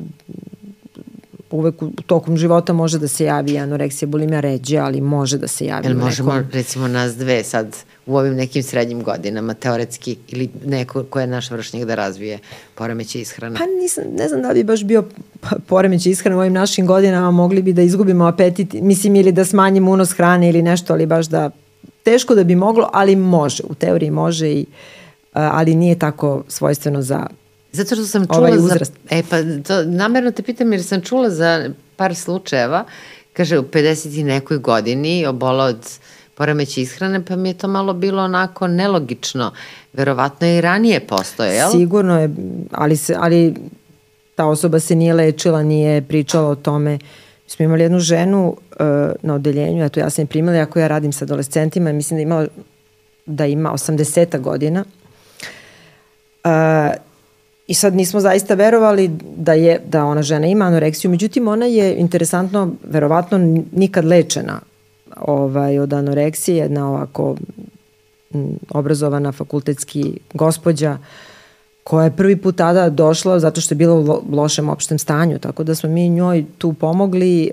uvek 1.53 1.81
u 1.81 1.91
tokom 2.05 2.37
života 2.37 2.73
može 2.73 2.99
da 2.99 3.07
se 3.07 3.25
javi 3.25 3.57
anoreksija, 3.59 4.09
bulimija 4.09 4.39
ređe, 4.39 4.77
ali 4.77 5.01
može 5.01 5.37
da 5.37 5.47
se 5.47 5.65
javi. 5.65 5.87
Jel 5.87 5.97
možemo, 5.97 6.33
nekom... 6.33 6.51
recimo, 6.51 6.87
nas 6.87 7.15
dve 7.15 7.43
sad 7.43 7.75
u 8.05 8.17
ovim 8.17 8.35
nekim 8.35 8.63
srednjim 8.63 9.03
godinama, 9.03 9.53
teoretski, 9.53 10.17
ili 10.27 10.49
neko 10.65 11.03
ko 11.03 11.19
je 11.19 11.27
naš 11.27 11.51
vršnjak 11.51 11.85
da 11.85 11.95
razvije 11.95 12.39
poremeće 12.75 13.21
ishrane? 13.21 13.59
Pa 13.59 13.65
nisam, 13.81 14.03
ne 14.17 14.27
znam 14.27 14.41
da 14.41 14.53
bi 14.53 14.63
baš 14.63 14.83
bio 14.83 15.03
poremeće 15.67 16.09
ishrane 16.09 16.35
u 16.35 16.39
ovim 16.39 16.53
našim 16.53 16.87
godinama, 16.87 17.31
mogli 17.31 17.61
bi 17.61 17.73
da 17.73 17.81
izgubimo 17.81 18.25
apetit, 18.25 18.73
mislim, 18.73 19.15
ili 19.15 19.31
da 19.31 19.45
smanjimo 19.45 19.91
unos 19.91 20.11
hrane 20.11 20.49
ili 20.49 20.61
nešto, 20.61 20.93
ali 20.93 21.05
baš 21.05 21.25
da, 21.27 21.49
teško 22.03 22.35
da 22.35 22.43
bi 22.43 22.55
moglo, 22.55 22.89
ali 22.93 23.15
može, 23.15 23.63
u 23.69 23.75
teoriji 23.75 24.11
može 24.11 24.51
i 24.51 24.65
ali 25.33 25.75
nije 25.75 25.99
tako 25.99 26.43
svojstveno 26.47 27.01
za 27.01 27.27
Zato 27.73 27.95
što 27.95 28.05
sam 28.05 28.27
čula 28.27 28.39
ovaj 28.39 28.57
uzrast. 28.57 28.93
za... 28.93 29.17
E 29.17 29.23
pa, 29.29 29.37
to, 29.67 29.83
namerno 29.83 30.31
te 30.31 30.43
pitam 30.43 30.73
jer 30.73 30.83
sam 30.83 31.01
čula 31.01 31.29
za 31.29 31.69
par 31.95 32.15
slučajeva, 32.15 32.85
kaže 33.33 33.59
u 33.59 33.63
50 33.63 34.19
i 34.19 34.23
nekoj 34.23 34.57
godini 34.57 35.25
obola 35.25 35.65
od 35.65 35.99
poremeća 36.35 36.81
ishrane, 36.81 37.25
pa 37.25 37.35
mi 37.35 37.49
je 37.49 37.53
to 37.53 37.67
malo 37.67 37.93
bilo 37.93 38.23
onako 38.23 38.67
nelogično. 38.67 39.51
Verovatno 39.93 40.47
je 40.47 40.57
i 40.57 40.61
ranije 40.61 41.07
postoje, 41.07 41.55
jel? 41.55 41.71
Sigurno 41.71 42.21
je, 42.21 42.29
ali, 42.71 42.97
se, 42.97 43.15
ali 43.19 43.55
ta 44.35 44.45
osoba 44.45 44.79
se 44.79 44.95
nije 44.95 45.13
lečila, 45.13 45.63
nije 45.63 46.01
pričala 46.01 46.49
o 46.49 46.55
tome. 46.55 46.91
Mi 46.91 47.49
smo 47.49 47.65
imali 47.65 47.83
jednu 47.83 47.99
ženu 47.99 48.47
uh, 48.47 48.85
na 49.21 49.33
odeljenju, 49.33 49.85
eto 49.85 49.99
ja 49.99 50.09
sam 50.09 50.23
je 50.23 50.27
primala, 50.27 50.59
ako 50.59 50.79
ja 50.79 50.87
radim 50.87 51.13
sa 51.13 51.25
adolescentima, 51.25 51.91
mislim 51.91 52.17
da 52.17 52.21
ima, 52.21 52.47
da 53.25 53.45
ima 53.45 53.71
80 53.71 54.39
godina. 54.39 54.85
Uh, 56.43 57.12
I 57.67 57.73
sad 57.73 57.95
nismo 57.95 58.19
zaista 58.19 58.53
verovali 58.53 59.11
da 59.37 59.53
je 59.53 59.79
da 59.87 60.05
ona 60.05 60.21
žena 60.21 60.47
ima 60.47 60.65
anoreksiju, 60.65 61.11
međutim 61.11 61.47
ona 61.47 61.65
je 61.65 61.95
interesantno, 61.95 62.71
verovatno 62.83 63.37
nikad 63.71 64.05
lečena 64.05 64.59
ovaj, 65.21 65.79
od 65.79 65.93
anoreksije, 65.93 66.57
jedna 66.57 66.89
ovako 66.89 67.35
obrazovana 68.69 69.31
fakultetski 69.31 70.17
gospođa 70.33 70.97
koja 71.83 72.03
je 72.03 72.15
prvi 72.15 72.35
put 72.35 72.55
tada 72.55 72.89
došla 72.89 73.39
zato 73.39 73.61
što 73.61 73.73
je 73.73 73.77
bila 73.77 73.95
u 73.95 74.23
lošem 74.31 74.69
opštem 74.69 74.99
stanju, 74.99 75.39
tako 75.39 75.63
da 75.63 75.75
smo 75.75 75.89
mi 75.89 76.09
njoj 76.09 76.45
tu 76.57 76.73
pomogli, 76.73 77.45
e, 77.45 77.51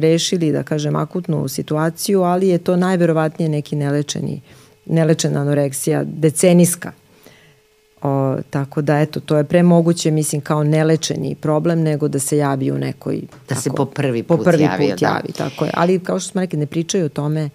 rešili, 0.00 0.52
da 0.52 0.62
kažem, 0.62 0.96
akutnu 0.96 1.48
situaciju, 1.48 2.22
ali 2.22 2.48
je 2.48 2.58
to 2.58 2.76
najverovatnije 2.76 3.48
neki 3.48 3.76
nelečeni, 3.76 4.40
nelečena 4.86 5.40
anoreksija, 5.40 6.04
decenijska 6.04 6.92
O, 8.02 8.36
tako 8.50 8.82
da, 8.82 9.00
eto, 9.00 9.20
to 9.20 9.36
je 9.36 9.44
pre 9.44 9.62
moguće, 9.62 10.10
mislim, 10.10 10.40
kao 10.40 10.64
nelečeni 10.64 11.34
problem, 11.34 11.82
nego 11.82 12.08
da 12.08 12.18
se 12.18 12.36
javi 12.36 12.70
u 12.70 12.78
nekoj... 12.78 13.20
Da 13.20 13.26
tako, 13.46 13.60
se 13.60 13.70
po 13.70 13.84
prvi 13.84 14.22
put, 14.22 14.38
po 14.38 14.44
prvi 14.44 14.62
javi, 14.62 14.90
put 14.90 15.00
da. 15.00 15.06
javi, 15.06 15.32
tako 15.32 15.64
je. 15.64 15.70
Ali, 15.74 15.98
kao 15.98 16.20
što 16.20 16.30
smo 16.30 16.40
rekli, 16.40 16.58
ne 16.58 16.66
pričaju 16.66 17.06
o 17.06 17.08
tome 17.08 17.50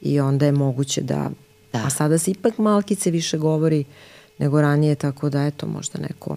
i 0.00 0.20
onda 0.20 0.46
je 0.46 0.52
moguće 0.52 1.00
da... 1.00 1.30
da. 1.72 1.82
A 1.86 1.90
sada 1.90 2.18
se 2.18 2.30
ipak 2.30 2.58
malkice 2.58 3.10
više 3.10 3.38
govori 3.38 3.84
nego 4.38 4.60
ranije, 4.60 4.94
tako 4.94 5.30
da, 5.30 5.46
eto, 5.46 5.66
možda 5.66 5.98
neko 5.98 6.36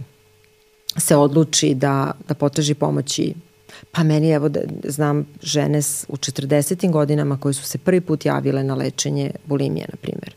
se 0.98 1.16
odluči 1.16 1.74
da, 1.74 2.12
da 2.28 2.34
potraži 2.34 2.74
pomoći 2.74 3.34
Pa 3.92 4.04
meni, 4.04 4.30
evo, 4.32 4.50
da, 4.50 4.60
znam 4.84 5.26
žene 5.42 5.80
u 6.08 6.16
40. 6.18 6.92
godinama 6.92 7.38
koje 7.38 7.54
su 7.54 7.64
se 7.64 7.78
prvi 7.78 8.02
put 8.02 8.26
javile 8.26 8.64
na 8.64 8.76
lečenje 8.76 9.32
bulimije, 9.46 9.86
na 9.92 9.98
primjer 10.02 10.36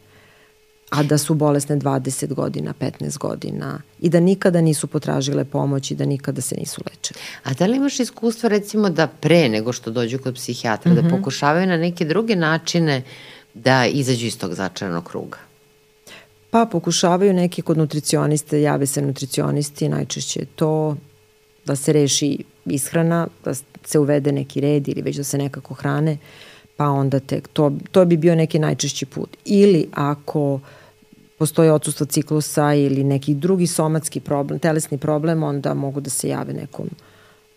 a 0.91 1.03
da 1.03 1.19
su 1.19 1.35
bolesne 1.35 1.77
20 1.77 2.35
godina, 2.35 2.75
15 2.81 3.19
godina 3.19 3.81
i 4.01 4.09
da 4.09 4.21
nikada 4.21 4.61
nisu 4.61 4.87
potražile 4.87 5.45
pomoć 5.45 5.91
i 5.91 5.95
da 5.95 6.05
nikada 6.05 6.41
se 6.41 6.57
nisu 6.57 6.83
lečile. 6.91 7.21
A 7.43 7.55
da 7.55 7.67
li 7.67 7.77
imaš 7.77 8.01
iskustvo 8.01 8.49
recimo 8.49 8.91
da 8.91 9.07
pre 9.07 9.49
nego 9.49 9.73
što 9.73 9.91
dođu 9.91 10.19
kod 10.19 10.35
psihijatra, 10.35 10.93
mm 10.93 10.95
-hmm. 10.95 11.01
da 11.01 11.09
mhm. 11.09 11.17
pokušavaju 11.17 11.67
na 11.67 11.77
neke 11.77 12.05
druge 12.05 12.37
načine 12.37 13.03
da 13.55 13.87
izađu 13.87 14.27
iz 14.27 14.39
tog 14.39 14.55
začaranog 14.55 15.05
kruga? 15.05 15.39
Pa 16.51 16.67
pokušavaju 16.67 17.33
neki 17.33 17.63
kod 17.63 17.79
nutricioniste, 17.79 18.63
jave 18.63 18.87
se 18.87 19.03
nutricionisti, 19.03 19.89
najčešće 19.89 20.45
to 20.57 20.97
da 21.65 21.77
se 21.77 21.93
reši 21.93 22.39
ishrana, 22.65 23.27
da 23.45 23.55
se 23.85 23.99
uvede 23.99 24.33
neki 24.33 24.61
red 24.61 24.89
ili 24.89 25.03
već 25.03 25.17
da 25.17 25.25
se 25.25 25.39
nekako 25.39 25.75
hrane, 25.75 26.17
pa 26.79 26.89
onda 26.89 27.21
tek 27.21 27.49
to, 27.49 27.73
to 27.93 28.05
bi 28.05 28.17
bio 28.17 28.35
neki 28.35 28.59
najčešći 28.59 29.07
put. 29.07 29.37
Ili 29.45 29.89
ako 29.93 30.61
postoji 31.39 31.71
odsustvo 31.71 32.07
ciklusa 32.07 32.75
ili 32.75 33.05
neki 33.05 33.35
drugi 33.35 33.67
somatski 33.67 34.21
problem, 34.21 34.59
telesni 34.59 34.99
problem, 34.99 35.43
onda 35.43 35.75
mogu 35.75 36.01
da 36.01 36.11
se 36.11 36.29
jave 36.29 36.53
nekom 36.53 36.89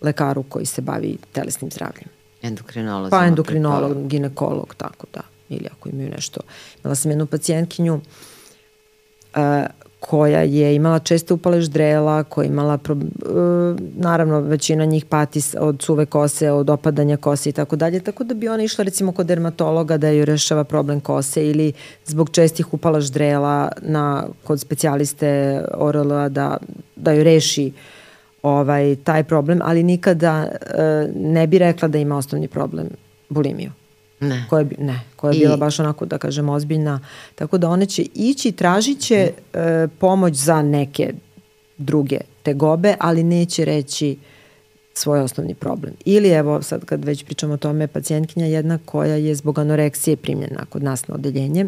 lekaru 0.02 0.44
koji 0.44 0.66
se 0.66 0.82
bavi 0.82 1.18
telesnim 1.32 1.72
zdravljem. 1.72 2.08
Endokrinolog. 2.42 3.10
Pa 3.12 3.26
endokrinolog, 3.26 3.92
preko... 3.92 4.08
ginekolog, 4.08 4.76
tako 4.78 5.08
da. 5.14 5.22
Ili 5.50 5.68
ako 5.72 5.90
imaju 5.90 6.10
nešto. 6.10 6.42
Imala 6.84 6.96
sam 6.96 7.12
jednu 7.12 7.26
pacijentkinju 7.26 7.94
uh, 7.94 8.02
koja 10.02 10.42
je 10.42 10.76
imala 10.76 11.00
česte 11.00 11.34
upale 11.34 11.62
ždrela, 11.62 12.24
koja 12.24 12.46
je 12.46 12.50
imala, 12.50 12.78
pro, 12.78 12.96
uh, 12.96 13.02
naravno 13.96 14.40
većina 14.40 14.86
njih 14.86 15.06
pati 15.06 15.42
od 15.60 15.82
suve 15.82 16.06
kose, 16.06 16.52
od 16.52 16.70
opadanja 16.70 17.18
kose 17.18 17.50
i 17.50 17.54
tako 17.54 17.76
dalje, 17.76 18.00
tako 18.00 18.24
da 18.24 18.34
bi 18.34 18.48
ona 18.48 18.64
išla 18.64 18.84
recimo 18.84 19.12
kod 19.12 19.26
dermatologa 19.26 19.98
da 19.98 20.10
joj 20.10 20.26
rešava 20.26 20.64
problem 20.64 21.00
kose 21.00 21.48
ili 21.48 21.74
zbog 22.06 22.30
čestih 22.30 22.74
upala 22.74 23.02
ždrela 23.02 23.72
na, 23.82 24.26
kod 24.44 24.60
specijaliste 24.60 25.62
ORL-a 25.74 26.30
da, 26.30 26.58
da 26.96 27.12
joj 27.12 27.24
reši 27.24 27.72
ovaj, 28.44 28.96
taj 29.04 29.24
problem, 29.24 29.60
ali 29.64 29.84
nikada 29.84 30.48
uh, 30.52 31.16
ne 31.16 31.48
bi 31.48 31.58
rekla 31.58 31.88
da 31.88 31.98
ima 31.98 32.18
osnovni 32.18 32.48
problem 32.48 32.90
bulimiju. 33.30 33.72
Ne. 34.22 34.46
Koja, 34.50 34.66
ne, 34.80 35.00
koja 35.16 35.32
je 35.32 35.38
I... 35.38 35.40
bila 35.40 35.58
baš 35.58 35.80
onako, 35.80 36.06
da 36.06 36.18
kažem, 36.18 36.50
ozbiljna. 36.50 37.00
Tako 37.36 37.58
da 37.58 37.70
one 37.70 37.86
će 37.86 38.06
ići, 38.16 38.52
tražit 38.52 39.00
će 39.00 39.32
e, 39.54 39.88
pomoć 40.00 40.36
za 40.36 40.62
neke 40.62 41.14
druge 41.78 42.18
tegobe, 42.44 42.96
ali 43.00 43.24
neće 43.24 43.66
reći 43.66 44.18
svoj 44.94 45.20
osnovni 45.20 45.54
problem. 45.54 45.94
Ili 46.06 46.30
evo 46.30 46.62
sad 46.62 46.86
kad 46.86 47.06
već 47.06 47.24
pričamo 47.26 47.54
o 47.54 47.58
tome, 47.58 47.88
pacijentkinja 47.88 48.46
jedna 48.46 48.80
koja 48.86 49.16
je 49.16 49.36
zbog 49.36 49.60
anoreksije 49.60 50.16
primljena 50.16 50.66
kod 50.70 50.84
nas 50.84 51.08
na 51.08 51.16
odeljenje 51.16 51.66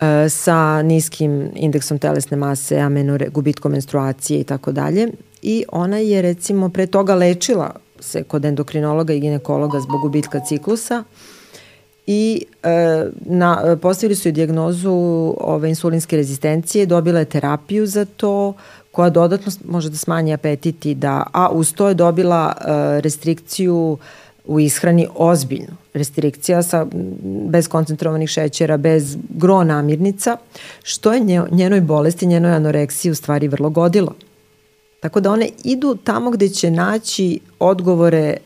e, 0.00 0.28
sa 0.28 0.82
niskim 0.82 1.50
indeksom 1.54 1.98
telesne 1.98 2.36
mase, 2.36 2.78
amenore, 2.78 3.28
gubitkom 3.28 3.72
menstruacije 3.72 4.40
i 4.40 4.44
tako 4.44 4.72
dalje. 4.72 5.08
I 5.42 5.64
ona 5.68 5.98
je 5.98 6.22
recimo 6.22 6.68
pre 6.68 6.86
toga 6.86 7.14
lečila 7.14 7.74
se 8.02 8.22
kod 8.22 8.44
endokrinologa 8.44 9.12
i 9.12 9.20
ginekologa 9.20 9.80
zbog 9.80 10.00
gubitka 10.00 10.40
ciklusa 10.40 11.04
i 12.06 12.44
e, 12.62 13.06
na, 13.20 13.76
postavili 13.82 14.14
su 14.14 14.28
je 14.28 14.32
dijagnozu 14.32 14.92
ove 15.40 15.68
insulinske 15.68 16.16
rezistencije, 16.16 16.86
dobila 16.86 17.18
je 17.18 17.24
terapiju 17.24 17.86
za 17.86 18.04
to, 18.04 18.52
koja 18.92 19.10
dodatno 19.10 19.52
može 19.64 19.90
da 19.90 19.96
smanji 19.96 20.32
apetit 20.32 20.86
i 20.86 20.94
da, 20.94 21.26
a 21.32 21.48
uz 21.50 21.74
to 21.74 21.88
je 21.88 21.94
dobila 21.94 22.52
e, 22.56 23.00
restrikciju 23.00 23.98
u 24.46 24.60
ishrani 24.60 25.06
ozbiljnu. 25.14 25.76
Restrikcija 25.94 26.62
sa, 26.62 26.86
bez 27.48 27.68
koncentrovanih 27.68 28.28
šećera, 28.28 28.76
bez 28.76 29.16
gro 29.28 29.64
namirnica, 29.64 30.36
što 30.82 31.12
je 31.12 31.46
njenoj 31.50 31.80
bolesti, 31.80 32.26
njenoj 32.26 32.52
anoreksiji 32.52 33.12
u 33.12 33.14
stvari 33.14 33.48
vrlo 33.48 33.70
godilo. 33.70 34.14
Tako 35.02 35.20
da 35.20 35.30
one 35.30 35.48
idu 35.64 35.96
tamo 36.04 36.30
gde 36.30 36.48
će 36.48 36.70
naći 36.70 37.40
odgovore, 37.58 38.36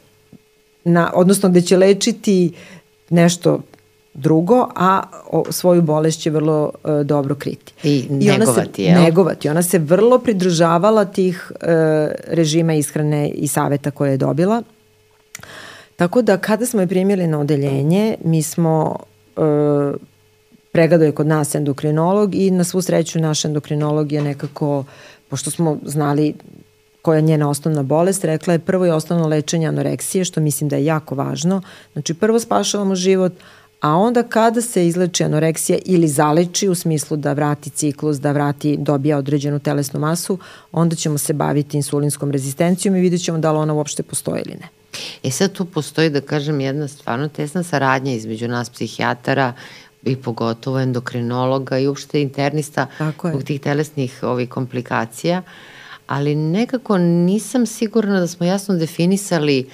na, 0.84 1.12
odnosno 1.14 1.48
gde 1.48 1.60
će 1.60 1.76
lečiti 1.76 2.52
nešto 3.10 3.60
drugo, 4.14 4.68
a 4.74 5.02
o, 5.30 5.44
svoju 5.50 5.82
bolest 5.82 6.20
će 6.20 6.30
vrlo 6.30 6.72
e, 6.84 7.04
dobro 7.04 7.34
kriti. 7.34 7.72
I, 7.82 8.06
I 8.10 8.28
negovati, 8.28 8.82
jel? 8.82 9.02
Negovati. 9.02 9.48
Ona 9.48 9.62
se 9.62 9.78
vrlo 9.78 10.18
pridržavala 10.18 11.04
tih 11.04 11.52
e, 11.60 11.66
režima 12.26 12.74
ishrane 12.74 13.28
i 13.28 13.48
saveta 13.48 13.90
koje 13.90 14.10
je 14.10 14.16
dobila. 14.16 14.62
Tako 15.96 16.22
da 16.22 16.38
kada 16.38 16.66
smo 16.66 16.80
je 16.80 16.86
primili 16.86 17.26
na 17.26 17.40
odeljenje, 17.40 18.16
mi 18.24 18.42
smo 18.42 18.96
e, 19.36 19.40
pregledao 20.72 21.06
je 21.06 21.12
kod 21.12 21.26
nas 21.26 21.54
endokrinolog 21.54 22.34
i 22.34 22.50
na 22.50 22.64
svu 22.64 22.82
sreću 22.82 23.18
naš 23.18 23.44
endokrinolog 23.44 24.12
je 24.12 24.22
nekako 24.22 24.84
pošto 25.28 25.50
smo 25.50 25.78
znali 25.84 26.34
koja 27.02 27.16
je 27.16 27.22
njena 27.22 27.50
osnovna 27.50 27.82
bolest, 27.82 28.24
rekla 28.24 28.52
je 28.52 28.58
prvo 28.58 28.84
je 28.84 28.92
osnovno 28.92 29.28
lečenje 29.28 29.66
anoreksije, 29.66 30.24
što 30.24 30.40
mislim 30.40 30.68
da 30.68 30.76
je 30.76 30.84
jako 30.84 31.14
važno. 31.14 31.62
Znači 31.92 32.14
prvo 32.14 32.40
spašavamo 32.40 32.94
život, 32.94 33.32
a 33.80 33.94
onda 33.96 34.22
kada 34.22 34.60
se 34.60 34.86
izleči 34.86 35.24
anoreksija 35.24 35.78
ili 35.84 36.08
zaleči 36.08 36.68
u 36.68 36.74
smislu 36.74 37.16
da 37.16 37.32
vrati 37.32 37.70
ciklus, 37.70 38.16
da 38.16 38.32
vrati, 38.32 38.76
dobija 38.76 39.18
određenu 39.18 39.58
telesnu 39.58 40.00
masu, 40.00 40.38
onda 40.72 40.96
ćemo 40.96 41.18
se 41.18 41.32
baviti 41.32 41.76
insulinskom 41.76 42.30
rezistencijom 42.30 42.96
i 42.96 43.00
vidjet 43.00 43.24
ćemo 43.24 43.38
da 43.38 43.52
li 43.52 43.58
ona 43.58 43.74
uopšte 43.74 44.02
postoji 44.02 44.42
ili 44.46 44.54
ne. 44.54 44.68
E 45.22 45.30
sad 45.30 45.52
tu 45.52 45.64
postoji, 45.64 46.10
da 46.10 46.20
kažem, 46.20 46.60
jedna 46.60 46.88
stvarno 46.88 47.28
tesna 47.28 47.62
saradnja 47.62 48.12
između 48.12 48.48
nas 48.48 48.70
psihijatara 48.70 49.52
i 50.06 50.16
pogotovo 50.16 50.80
endokrinologa 50.80 51.78
i 51.78 51.88
uopšte 51.88 52.22
internista 52.22 52.86
zbog 53.28 53.42
tih 53.42 53.60
telesnih 53.60 54.22
ovih 54.22 54.48
komplikacija, 54.48 55.42
ali 56.06 56.34
nekako 56.34 56.98
nisam 56.98 57.66
sigurna 57.66 58.20
da 58.20 58.26
smo 58.26 58.46
jasno 58.46 58.74
definisali 58.74 59.70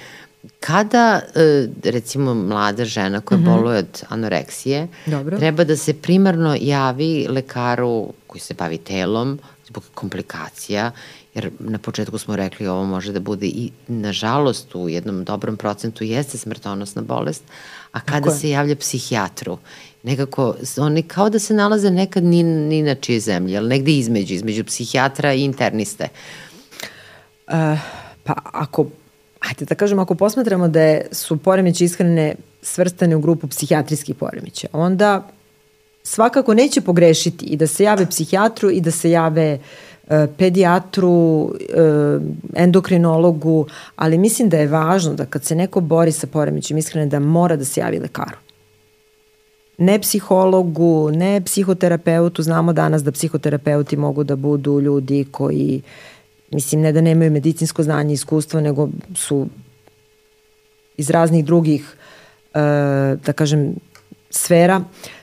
kada, 0.59 1.21
e, 1.35 1.67
recimo, 1.83 2.33
mlada 2.33 2.85
žena 2.85 3.21
koja 3.21 3.37
mm 3.37 3.43
-hmm. 3.43 3.55
boluje 3.55 3.77
od 3.77 4.03
anoreksije, 4.09 4.87
Dobro. 5.05 5.37
treba 5.37 5.63
da 5.63 5.77
se 5.77 5.93
primarno 5.93 6.57
javi 6.61 7.27
lekaru 7.29 8.13
koji 8.27 8.41
se 8.41 8.53
bavi 8.53 8.77
telom 8.77 9.39
zbog 9.67 9.83
komplikacija, 9.93 10.91
jer 11.33 11.51
na 11.59 11.77
početku 11.77 12.17
smo 12.17 12.35
rekli 12.35 12.67
ovo 12.67 12.85
može 12.85 13.11
da 13.11 13.19
bude 13.19 13.45
i, 13.45 13.71
nažalost, 13.87 14.75
u 14.75 14.89
jednom 14.89 15.23
dobrom 15.23 15.57
procentu 15.57 16.03
jeste 16.03 16.37
smrtonosna 16.37 17.01
bolest, 17.01 17.43
a 17.91 17.99
kada 17.99 18.31
se 18.31 18.49
javlja 18.49 18.75
psihijatru, 18.75 19.57
nekako, 20.03 20.55
oni 20.77 21.03
kao 21.03 21.29
da 21.29 21.39
se 21.39 21.53
nalaze 21.53 21.91
nekad 21.91 22.23
ni, 22.23 22.43
ni 22.43 22.81
na 22.81 22.95
čije 22.95 23.19
zemlje, 23.19 23.57
ali 23.57 23.69
negde 23.69 23.91
između, 23.91 24.33
između 24.33 24.63
psihijatra 24.63 25.33
i 25.33 25.43
interniste. 25.43 26.07
Uh, 27.47 27.53
pa 28.23 28.33
ako, 28.43 28.85
ajde 29.39 29.65
da 29.65 29.75
kažem, 29.75 29.99
ako 29.99 30.15
posmatramo 30.15 30.67
da 30.67 31.01
su 31.11 31.37
poremeće 31.37 31.85
ishrane 31.85 32.35
svrstane 32.61 33.15
u 33.15 33.19
grupu 33.19 33.47
psihijatrijskih 33.47 34.15
poremeća, 34.15 34.67
onda 34.73 35.27
svakako 36.03 36.53
neće 36.53 36.81
pogrešiti 36.81 37.45
i 37.45 37.57
da 37.57 37.67
se 37.67 37.83
jave 37.83 38.05
psihijatru 38.09 38.69
i 38.69 38.81
da 38.81 38.91
se 38.91 39.11
jave 39.11 39.59
e, 40.09 40.27
pedijatru, 40.37 41.51
e, 41.59 42.19
endokrinologu, 42.55 43.67
ali 43.95 44.17
mislim 44.17 44.49
da 44.49 44.57
je 44.57 44.67
važno 44.67 45.13
da 45.13 45.25
kad 45.25 45.43
se 45.43 45.55
neko 45.55 45.81
bori 45.81 46.11
sa 46.11 46.27
poremećem 46.27 46.77
ishrane 46.77 47.07
da 47.07 47.19
mora 47.19 47.55
da 47.55 47.65
se 47.65 47.79
javi 47.79 47.99
lekaru. 47.99 48.37
Ne 49.77 49.99
psihologu, 49.99 51.11
ne 51.11 51.41
psihoterapeutu, 51.41 52.43
znamo 52.43 52.73
danas 52.73 53.03
da 53.03 53.11
psihoterapeuti 53.11 53.97
mogu 53.97 54.23
da 54.23 54.35
budu 54.35 54.79
ljudi 54.79 55.25
koji, 55.31 55.81
mislim, 56.51 56.81
ne 56.81 56.91
da 56.91 57.01
nemaju 57.01 57.31
medicinsko 57.31 57.83
znanje 57.83 58.13
i 58.13 58.13
iskustvo, 58.13 58.61
nego 58.61 58.89
su 59.15 59.47
iz 60.97 61.09
raznih 61.09 61.45
drugih, 61.45 61.95
e, 62.53 62.59
da 63.25 63.33
kažem, 63.33 63.75
sfera. 64.29 64.81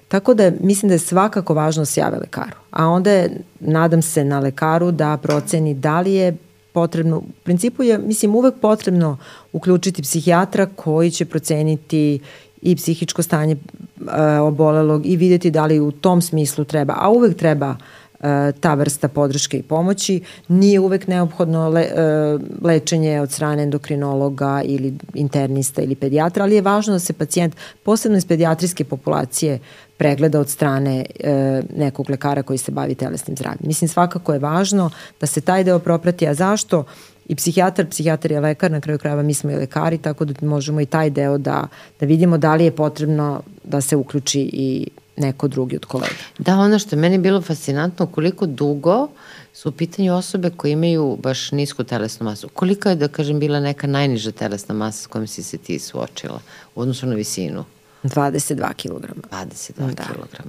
Tako 0.08 0.34
da 0.34 0.52
mislim 0.60 0.88
da 0.88 0.94
je 0.94 0.98
svakako 0.98 1.54
važno 1.54 1.80
da 1.80 1.86
se 1.86 2.00
jave 2.00 2.18
lekaru. 2.18 2.56
A 2.70 2.86
onda 2.86 3.10
je, 3.10 3.30
nadam 3.60 4.02
se, 4.02 4.24
na 4.24 4.38
lekaru 4.40 4.90
da 4.90 5.16
proceni 5.16 5.74
da 5.74 6.00
li 6.00 6.14
je 6.14 6.36
potrebno, 6.72 7.16
u 7.16 7.24
principu 7.44 7.82
je, 7.82 7.98
mislim, 7.98 8.34
uvek 8.34 8.54
potrebno 8.60 9.18
uključiti 9.52 10.02
psihijatra 10.02 10.66
koji 10.76 11.10
će 11.10 11.24
proceniti 11.24 12.20
i 12.62 12.76
psihičko 12.76 13.22
stanje 13.22 13.56
e, 13.56 14.38
obolelog 14.38 15.06
i 15.06 15.16
videti 15.16 15.50
da 15.50 15.66
li 15.66 15.80
u 15.80 15.90
tom 15.92 16.22
smislu 16.22 16.64
treba, 16.64 16.94
a 16.96 17.10
uvek 17.10 17.36
treba 17.36 17.76
e, 18.20 18.52
ta 18.60 18.74
vrsta 18.74 19.08
podrške 19.08 19.58
i 19.58 19.62
pomoći. 19.62 20.20
Nije 20.48 20.80
uvek 20.80 21.06
neophodno 21.06 21.68
le, 21.68 21.80
e, 21.80 22.38
lečenje 22.62 23.20
od 23.20 23.32
strane 23.32 23.62
endokrinologa 23.62 24.62
ili 24.64 24.94
internista 25.14 25.82
ili 25.82 25.94
pedijatra, 25.94 26.44
ali 26.44 26.54
je 26.54 26.62
važno 26.62 26.92
da 26.92 26.98
se 26.98 27.12
pacijent, 27.12 27.56
posebno 27.82 28.18
iz 28.18 28.26
pedijatrijske 28.26 28.84
populacije, 28.84 29.58
pregleda 29.96 30.40
od 30.40 30.48
strane 30.48 31.04
e, 31.20 31.62
nekog 31.76 32.10
lekara 32.10 32.42
koji 32.42 32.58
se 32.58 32.72
bavi 32.72 32.94
telesnim 32.94 33.36
zdravljem. 33.36 33.66
Mislim, 33.66 33.88
svakako 33.88 34.32
je 34.32 34.38
važno 34.38 34.90
da 35.20 35.26
se 35.26 35.40
taj 35.40 35.64
deo 35.64 35.78
proprati, 35.78 36.28
a 36.28 36.34
zašto? 36.34 36.84
I 37.28 37.34
psihijatar, 37.34 37.86
psihijatar 37.86 38.32
je 38.32 38.40
lekar, 38.40 38.70
na 38.70 38.80
kraju 38.80 38.98
krajeva 38.98 39.22
mi 39.22 39.34
smo 39.34 39.50
i 39.50 39.54
lekari, 39.54 39.98
tako 39.98 40.24
da 40.24 40.46
možemo 40.46 40.80
i 40.80 40.86
taj 40.86 41.10
deo 41.10 41.38
da, 41.38 41.68
da 42.00 42.06
vidimo 42.06 42.38
da 42.38 42.54
li 42.54 42.64
je 42.64 42.76
potrebno 42.76 43.42
da 43.64 43.80
se 43.80 43.96
uključi 43.96 44.40
i 44.52 44.88
neko 45.16 45.48
drugi 45.48 45.76
od 45.76 45.84
kolega. 45.84 46.14
Da, 46.38 46.58
ono 46.58 46.78
što 46.78 46.96
je 46.96 47.00
meni 47.00 47.18
bilo 47.18 47.42
fascinantno, 47.42 48.06
koliko 48.06 48.46
dugo 48.46 49.08
su 49.52 49.68
u 49.68 49.72
pitanju 49.72 50.14
osobe 50.14 50.50
koje 50.50 50.72
imaju 50.72 51.18
baš 51.22 51.52
nisku 51.52 51.84
telesnu 51.84 52.24
masu. 52.24 52.48
Koliko 52.48 52.88
je, 52.88 52.94
da 52.94 53.08
kažem, 53.08 53.40
bila 53.40 53.60
neka 53.60 53.86
najniža 53.86 54.32
telesna 54.32 54.74
masa 54.74 55.02
s 55.02 55.06
kojom 55.06 55.26
si 55.26 55.42
se 55.42 55.58
ti 55.58 55.78
suočila 55.78 56.40
u 56.74 56.80
odnosu 56.80 57.06
na 57.06 57.14
visinu? 57.14 57.64
22 58.04 58.72
kg. 58.74 59.06
22 59.32 59.94
da. 59.94 60.02
kg. 60.02 60.48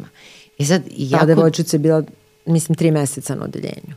I 0.58 0.66
sad, 0.66 0.82
jako... 0.98 1.20
Ta 1.20 1.26
devojčica 1.26 1.76
je 1.76 1.80
bila, 1.80 2.04
mislim, 2.46 2.76
tri 2.76 2.92
meseca 2.92 3.36
na 3.36 3.44
odeljenju. 3.44 3.96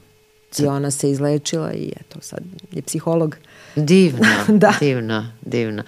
I 0.63 0.67
ona 0.67 0.91
se 0.91 1.11
izlečila 1.11 1.73
i 1.73 1.93
eto, 2.01 2.19
sad 2.21 2.41
je 2.73 2.83
psiholog. 2.83 3.37
Divno, 3.77 4.27
da. 4.63 4.75
divno, 4.81 5.27
divno. 5.41 5.83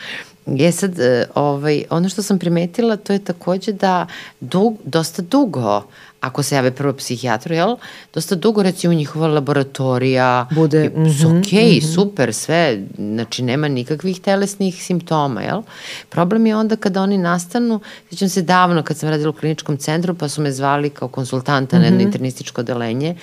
Je 0.47 0.73
sad, 0.73 0.99
e, 0.99 1.27
ovaj, 1.35 1.85
ono 1.91 2.09
što 2.09 2.23
sam 2.23 2.39
primetila, 2.39 2.97
to 2.97 3.13
je 3.13 3.19
takođe 3.19 3.73
da 3.73 4.07
dug, 4.41 4.79
dosta 4.85 5.23
dugo 5.23 5.83
ako 6.21 6.43
se 6.43 6.55
jave 6.55 6.71
prvo 6.71 6.93
psihijatru, 6.93 7.55
jel? 7.55 7.77
Dosta 8.15 8.35
dugo 8.35 8.63
recimo 8.63 8.95
njihova 8.95 9.27
laboratorija 9.27 10.47
bude 10.51 10.89
mm 10.89 11.05
-hmm, 11.05 11.39
ok, 11.39 11.53
mm 11.53 11.57
-hmm. 11.57 11.95
super, 11.95 12.35
sve, 12.35 12.83
znači 12.99 13.43
nema 13.43 13.69
nikakvih 13.69 14.21
telesnih 14.21 14.83
simptoma, 14.83 15.43
jel? 15.43 15.63
Problem 16.09 16.47
je 16.47 16.57
onda 16.57 16.77
kada 16.77 17.03
oni 17.03 17.19
nastanu, 17.19 17.81
sećam 18.11 18.29
se 18.29 18.43
davno 18.43 18.83
kad 18.83 18.97
sam 18.97 19.09
radila 19.09 19.31
u 19.31 19.33
kliničkom 19.33 19.77
centru, 19.77 20.15
pa 20.15 20.29
su 20.29 20.43
me 20.43 20.53
zvali 20.53 20.91
kao 20.91 21.09
konsultanta 21.09 21.77
mm 21.77 21.79
-hmm. 21.79 21.83
na 21.83 21.87
jedno 21.87 21.99
mhm. 21.99 22.07
internističko 22.07 22.61
odelenje 22.61 23.17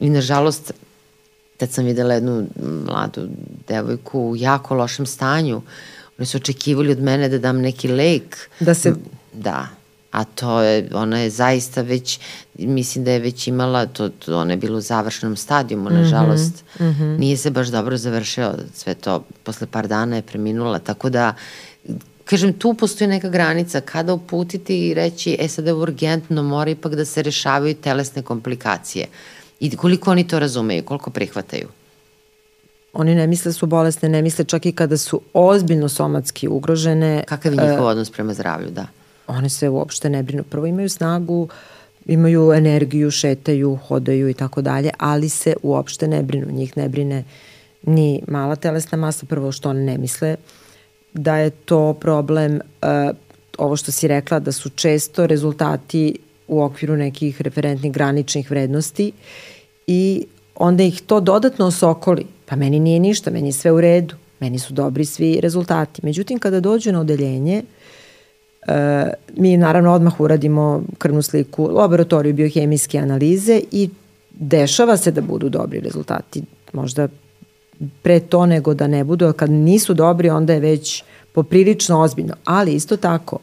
i 0.00 0.10
nažalost 0.10 0.72
tad 1.56 1.70
sam 1.70 1.84
videla 1.84 2.14
jednu 2.14 2.46
mladu 2.86 3.28
devojku 3.68 4.20
u 4.20 4.36
jako 4.36 4.74
lošem 4.74 5.06
stanju, 5.06 5.62
oni 6.18 6.26
su 6.26 6.36
očekivali 6.36 6.92
od 6.92 7.00
mene 7.00 7.28
da 7.28 7.38
dam 7.38 7.60
neki 7.60 7.88
lek. 7.88 8.36
Da 8.60 8.74
se... 8.74 8.94
Da, 9.32 9.68
a 10.10 10.24
to 10.24 10.60
je, 10.60 10.88
ona 10.94 11.18
je 11.18 11.30
zaista 11.30 11.82
već, 11.82 12.20
mislim 12.58 13.04
da 13.04 13.10
je 13.10 13.18
već 13.18 13.46
imala, 13.46 13.86
to, 13.86 14.08
to 14.08 14.38
ona 14.38 14.52
je 14.52 14.56
bila 14.56 14.78
u 14.78 14.80
završenom 14.80 15.36
stadijumu, 15.36 15.84
mhm, 15.84 15.94
nažalost, 15.94 16.64
mm 16.80 16.84
-hmm. 16.84 17.18
nije 17.18 17.36
se 17.36 17.50
baš 17.50 17.68
dobro 17.68 17.96
završio 17.96 18.54
sve 18.74 18.94
to, 18.94 19.24
posle 19.44 19.66
par 19.66 19.88
dana 19.88 20.16
je 20.16 20.22
preminula, 20.22 20.78
tako 20.78 21.10
da, 21.10 21.34
kažem, 22.24 22.52
tu 22.52 22.74
postoji 22.74 23.08
neka 23.08 23.28
granica, 23.28 23.80
kada 23.80 24.14
uputiti 24.14 24.88
i 24.88 24.94
reći, 24.94 25.36
e 25.40 25.48
sad 25.48 25.66
je 25.66 25.72
urgentno, 25.72 26.42
mora 26.42 26.70
ipak 26.70 26.94
da 26.94 27.04
se 27.04 27.22
rešavaju 27.22 27.74
telesne 27.74 28.22
komplikacije. 28.22 29.06
I 29.60 29.76
koliko 29.76 30.10
oni 30.10 30.28
to 30.28 30.38
razumeju, 30.38 30.84
koliko 30.84 31.10
prihvataju? 31.10 31.68
Oni 32.92 33.14
ne 33.14 33.26
misle 33.26 33.48
da 33.48 33.52
su 33.52 33.66
bolesne, 33.66 34.08
ne 34.08 34.22
misle 34.22 34.44
čak 34.44 34.66
i 34.66 34.72
kada 34.72 34.96
su 34.96 35.20
ozbiljno 35.34 35.88
somatski 35.88 36.48
ugrožene. 36.48 37.24
Kakav 37.26 37.54
je 37.54 37.58
njihov 37.62 37.84
uh, 37.84 37.90
odnos 37.90 38.10
prema 38.10 38.34
zdravlju, 38.34 38.70
da? 38.70 38.86
one 39.30 39.48
se 39.48 39.68
uopšte 39.68 40.10
ne 40.10 40.22
brinu. 40.22 40.42
Prvo 40.42 40.66
imaju 40.66 40.88
snagu, 40.88 41.48
imaju 42.06 42.52
energiju, 42.52 43.10
šetaju, 43.10 43.78
hodaju 43.86 44.28
i 44.28 44.34
tako 44.34 44.62
dalje, 44.62 44.90
ali 44.98 45.28
se 45.28 45.54
uopšte 45.62 46.08
ne 46.08 46.22
brinu. 46.22 46.46
Njih 46.52 46.76
ne 46.76 46.88
brine 46.88 47.24
ni 47.82 48.22
mala 48.28 48.56
telesna 48.56 48.98
masa, 48.98 49.26
prvo 49.26 49.52
što 49.52 49.70
one 49.70 49.80
ne 49.80 49.98
misle 49.98 50.36
da 51.12 51.36
je 51.36 51.50
to 51.50 51.94
problem, 51.94 52.54
uh, 52.54 53.16
ovo 53.58 53.76
što 53.76 53.92
si 53.92 54.08
rekla, 54.08 54.38
da 54.38 54.52
su 54.52 54.70
često 54.70 55.26
rezultati 55.26 56.18
u 56.50 56.62
okviru 56.62 56.96
nekih 56.96 57.42
referentnih 57.42 57.92
graničnih 57.92 58.50
vrednosti 58.50 59.12
i 59.86 60.26
onda 60.54 60.82
ih 60.82 61.00
to 61.00 61.20
dodatno 61.20 61.66
osokoli. 61.66 62.26
Pa 62.46 62.56
meni 62.56 62.80
nije 62.80 63.00
ništa, 63.00 63.30
meni 63.30 63.48
je 63.48 63.52
sve 63.52 63.72
u 63.72 63.80
redu, 63.80 64.14
meni 64.40 64.58
su 64.58 64.74
dobri 64.74 65.04
svi 65.04 65.40
rezultati. 65.40 66.00
Međutim, 66.04 66.38
kada 66.38 66.60
dođu 66.60 66.92
na 66.92 67.00
odeljenje, 67.00 67.62
uh, 67.62 67.90
E, 68.68 69.10
mi 69.36 69.56
naravno 69.56 69.92
odmah 69.92 70.20
uradimo 70.20 70.82
krvnu 70.98 71.22
sliku, 71.22 71.64
laboratoriju 71.64 72.34
biohemijske 72.34 72.98
analize 72.98 73.60
i 73.72 73.90
dešava 74.30 74.96
se 74.96 75.10
da 75.10 75.20
budu 75.20 75.48
dobri 75.48 75.80
rezultati. 75.80 76.42
Možda 76.72 77.08
pre 78.02 78.20
to 78.20 78.46
nego 78.46 78.74
da 78.74 78.86
ne 78.86 79.04
budu, 79.04 79.26
a 79.26 79.32
kad 79.32 79.50
nisu 79.50 79.94
dobri 79.94 80.30
onda 80.30 80.52
je 80.52 80.60
već 80.60 81.04
poprilično 81.32 82.00
ozbiljno. 82.00 82.34
Ali 82.44 82.74
isto 82.74 82.96
tako, 82.96 83.38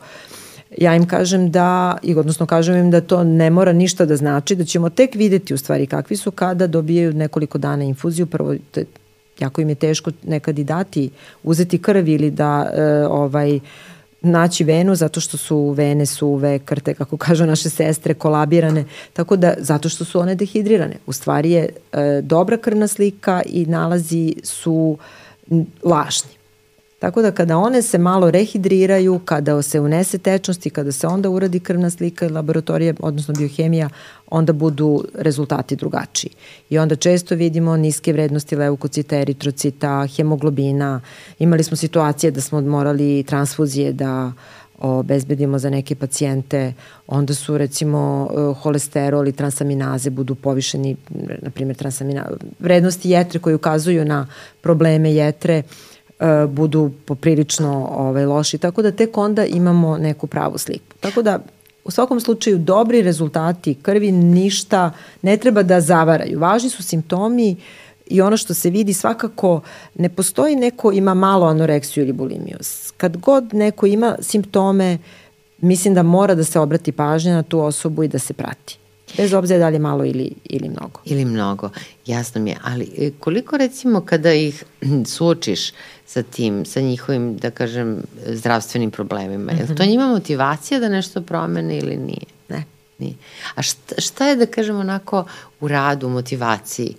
ja 0.77 0.95
im 0.95 1.07
kažem 1.07 1.51
da, 1.51 1.97
i 2.03 2.15
odnosno 2.15 2.45
kažem 2.45 2.75
im 2.75 2.91
da 2.91 3.01
to 3.01 3.23
ne 3.23 3.49
mora 3.49 3.73
ništa 3.73 4.05
da 4.05 4.15
znači, 4.15 4.55
da 4.55 4.65
ćemo 4.65 4.89
tek 4.89 5.15
videti 5.15 5.53
u 5.53 5.57
stvari 5.57 5.87
kakvi 5.87 6.17
su 6.17 6.31
kada 6.31 6.67
dobijaju 6.67 7.13
nekoliko 7.13 7.57
dana 7.57 7.83
infuziju, 7.83 8.25
prvo 8.25 8.55
jako 9.39 9.61
im 9.61 9.69
je 9.69 9.75
teško 9.75 10.11
nekad 10.23 10.59
i 10.59 10.63
dati, 10.63 11.09
uzeti 11.43 11.81
krv 11.81 12.07
ili 12.07 12.31
da 12.31 12.69
e, 12.73 13.07
ovaj, 13.07 13.59
naći 14.21 14.63
venu 14.63 14.95
zato 14.95 15.19
što 15.19 15.37
su 15.37 15.69
vene 15.69 16.05
suve, 16.05 16.59
krte, 16.59 16.93
kako 16.93 17.17
kažu 17.27 17.45
naše 17.45 17.69
sestre, 17.69 18.13
kolabirane, 18.13 18.85
tako 19.13 19.35
da 19.35 19.53
zato 19.57 19.89
što 19.89 20.05
su 20.05 20.19
one 20.19 20.35
dehidrirane. 20.35 20.95
U 21.05 21.13
stvari 21.13 21.51
je 21.51 21.69
e, 21.91 22.21
dobra 22.21 22.57
krvna 22.57 22.87
slika 22.87 23.41
i 23.45 23.65
nalazi 23.65 24.35
su 24.43 24.97
lažni. 25.83 26.36
Tako 26.99 27.21
da 27.21 27.31
kada 27.31 27.57
one 27.57 27.81
se 27.81 27.97
malo 27.97 28.31
rehidriraju, 28.31 29.19
kada 29.25 29.61
se 29.61 29.79
unese 29.79 30.17
tečnost 30.17 30.65
i 30.65 30.69
kada 30.69 30.91
se 30.91 31.07
onda 31.07 31.29
uradi 31.29 31.59
krvna 31.59 31.89
slika 31.89 32.25
i 32.25 32.29
laboratorija, 32.29 32.93
odnosno 32.99 33.33
biohemija, 33.33 33.89
onda 34.27 34.53
budu 34.53 35.03
rezultati 35.13 35.75
drugačiji. 35.75 36.31
I 36.69 36.79
onda 36.79 36.95
često 36.95 37.35
vidimo 37.35 37.77
niske 37.77 38.13
vrednosti 38.13 38.55
leukocita, 38.55 39.17
eritrocita, 39.17 40.07
hemoglobina. 40.15 41.01
Imali 41.39 41.63
smo 41.63 41.77
situacije 41.77 42.31
da 42.31 42.41
smo 42.41 42.61
morali 42.61 43.23
transfuzije 43.23 43.93
da 43.93 44.31
obezbedimo 44.79 45.59
za 45.59 45.69
neke 45.69 45.95
pacijente, 45.95 46.73
onda 47.07 47.33
su 47.33 47.57
recimo 47.57 48.29
holesterol 48.61 49.27
i 49.27 49.31
transaminaze 49.31 50.09
budu 50.09 50.35
povišeni, 50.35 50.95
na 51.41 51.49
primjer 51.49 51.77
transamina, 51.77 52.29
vrednosti 52.59 53.09
jetre 53.09 53.39
koje 53.39 53.55
ukazuju 53.55 54.05
na 54.05 54.27
probleme 54.61 55.13
jetre 55.13 55.63
budu 56.47 56.91
poprilično 57.05 57.87
ovaj, 57.91 58.25
loši, 58.25 58.57
tako 58.57 58.81
da 58.81 58.91
tek 58.91 59.17
onda 59.17 59.45
imamo 59.45 59.97
neku 59.97 60.27
pravu 60.27 60.57
sliku. 60.57 60.95
Tako 60.99 61.21
da 61.21 61.39
u 61.85 61.91
svakom 61.91 62.19
slučaju 62.19 62.57
dobri 62.57 63.01
rezultati 63.01 63.75
krvi 63.81 64.11
ništa 64.11 64.91
ne 65.21 65.37
treba 65.37 65.63
da 65.63 65.81
zavaraju. 65.81 66.39
Važni 66.39 66.69
su 66.69 66.83
simptomi 66.83 67.55
i 68.07 68.21
ono 68.21 68.37
što 68.37 68.53
se 68.53 68.69
vidi 68.69 68.93
svakako 68.93 69.61
ne 69.95 70.09
postoji 70.09 70.55
neko 70.55 70.91
ima 70.91 71.13
malo 71.13 71.47
anoreksiju 71.47 72.03
ili 72.03 72.13
bulimiju. 72.13 72.57
Kad 72.97 73.17
god 73.17 73.53
neko 73.53 73.85
ima 73.85 74.15
simptome, 74.19 74.97
mislim 75.57 75.93
da 75.93 76.03
mora 76.03 76.35
da 76.35 76.43
se 76.43 76.59
obrati 76.59 76.91
pažnja 76.91 77.35
na 77.35 77.43
tu 77.43 77.59
osobu 77.59 78.03
i 78.03 78.07
da 78.07 78.19
se 78.19 78.33
prati. 78.33 78.77
Bez 79.17 79.33
obzira 79.33 79.59
da 79.59 79.69
li 79.69 79.75
je 79.75 79.79
malo 79.79 80.05
ili, 80.05 80.31
ili 80.43 80.69
mnogo. 80.69 81.01
Ili 81.05 81.25
mnogo, 81.25 81.69
jasno 82.05 82.41
mi 82.41 82.49
je. 82.49 82.57
Ali 82.63 82.91
e, 82.97 83.11
koliko 83.19 83.57
recimo 83.57 84.01
kada 84.01 84.33
ih 84.33 84.63
suočiš 85.15 85.71
sa 86.05 86.23
tim, 86.23 86.65
sa 86.65 86.81
njihovim, 86.81 87.37
da 87.37 87.51
kažem, 87.51 88.03
zdravstvenim 88.27 88.91
problemima, 88.91 89.51
je 89.51 89.61
li 89.61 89.75
to 89.75 89.83
mhm. 89.83 89.91
njima 89.91 90.07
motivacija 90.07 90.79
da 90.79 90.89
nešto 90.89 91.21
promene 91.21 91.77
ili 91.77 91.97
nije? 91.97 92.25
Ne. 92.49 92.63
Nije. 92.99 93.13
A 93.55 93.61
šta, 93.61 93.95
šta 93.97 94.27
je, 94.27 94.35
da 94.35 94.45
kažem, 94.45 94.79
onako 94.79 95.25
u 95.59 95.67
radu, 95.67 96.09
motivaciji, 96.09 96.95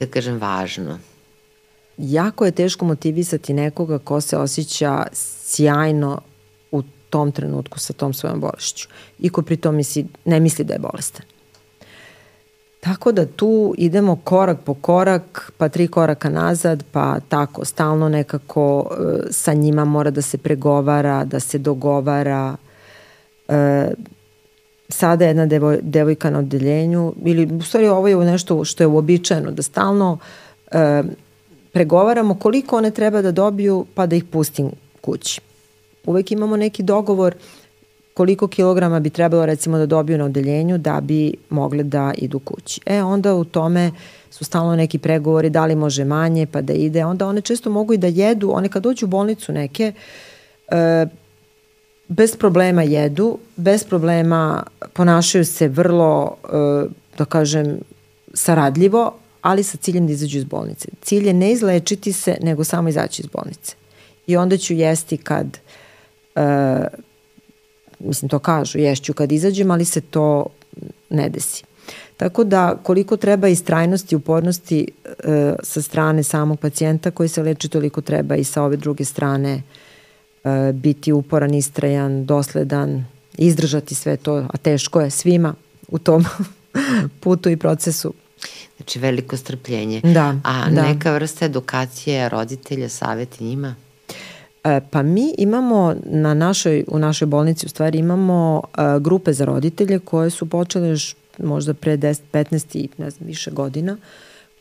da 0.00 0.06
kažem, 0.06 0.38
važno? 0.38 0.98
Jako 1.98 2.44
je 2.44 2.52
teško 2.52 2.84
motivisati 2.84 3.52
nekoga 3.52 3.98
ko 3.98 4.20
se 4.20 4.36
osjeća 4.36 5.06
sjajno 5.12 6.20
tom 7.12 7.32
trenutku 7.32 7.78
sa 7.78 7.92
tom 7.92 8.14
svojom 8.14 8.40
bolešću 8.40 8.88
i 9.18 9.28
ko 9.28 9.42
pritom 9.42 9.76
misli, 9.76 10.06
ne 10.24 10.40
misli 10.40 10.64
da 10.64 10.74
je 10.74 10.78
bolestan. 10.78 11.26
Tako 12.80 13.12
da 13.12 13.26
tu 13.26 13.74
idemo 13.78 14.16
korak 14.24 14.58
po 14.64 14.74
korak, 14.74 15.52
pa 15.56 15.68
tri 15.68 15.88
koraka 15.88 16.30
nazad, 16.30 16.84
pa 16.92 17.20
tako, 17.28 17.64
stalno 17.64 18.08
nekako 18.08 18.64
e, 18.90 19.26
sa 19.30 19.52
njima 19.52 19.84
mora 19.84 20.10
da 20.10 20.22
se 20.22 20.38
pregovara, 20.38 21.24
da 21.24 21.40
se 21.40 21.58
dogovara. 21.58 22.56
E, 23.48 23.92
sada 24.88 25.24
jedna 25.24 25.46
devoj, 25.46 25.78
devojka 25.82 26.30
na 26.30 26.38
odeljenju, 26.38 27.14
ili 27.24 27.46
u 27.54 27.62
stvari 27.62 27.88
ovo 27.88 28.08
je 28.08 28.16
nešto 28.16 28.64
što 28.64 28.82
je 28.82 28.86
uobičajeno, 28.86 29.50
da 29.50 29.62
stalno 29.62 30.18
e, 30.72 31.02
pregovaramo 31.72 32.34
koliko 32.34 32.76
one 32.76 32.90
treba 32.90 33.22
da 33.22 33.32
dobiju, 33.32 33.86
pa 33.94 34.06
da 34.06 34.16
ih 34.16 34.24
pustim 34.24 34.70
kući 35.00 35.40
uvek 36.06 36.32
imamo 36.32 36.56
neki 36.56 36.82
dogovor 36.82 37.34
koliko 38.14 38.48
kilograma 38.48 39.00
bi 39.00 39.10
trebalo 39.10 39.46
recimo 39.46 39.78
da 39.78 39.86
dobiju 39.86 40.18
na 40.18 40.24
odeljenju 40.24 40.78
da 40.78 41.00
bi 41.00 41.34
mogle 41.48 41.82
da 41.82 42.12
idu 42.18 42.38
kući. 42.38 42.80
E 42.86 43.02
onda 43.02 43.34
u 43.34 43.44
tome 43.44 43.90
su 44.30 44.44
stalno 44.44 44.76
neki 44.76 44.98
pregovori 44.98 45.50
da 45.50 45.66
li 45.66 45.76
može 45.76 46.04
manje 46.04 46.46
pa 46.46 46.60
da 46.60 46.72
ide. 46.72 47.04
Onda 47.04 47.26
one 47.26 47.40
često 47.40 47.70
mogu 47.70 47.92
i 47.92 47.98
da 47.98 48.06
jedu, 48.06 48.50
one 48.50 48.68
kad 48.68 48.82
dođu 48.82 49.06
u 49.06 49.08
bolnicu 49.08 49.52
neke 49.52 49.92
e, 50.68 51.06
bez 52.08 52.36
problema 52.36 52.82
jedu, 52.82 53.38
bez 53.56 53.84
problema 53.84 54.62
ponašaju 54.92 55.44
se 55.44 55.68
vrlo, 55.68 56.36
e, 56.44 56.88
da 57.18 57.24
kažem, 57.24 57.78
saradljivo, 58.34 59.14
ali 59.42 59.62
sa 59.62 59.76
ciljem 59.76 60.06
da 60.06 60.12
izađu 60.12 60.38
iz 60.38 60.44
bolnice. 60.44 60.88
Cilj 61.02 61.26
je 61.26 61.32
ne 61.32 61.52
izlečiti 61.52 62.12
se, 62.12 62.36
nego 62.42 62.64
samo 62.64 62.88
izaći 62.88 63.22
iz 63.22 63.28
bolnice. 63.32 63.74
I 64.26 64.36
onda 64.36 64.56
ću 64.56 64.74
jesti 64.74 65.16
kad 65.16 65.58
e, 66.36 66.86
mislim 67.98 68.28
to 68.28 68.38
kažu, 68.38 68.78
ješću 68.78 69.14
kad 69.14 69.32
izađem, 69.32 69.70
ali 69.70 69.84
se 69.84 70.00
to 70.00 70.46
ne 71.10 71.28
desi. 71.28 71.64
Tako 72.16 72.44
da 72.44 72.76
koliko 72.82 73.16
treba 73.16 73.48
istrajnosti, 73.48 74.16
upornosti 74.16 74.86
e, 75.04 75.54
sa 75.62 75.82
strane 75.82 76.22
samog 76.22 76.60
pacijenta 76.60 77.10
koji 77.10 77.28
se 77.28 77.42
leči, 77.42 77.68
toliko 77.68 78.00
treba 78.00 78.36
i 78.36 78.44
sa 78.44 78.62
ove 78.62 78.76
druge 78.76 79.04
strane 79.04 79.62
e, 80.44 80.72
biti 80.72 81.12
uporan, 81.12 81.54
istrajan, 81.54 82.26
dosledan, 82.26 83.04
izdržati 83.38 83.94
sve 83.94 84.16
to, 84.16 84.36
a 84.36 84.56
teško 84.56 85.00
je 85.00 85.10
svima 85.10 85.54
u 85.88 85.98
tom 85.98 86.24
putu 87.22 87.50
i 87.50 87.56
procesu. 87.56 88.14
Znači 88.76 88.98
veliko 88.98 89.36
strpljenje. 89.36 90.00
Da, 90.04 90.36
a 90.44 90.70
da. 90.70 90.82
neka 90.82 91.12
vrsta 91.12 91.44
edukacije 91.44 92.28
roditelja, 92.28 92.88
saveti 92.88 93.44
njima? 93.44 93.74
E, 94.64 94.80
pa 94.90 95.02
mi 95.02 95.34
imamo 95.38 95.94
na 96.04 96.34
našoj, 96.34 96.84
u 96.88 96.98
našoj 96.98 97.26
bolnici 97.26 97.66
u 97.66 97.68
stvari 97.68 97.98
imamo 97.98 98.62
uh, 98.64 99.02
grupe 99.02 99.32
za 99.32 99.44
roditelje 99.44 99.98
koje 99.98 100.30
su 100.30 100.48
počele 100.48 100.88
još 100.88 101.16
možda 101.38 101.74
pre 101.74 101.96
10, 101.96 102.20
15 102.32 102.78
i 102.78 102.88
ne 102.98 103.10
znam 103.10 103.26
više 103.26 103.50
godina 103.50 103.96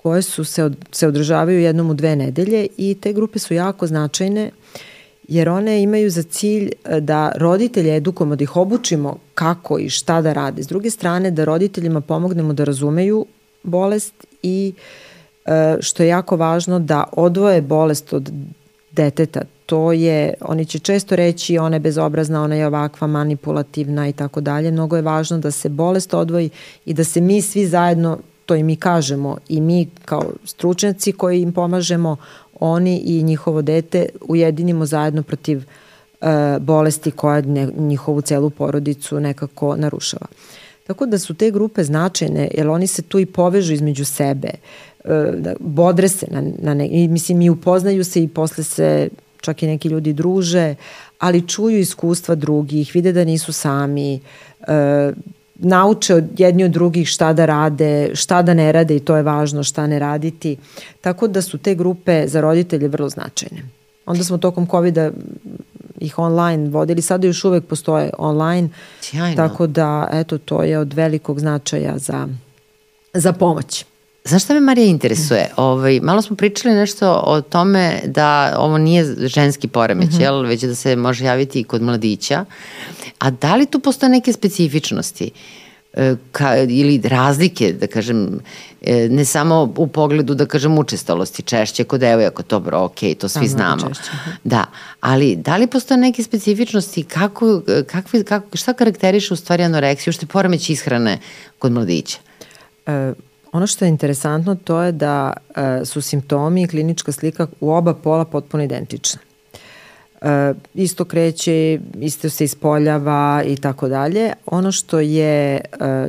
koje 0.03 0.21
su 0.21 0.43
se, 0.43 0.63
od, 0.63 0.75
se 0.91 1.07
održavaju 1.07 1.59
jednom 1.59 1.89
u 1.89 1.93
dve 1.93 2.15
nedelje 2.15 2.67
i 2.77 2.97
te 3.01 3.13
grupe 3.13 3.39
su 3.39 3.53
jako 3.53 3.87
značajne 3.87 4.51
jer 5.27 5.49
one 5.49 5.83
imaju 5.83 6.09
za 6.09 6.23
cilj 6.23 6.71
e, 6.85 7.01
da 7.01 7.31
roditelje 7.35 7.95
edukujemo, 7.95 8.35
da 8.35 8.43
ih 8.43 8.55
obučimo 8.55 9.17
kako 9.33 9.79
i 9.79 9.89
šta 9.89 10.21
da 10.21 10.33
rade. 10.33 10.63
S 10.63 10.67
druge 10.67 10.89
strane, 10.89 11.31
da 11.31 11.45
roditeljima 11.45 12.01
pomognemo 12.01 12.53
da 12.53 12.63
razumeju 12.63 13.25
bolest 13.63 14.13
i 14.43 14.73
što 15.79 16.03
je 16.03 16.09
jako 16.09 16.35
važno 16.35 16.79
da 16.79 17.03
odvoje 17.11 17.61
bolest 17.61 18.13
od 18.13 18.31
deteta 18.91 19.41
to 19.71 19.91
je, 19.91 20.33
oni 20.41 20.65
će 20.65 20.79
često 20.79 21.15
reći 21.15 21.57
ona 21.57 21.75
je 21.75 21.79
bezobrazna, 21.79 22.43
ona 22.43 22.55
je 22.55 22.67
ovakva, 22.67 23.07
manipulativna 23.07 24.07
i 24.07 24.13
tako 24.13 24.41
dalje. 24.41 24.71
Mnogo 24.71 24.95
je 24.95 25.01
važno 25.01 25.37
da 25.37 25.51
se 25.51 25.69
bolest 25.69 26.13
odvoji 26.13 26.49
i 26.85 26.93
da 26.93 27.03
se 27.03 27.21
mi 27.21 27.41
svi 27.41 27.65
zajedno, 27.67 28.17
to 28.45 28.55
i 28.55 28.63
mi 28.63 28.75
kažemo, 28.75 29.37
i 29.49 29.61
mi 29.61 29.87
kao 30.05 30.33
stručnjaci 30.45 31.11
koji 31.11 31.41
im 31.41 31.53
pomažemo, 31.53 32.17
oni 32.59 32.97
i 32.97 33.23
njihovo 33.23 33.61
dete 33.61 34.05
ujedinimo 34.27 34.85
zajedno 34.85 35.23
protiv 35.23 35.57
uh, 35.57 36.27
bolesti 36.59 37.11
koja 37.11 37.41
ne, 37.41 37.67
njihovu 37.77 38.21
celu 38.21 38.49
porodicu 38.49 39.19
nekako 39.19 39.75
narušava. 39.75 40.27
Tako 40.87 41.05
da 41.05 41.19
su 41.19 41.33
te 41.33 41.51
grupe 41.51 41.83
značajne, 41.83 42.49
jer 42.53 42.67
oni 42.67 42.87
se 42.87 43.01
tu 43.01 43.19
i 43.19 43.25
povežu 43.25 43.73
između 43.73 44.05
sebe, 44.05 44.49
da 45.37 45.53
bodre 45.59 46.07
se 46.09 46.27
na, 46.31 46.43
na 46.59 46.73
ne, 46.73 46.87
i 46.87 47.07
mislim 47.07 47.41
i 47.41 47.49
upoznaju 47.49 48.03
se 48.03 48.23
i 48.23 48.27
posle 48.27 48.63
se 48.63 49.09
čak 49.41 49.63
i 49.63 49.67
neki 49.67 49.87
ljudi 49.87 50.13
druže, 50.13 50.75
ali 51.19 51.47
čuju 51.47 51.79
iskustva 51.79 52.35
drugih, 52.35 52.91
vide 52.93 53.13
da 53.13 53.23
nisu 53.23 53.53
sami, 53.53 54.19
e, 54.67 55.11
nauče 55.55 56.15
od 56.15 56.25
jedni 56.37 56.63
od 56.63 56.71
drugih 56.71 57.07
šta 57.07 57.33
da 57.33 57.45
rade, 57.45 58.11
šta 58.13 58.41
da 58.41 58.53
ne 58.53 58.71
rade 58.71 58.95
i 58.95 58.99
to 58.99 59.15
je 59.15 59.23
važno, 59.23 59.63
šta 59.63 59.87
ne 59.87 59.99
raditi. 59.99 60.57
Tako 61.01 61.27
da 61.27 61.41
su 61.41 61.57
te 61.57 61.75
grupe 61.75 62.27
za 62.27 62.41
roditelje 62.41 62.87
vrlo 62.87 63.09
značajne. 63.09 63.63
Onda 64.05 64.23
smo 64.23 64.37
tokom 64.37 64.67
COVID-a 64.67 65.11
ih 65.99 66.19
online 66.19 66.69
vodili, 66.69 67.01
sada 67.01 67.27
još 67.27 67.43
uvek 67.45 67.65
postoje 67.65 68.09
online. 68.17 68.69
Sjajno. 69.01 69.35
Tako 69.35 69.67
da, 69.67 70.09
eto, 70.11 70.37
to 70.37 70.63
je 70.63 70.79
od 70.79 70.93
velikog 70.93 71.39
značaja 71.39 71.97
za, 71.97 72.27
za 73.13 73.33
pomoć. 73.33 73.85
Znaš 74.25 74.43
šta 74.43 74.53
me 74.53 74.59
Marija 74.59 74.87
interesuje? 74.87 75.49
Ovaj, 75.55 75.99
malo 75.99 76.21
smo 76.21 76.35
pričali 76.35 76.75
nešto 76.75 77.21
o 77.25 77.41
tome 77.41 78.01
da 78.05 78.55
ovo 78.57 78.77
nije 78.77 79.15
ženski 79.19 79.67
poremeć, 79.67 80.09
mm 80.09 80.17
-hmm. 80.17 80.21
jel? 80.21 80.41
već 80.41 80.61
da 80.61 80.75
se 80.75 80.95
može 80.95 81.25
javiti 81.25 81.59
i 81.59 81.63
kod 81.63 81.81
mladića. 81.81 82.45
A 83.19 83.31
da 83.31 83.55
li 83.55 83.65
tu 83.65 83.79
postoje 83.79 84.09
neke 84.09 84.33
specifičnosti? 84.33 85.31
E, 85.93 86.15
ka, 86.31 86.57
ili 86.57 87.01
razlike, 87.03 87.73
da 87.73 87.87
kažem, 87.87 88.39
e, 88.81 89.07
ne 89.09 89.25
samo 89.25 89.73
u 89.77 89.87
pogledu, 89.87 90.35
da 90.35 90.45
kažem, 90.45 90.77
učestalosti, 90.77 91.43
češće 91.43 91.83
kod 91.83 91.99
devojaka, 91.99 92.43
dobro, 92.49 92.79
ok, 92.79 92.99
to 93.19 93.29
svi 93.29 93.47
Samo 93.47 93.47
znamo. 93.47 93.87
Češće. 93.87 94.11
Da, 94.43 94.65
ali 94.99 95.35
da 95.35 95.57
li 95.57 95.67
postoje 95.67 95.97
neke 95.97 96.23
specifičnosti, 96.23 97.03
kako, 97.03 97.61
kakvi, 97.87 98.23
kako, 98.23 98.57
šta 98.57 98.73
karakteriše 98.73 99.33
u 99.33 99.37
stvari 99.37 99.63
anoreksiju, 99.63 100.13
što 100.13 100.23
je 100.23 100.27
poremeć 100.27 100.69
ishrane 100.69 101.19
kod 101.59 101.71
mladića? 101.71 102.17
E, 102.85 103.13
Ono 103.51 103.67
što 103.67 103.85
je 103.85 103.89
interesantno 103.89 104.55
to 104.55 104.81
je 104.81 104.91
da 104.91 105.33
e, 105.55 105.85
su 105.85 106.01
simptomi 106.01 106.63
i 106.63 106.67
klinička 106.67 107.11
slika 107.11 107.47
u 107.59 107.71
oba 107.71 107.93
pola 107.93 108.25
potpuno 108.25 108.63
identična. 108.63 109.19
E, 110.21 110.53
isto 110.73 111.05
kreće, 111.05 111.79
isto 111.99 112.29
se 112.29 112.43
ispoljava 112.43 113.43
i 113.45 113.55
tako 113.55 113.87
dalje. 113.87 114.33
Ono 114.45 114.71
što 114.71 114.99
je 114.99 115.55
e, 115.55 115.61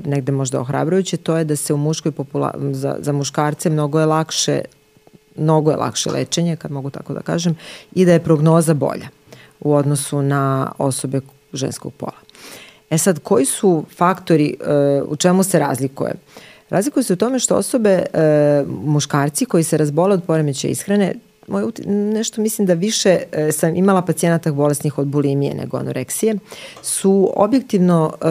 negde 0.05 0.33
možda 0.33 0.61
ohrabrujuće 0.61 1.17
to 1.17 1.37
je 1.37 1.45
da 1.45 1.57
se 1.57 1.75
u 1.75 1.77
muškoj 1.77 2.13
popula 2.13 2.55
za, 2.73 2.97
za 2.99 3.13
muškarce 3.13 3.71
mnogo 3.71 4.01
je 4.01 4.07
lakše 4.07 4.63
mnogo 5.37 5.71
je 5.71 5.77
lakše 5.77 6.11
lečenje, 6.11 6.57
kad 6.57 6.71
mogu 6.71 6.91
tako 6.91 7.15
da 7.15 7.21
kažem, 7.21 7.57
i 7.93 8.05
da 8.05 8.13
je 8.13 8.25
prognoza 8.25 8.75
bolja 8.75 9.09
u 9.61 9.75
odnosu 9.75 10.23
na 10.23 10.73
osobe 10.79 11.21
ženskog 11.53 11.93
pola. 11.93 12.19
E 12.91 12.99
sad, 12.99 13.19
koji 13.19 13.45
su 13.45 13.85
faktori, 13.97 14.57
uh, 14.61 15.11
u 15.13 15.17
čemu 15.17 15.43
se 15.43 15.59
razlikuje? 15.59 16.15
Razlikuje 16.73 17.03
se 17.03 17.13
u 17.13 17.17
tome 17.17 17.39
što 17.39 17.57
osobe, 17.57 18.03
uh, 18.15 18.69
muškarci 18.85 19.45
koji 19.45 19.65
se 19.65 19.77
razbole 19.77 20.15
od 20.15 20.23
poremeća 20.27 20.69
ishrane, 20.69 21.15
moj 21.49 21.65
nešto 21.87 22.41
mislim 22.41 22.67
da 22.67 22.75
više 22.75 23.19
e, 23.33 23.53
sam 23.53 23.77
imala 23.77 24.03
pacijenata 24.03 24.53
bolesnih 24.53 24.99
od 24.99 25.07
bulimije 25.07 25.55
nego 25.55 25.77
anoreksije, 25.77 26.35
su 26.83 27.33
objektivno 27.37 28.13
e, 28.21 28.27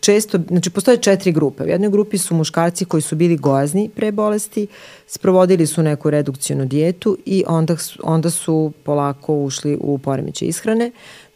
često, 0.00 0.38
znači 0.48 0.70
postoje 0.70 0.96
četiri 0.96 1.32
grupe. 1.32 1.64
U 1.64 1.66
jednoj 1.66 1.90
grupi 1.90 2.18
su 2.18 2.34
muškarci 2.34 2.84
koji 2.84 3.02
su 3.02 3.16
bili 3.16 3.36
gojazni 3.36 3.90
pre 3.96 4.12
bolesti, 4.12 4.66
sprovodili 5.06 5.66
su 5.66 5.82
neku 5.82 6.10
redukcijnu 6.10 6.64
dijetu 6.64 7.18
i 7.26 7.44
onda, 7.46 7.76
onda 8.02 8.30
su 8.30 8.72
polako 8.84 9.34
ušli 9.34 9.78
u 9.80 9.98
poremeće 9.98 10.46
ishrane. 10.46 10.90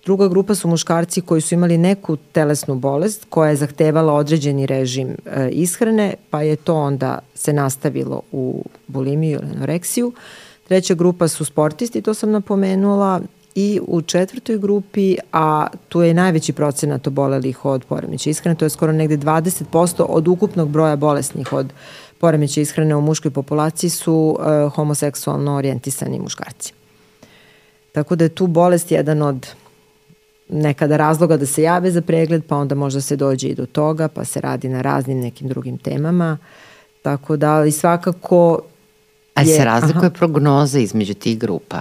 Druga 0.04 0.28
grupa 0.28 0.54
su 0.54 0.68
muškarci 0.68 1.20
koji 1.20 1.40
su 1.40 1.54
imali 1.54 1.78
neku 1.78 2.16
telesnu 2.16 2.74
bolest 2.74 3.26
koja 3.28 3.50
je 3.50 3.56
zahtevala 3.56 4.12
određeni 4.12 4.66
režim 4.66 5.08
e, 5.26 5.48
ishrane, 5.50 6.14
pa 6.30 6.42
je 6.42 6.56
to 6.56 6.74
onda 6.74 7.18
se 7.34 7.52
nastavilo 7.52 8.20
u 8.32 8.64
bulimiju 8.86 9.40
ili 9.42 9.56
anoreksiju. 9.56 10.12
Treća 10.68 10.94
grupa 10.94 11.28
su 11.28 11.44
sportisti, 11.44 12.02
to 12.02 12.14
sam 12.14 12.30
napomenula, 12.30 13.20
i 13.54 13.80
u 13.86 14.02
četvrtoj 14.02 14.58
grupi, 14.58 15.16
a 15.32 15.66
tu 15.88 16.02
je 16.02 16.14
najveći 16.14 16.52
procenat 16.52 17.06
obolelih 17.06 17.64
od 17.64 17.84
poremeća 17.84 18.30
ishrane, 18.30 18.58
to 18.58 18.64
je 18.64 18.70
skoro 18.70 18.92
negde 18.92 19.16
20% 19.16 20.04
od 20.08 20.28
ukupnog 20.28 20.68
broja 20.68 20.96
bolesnih 20.96 21.52
od 21.52 21.72
poremeća 22.18 22.60
ishrane 22.60 22.96
u 22.96 23.00
muškoj 23.00 23.30
populaciji 23.30 23.90
su 23.90 24.38
uh, 24.38 24.72
homoseksualno 24.74 25.56
orijentisani 25.56 26.18
muškarci. 26.18 26.72
Tako 27.92 28.16
da 28.16 28.24
je 28.24 28.28
tu 28.28 28.46
bolest 28.46 28.90
jedan 28.90 29.22
od 29.22 29.46
nekada 30.48 30.96
razloga 30.96 31.36
da 31.36 31.46
se 31.46 31.62
jave 31.62 31.90
za 31.90 32.00
pregled, 32.00 32.44
pa 32.44 32.56
onda 32.56 32.74
možda 32.74 33.00
se 33.00 33.16
dođe 33.16 33.48
i 33.48 33.54
do 33.54 33.66
toga, 33.66 34.08
pa 34.08 34.24
se 34.24 34.40
radi 34.40 34.68
na 34.68 34.82
raznim 34.82 35.20
nekim 35.20 35.48
drugim 35.48 35.78
temama. 35.78 36.38
Tako 37.02 37.36
da, 37.36 37.52
ali 37.52 37.72
svakako 37.72 38.60
Ali 39.34 39.46
se 39.46 39.64
razlikuje 39.64 40.06
aha. 40.06 40.18
prognoza 40.18 40.78
između 40.78 41.14
tih 41.14 41.38
grupa. 41.38 41.80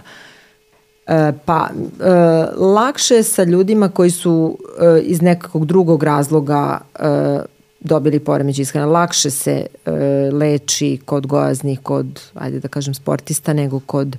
E, 1.07 1.31
pa, 1.45 1.69
e, 1.69 2.09
lakše 2.55 3.15
je 3.15 3.23
sa 3.23 3.43
ljudima 3.43 3.89
koji 3.89 4.09
su 4.09 4.57
e, 4.79 5.01
iz 5.01 5.21
nekakvog 5.21 5.65
drugog 5.65 6.03
razloga 6.03 6.77
e, 6.99 7.39
dobili 7.79 8.19
poremeđaj 8.19 8.61
ishrane. 8.61 8.85
Lakše 8.85 9.29
se 9.29 9.65
e, 9.85 9.91
leči 10.33 10.99
kod 11.05 11.27
gojaznih, 11.27 11.79
kod, 11.83 12.21
ajde 12.33 12.59
da 12.59 12.67
kažem, 12.67 12.93
sportista, 12.93 13.53
nego 13.53 13.79
kod 13.79 14.17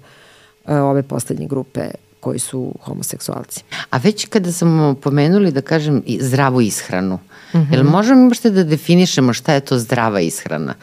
e, 0.67 0.77
ove 0.77 1.03
poslednje 1.03 1.47
grupe 1.47 1.81
koji 2.25 2.39
su 2.39 2.73
homoseksualci. 2.81 3.63
A 3.91 3.99
već 3.99 4.27
kada 4.29 4.53
smo 4.53 4.95
pomenuli, 4.95 5.53
da 5.53 5.61
kažem, 5.61 6.03
zdravu 6.21 6.61
ishranu, 6.61 7.19
mm 7.55 7.59
-hmm. 7.59 7.73
jel 7.73 7.85
možemo 7.85 8.29
možete 8.29 8.51
da 8.51 8.65
definišemo 8.65 9.33
šta 9.33 9.55
je 9.55 9.61
to 9.61 9.79
zdrava 9.79 10.21
ishrana? 10.21 10.75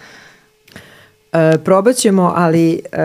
E, 1.34 1.58
probat 1.66 1.96
ćemo, 1.96 2.34
ali 2.36 2.82
e, 2.92 3.02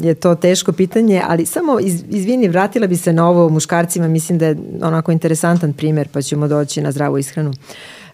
je 0.00 0.14
to 0.14 0.34
teško 0.34 0.72
pitanje, 0.72 1.22
ali 1.26 1.46
samo 1.46 1.80
iz, 1.80 2.02
izvini, 2.10 2.48
vratila 2.48 2.86
bi 2.86 2.96
se 2.96 3.12
na 3.12 3.28
ovo 3.28 3.48
muškarcima, 3.48 4.08
mislim 4.08 4.38
da 4.38 4.46
je 4.46 4.56
onako 4.82 5.12
interesantan 5.12 5.72
primer, 5.72 6.08
pa 6.12 6.22
ćemo 6.22 6.48
doći 6.48 6.82
na 6.82 6.92
zdravu 6.92 7.18
ishranu. 7.18 7.52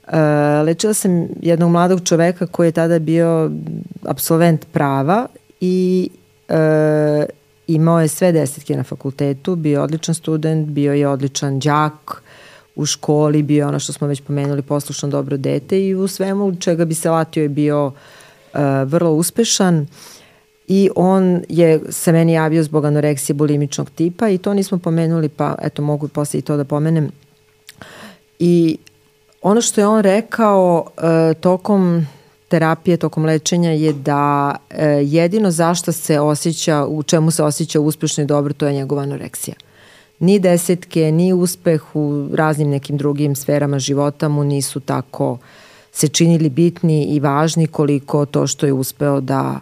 E, 0.09 0.18
lečila 0.62 0.94
sam 0.94 1.28
jednog 1.42 1.70
mladog 1.70 2.01
čoveka 2.05 2.46
koji 2.46 2.68
je 2.68 2.72
tada 2.72 2.98
bio 2.98 3.51
absolvent 4.07 4.66
prava 4.72 5.26
i 5.61 6.09
e, 6.48 7.26
imao 7.75 8.01
je 8.01 8.09
sve 8.09 8.33
desetke 8.33 8.77
na 8.77 8.83
fakultetu, 8.83 9.57
bio 9.57 9.73
je 9.79 9.81
odličan 9.81 10.14
student, 10.14 10.68
bio 10.68 10.93
je 10.93 11.09
odličan 11.09 11.59
đak, 11.59 12.23
u 12.75 12.87
školi, 12.87 13.43
bio 13.43 13.68
ono 13.68 13.79
što 13.79 13.93
smo 13.93 14.07
već 14.07 14.21
pomenuli, 14.21 14.62
poslušno 14.62 15.09
dobro 15.09 15.37
dete 15.37 15.87
i 15.87 15.95
u 15.95 16.09
svemu 16.09 16.57
čega 16.57 16.85
bi 16.85 16.95
se 16.95 17.11
latio 17.11 17.43
je 17.43 17.49
bio 17.49 17.87
uh, 17.87 18.61
vrlo 18.85 19.12
uspešan 19.12 19.87
i 20.68 20.91
on 20.97 21.43
je 21.49 21.81
se 21.89 22.12
meni 22.12 22.33
javio 22.33 22.62
zbog 22.62 22.85
anoreksije 22.85 23.35
bulimičnog 23.35 23.91
tipa 23.91 24.29
i 24.29 24.39
to 24.39 24.55
nismo 24.55 24.79
pomenuli, 24.79 25.29
pa 25.29 25.55
eto 25.62 25.83
mogu 25.83 26.09
posle 26.09 26.39
i 26.39 26.43
to 26.43 26.57
da 26.57 26.64
pomenem. 26.64 27.11
I 28.39 28.79
ono 29.43 29.61
što 29.61 29.81
je 29.81 29.87
on 29.87 30.01
rekao 30.01 30.87
uh, 30.87 31.41
tokom 31.41 32.07
terapije, 32.51 32.96
tokom 32.96 33.24
lečenja 33.24 33.70
je 33.70 33.92
da 33.92 34.55
uh, 34.59 34.76
jedino 35.03 35.51
zašto 35.51 35.92
se 35.92 36.20
osjeća, 36.20 36.86
u 36.86 37.03
čemu 37.03 37.30
se 37.30 37.42
osjeća 37.42 37.80
uspešno 37.80 38.24
i 38.24 38.26
dobro, 38.26 38.53
to 38.53 38.66
je 38.66 38.74
njegova 38.74 39.03
anoreksija. 39.03 39.55
Ni 40.18 40.38
desetke, 40.38 41.12
ni 41.12 41.32
uspeh 41.32 41.96
u 41.96 42.28
raznim 42.34 42.70
nekim 42.70 42.96
drugim 42.96 43.36
sferama 43.36 43.78
života 43.78 44.28
mu 44.28 44.44
nisu 44.44 44.80
tako 44.80 45.38
se 45.92 46.09
činili 46.09 46.48
bitni 46.48 47.05
i 47.05 47.20
važni 47.20 47.66
koliko 47.66 48.26
to 48.26 48.46
što 48.46 48.66
je 48.66 48.72
uspeo 48.72 49.20
da 49.20 49.61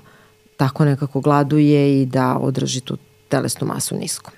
tako 0.56 0.84
nekako 0.84 1.20
gladuje 1.20 2.02
i 2.02 2.06
da 2.06 2.38
održi 2.38 2.80
tu 2.80 2.96
telesnu 3.28 3.66
masu 3.66 3.96
nisko. 3.96 4.30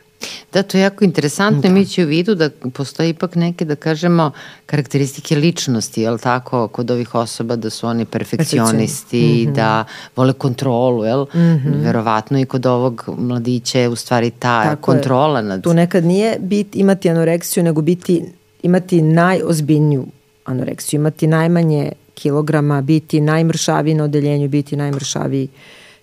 Da, 0.53 0.62
to 0.62 0.79
je 0.79 0.83
jako 0.83 1.05
interesantno 1.05 1.61
da. 1.61 1.68
i 1.68 1.71
mi 1.71 1.87
će 1.87 2.05
u 2.05 2.07
vidu 2.07 2.35
da 2.35 2.51
postoje 2.73 3.09
ipak 3.09 3.35
neke, 3.35 3.64
da 3.64 3.77
kažemo, 3.77 4.31
karakteristike 4.66 5.37
ličnosti, 5.37 6.03
jel 6.03 6.18
tako, 6.18 6.68
kod 6.68 6.91
ovih 6.91 7.14
osoba 7.14 7.57
da 7.57 7.71
su 7.71 7.87
oni 7.87 8.05
perfekcionisti, 8.05 9.23
mm 9.23 9.51
-hmm. 9.51 9.55
da 9.55 9.85
vole 10.16 10.33
kontrolu, 10.33 11.05
jel? 11.05 11.23
Mm 11.23 11.39
-hmm. 11.39 11.85
Verovatno 11.85 12.41
i 12.41 12.45
kod 12.45 12.66
ovog 12.66 13.05
mladića 13.18 13.79
je 13.79 13.89
u 13.89 13.97
stvari 13.97 14.31
ta 14.31 14.64
tako 14.64 14.83
kontrola 14.83 15.39
je. 15.39 15.45
nad... 15.45 15.62
Tu 15.62 15.75
nekad 15.75 16.05
nije 16.05 16.37
bit, 16.41 16.77
imati 16.77 17.11
anoreksiju, 17.11 17.64
nego 17.64 17.83
biti, 17.83 18.25
imati 18.62 19.03
najozbiljniju 19.03 20.07
anoreksiju, 20.45 21.01
imati 21.01 21.27
najmanje 21.27 21.93
kilograma, 22.14 22.83
biti 22.83 23.21
najmršaviji 23.21 23.95
na 23.95 24.05
odeljenju, 24.05 24.49
biti 24.49 24.77
najmršaviji. 24.77 25.49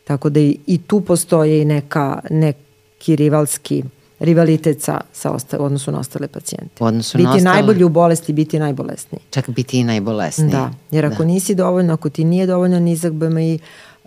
Tako 0.03 0.29
da 0.29 0.39
i, 0.39 0.57
i 0.67 0.77
tu 0.77 1.01
postoje 1.01 1.61
i 1.61 1.65
neka, 1.65 2.19
neki 2.29 3.15
rivalski 3.15 3.83
rivalitet 4.19 4.81
sa, 4.81 5.01
sa 5.13 5.31
osta, 5.31 5.59
odnosu 5.59 5.91
na 5.91 5.99
ostale 5.99 6.27
pacijente. 6.27 6.83
Odnosu 6.83 7.17
biti 7.17 7.25
na 7.25 7.35
ostale... 7.35 7.55
najbolji 7.55 7.83
u 7.83 7.89
bolesti, 7.89 8.33
biti 8.33 8.59
najbolesniji. 8.59 9.21
Čak 9.29 9.49
biti 9.49 9.79
i 9.79 9.83
najbolesniji. 9.83 10.51
Da, 10.51 10.71
jer 10.91 11.05
ako 11.05 11.23
da. 11.23 11.25
nisi 11.25 11.55
dovoljno, 11.55 11.93
ako 11.93 12.09
ti 12.09 12.23
nije 12.23 12.45
dovoljno 12.45 12.79
nizak 12.79 13.13
BMI, 13.13 13.59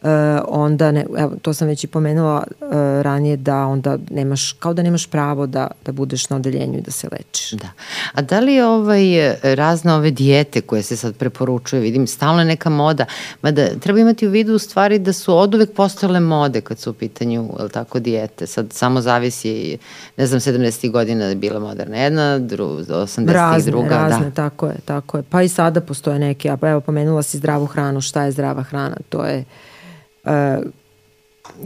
Uh, 0.02 0.08
onda, 0.48 0.90
ne, 0.92 1.06
evo, 1.18 1.32
to 1.42 1.54
sam 1.54 1.68
već 1.68 1.84
i 1.84 1.86
pomenula 1.86 2.42
uh, 2.60 2.68
ranije, 3.02 3.36
da 3.36 3.66
onda 3.66 3.98
nemaš, 4.10 4.52
kao 4.52 4.74
da 4.74 4.82
nemaš 4.82 5.06
pravo 5.06 5.46
da, 5.46 5.70
da 5.84 5.92
budeš 5.92 6.30
na 6.30 6.36
odeljenju 6.36 6.78
i 6.78 6.80
da 6.80 6.90
se 6.90 7.08
lečiš. 7.12 7.50
Da. 7.50 7.68
A 8.12 8.22
da 8.22 8.40
li 8.40 8.60
ovaj, 8.60 9.02
razne 9.42 9.94
ove 9.94 10.10
dijete 10.10 10.60
koje 10.60 10.82
se 10.82 10.96
sad 10.96 11.16
preporučuje, 11.16 11.80
vidim, 11.80 12.06
stalno 12.06 12.44
neka 12.44 12.70
moda, 12.70 13.04
mada 13.42 13.68
treba 13.80 14.00
imati 14.00 14.26
u 14.26 14.30
vidu 14.30 14.54
u 14.54 14.58
stvari 14.58 14.98
da 14.98 15.12
su 15.12 15.36
od 15.36 15.54
uvek 15.54 15.72
postojale 15.72 16.20
mode 16.20 16.60
kad 16.60 16.78
su 16.78 16.90
u 16.90 16.94
pitanju, 16.94 17.48
je 17.62 17.68
tako, 17.68 17.98
dijete. 17.98 18.46
Sad 18.46 18.72
samo 18.72 19.00
zavisi, 19.00 19.78
ne 20.16 20.26
znam, 20.26 20.40
70. 20.40 20.90
godina 20.90 21.24
je 21.24 21.34
bila 21.34 21.60
moderna 21.60 21.96
jedna, 21.96 22.38
dru, 22.38 22.66
80. 22.66 23.32
razne, 23.32 23.70
druga. 23.70 23.88
Razne, 23.88 24.24
da. 24.24 24.30
tako 24.30 24.66
je, 24.66 24.76
tako 24.84 25.16
je. 25.16 25.22
Pa 25.22 25.42
i 25.42 25.48
sada 25.48 25.80
postoje 25.80 26.18
neke, 26.18 26.50
a 26.50 26.56
evo 26.62 26.80
pomenula 26.80 27.22
si 27.22 27.38
zdravu 27.38 27.66
hranu, 27.66 28.00
šta 28.00 28.22
je 28.22 28.32
zdrava 28.32 28.62
hrana, 28.62 28.96
to 29.08 29.24
je 29.24 29.44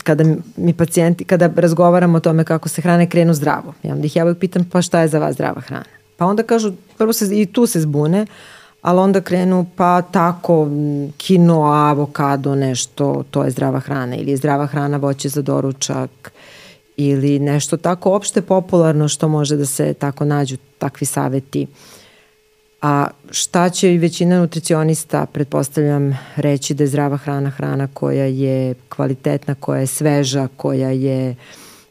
kada 0.02 0.24
mi 0.56 0.72
pacijenti, 0.72 1.24
kada 1.24 1.50
razgovaramo 1.56 2.16
o 2.16 2.20
tome 2.20 2.44
kako 2.44 2.68
se 2.68 2.82
hrane, 2.82 3.08
krenu 3.10 3.34
zdravo. 3.34 3.74
Ja 3.82 3.94
onda 3.94 4.06
ih 4.06 4.16
ja 4.16 4.24
uvijek 4.24 4.38
pitam 4.38 4.64
pa 4.72 4.82
šta 4.82 5.00
je 5.00 5.08
za 5.08 5.18
vas 5.18 5.34
zdrava 5.34 5.60
hrana? 5.60 5.84
Pa 6.16 6.26
onda 6.26 6.42
kažu, 6.42 6.72
prvo 6.98 7.12
se 7.12 7.40
i 7.40 7.46
tu 7.46 7.66
se 7.66 7.80
zbune, 7.80 8.26
ali 8.82 9.00
onda 9.00 9.20
krenu 9.20 9.66
pa 9.76 10.02
tako 10.02 10.68
kino, 11.16 11.62
avokado, 11.62 12.54
nešto, 12.54 13.24
to 13.30 13.44
je 13.44 13.50
zdrava 13.50 13.80
hrana 13.80 14.16
ili 14.16 14.30
je 14.30 14.36
zdrava 14.36 14.66
hrana 14.66 14.96
voće 14.96 15.28
za 15.28 15.42
doručak 15.42 16.32
ili 16.96 17.38
nešto 17.38 17.76
tako 17.76 18.12
opšte 18.12 18.42
popularno 18.42 19.08
što 19.08 19.28
može 19.28 19.56
da 19.56 19.66
se 19.66 19.94
tako 19.94 20.24
nađu 20.24 20.56
takvi 20.78 21.06
saveti. 21.06 21.62
Uh, 21.62 22.03
A 22.84 23.06
šta 23.30 23.68
će 23.68 23.94
i 23.94 23.98
većina 23.98 24.38
nutricionista, 24.38 25.26
pretpostavljam, 25.26 26.18
reći 26.36 26.74
da 26.74 26.84
je 26.84 26.88
zdrava 26.88 27.16
hrana 27.16 27.50
hrana 27.50 27.88
koja 27.94 28.24
je 28.24 28.74
kvalitetna, 28.88 29.54
koja 29.54 29.80
je 29.80 29.86
sveža, 29.86 30.48
koja 30.56 30.90
je 30.90 31.36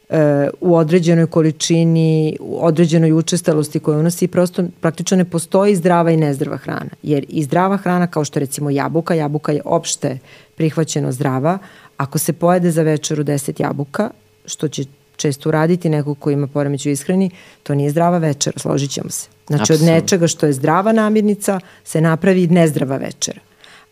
e, 0.10 0.50
u 0.62 0.76
određenoj 0.76 1.28
količini, 1.28 2.38
u 2.40 2.66
određenoj 2.66 3.12
učestalosti 3.12 3.80
koju 3.80 4.00
unosi, 4.00 4.28
prosto 4.28 4.64
praktično 4.82 5.18
ne 5.18 5.26
postoji 5.26 5.76
zdrava 5.76 6.12
i 6.12 6.18
nezdrava 6.18 6.58
hrana. 6.58 6.90
Jer 7.04 7.26
i 7.30 7.44
zdrava 7.44 7.78
hrana, 7.78 8.08
kao 8.08 8.26
što 8.26 8.40
recimo 8.40 8.70
jabuka, 8.70 9.14
jabuka 9.14 9.52
je 9.52 9.62
opšte 9.66 10.20
prihvaćeno 10.56 11.12
zdrava, 11.12 11.58
ako 11.98 12.20
se 12.20 12.34
pojede 12.34 12.72
za 12.72 12.82
večeru 12.82 13.24
10 13.24 13.62
jabuka, 13.62 14.10
što 14.46 14.68
će 14.68 14.84
često 15.16 15.50
uraditi 15.50 15.90
neko 15.90 16.16
ko 16.16 16.32
ima 16.32 16.48
poremeć 16.48 16.86
u 16.86 16.90
ishrani, 16.90 17.30
to 17.64 17.76
nije 17.76 17.90
zdrava 17.90 18.18
večera, 18.18 18.60
složit 18.60 18.92
ćemo 18.92 19.10
se. 19.10 19.28
Znači 19.48 19.62
Absolut. 19.62 19.82
od 19.82 19.88
nečega 19.88 20.28
što 20.28 20.46
je 20.46 20.54
zdrava 20.54 20.92
namirnica 20.92 21.60
se 21.84 22.02
napravi 22.02 22.48
nezdrava 22.48 22.98
večera. 22.98 23.40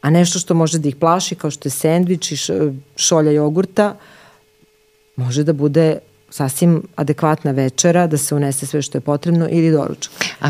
A 0.02 0.10
nešto 0.10 0.40
što 0.40 0.54
može 0.54 0.80
da 0.80 0.90
ih 0.90 0.96
plaši 0.96 1.36
kao 1.36 1.52
što 1.52 1.68
je 1.68 1.72
sendvič 1.72 2.32
i 2.32 2.38
šolja 2.96 3.32
jogurta, 3.32 3.96
može 5.16 5.44
da 5.44 5.54
bude 5.54 6.00
sasvim 6.32 6.84
adekvatna 6.96 7.52
večera, 7.52 8.08
da 8.08 8.18
se 8.18 8.36
unese 8.36 8.66
sve 8.66 8.82
što 8.82 8.98
je 8.98 9.02
potrebno 9.02 9.48
ili 9.52 9.72
doručak. 9.72 10.14
A 10.42 10.50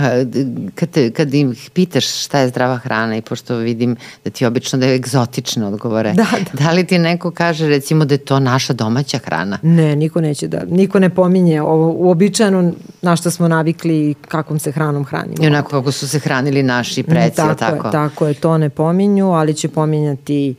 kad, 0.76 0.90
te, 0.90 1.12
kad 1.12 1.34
im 1.34 1.56
pitaš 1.74 2.24
šta 2.24 2.40
je 2.40 2.48
zdrava 2.48 2.78
hrana 2.78 3.18
i 3.18 3.22
pošto 3.22 3.56
vidim 3.56 3.96
da 4.24 4.30
ti 4.30 4.46
obično 4.46 4.80
da 4.80 4.86
je 4.86 4.96
egzotične 4.96 5.66
odgovore, 5.66 6.14
da, 6.14 6.26
da. 6.54 6.64
da 6.64 6.72
li 6.72 6.88
ti 6.88 7.00
neko 7.00 7.32
kaže 7.32 7.68
recimo 7.68 8.06
da 8.06 8.14
je 8.14 8.18
to 8.18 8.40
naša 8.40 8.74
domaća 8.74 9.18
hrana? 9.18 9.60
Ne, 9.62 9.96
niko 9.96 10.22
neće 10.22 10.48
da, 10.48 10.62
niko 10.70 11.00
ne 11.00 11.10
pominje 11.10 11.62
ovo 11.62 11.94
uobičajeno 11.94 12.72
na 13.02 13.16
što 13.16 13.32
smo 13.32 13.48
navikli 13.48 14.10
i 14.10 14.14
kakvom 14.28 14.60
se 14.60 14.72
hranom 14.72 15.06
hranimo. 15.06 15.44
I 15.44 15.48
onako 15.48 15.70
kako 15.70 15.92
su 15.92 16.08
se 16.08 16.20
hranili 16.20 16.64
naši 16.64 17.04
preci, 17.04 17.36
tako, 17.36 17.56
tako? 17.56 17.88
Je, 17.88 17.92
tako 17.92 18.28
je, 18.28 18.34
to 18.34 18.58
ne 18.58 18.70
pominju, 18.70 19.32
ali 19.32 19.54
će 19.54 19.70
pominjati 19.70 20.56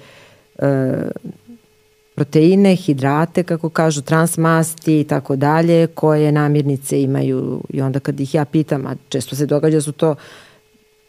e, 0.59 1.11
proteine, 2.23 2.77
hidrate, 2.77 3.43
kako 3.43 3.69
kažu, 3.69 4.03
transmasti 4.03 5.01
i 5.01 5.05
tako 5.05 5.37
dalje, 5.37 5.87
koje 5.87 6.33
namirnice 6.33 7.03
imaju. 7.03 7.61
I 7.69 7.81
onda 7.83 8.01
kad 8.01 8.21
ih 8.21 8.35
ja 8.35 8.45
pitam, 8.45 8.87
a 8.87 8.95
često 9.09 9.37
se 9.37 9.47
događa 9.47 9.77
da 9.77 9.83
su 9.83 9.93
to 9.93 10.15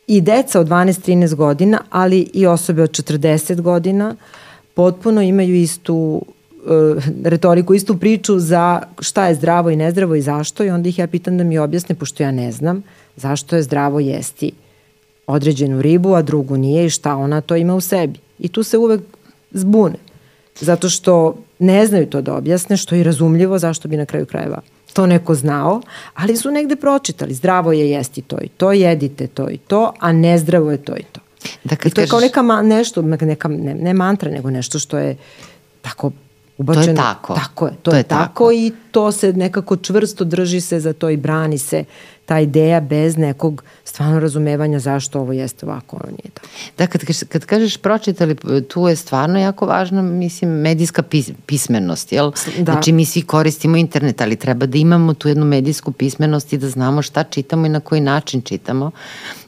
i 0.07 0.22
deca 0.22 0.59
od 0.59 0.68
12-13 0.68 1.36
godina, 1.36 1.82
ali 1.89 2.30
i 2.34 2.45
osobe 2.45 2.84
od 2.84 2.89
40 2.89 3.61
godina, 3.61 4.16
potpuno 4.74 5.22
imaju 5.22 5.55
istu 5.55 6.22
uh, 6.66 7.03
retoriku, 7.24 7.74
istu 7.74 7.97
priču 7.97 8.39
za 8.39 8.82
šta 8.99 9.28
je 9.28 9.36
zdravo 9.36 9.70
i 9.70 9.76
nezdravo 9.76 10.16
i 10.16 10.22
zašto. 10.22 10.64
I 10.64 10.70
onda 10.70 10.89
ih 10.89 10.99
ja 10.99 11.07
pitam 11.07 11.38
da 11.38 11.43
mi 11.43 11.57
objasne, 11.57 11.95
pošto 11.95 12.24
ja 12.24 12.32
ne 12.32 12.51
znam, 12.51 12.84
zašto 13.16 13.55
je 13.55 13.64
zdravo 13.64 13.99
jesti 13.99 14.51
određenu 15.28 15.82
ribu, 15.82 16.16
a 16.16 16.22
drugu 16.22 16.57
nije 16.57 16.86
i 16.86 16.89
šta 16.89 17.16
ona 17.16 17.41
to 17.41 17.55
ima 17.55 17.76
u 17.76 17.82
sebi. 17.82 18.20
I 18.39 18.47
tu 18.47 18.64
se 18.64 18.78
uvek 18.78 19.01
zbune 19.51 20.12
zato 20.60 20.89
što 20.89 21.36
ne 21.60 21.86
znaju 21.86 22.10
to 22.10 22.22
da 22.22 22.36
objasne, 22.36 22.78
što 22.78 22.95
je 22.95 23.04
razumljivo 23.04 23.60
zašto 23.60 23.88
bi 23.88 23.97
na 23.97 24.06
kraju 24.06 24.26
krajeva 24.26 24.62
to 24.93 25.08
neko 25.08 25.36
znao, 25.36 25.82
ali 26.14 26.38
su 26.38 26.51
negde 26.51 26.76
pročitali, 26.76 27.34
zdravo 27.34 27.72
je 27.72 27.89
jesti 27.89 28.22
to 28.22 28.38
i 28.41 28.47
to, 28.47 28.72
jedite 28.72 29.28
to 29.28 29.49
i 29.49 29.58
to, 29.58 29.93
a 29.99 30.12
nezdravo 30.12 30.72
je 30.72 30.78
to 30.78 30.97
i 30.97 31.04
to. 31.12 31.20
Da, 31.64 31.76
I 31.86 31.89
to 31.89 32.01
je 32.01 32.08
kao 32.08 32.20
neka 32.20 32.41
ma, 32.41 32.62
nešto, 32.62 33.01
neka, 33.01 33.47
ne, 33.47 33.76
ne 33.76 33.93
mantra, 33.93 34.32
nego 34.32 34.49
nešto 34.49 34.80
što 34.80 34.97
je 34.97 35.16
tako 35.82 36.12
ubačeno. 36.58 36.86
To 36.86 36.91
je 36.91 36.95
tako. 36.95 37.34
Tako 37.36 37.66
je, 37.66 37.72
to, 37.72 37.78
to 37.82 37.91
je, 37.91 37.99
je 37.99 38.04
tako. 38.04 38.24
tako 38.24 38.51
i 38.51 38.72
to 38.94 39.12
se 39.12 39.34
nekako 39.34 39.78
čvrsto 39.78 40.24
drži 40.24 40.62
se 40.62 40.80
za 40.80 40.94
to 40.94 41.10
i 41.10 41.18
brani 41.18 41.58
se 41.58 41.84
ta 42.26 42.39
ideja 42.39 42.80
bez 42.80 43.18
nekog 43.18 43.64
stvarno 43.84 44.20
razumevanja 44.20 44.80
zašto 44.80 45.20
ovo 45.20 45.34
jeste 45.34 45.66
ovako, 45.66 45.98
ono 46.04 46.12
nije 46.12 46.30
tako. 46.34 46.48
Da, 46.78 46.88
kad, 46.88 47.02
kad 47.30 47.46
kažeš 47.46 47.78
pročitali, 47.78 48.36
tu 48.68 48.88
je 48.88 48.96
stvarno 48.96 49.39
jako 49.39 49.66
važna, 49.66 50.02
mislim, 50.02 50.52
medijska 50.52 51.04
pis, 51.04 51.32
pismenost, 51.46 52.12
jel? 52.12 52.32
Da. 52.58 52.72
Znači, 52.72 52.91
mi 52.91 53.06
svi 53.06 53.22
koristimo 53.22 53.78
internet, 53.78 54.22
ali 54.22 54.36
treba 54.36 54.66
da 54.66 54.78
imamo 54.78 55.14
tu 55.14 55.28
jednu 55.28 55.46
medijsku 55.46 55.91
pismenost 55.91 56.54
i 56.54 56.58
da 56.58 56.70
znamo 56.70 57.02
šta 57.02 57.24
čitamo 57.24 57.66
i 57.66 57.70
na 57.70 57.80
koji 57.80 58.02
način 58.02 58.41
čitamo. 58.41 58.91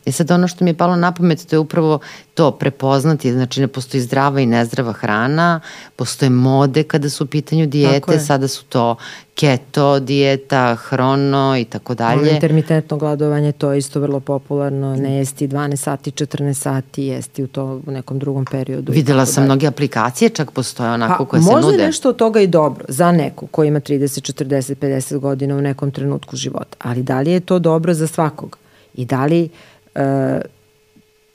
I 0.06 0.12
sad 0.12 0.32
ono 0.32 0.48
što 0.48 0.64
mi 0.64 0.70
je 0.70 0.78
palo 0.78 0.96
na 0.96 1.12
pamet, 1.12 1.46
to 1.48 1.56
je 1.56 1.60
upravo 1.60 2.00
to 2.34 2.52
prepoznati, 2.52 3.34
znači 3.34 3.62
ne 3.62 3.68
postoji 3.68 4.02
zdrava 4.02 4.40
i 4.42 4.46
nezdrava 4.46 4.94
hrana, 4.94 5.60
postoje 5.96 6.30
mode 6.30 6.84
kada 6.84 7.10
su 7.10 7.24
u 7.24 7.28
pitanju 7.28 7.66
dijete, 7.66 8.20
sada 8.20 8.48
su 8.48 8.64
to 8.64 8.96
keto 9.36 10.00
dijeta, 10.00 10.76
hrono 10.76 11.58
i 11.58 11.66
tako 11.66 11.94
dalje. 11.96 12.32
Intermitentno 12.32 12.98
gladovanje, 12.98 13.52
to 13.52 13.72
je 13.72 13.78
isto 13.78 14.00
vrlo 14.00 14.20
popularno, 14.20 14.96
ne 14.96 15.18
jesti 15.18 15.48
12 15.48 15.76
sati, 15.76 16.12
14 16.12 16.54
sati, 16.54 17.04
jesti 17.04 17.44
u 17.44 17.48
to 17.48 17.82
u 17.88 17.92
nekom 17.92 18.20
drugom 18.20 18.46
periodu. 18.46 18.92
Videla 18.92 19.26
sam 19.26 19.36
dalje. 19.36 19.46
mnoge 19.46 19.68
aplikacije, 19.68 20.30
čak 20.30 20.52
postoje 20.52 20.92
onako 20.92 21.26
pa, 21.26 21.30
koje 21.30 21.42
se 21.42 21.52
nude. 21.52 21.66
Možda 21.66 21.86
nešto 21.86 22.10
od 22.10 22.16
toga 22.16 22.40
i 22.42 22.48
dobro 22.48 22.86
za 22.88 23.12
neko 23.12 23.48
ko 23.48 23.64
ima 23.64 23.80
30, 23.80 24.44
40, 24.44 24.76
50 24.76 25.18
godina 25.18 25.56
u 25.56 25.62
nekom 25.62 25.92
trenutku 25.92 26.36
života, 26.36 26.78
ali 26.80 27.04
da 27.04 27.22
li 27.22 27.32
je 27.32 27.40
to 27.40 27.60
dobro 27.60 27.94
za 27.94 28.08
svakog? 28.08 28.58
I 28.94 29.06
da 29.06 29.26
li 29.26 29.50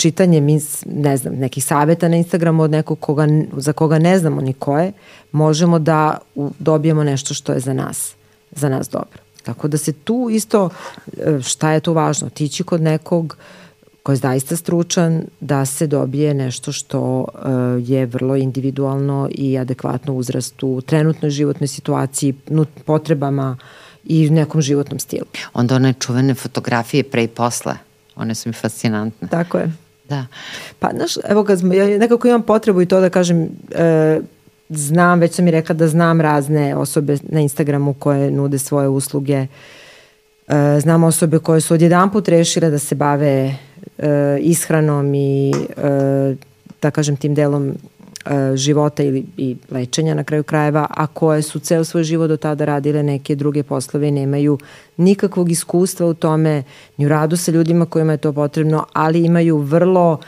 uh, 0.04 0.10
čitanje 0.10 0.60
ne 0.86 1.16
znam, 1.16 1.34
nekih 1.34 1.64
saveta 1.64 2.08
na 2.08 2.16
Instagramu 2.16 2.62
od 2.62 2.70
nekog 2.70 3.00
koga, 3.00 3.26
za 3.56 3.72
koga 3.72 3.98
ne 3.98 4.18
znamo 4.18 4.40
ni 4.40 4.52
ko 4.52 4.78
je, 4.78 4.92
možemo 5.32 5.78
da 5.78 6.18
dobijemo 6.58 7.04
nešto 7.04 7.34
što 7.34 7.52
je 7.52 7.60
za 7.60 7.72
nas, 7.72 8.14
za 8.50 8.68
nas 8.68 8.88
dobro. 8.88 9.18
Tako 9.42 9.68
da 9.68 9.78
se 9.78 9.92
tu 9.92 10.28
isto, 10.32 10.70
e, 11.18 11.42
šta 11.42 11.72
je 11.72 11.80
tu 11.80 11.92
važno, 11.92 12.30
tići 12.30 12.62
kod 12.62 12.82
nekog 12.82 13.36
ko 14.02 14.12
je 14.12 14.16
zaista 14.16 14.56
stručan 14.56 15.22
da 15.40 15.66
se 15.66 15.86
dobije 15.86 16.34
nešto 16.34 16.72
što 16.72 17.24
e, 17.24 17.48
je 17.92 18.06
vrlo 18.06 18.36
individualno 18.36 19.28
i 19.30 19.58
adekvatno 19.58 20.14
uzrastu, 20.14 20.80
trenutnoj 20.80 21.30
životnoj 21.30 21.68
situaciji, 21.68 22.34
potrebama 22.84 23.56
i 24.04 24.30
nekom 24.30 24.60
životnom 24.60 24.98
stilu. 24.98 25.26
Onda 25.52 25.74
one 25.74 25.92
čuvene 25.92 26.34
fotografije 26.34 27.02
pre 27.02 27.24
i 27.24 27.28
posle, 27.28 27.74
one 28.16 28.34
su 28.34 28.48
mi 28.48 28.52
fascinantne. 28.52 29.28
Tako 29.28 29.58
je. 29.58 29.72
Da. 30.10 30.26
Pa, 30.78 30.90
znaš, 30.96 31.12
evo 31.28 31.44
kad 31.44 31.60
ja 31.62 31.98
nekako 31.98 32.28
imam 32.28 32.42
potrebu 32.42 32.82
i 32.82 32.86
to 32.86 33.00
da 33.00 33.10
kažem, 33.10 33.48
e, 33.74 34.20
znam, 34.68 35.20
već 35.20 35.34
sam 35.34 35.48
i 35.48 35.50
rekla 35.50 35.74
da 35.74 35.88
znam 35.88 36.20
razne 36.20 36.76
osobe 36.76 37.16
na 37.22 37.40
Instagramu 37.40 37.94
koje 37.94 38.30
nude 38.30 38.58
svoje 38.58 38.88
usluge. 38.88 39.46
E, 40.48 40.80
znam 40.80 41.04
osobe 41.04 41.38
koje 41.38 41.60
su 41.60 41.74
odjedan 41.74 42.10
put 42.10 42.28
rešile 42.28 42.70
da 42.70 42.78
se 42.78 42.94
bave 42.94 43.54
e, 43.98 44.38
ishranom 44.40 45.14
i 45.14 45.50
e, 45.50 46.34
da 46.82 46.90
kažem 46.90 47.16
tim 47.16 47.34
delom 47.34 47.74
života 48.54 49.02
ili 49.02 49.24
i 49.36 49.56
lečenja 49.70 50.14
na 50.14 50.24
kraju 50.24 50.42
krajeva, 50.42 50.86
a 50.90 51.06
koje 51.06 51.42
su 51.42 51.58
ceo 51.58 51.84
svoj 51.84 52.04
život 52.04 52.28
do 52.28 52.36
tada 52.36 52.64
radile 52.64 53.02
neke 53.02 53.34
druge 53.34 53.62
poslove 53.62 54.08
i 54.08 54.10
nemaju 54.10 54.58
nikakvog 54.96 55.50
iskustva 55.50 56.06
u 56.06 56.14
tome, 56.14 56.62
ni 56.96 57.06
u 57.06 57.08
radu 57.08 57.36
sa 57.36 57.52
ljudima 57.52 57.86
kojima 57.86 58.12
je 58.12 58.18
to 58.18 58.32
potrebno, 58.32 58.84
ali 58.92 59.24
imaju 59.24 59.58
vrlo 59.58 60.18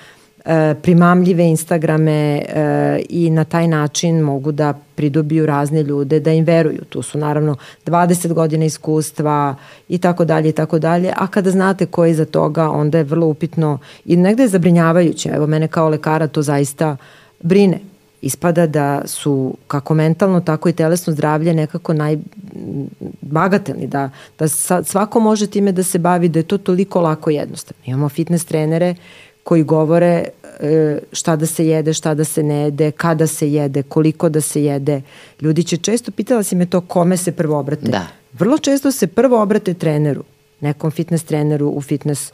e, 0.45 0.75
primamljive 0.83 1.45
Instagrame 1.45 2.13
e, 2.13 3.03
i 3.09 3.31
na 3.31 3.45
taj 3.45 3.69
način 3.69 4.21
mogu 4.21 4.53
da 4.53 4.75
pridobiju 4.95 5.47
razne 5.47 5.83
ljude 5.83 6.21
da 6.21 6.33
im 6.33 6.45
veruju. 6.45 6.85
Tu 6.89 7.03
su 7.03 7.19
naravno 7.19 7.57
20 7.87 8.33
godina 8.33 8.65
iskustva 8.65 9.55
i 9.89 9.99
tako 9.99 10.25
dalje 10.25 10.49
i 10.49 10.53
tako 10.53 10.79
dalje, 10.79 11.13
a 11.17 11.27
kada 11.27 11.51
znate 11.51 11.87
ko 11.87 12.05
je 12.05 12.11
iza 12.11 12.25
toga, 12.25 12.71
onda 12.71 12.99
je 12.99 13.05
vrlo 13.05 13.27
upitno 13.27 13.79
i 14.05 14.17
negde 14.17 14.43
je 14.43 14.49
zabrinjavajuće. 14.49 15.29
Evo 15.29 15.47
mene 15.47 15.69
kao 15.69 15.89
lekara 15.89 16.27
to 16.27 16.43
zaista 16.43 16.91
uh, 16.91 17.22
brine. 17.43 17.81
Ispada 18.23 18.67
da 18.67 19.03
su 19.07 19.55
kako 19.67 19.95
mentalno, 19.95 20.41
tako 20.41 20.69
i 20.69 20.73
telesno 20.73 21.13
zdravlje 21.13 21.55
nekako 21.55 21.93
najbagatelni, 21.93 23.87
da, 23.87 24.11
da 24.39 24.49
svako 24.85 25.21
može 25.21 25.47
time 25.47 25.73
da 25.73 25.83
se 25.83 25.99
bavi, 25.99 26.29
da 26.29 26.39
je 26.39 26.43
to 26.43 26.59
toliko 26.59 27.01
lako 27.01 27.31
jednostavno. 27.31 27.83
Imamo 27.87 28.09
fitness 28.09 28.45
trenere 28.45 28.95
koji 29.43 29.63
govore 29.63 30.25
e, 30.61 30.99
šta 31.13 31.37
da 31.37 31.47
se 31.47 31.67
jede, 31.67 31.93
šta 31.93 32.15
da 32.15 32.25
se 32.25 32.43
ne 32.43 32.55
jede, 32.55 32.91
kada 32.91 33.27
se 33.27 33.53
jede, 33.53 33.83
koliko 33.83 34.29
da 34.29 34.41
se 34.41 34.65
jede. 34.65 35.03
Ljudi 35.41 35.65
će 35.65 35.77
često, 35.77 36.11
pitala 36.11 36.43
si 36.43 36.57
me 36.57 36.67
to, 36.67 36.81
kome 36.81 37.17
se 37.17 37.33
prvo 37.33 37.59
obrate. 37.59 37.89
Da. 37.89 38.07
Vrlo 38.33 38.59
često 38.59 38.93
se 38.93 39.07
prvo 39.07 39.43
obrate 39.43 39.75
treneru, 39.75 40.25
nekom 40.61 40.91
fitness 40.91 41.25
treneru 41.25 41.69
u 41.69 41.81
fitness 41.81 42.33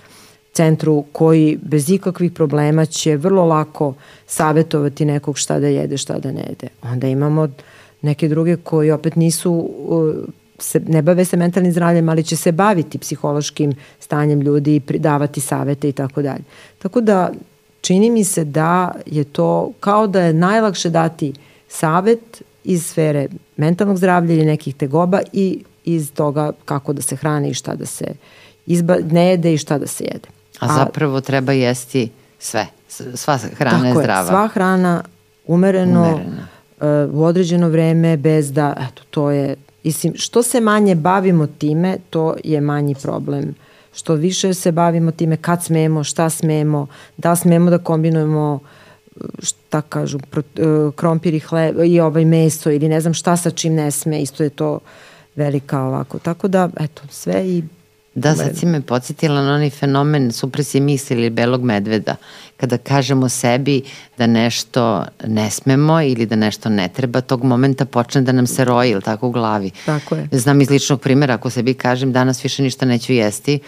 centru 0.59 1.05
koji 1.13 1.59
bez 1.63 1.91
ikakvih 1.91 2.33
problema 2.33 2.87
će 2.87 3.17
vrlo 3.17 3.45
lako 3.45 3.95
savetovati 4.27 5.05
nekog 5.05 5.39
šta 5.39 5.59
da 5.59 5.67
jede, 5.67 5.97
šta 5.97 6.19
da 6.19 6.33
ne 6.33 6.43
jede. 6.49 6.69
Onda 6.83 7.07
imamo 7.09 7.49
neke 8.03 8.29
druge 8.29 8.57
koji 8.57 8.91
opet 8.91 9.17
nisu 9.17 9.71
se, 10.59 10.81
ne 10.81 11.03
bave 11.03 11.25
se 11.25 11.37
mentalnim 11.37 11.73
zdravljem, 11.73 12.09
ali 12.09 12.25
će 12.25 12.37
se 12.37 12.53
baviti 12.53 12.99
psihološkim 12.99 13.73
stanjem 14.01 14.41
ljudi 14.41 14.81
davati 14.99 15.41
savete 15.41 15.89
i 15.89 15.93
tako 15.93 16.23
dalje. 16.23 16.45
Tako 16.79 17.01
da 17.01 17.31
čini 17.81 18.11
mi 18.11 18.25
se 18.25 18.45
da 18.45 18.93
je 19.07 19.25
to 19.25 19.73
kao 19.81 20.07
da 20.07 20.23
je 20.23 20.33
najlakše 20.33 20.91
dati 20.91 21.33
savet 21.69 22.43
iz 22.65 22.87
sfere 22.87 23.29
mentalnog 23.57 23.97
zdravlja 23.97 24.35
ili 24.35 24.45
nekih 24.45 24.75
tegoba 24.75 25.21
i 25.33 25.63
iz 25.85 26.13
toga 26.13 26.53
kako 26.65 26.93
da 26.93 27.03
se 27.03 27.17
hrane 27.17 27.51
i 27.51 27.55
šta 27.55 27.75
da 27.75 27.87
se 27.87 28.15
izba, 28.67 28.97
ne 29.11 29.31
jede 29.31 29.55
i 29.55 29.59
šta 29.59 29.79
da 29.79 29.87
se 29.87 30.05
jede. 30.05 30.38
A 30.59 30.77
zapravo 30.77 31.21
treba 31.21 31.53
jesti 31.53 32.11
sve. 32.39 32.67
Sva 33.15 33.39
hrana 33.39 33.89
je 33.89 33.95
zdrava. 33.95 34.21
Je, 34.21 34.27
sva 34.27 34.49
hrana 34.49 35.03
umereno. 35.47 36.21
Uh, 36.81 37.15
u 37.15 37.25
određeno 37.25 37.69
vreme 37.69 38.17
bez 38.17 38.53
da, 38.53 38.75
eto, 38.91 39.03
to 39.11 39.31
je, 39.31 39.57
mislim, 39.85 40.13
što 40.17 40.43
se 40.43 40.61
manje 40.61 40.95
bavimo 40.95 41.47
time, 41.47 41.97
to 42.11 42.37
je 42.45 42.61
manji 42.61 42.95
problem. 42.95 43.55
Što 43.93 44.15
više 44.15 44.55
se 44.55 44.73
bavimo 44.73 45.11
time 45.11 45.37
kad 45.37 45.65
smemo, 45.65 46.05
šta 46.05 46.31
smemo, 46.31 46.87
da 47.17 47.37
smemo 47.37 47.71
da 47.71 47.79
kombinujemo 47.79 48.59
šta 49.43 49.81
kažu, 49.81 50.19
pro, 50.31 50.43
uh, 50.59 50.95
krompir 50.95 51.35
i 51.35 51.41
hleb 51.41 51.77
i 51.85 52.01
ovaj 52.01 52.25
meso 52.25 52.71
ili 52.71 52.89
ne 52.89 53.01
znam 53.01 53.15
šta 53.15 53.37
sa 53.37 53.51
čim 53.51 53.75
ne 53.75 53.91
sme, 53.91 54.21
isto 54.23 54.43
je 54.43 54.51
to 54.51 54.79
velika 55.37 55.83
ovako. 55.83 56.19
Tako 56.19 56.49
da, 56.49 56.69
eto, 56.81 57.03
sve 57.11 57.49
i 57.49 57.63
Da, 58.19 58.35
sad 58.35 58.57
si 58.57 58.67
me 58.67 58.81
podsjetila 58.81 59.43
na 59.43 59.55
onaj 59.55 59.71
fenomen 59.71 60.33
supresije 60.33 60.81
misli 60.81 61.17
ili 61.17 61.31
belog 61.31 61.63
medveda. 61.63 62.17
Kada 62.57 62.79
kažemo 62.79 63.29
sebi 63.29 63.83
da 64.19 64.27
nešto 64.27 65.05
ne 65.27 65.51
smemo 65.51 66.03
ili 66.03 66.27
da 66.27 66.37
nešto 66.37 66.69
ne 66.69 66.89
treba, 66.89 67.21
tog 67.21 67.45
momenta 67.45 67.85
počne 67.85 68.21
da 68.21 68.33
nam 68.33 68.47
se 68.47 68.65
roji, 68.65 68.91
ili 68.91 69.03
tako 69.03 69.29
u 69.29 69.31
glavi. 69.31 69.71
Tako 69.87 70.15
je. 70.15 70.29
Znam 70.33 70.61
iz 70.61 70.71
ličnog 70.71 71.01
primjera, 71.01 71.35
ako 71.35 71.51
sebi 71.51 71.75
kažem 71.75 72.13
danas 72.13 72.45
više 72.45 72.63
ništa 72.63 72.87
neću 72.87 73.13
jesti, 73.13 73.61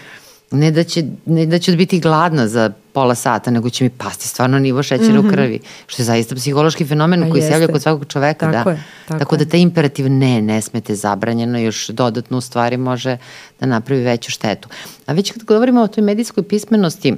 ne 0.51 0.71
da, 0.71 0.85
će, 0.85 1.05
ne 1.27 1.47
da 1.47 1.59
ću 1.59 1.77
biti 1.77 2.01
gladna 2.01 2.49
za 2.49 2.73
pola 2.93 3.15
sata, 3.15 3.51
nego 3.51 3.71
će 3.71 3.85
mi 3.85 3.91
pasti 3.91 4.29
stvarno 4.29 4.59
nivo 4.59 4.83
šećera 4.83 5.13
mm 5.13 5.17
-hmm. 5.17 5.19
u 5.19 5.23
mhm. 5.23 5.31
krvi, 5.31 5.61
što 5.87 6.03
je 6.03 6.07
zaista 6.07 6.35
psihološki 6.35 6.85
fenomen 6.85 7.23
A 7.23 7.31
koji 7.31 7.43
se 7.43 7.49
javlja 7.49 7.67
kod 7.67 7.83
svakog 7.83 8.07
čoveka. 8.07 8.53
Tako 8.53 8.71
da. 8.71 8.77
Je, 8.77 8.83
tako, 9.09 9.19
tako 9.19 9.37
da 9.37 9.45
taj 9.45 9.61
imperativ 9.61 10.11
ne, 10.11 10.43
ne 10.43 10.61
smete 10.61 10.95
zabranjeno, 10.95 11.59
još 11.59 11.89
dodatno 11.89 12.39
u 12.39 12.41
stvari 12.41 12.77
može 12.77 13.17
da 13.61 13.67
napravi 13.67 14.03
veću 14.03 14.31
štetu. 14.31 14.69
A 15.07 15.13
već 15.13 15.33
kad 15.33 15.45
govorimo 15.45 15.83
o 15.83 15.87
toj 15.87 16.05
medijskoj 16.05 16.43
pismenosti, 16.43 17.17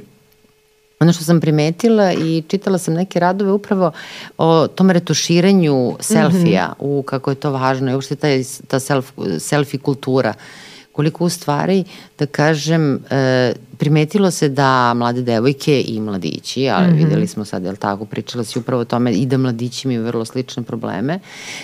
Ono 1.01 1.13
što 1.13 1.25
sam 1.25 1.41
primetila 1.41 2.13
i 2.13 2.43
čitala 2.49 2.79
sam 2.79 2.95
neke 2.95 3.21
radove 3.21 3.53
upravo 3.53 3.93
o 4.39 4.69
tom 4.69 4.91
retuširanju 4.91 5.97
selfija, 6.01 6.67
mm 6.69 6.71
-hmm. 6.71 6.99
u 6.99 7.03
kako 7.03 7.31
je 7.31 7.35
to 7.35 7.51
važno 7.51 7.91
i 7.91 7.95
uopšte 7.95 8.17
ta, 8.17 8.29
ta 8.69 8.81
self, 8.81 9.13
selfie 9.39 9.81
kultura. 9.81 10.35
Uh, 10.37 10.72
koliko 10.93 11.25
u 11.25 11.29
stvari, 11.29 11.85
da 12.19 12.27
kažem, 12.27 12.95
e, 13.11 13.53
primetilo 13.79 14.31
se 14.31 14.49
da 14.49 14.95
mlade 14.95 15.23
devojke 15.23 15.81
i 15.87 16.01
mladići, 16.01 16.69
ali 16.69 16.87
mm 16.87 16.91
-hmm. 16.91 17.05
videli 17.05 17.27
smo 17.27 17.45
sad, 17.45 17.65
jel 17.65 17.77
tako, 17.77 18.05
pričala 18.05 18.45
si 18.45 18.59
upravo 18.59 18.83
o 18.83 18.85
tome 18.85 19.13
i 19.13 19.27
da 19.27 19.39
mladići 19.39 19.89
imaju 19.89 20.05
vrlo 20.05 20.25
slične 20.25 20.63
probleme, 20.63 21.19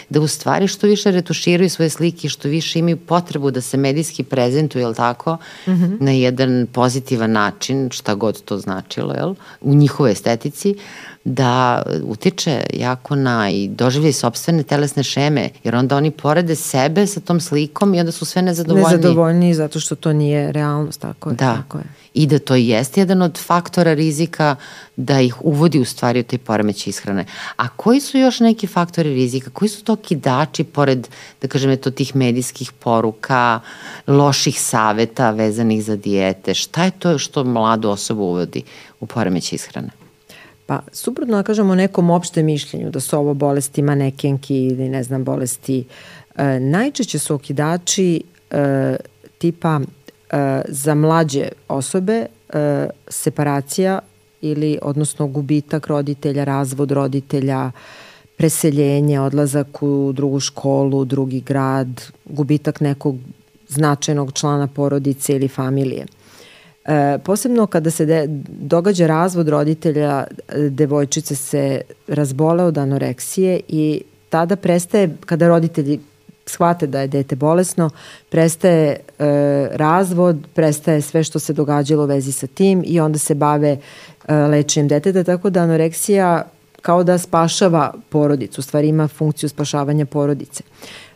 da 0.08 0.20
u 0.20 0.26
stvari 0.26 0.68
što 0.68 0.86
više 0.86 1.10
retuširaju 1.10 1.70
svoje 1.70 1.90
slike, 1.90 2.28
što 2.28 2.48
više 2.48 2.78
imaju 2.78 2.96
potrebu 2.96 3.50
da 3.50 3.60
se 3.60 3.76
medijski 3.76 4.22
prezentuju, 4.22 4.82
jel 4.82 4.94
tako, 4.94 5.36
mm 5.66 5.70
-hmm. 5.70 5.96
na 6.00 6.10
jedan 6.10 6.66
pozitivan 6.72 7.32
način, 7.32 7.90
šta 7.92 8.14
god 8.14 8.42
to 8.42 8.58
značilo, 8.58 9.14
jel, 9.14 9.34
u 9.60 9.74
njihovoj 9.74 10.12
estetici, 10.12 10.74
da 11.28 11.82
utiče 12.02 12.62
jako 12.74 13.16
na 13.16 13.50
i 13.50 13.68
doživljaj 13.68 14.12
sobstvene 14.12 14.62
telesne 14.62 15.02
šeme, 15.02 15.48
jer 15.64 15.76
onda 15.76 15.96
oni 15.96 16.10
porede 16.10 16.56
sebe 16.56 17.06
sa 17.06 17.20
tom 17.20 17.40
slikom 17.40 17.94
i 17.94 18.00
onda 18.00 18.12
su 18.12 18.24
sve 18.24 18.42
nezadovoljni. 18.42 18.96
Nezadovoljni 18.96 19.54
zato 19.54 19.80
što 19.80 19.94
to 19.94 20.12
nije 20.12 20.52
realnost, 20.52 21.00
tako 21.00 21.30
je. 21.30 21.36
Da. 21.36 21.54
Tako 21.54 21.78
je. 21.78 21.84
I 22.14 22.26
da 22.26 22.38
to 22.38 22.54
jeste 22.54 23.00
jedan 23.00 23.22
od 23.22 23.38
faktora 23.38 23.94
rizika 23.94 24.56
da 24.96 25.20
ih 25.20 25.44
uvodi 25.44 25.80
u 25.80 25.84
stvari 25.84 26.20
u 26.20 26.22
te 26.22 26.38
poremeće 26.38 26.90
ishrane. 26.90 27.24
A 27.56 27.68
koji 27.68 28.00
su 28.00 28.18
još 28.18 28.40
neki 28.40 28.66
faktori 28.66 29.14
rizika? 29.14 29.50
Koji 29.50 29.68
su 29.68 29.84
to 29.84 29.96
kidači 29.96 30.64
pored, 30.64 31.08
da 31.42 31.48
kažem, 31.48 31.70
eto, 31.70 31.90
tih 31.90 32.16
medijskih 32.16 32.72
poruka, 32.72 33.60
loših 34.06 34.60
saveta 34.60 35.30
vezanih 35.30 35.84
za 35.84 35.96
dijete? 35.96 36.54
Šta 36.54 36.84
je 36.84 36.90
to 36.90 37.18
što 37.18 37.44
mladu 37.44 37.88
osobu 37.88 38.22
uvodi 38.22 38.62
u 39.00 39.06
poremeće 39.06 39.56
ishrane? 39.56 39.97
Pa, 40.68 40.80
suprotno 40.92 41.36
da 41.36 41.42
kažemo 41.42 41.74
nekom 41.74 42.10
opštem 42.10 42.46
mišljenju 42.46 42.90
da 42.90 43.00
su 43.00 43.16
ovo 43.16 43.34
bolesti 43.34 43.82
manekenki 43.82 44.56
ili 44.56 44.88
ne 44.88 45.02
znam 45.02 45.24
bolesti, 45.24 45.84
e, 46.36 46.60
najčešće 46.60 47.18
su 47.18 47.34
okidači 47.34 48.22
e, 48.50 48.96
tipa 49.38 49.80
e, 49.80 50.62
za 50.68 50.94
mlađe 50.94 51.48
osobe 51.68 52.26
e, 52.48 52.88
separacija 53.08 53.98
ili 54.40 54.78
odnosno 54.82 55.26
gubitak 55.26 55.86
roditelja, 55.86 56.44
razvod 56.44 56.90
roditelja, 56.90 57.70
preseljenje, 58.36 59.20
odlazak 59.20 59.82
u 59.82 60.12
drugu 60.12 60.40
školu, 60.40 61.04
drugi 61.04 61.40
grad, 61.40 62.02
gubitak 62.24 62.80
nekog 62.80 63.16
značajnog 63.68 64.32
člana 64.32 64.66
porodice 64.66 65.36
ili 65.36 65.48
familije. 65.48 66.06
E, 66.89 67.18
posebno 67.24 67.66
kada 67.66 67.91
se 67.91 68.07
de, 68.07 68.24
događa 68.49 69.07
razvod 69.07 69.49
roditelja, 69.49 70.24
devojčice 70.70 71.34
se 71.34 71.80
razbole 72.07 72.64
od 72.64 72.78
anoreksije 72.78 73.61
i 73.68 74.03
tada 74.28 74.57
prestaje, 74.57 75.16
kada 75.26 75.49
roditelji 75.49 76.01
shvate 76.47 76.86
da 76.86 77.01
je 77.01 77.09
dete 77.09 77.36
bolesno, 77.36 77.91
prestaje 78.28 78.97
e, 79.18 79.26
razvod, 79.72 80.36
prestaje 80.55 81.01
sve 81.01 81.24
što 81.24 81.39
se 81.39 81.53
događalo 81.53 82.05
u 82.05 82.07
vezi 82.07 82.32
sa 82.32 82.47
tim 82.47 82.82
i 82.86 83.01
onda 83.01 83.18
se 83.18 83.34
bave 83.34 83.76
e, 84.28 84.34
lečenjem 84.34 84.89
deteta, 84.89 85.24
tako 85.24 85.51
da 85.51 85.61
anoreksija 85.61 86.45
kao 86.82 87.05
da 87.05 87.18
spašava 87.18 87.95
porodicu, 88.09 88.61
u 88.61 88.62
stvari 88.62 88.89
ima 88.89 89.09
funkciju 89.09 89.49
spašavanja 89.49 90.07
porodice. 90.07 90.64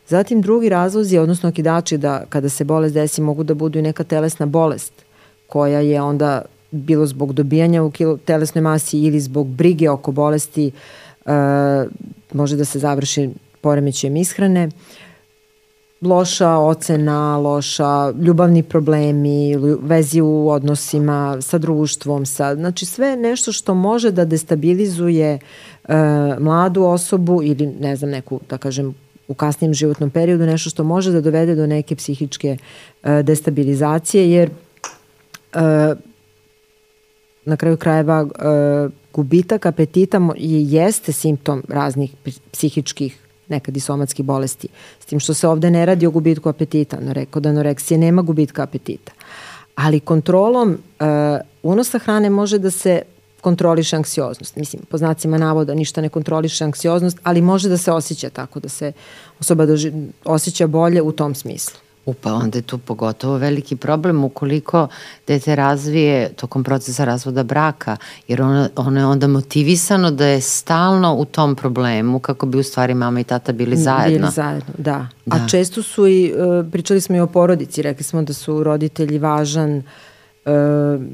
Zatim 0.08 0.42
drugi 0.42 0.68
razlozi, 0.68 1.18
odnosno 1.18 1.48
okidači 1.48 1.98
da 1.98 2.24
kada 2.28 2.48
se 2.48 2.64
bolest 2.64 2.94
desi 2.94 3.20
mogu 3.20 3.42
da 3.42 3.54
budu 3.54 3.78
i 3.78 3.82
neka 3.82 4.04
telesna 4.04 4.46
bolest, 4.46 4.92
koja 5.52 5.80
je 5.80 6.02
onda 6.02 6.42
bilo 6.70 7.06
zbog 7.06 7.32
dobijanja 7.32 7.82
u 7.82 7.90
kilo, 7.90 8.16
telesnoj 8.16 8.62
masi 8.62 8.98
ili 8.98 9.20
zbog 9.20 9.48
brige 9.48 9.90
oko 9.90 10.12
bolesti 10.12 10.70
e, 11.26 11.32
može 12.32 12.56
da 12.56 12.64
se 12.64 12.78
završi 12.78 13.30
poremećajem 13.60 14.16
ishrane. 14.16 14.68
Loša 16.00 16.50
ocena, 16.50 17.36
loša 17.38 18.10
ljubavni 18.10 18.62
problemi, 18.62 19.56
vezi 19.82 20.20
u 20.20 20.48
odnosima 20.48 21.36
sa 21.40 21.58
društvom, 21.58 22.26
sa, 22.26 22.54
znači 22.54 22.86
sve 22.86 23.16
nešto 23.16 23.52
što 23.52 23.74
može 23.74 24.10
da 24.10 24.24
destabilizuje 24.24 25.38
e, 25.38 25.38
mladu 26.38 26.84
osobu 26.84 27.42
ili 27.42 27.66
ne 27.66 27.96
znam 27.96 28.10
neku, 28.10 28.40
da 28.50 28.58
kažem, 28.58 28.94
u 29.28 29.34
kasnijem 29.34 29.74
životnom 29.74 30.10
periodu, 30.10 30.46
nešto 30.46 30.70
što 30.70 30.84
može 30.84 31.12
da 31.12 31.20
dovede 31.20 31.54
do 31.54 31.66
neke 31.66 31.96
psihičke 31.96 32.56
e, 33.02 33.22
destabilizacije, 33.22 34.30
jer 34.30 34.50
na 37.44 37.56
kraju 37.56 37.76
krajeva 37.76 38.26
e, 38.26 38.88
gubitak 39.12 39.66
apetita 39.66 40.20
jeste 40.36 41.12
simptom 41.12 41.62
raznih 41.68 42.14
psihičkih 42.52 43.18
nekad 43.48 43.76
i 43.76 43.80
somatskih 43.80 44.24
bolesti. 44.24 44.68
S 45.00 45.04
tim 45.04 45.20
što 45.20 45.34
se 45.34 45.48
ovde 45.48 45.70
ne 45.70 45.86
radi 45.86 46.06
o 46.06 46.10
gubitku 46.10 46.48
apetita. 46.48 46.98
Kod 47.30 47.46
anoreksije 47.46 47.98
nema 47.98 48.22
gubitka 48.22 48.62
apetita. 48.62 49.12
Ali 49.74 50.00
kontrolom 50.00 50.70
uh, 50.70 51.06
unosa 51.62 51.98
hrane 51.98 52.30
može 52.30 52.58
da 52.58 52.70
se 52.70 53.02
kontroliše 53.40 53.96
anksioznost. 53.96 54.56
Mislim, 54.56 54.82
po 54.90 54.98
znacima 54.98 55.38
navoda 55.38 55.74
ništa 55.74 56.00
ne 56.00 56.08
kontroliše 56.08 56.64
anksioznost, 56.64 57.18
ali 57.22 57.42
može 57.42 57.68
da 57.68 57.76
se 57.76 57.92
osjeća 57.92 58.30
tako, 58.30 58.60
da 58.60 58.68
se 58.68 58.92
osoba 59.40 59.66
doži, 59.66 59.92
osjeća 60.24 60.66
bolje 60.66 61.02
u 61.02 61.12
tom 61.12 61.34
smislu. 61.34 61.78
Upa, 62.06 62.32
onda 62.32 62.58
je 62.58 62.62
tu 62.62 62.78
pogotovo 62.78 63.36
veliki 63.36 63.76
problem 63.76 64.24
ukoliko 64.24 64.88
dete 65.26 65.56
razvije 65.56 66.32
tokom 66.32 66.64
procesa 66.64 67.04
razvoda 67.04 67.42
braka, 67.42 67.96
jer 68.28 68.42
ono, 68.42 68.68
ono 68.76 69.00
je 69.00 69.06
onda 69.06 69.26
motivisano 69.26 70.10
da 70.10 70.26
je 70.26 70.40
stalno 70.40 71.14
u 71.14 71.24
tom 71.24 71.56
problemu 71.56 72.18
kako 72.18 72.46
bi 72.46 72.58
u 72.58 72.62
stvari 72.62 72.94
mama 72.94 73.20
i 73.20 73.24
tata 73.24 73.52
bili 73.52 73.76
zajedno. 73.76 74.18
Bili 74.18 74.32
zajedno, 74.32 74.74
da. 74.78 75.06
da. 75.26 75.36
A 75.36 75.48
često 75.48 75.82
su 75.82 76.06
i, 76.06 76.26
e, 76.26 76.70
pričali 76.70 77.00
smo 77.00 77.16
i 77.16 77.20
o 77.20 77.26
porodici, 77.26 77.82
rekli 77.82 78.04
smo 78.04 78.22
da 78.22 78.32
su 78.32 78.62
roditelji 78.64 79.18
važan 79.18 79.70
e, 79.76 79.82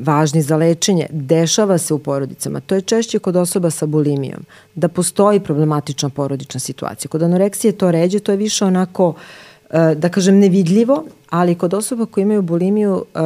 važni 0.01 0.43
za 0.43 0.57
lečenje, 0.57 1.07
dešava 1.11 1.79
se 1.79 1.95
u 1.95 1.99
porodicama. 1.99 2.61
To 2.61 2.75
je 2.75 2.81
češće 2.81 3.19
kod 3.19 3.37
osoba 3.37 3.71
sa 3.71 3.87
bulimijom. 3.87 4.45
Da 4.75 4.89
postoji 4.89 5.41
problematična 5.41 6.09
porodična 6.09 6.61
situacija. 6.61 7.09
Kod 7.09 7.23
anoreksije 7.23 7.73
to 7.73 7.91
ređe, 7.91 8.19
to 8.19 8.33
je 8.33 8.37
više 8.37 8.65
onako 8.65 9.09
uh, 9.09 9.17
da 9.71 10.09
kažem 10.09 10.39
nevidljivo, 10.39 11.05
ali 11.31 11.55
kod 11.55 11.75
osoba 11.75 12.07
koji 12.07 12.23
imaju 12.23 12.43
bulimiju 12.43 13.05
e, 13.15 13.19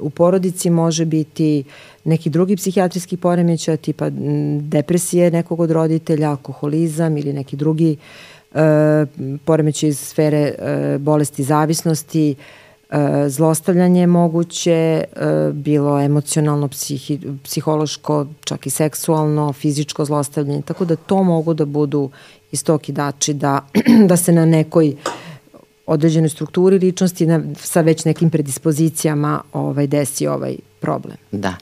u 0.00 0.10
porodici 0.10 0.70
može 0.70 1.04
biti 1.04 1.64
neki 2.04 2.30
drugi 2.30 2.56
psihijatrijski 2.56 3.16
poremeća 3.16 3.76
tipa 3.76 4.06
depresije 4.60 5.30
nekog 5.30 5.60
od 5.60 5.70
roditelja, 5.70 6.30
alkoholizam 6.30 7.16
ili 7.16 7.32
neki 7.32 7.56
drugi 7.56 7.96
e, 8.54 9.06
poremeći 9.44 9.88
iz 9.88 9.98
sfere 9.98 10.54
bolesti 10.98 11.42
zavisnosti, 11.42 12.34
zlostavljanje 13.28 14.00
je 14.00 14.06
moguće, 14.06 15.04
bilo 15.52 16.00
emocionalno, 16.00 16.68
psihi, 16.68 17.20
psihološko, 17.44 18.26
čak 18.44 18.66
i 18.66 18.70
seksualno, 18.70 19.52
fizičko 19.52 20.04
zlostavljanje, 20.04 20.62
tako 20.62 20.84
da 20.84 20.96
to 20.96 21.22
mogu 21.22 21.54
da 21.54 21.64
budu 21.64 22.10
istokidači 22.52 23.34
da, 23.34 23.60
da 24.08 24.16
se 24.16 24.32
na 24.32 24.44
nekoj 24.44 24.88
uh, 24.88 25.25
određenoj 25.86 26.28
strukturi 26.28 26.78
ličnosti 26.78 27.26
na, 27.26 27.42
sa 27.56 27.80
već 27.80 28.04
nekim 28.04 28.30
predispozicijama 28.30 29.42
ovaj, 29.52 29.86
desi 29.86 30.26
ovaj 30.26 30.56
problem. 30.80 31.16
Da. 31.32 31.54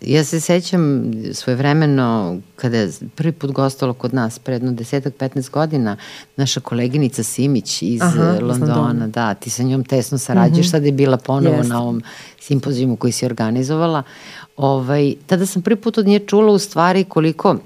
Ja 0.00 0.24
se 0.24 0.40
sećam 0.40 1.12
svojevremeno 1.32 2.38
kada 2.56 2.76
je 2.76 2.90
prvi 3.14 3.32
put 3.32 3.52
gostalo 3.52 3.92
kod 3.94 4.14
nas 4.14 4.38
pre 4.38 4.54
jedno 4.54 4.72
desetak, 4.72 5.14
15 5.18 5.50
godina 5.50 5.96
naša 6.36 6.60
koleginica 6.60 7.22
Simić 7.22 7.82
iz 7.82 8.02
Aha, 8.02 8.38
Londona, 8.40 9.06
da, 9.06 9.34
ti 9.34 9.50
sa 9.50 9.62
njom 9.62 9.84
tesno 9.84 10.18
sarađuješ, 10.18 10.66
mm 10.66 10.68
-hmm. 10.68 10.70
sad 10.70 10.84
je 10.84 10.92
bila 10.92 11.16
ponovo 11.16 11.56
Jeste. 11.56 11.68
na 11.68 11.82
ovom 11.82 12.02
simpozijumu 12.40 12.96
koji 12.96 13.12
si 13.12 13.26
organizovala. 13.26 14.02
Ovaj, 14.56 15.14
tada 15.26 15.46
sam 15.46 15.62
prvi 15.62 15.76
put 15.76 15.98
od 15.98 16.06
nje 16.06 16.18
čula 16.18 16.52
u 16.52 16.58
stvari 16.58 17.04
koliko 17.04 17.56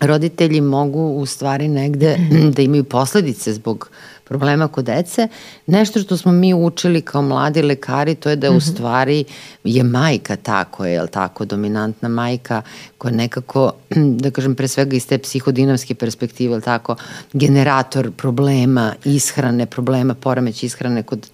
roditelji 0.00 0.60
mogu 0.60 1.00
u 1.00 1.26
stvari 1.26 1.68
negde 1.68 2.16
da 2.56 2.62
imaju 2.62 2.84
posledice 2.84 3.52
zbog 3.52 3.90
problema 4.28 4.68
kod 4.68 4.84
dece. 4.84 5.28
Nešto 5.66 6.00
što 6.00 6.16
smo 6.16 6.32
mi 6.32 6.54
učili 6.54 7.00
kao 7.00 7.22
mladi 7.22 7.62
lekari, 7.62 8.14
to 8.14 8.30
je 8.30 8.36
da 8.36 8.50
mm 8.50 8.50
-hmm. 8.50 8.54
u 8.54 8.58
mhm. 8.58 8.74
stvari 8.74 9.24
je 9.64 9.82
majka 9.82 10.36
tako, 10.36 10.84
je 10.84 11.02
li 11.02 11.08
tako, 11.08 11.44
dominantna 11.44 12.08
majka 12.08 12.62
koja 12.98 13.12
nekako, 13.12 13.72
da 14.22 14.30
kažem 14.30 14.54
pre 14.54 14.68
svega 14.68 14.96
iz 14.96 15.06
te 15.06 15.18
psihodinamske 15.18 15.94
perspektive, 15.94 16.54
je 16.54 16.60
tako, 16.60 16.96
generator 17.32 18.10
problema 18.10 18.94
ishrane, 19.04 19.66
problema 19.66 20.14
poremeć 20.14 20.62
ishrane 20.62 21.02
kod 21.02 21.30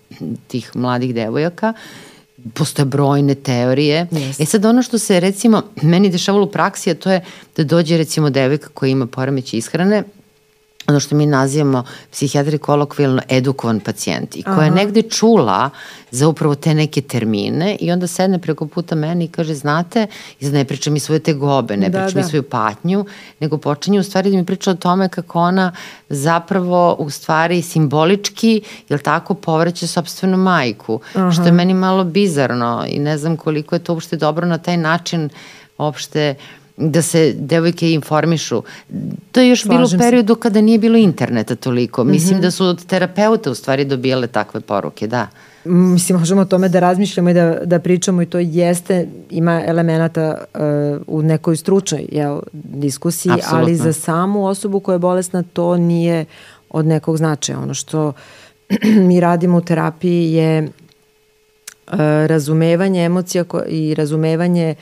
tih 0.48 0.76
mladih 0.76 1.14
devojaka 1.14 1.72
postoje 2.54 2.86
brojne 2.86 3.34
teorije. 3.34 4.06
Yes. 4.10 4.42
E 4.42 4.46
sad 4.46 4.64
ono 4.64 4.82
što 4.82 4.98
se 4.98 5.20
recimo 5.20 5.62
meni 5.82 6.10
dešavalo 6.10 6.44
u 6.44 6.50
praksi, 6.50 6.90
a 6.90 6.94
to 6.94 7.12
je 7.12 7.24
da 7.56 7.64
dođe 7.64 7.96
recimo 7.96 8.30
devojka 8.30 8.68
koja 8.74 8.90
ima 8.90 9.06
poremeće 9.06 9.56
ishrane, 9.56 10.02
ono 10.86 11.00
što 11.00 11.16
mi 11.16 11.26
nazivamo 11.26 11.84
psihijatri 12.12 12.58
kolokvilno 12.58 13.22
edukovan 13.28 13.80
pacijent 13.80 14.36
i 14.36 14.42
koja 14.42 14.54
Aha. 14.54 14.64
je 14.64 14.70
negde 14.70 15.02
čula 15.02 15.70
za 16.10 16.28
upravo 16.28 16.54
te 16.54 16.74
neke 16.74 17.00
termine 17.00 17.76
i 17.80 17.92
onda 17.92 18.06
sedne 18.06 18.38
preko 18.38 18.66
puta 18.66 18.94
meni 18.94 19.24
i 19.24 19.28
kaže 19.28 19.54
znate, 19.54 20.06
i 20.40 20.48
ne 20.48 20.64
priča 20.64 20.90
mi 20.90 21.00
svoje 21.00 21.18
tegobe, 21.18 21.76
ne 21.76 21.88
da, 21.88 21.98
priča 21.98 22.14
da. 22.14 22.20
mi 22.20 22.28
svoju 22.28 22.42
patnju, 22.42 23.04
nego 23.40 23.58
počinje 23.58 24.00
u 24.00 24.02
stvari 24.02 24.30
da 24.30 24.36
mi 24.36 24.46
priča 24.46 24.70
o 24.70 24.74
tome 24.74 25.08
kako 25.08 25.40
ona 25.40 25.72
zapravo 26.08 26.96
u 26.98 27.10
stvari 27.10 27.62
simbolički, 27.62 28.62
jel 28.88 28.98
tako, 28.98 29.34
povraća 29.34 29.86
sobstvenu 29.86 30.36
majku, 30.36 31.00
Aha. 31.14 31.30
što 31.30 31.42
je 31.42 31.52
meni 31.52 31.74
malo 31.74 32.04
bizarno 32.04 32.84
i 32.88 32.98
ne 32.98 33.18
znam 33.18 33.36
koliko 33.36 33.74
je 33.74 33.78
to 33.78 33.92
uopšte 33.92 34.16
dobro 34.16 34.46
na 34.46 34.58
taj 34.58 34.76
način 34.76 35.28
uopšte 35.78 36.34
uh, 36.38 36.63
da 36.76 37.02
se 37.02 37.34
devojke 37.38 37.92
informišu. 37.92 38.62
To 39.32 39.40
je 39.40 39.48
još 39.48 39.62
Slažem 39.62 39.78
bilo 39.78 39.88
u 39.94 39.98
periodu 39.98 40.34
se. 40.34 40.40
kada 40.40 40.60
nije 40.60 40.78
bilo 40.78 40.98
interneta 40.98 41.54
toliko. 41.54 42.04
Mislim 42.04 42.36
mm 42.36 42.40
-hmm. 42.40 42.42
da 42.42 42.50
su 42.50 42.66
od 42.66 42.86
terapeuta 42.86 43.50
u 43.50 43.54
stvari 43.54 43.84
dobijale 43.84 44.26
takve 44.26 44.60
poruke, 44.60 45.06
da. 45.06 45.28
Mislim, 45.64 46.18
možemo 46.18 46.40
o 46.40 46.44
tome 46.44 46.68
da 46.68 46.80
razmišljamo 46.80 47.30
i 47.30 47.34
da, 47.34 47.58
da 47.64 47.78
pričamo 47.78 48.22
i 48.22 48.26
to 48.26 48.38
jeste, 48.38 49.08
ima 49.30 49.62
elemenata 49.66 50.36
uh, 50.54 50.60
u 51.06 51.22
nekoj 51.22 51.56
stručnoj 51.56 52.06
jel, 52.12 52.40
diskusiji, 52.52 53.32
Absolutno. 53.32 53.58
ali 53.58 53.76
za 53.76 53.92
samu 53.92 54.46
osobu 54.46 54.80
koja 54.80 54.94
je 54.94 54.98
bolesna 54.98 55.42
to 55.52 55.76
nije 55.76 56.24
od 56.70 56.86
nekog 56.86 57.16
značaja. 57.16 57.58
Ono 57.58 57.74
što 57.74 58.12
mi 59.08 59.20
radimo 59.20 59.58
u 59.58 59.60
terapiji 59.60 60.32
je 60.32 60.62
uh, 60.62 61.98
razumevanje 62.26 63.04
emocija 63.04 63.44
i 63.68 63.94
razumevanje 63.94 64.74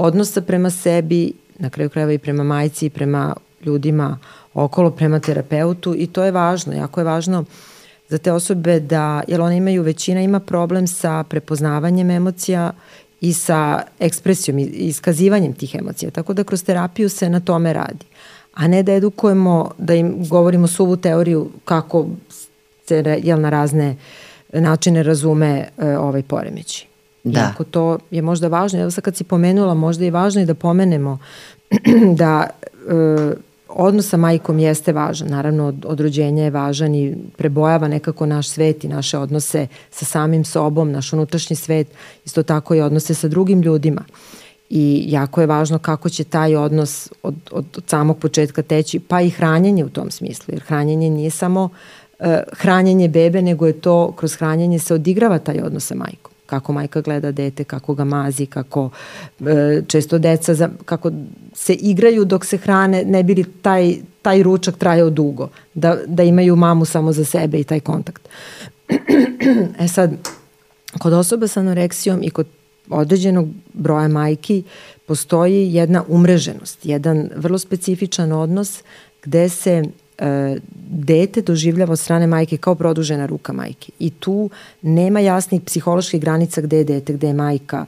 odnosa 0.00 0.40
prema 0.40 0.70
sebi, 0.70 1.32
na 1.58 1.70
kraju 1.70 1.90
krajeva 1.90 2.12
i 2.12 2.18
prema 2.18 2.44
majci 2.44 2.86
i 2.86 2.90
prema 2.90 3.36
ljudima 3.64 4.18
okolo, 4.54 4.90
prema 4.90 5.20
terapeutu 5.20 5.94
i 5.96 6.06
to 6.06 6.24
je 6.24 6.30
važno, 6.30 6.72
jako 6.72 7.00
je 7.00 7.04
važno 7.04 7.44
za 8.08 8.18
te 8.18 8.32
osobe 8.32 8.80
da, 8.80 9.22
jer 9.28 9.40
one 9.40 9.56
imaju, 9.56 9.82
većina 9.82 10.20
ima 10.20 10.40
problem 10.40 10.86
sa 10.86 11.24
prepoznavanjem 11.28 12.10
emocija 12.10 12.72
i 13.20 13.32
sa 13.32 13.82
ekspresijom 13.98 14.58
i 14.58 14.62
iskazivanjem 14.62 15.52
tih 15.52 15.74
emocija. 15.74 16.10
Tako 16.10 16.34
da 16.34 16.44
kroz 16.44 16.64
terapiju 16.64 17.08
se 17.08 17.28
na 17.28 17.40
tome 17.40 17.72
radi. 17.72 18.06
A 18.54 18.68
ne 18.68 18.82
da 18.82 18.92
edukujemo, 18.92 19.70
da 19.78 19.94
im 19.94 20.28
govorimo 20.28 20.66
suvu 20.66 20.96
teoriju 20.96 21.50
kako 21.64 22.06
se 22.86 23.20
jel, 23.22 23.40
na 23.40 23.50
razne 23.50 23.96
načine 24.52 25.02
razume 25.02 25.68
e, 25.78 25.98
ovaj 25.98 26.22
poremeći. 26.22 26.89
Da. 27.24 27.40
Iako 27.40 27.64
to 27.64 27.98
je 28.10 28.22
možda 28.22 28.48
važno, 28.48 28.80
evo 28.80 28.90
sad 28.90 29.04
kad 29.04 29.16
si 29.16 29.24
pomenula, 29.24 29.74
možda 29.74 30.04
je 30.04 30.10
važno 30.10 30.40
i 30.42 30.46
da 30.46 30.54
pomenemo 30.54 31.18
da 32.20 32.46
e, 32.88 33.34
odnos 33.68 34.08
sa 34.08 34.16
majkom 34.16 34.58
jeste 34.58 34.92
važan. 34.92 35.28
Naravno, 35.28 35.66
od, 35.66 35.84
od 35.88 36.00
rođenja 36.00 36.44
je 36.44 36.50
važan 36.50 36.94
i 36.94 37.16
prebojava 37.36 37.88
nekako 37.88 38.26
naš 38.26 38.48
svet 38.48 38.84
i 38.84 38.88
naše 38.88 39.18
odnose 39.18 39.66
sa 39.90 40.04
samim 40.04 40.44
sobom, 40.44 40.92
naš 40.92 41.12
unutrašnji 41.12 41.56
svet, 41.56 41.86
isto 42.24 42.42
tako 42.42 42.74
i 42.74 42.80
odnose 42.80 43.14
sa 43.14 43.28
drugim 43.28 43.62
ljudima. 43.62 44.04
I 44.70 45.04
jako 45.08 45.40
je 45.40 45.46
važno 45.46 45.78
kako 45.78 46.08
će 46.08 46.24
taj 46.24 46.56
odnos 46.56 47.12
od, 47.22 47.34
od, 47.50 47.64
od 47.76 47.84
samog 47.86 48.18
početka 48.18 48.62
teći, 48.62 48.98
pa 48.98 49.20
i 49.20 49.30
hranjenje 49.30 49.84
u 49.84 49.88
tom 49.88 50.10
smislu, 50.10 50.54
jer 50.54 50.62
hranjenje 50.62 51.10
nije 51.10 51.30
samo 51.30 51.64
uh, 52.18 52.26
hranjenje 52.52 53.08
bebe, 53.08 53.42
nego 53.42 53.66
je 53.66 53.80
to, 53.80 54.12
kroz 54.12 54.34
hranjenje 54.34 54.78
se 54.78 54.94
odigrava 54.94 55.38
taj 55.38 55.60
odnos 55.60 55.86
sa 55.86 55.94
majkom 55.94 56.29
kako 56.50 56.72
majka 56.72 57.00
gleda 57.00 57.32
dete, 57.32 57.64
kako 57.64 57.94
ga 57.94 58.04
mazi, 58.04 58.46
kako 58.46 58.90
e, 59.40 59.82
često 59.86 60.18
deca, 60.18 60.54
za, 60.54 60.68
kako 60.84 61.10
se 61.54 61.74
igraju 61.74 62.24
dok 62.24 62.44
se 62.44 62.56
hrane, 62.56 63.04
ne 63.04 63.22
bi 63.22 63.34
li 63.34 63.44
taj, 63.44 63.94
taj 64.22 64.42
ručak 64.42 64.76
trajao 64.78 65.10
dugo, 65.10 65.48
da, 65.74 65.96
da 66.06 66.22
imaju 66.22 66.56
mamu 66.56 66.84
samo 66.84 67.12
za 67.12 67.24
sebe 67.24 67.60
i 67.60 67.64
taj 67.64 67.80
kontakt. 67.80 68.28
e 69.84 69.88
sad, 69.88 70.10
kod 70.98 71.12
osoba 71.12 71.46
sa 71.46 71.60
anoreksijom 71.60 72.22
i 72.22 72.30
kod 72.30 72.46
određenog 72.90 73.48
broja 73.72 74.08
majki 74.08 74.62
postoji 75.06 75.74
jedna 75.74 76.04
umreženost, 76.08 76.86
jedan 76.86 77.30
vrlo 77.36 77.58
specifičan 77.58 78.32
odnos 78.32 78.82
gde 79.22 79.48
se 79.48 79.82
dete 80.90 81.42
doživljava 81.42 81.92
od 81.92 81.98
strane 81.98 82.26
majke 82.26 82.56
kao 82.56 82.74
produžena 82.74 83.26
ruka 83.26 83.52
majke. 83.52 83.92
I 83.98 84.10
tu 84.10 84.50
nema 84.82 85.20
jasnih 85.20 85.62
psiholoških 85.62 86.20
granica 86.20 86.60
gde 86.60 86.76
je 86.76 86.84
dete, 86.84 87.12
gde 87.12 87.26
je 87.26 87.34
majka. 87.34 87.86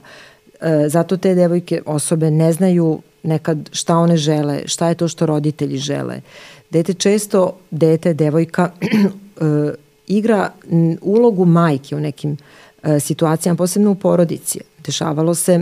E, 0.61 0.89
zato 0.89 1.17
te 1.17 1.35
devojke 1.35 1.81
osobe 1.85 2.31
ne 2.31 2.53
znaju 2.53 3.01
nekad 3.23 3.69
šta 3.71 3.97
one 3.97 4.17
žele, 4.17 4.61
šta 4.65 4.89
je 4.89 4.95
to 4.95 5.07
što 5.07 5.25
roditelji 5.25 5.77
žele. 5.77 6.21
Dete 6.69 6.93
često, 6.93 7.57
dete, 7.71 8.13
devojka, 8.13 8.71
e, 8.81 9.73
igra 10.07 10.51
ulogu 11.01 11.45
majke 11.45 11.95
u 11.95 11.99
nekim 11.99 12.37
e, 12.83 12.99
situacijama, 12.99 13.57
posebno 13.57 13.91
u 13.91 13.95
porodici. 13.95 14.59
Dešavalo 14.85 15.35
se 15.35 15.59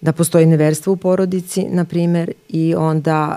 da 0.00 0.12
postoji 0.12 0.46
neverstvo 0.46 0.92
u 0.92 0.96
porodici, 0.96 1.64
na 1.68 1.84
primer, 1.84 2.32
i 2.48 2.74
onda 2.74 3.36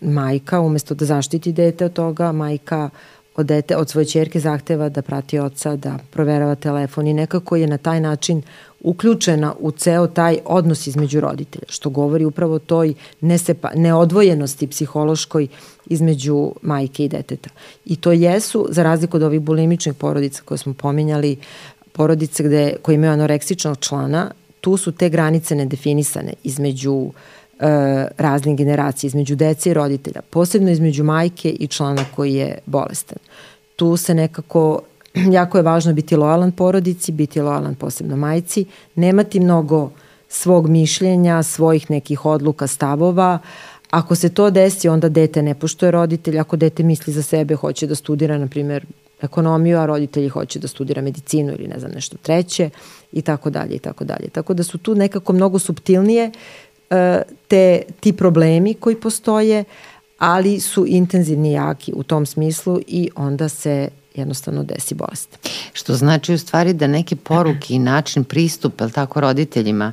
majka 0.00 0.60
umesto 0.60 0.94
da 0.94 1.04
zaštiti 1.04 1.52
dete 1.52 1.84
od 1.84 1.92
toga, 1.92 2.32
majka 2.32 2.90
od, 3.36 3.46
dete, 3.46 3.76
od 3.76 3.90
svoje 3.90 4.04
čerke 4.04 4.40
zahteva 4.40 4.88
da 4.88 5.02
prati 5.02 5.38
oca, 5.38 5.76
da 5.76 5.98
proverava 6.10 6.54
telefon 6.54 7.06
i 7.06 7.14
nekako 7.14 7.56
je 7.56 7.66
na 7.66 7.78
taj 7.78 8.00
način 8.00 8.42
uključena 8.80 9.54
u 9.58 9.70
ceo 9.70 10.06
taj 10.06 10.38
odnos 10.44 10.86
između 10.86 11.20
roditelja, 11.20 11.64
što 11.68 11.90
govori 11.90 12.24
upravo 12.24 12.58
toj 12.58 12.94
nesepa, 13.20 13.70
neodvojenosti 13.74 14.66
psihološkoj 14.66 15.48
između 15.86 16.52
majke 16.62 17.04
i 17.04 17.08
deteta. 17.08 17.50
I 17.84 17.96
to 17.96 18.12
jesu, 18.12 18.66
za 18.70 18.82
razliku 18.82 19.16
od 19.16 19.22
ovih 19.22 19.40
bulimičnih 19.40 19.94
porodica 19.94 20.42
koje 20.44 20.58
smo 20.58 20.74
pominjali, 20.74 21.36
porodice 21.92 22.42
gde, 22.42 22.76
koje 22.82 22.94
imaju 22.94 23.12
anoreksičnog 23.12 23.78
člana, 23.80 24.30
tu 24.60 24.76
su 24.76 24.92
te 24.92 25.08
granice 25.08 25.54
nedefinisane 25.54 26.32
između 26.44 26.92
uh, 26.92 27.14
raznih 28.18 28.56
generacija, 28.56 29.08
između 29.08 29.36
dece 29.36 29.70
i 29.70 29.74
roditelja, 29.74 30.20
posebno 30.30 30.70
između 30.70 31.04
majke 31.04 31.50
i 31.50 31.66
člana 31.66 32.04
koji 32.16 32.34
je 32.34 32.58
bolestan. 32.66 33.18
Tu 33.76 33.96
se 33.96 34.14
nekako, 34.14 34.82
jako 35.38 35.58
je 35.58 35.62
važno 35.62 35.92
biti 35.92 36.16
lojalan 36.16 36.52
porodici, 36.52 37.12
biti 37.12 37.40
lojalan 37.40 37.74
posebno 37.74 38.16
majci, 38.16 38.64
nemati 38.94 39.40
mnogo 39.40 39.90
svog 40.28 40.68
mišljenja, 40.68 41.42
svojih 41.42 41.90
nekih 41.90 42.26
odluka, 42.26 42.66
stavova, 42.66 43.38
Ako 43.90 44.14
se 44.14 44.28
to 44.28 44.50
desi, 44.50 44.88
onda 44.88 45.08
dete 45.08 45.42
ne 45.42 45.54
poštuje 45.54 45.90
roditelj. 45.90 46.38
Ako 46.38 46.56
dete 46.56 46.82
misli 46.82 47.12
za 47.12 47.22
sebe, 47.22 47.54
hoće 47.54 47.86
da 47.86 47.94
studira, 47.94 48.38
na 48.38 48.46
primjer, 48.46 48.86
ekonomiju, 49.22 49.78
a 49.78 49.86
roditelji 49.86 50.28
hoće 50.28 50.58
da 50.58 50.68
studira 50.68 51.02
medicinu 51.02 51.52
ili 51.52 51.68
ne 51.68 51.78
znam 51.78 51.92
nešto 51.92 52.16
treće 52.22 52.70
i 53.12 53.22
tako 53.22 53.50
dalje 53.50 53.74
i 53.74 53.78
tako 53.78 54.04
dalje. 54.04 54.28
Tako 54.28 54.54
da 54.54 54.62
su 54.62 54.78
tu 54.78 54.94
nekako 54.94 55.32
mnogo 55.32 55.58
subtilnije 55.58 56.30
te, 57.48 57.82
ti 58.00 58.12
problemi 58.12 58.74
koji 58.74 58.96
postoje, 58.96 59.64
ali 60.18 60.60
su 60.60 60.84
intenzivni 60.88 61.52
jaki 61.52 61.92
u 61.96 62.02
tom 62.02 62.26
smislu 62.26 62.80
i 62.86 63.10
onda 63.16 63.48
se 63.48 63.88
jednostavno 64.14 64.62
desi 64.62 64.94
bolest. 64.94 65.48
Što 65.72 65.94
znači 65.94 66.34
u 66.34 66.38
stvari 66.38 66.72
da 66.72 66.86
neke 66.86 67.16
poruke 67.16 67.74
i 67.74 67.78
način 67.78 68.24
pristupa, 68.24 68.84
ali 68.84 68.92
tako, 68.92 69.20
roditeljima 69.20 69.92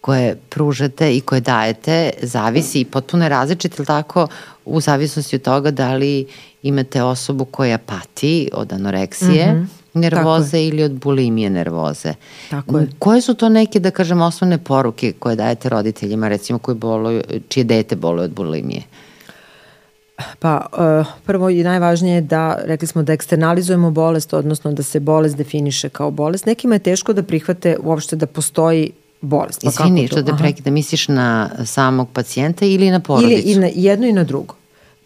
koje 0.00 0.36
pružate 0.48 1.16
i 1.16 1.20
koje 1.20 1.40
dajete 1.40 2.10
zavisi 2.22 2.80
i 2.80 2.84
potpuno 2.84 3.24
je 3.24 3.28
različit, 3.28 3.78
ili 3.78 3.86
tako, 3.86 4.28
u 4.64 4.80
zavisnosti 4.80 5.36
od 5.36 5.42
toga 5.42 5.70
da 5.70 5.94
li 5.94 6.26
imate 6.62 7.02
osobu 7.02 7.44
koja 7.44 7.78
pati 7.78 8.50
od 8.52 8.72
anoreksije, 8.72 9.52
mm 9.52 9.56
-hmm 9.56 9.78
nervoze 9.98 10.62
ili 10.62 10.82
od 10.82 10.92
bulimije 10.92 11.50
nervoze. 11.50 12.14
Tako 12.50 12.78
je. 12.78 12.86
Koje 12.98 13.20
su 13.20 13.34
to 13.34 13.48
neke, 13.48 13.80
da 13.80 13.90
kažem, 13.90 14.22
osnovne 14.22 14.58
poruke 14.58 15.12
koje 15.18 15.36
dajete 15.36 15.68
roditeljima, 15.68 16.28
recimo 16.28 16.58
koji 16.58 16.74
boluju, 16.74 17.22
čije 17.48 17.64
dete 17.64 17.96
boluje 17.96 18.24
od 18.24 18.30
bulimije? 18.30 18.82
Pa 20.38 20.66
uh, 20.72 21.06
prvo 21.26 21.50
i 21.50 21.62
najvažnije 21.62 22.14
je 22.14 22.20
da, 22.20 22.58
rekli 22.64 22.88
smo 22.88 23.02
da 23.02 23.12
eksternalizujemo 23.12 23.90
bolest, 23.90 24.34
odnosno 24.34 24.72
da 24.72 24.82
se 24.82 25.00
bolest 25.00 25.36
definiše 25.36 25.88
kao 25.88 26.10
bolest. 26.10 26.46
Nekima 26.46 26.74
je 26.74 26.78
teško 26.78 27.12
da 27.12 27.22
prihvate 27.22 27.76
uopšte 27.82 28.16
da 28.16 28.26
postoji 28.26 28.90
bolest. 29.20 29.60
Pa 29.64 29.68
Izvini, 29.70 30.06
što 30.06 30.22
da 30.22 30.36
prekida, 30.36 30.70
misliš 30.70 31.08
na 31.08 31.50
samog 31.64 32.08
pacijenta 32.12 32.64
ili 32.64 32.90
na 32.90 33.00
porodicu? 33.00 33.32
Ili 33.32 33.52
i 33.52 33.58
na 33.58 33.68
jedno 33.74 34.06
i 34.06 34.12
na 34.12 34.24
drugo. 34.24 34.54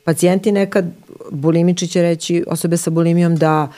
Pacijenti 0.05 0.53
nekad 0.53 0.85
bulimiči 1.31 1.89
će 1.89 2.03
reći 2.03 2.45
osobe 2.47 2.77
sa 2.77 2.91
bulimijom 2.91 3.37
da 3.37 3.69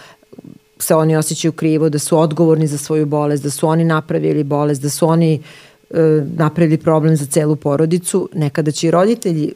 se 0.78 0.94
oni 0.94 1.16
osjećaju 1.16 1.52
krivo, 1.52 1.88
da 1.88 1.98
su 1.98 2.18
odgovorni 2.18 2.66
za 2.66 2.78
svoju 2.78 3.06
bolest, 3.06 3.42
da 3.42 3.50
su 3.50 3.68
oni 3.68 3.84
napravili 3.84 4.44
bolest, 4.44 4.82
da 4.82 4.90
su 4.90 5.08
oni 5.08 5.42
e, 5.90 6.24
napravili 6.36 6.78
problem 6.78 7.16
za 7.16 7.26
celu 7.26 7.56
porodicu. 7.56 8.28
Nekada 8.34 8.70
će 8.70 8.86
i 8.88 8.90
roditelji 8.90 9.52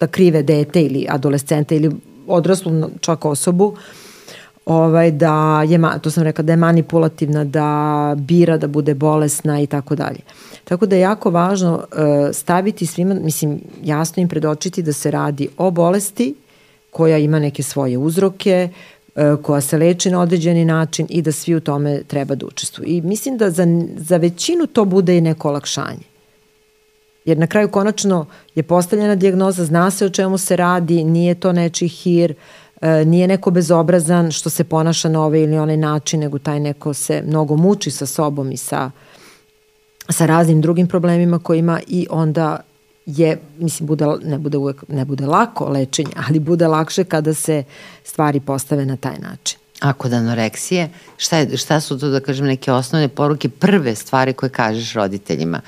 da 0.00 0.06
krive 0.06 0.42
dete 0.42 0.82
ili 0.82 1.06
adolescenta 1.08 1.74
ili 1.74 1.90
odraslu 2.26 2.90
čak 3.00 3.24
osobu 3.24 3.76
ovaj, 4.66 5.10
da 5.10 5.62
je, 5.68 5.80
to 6.02 6.10
sam 6.10 6.22
rekla, 6.22 6.42
da 6.42 6.52
je 6.52 6.56
manipulativna, 6.56 7.44
da 7.44 8.14
bira 8.18 8.56
da 8.56 8.66
bude 8.66 8.94
bolesna 8.94 9.60
i 9.60 9.66
tako 9.66 9.94
dalje. 9.94 10.18
Tako 10.64 10.86
da 10.86 10.96
je 10.96 11.00
jako 11.00 11.30
važno 11.30 11.74
uh, 11.74 11.86
staviti 12.32 12.86
svima, 12.86 13.14
mislim, 13.14 13.60
jasno 13.84 14.20
im 14.20 14.28
predočiti 14.28 14.82
da 14.82 14.92
se 14.92 15.10
radi 15.10 15.48
o 15.56 15.70
bolesti 15.70 16.34
koja 16.96 17.18
ima 17.18 17.38
neke 17.38 17.62
svoje 17.62 17.98
uzroke, 17.98 18.68
uh, 18.68 19.42
koja 19.42 19.60
se 19.60 19.76
leči 19.78 20.10
na 20.10 20.20
određeni 20.20 20.64
način 20.64 21.06
i 21.10 21.22
da 21.22 21.32
svi 21.32 21.54
u 21.54 21.60
tome 21.60 22.02
treba 22.02 22.34
da 22.34 22.46
učestvuju. 22.46 22.88
I 22.88 23.00
mislim 23.00 23.36
da 23.36 23.50
za, 23.50 23.66
za 23.96 24.16
većinu 24.16 24.66
to 24.66 24.84
bude 24.84 25.18
i 25.18 25.20
neko 25.20 25.48
olakšanje. 25.48 26.06
Jer 27.24 27.38
na 27.38 27.46
kraju 27.46 27.68
konačno 27.68 28.26
je 28.54 28.62
postavljena 28.62 29.14
dijagnoza, 29.14 29.64
zna 29.64 29.90
se 29.90 30.06
o 30.06 30.08
čemu 30.08 30.38
se 30.38 30.56
radi, 30.56 31.04
nije 31.04 31.34
to 31.34 31.52
nečiji 31.52 31.88
hir, 31.88 32.34
e, 32.80 33.04
nije 33.04 33.28
neko 33.28 33.50
bezobrazan 33.50 34.30
što 34.32 34.50
se 34.50 34.64
ponaša 34.64 35.08
na 35.08 35.24
ovaj 35.24 35.40
ili 35.40 35.58
onaj 35.58 35.76
način, 35.76 36.20
nego 36.20 36.38
taj 36.38 36.60
neko 36.60 36.94
se 36.94 37.22
mnogo 37.26 37.56
muči 37.56 37.90
sa 37.90 38.06
sobom 38.06 38.52
i 38.52 38.56
sa, 38.56 38.90
sa 40.08 40.26
raznim 40.26 40.60
drugim 40.60 40.88
problemima 40.88 41.38
koji 41.38 41.58
ima 41.58 41.80
i 41.88 42.06
onda 42.10 42.60
je, 43.06 43.38
mislim, 43.58 43.86
bude, 43.86 44.06
ne, 44.24 44.38
bude 44.38 44.58
uvek, 44.58 44.84
ne 44.88 45.04
bude 45.04 45.26
lako 45.26 45.68
lečenje, 45.68 46.12
ali 46.28 46.40
bude 46.40 46.68
lakše 46.68 47.04
kada 47.04 47.34
se 47.34 47.64
stvari 48.04 48.40
postave 48.40 48.86
na 48.86 48.96
taj 48.96 49.18
način. 49.18 49.58
A 49.80 49.92
kod 49.92 50.12
anoreksije, 50.12 50.88
šta, 51.16 51.36
je, 51.36 51.56
šta 51.56 51.80
su 51.80 51.98
to, 51.98 52.08
da 52.08 52.20
kažem, 52.20 52.46
neke 52.46 52.72
osnovne 52.72 53.08
poruke, 53.08 53.48
prve 53.48 53.94
stvari 53.94 54.32
koje 54.32 54.50
kažeš 54.50 54.92
roditeljima? 54.94 55.60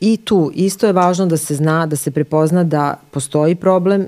I 0.00 0.16
tu 0.16 0.50
isto 0.54 0.86
je 0.86 0.92
važno 0.92 1.26
da 1.26 1.36
se 1.36 1.54
zna, 1.54 1.86
da 1.86 1.96
se 1.96 2.10
prepozna 2.10 2.64
da 2.64 3.00
postoji 3.10 3.54
problem. 3.54 4.02
E, 4.02 4.06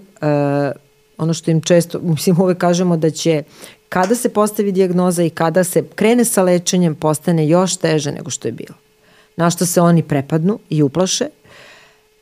ono 1.19 1.35
što 1.35 1.51
im 1.51 1.61
često, 1.61 1.99
mislim 2.03 2.41
uvek 2.41 2.59
kažemo 2.59 2.97
da 2.97 3.11
će 3.11 3.43
kada 3.89 4.15
se 4.15 4.29
postavi 4.29 4.73
dijagnoza 4.73 5.23
i 5.23 5.31
kada 5.31 5.65
se 5.65 5.85
krene 5.95 6.25
sa 6.25 6.43
lečenjem 6.43 6.95
postane 6.95 7.49
još 7.49 7.77
teže 7.77 8.13
nego 8.13 8.31
što 8.31 8.49
je 8.49 8.53
bilo. 8.53 8.75
Na 9.37 9.51
što 9.51 9.67
se 9.67 9.81
oni 9.81 10.03
prepadnu 10.03 10.59
i 10.71 10.83
uplaše. 10.83 11.27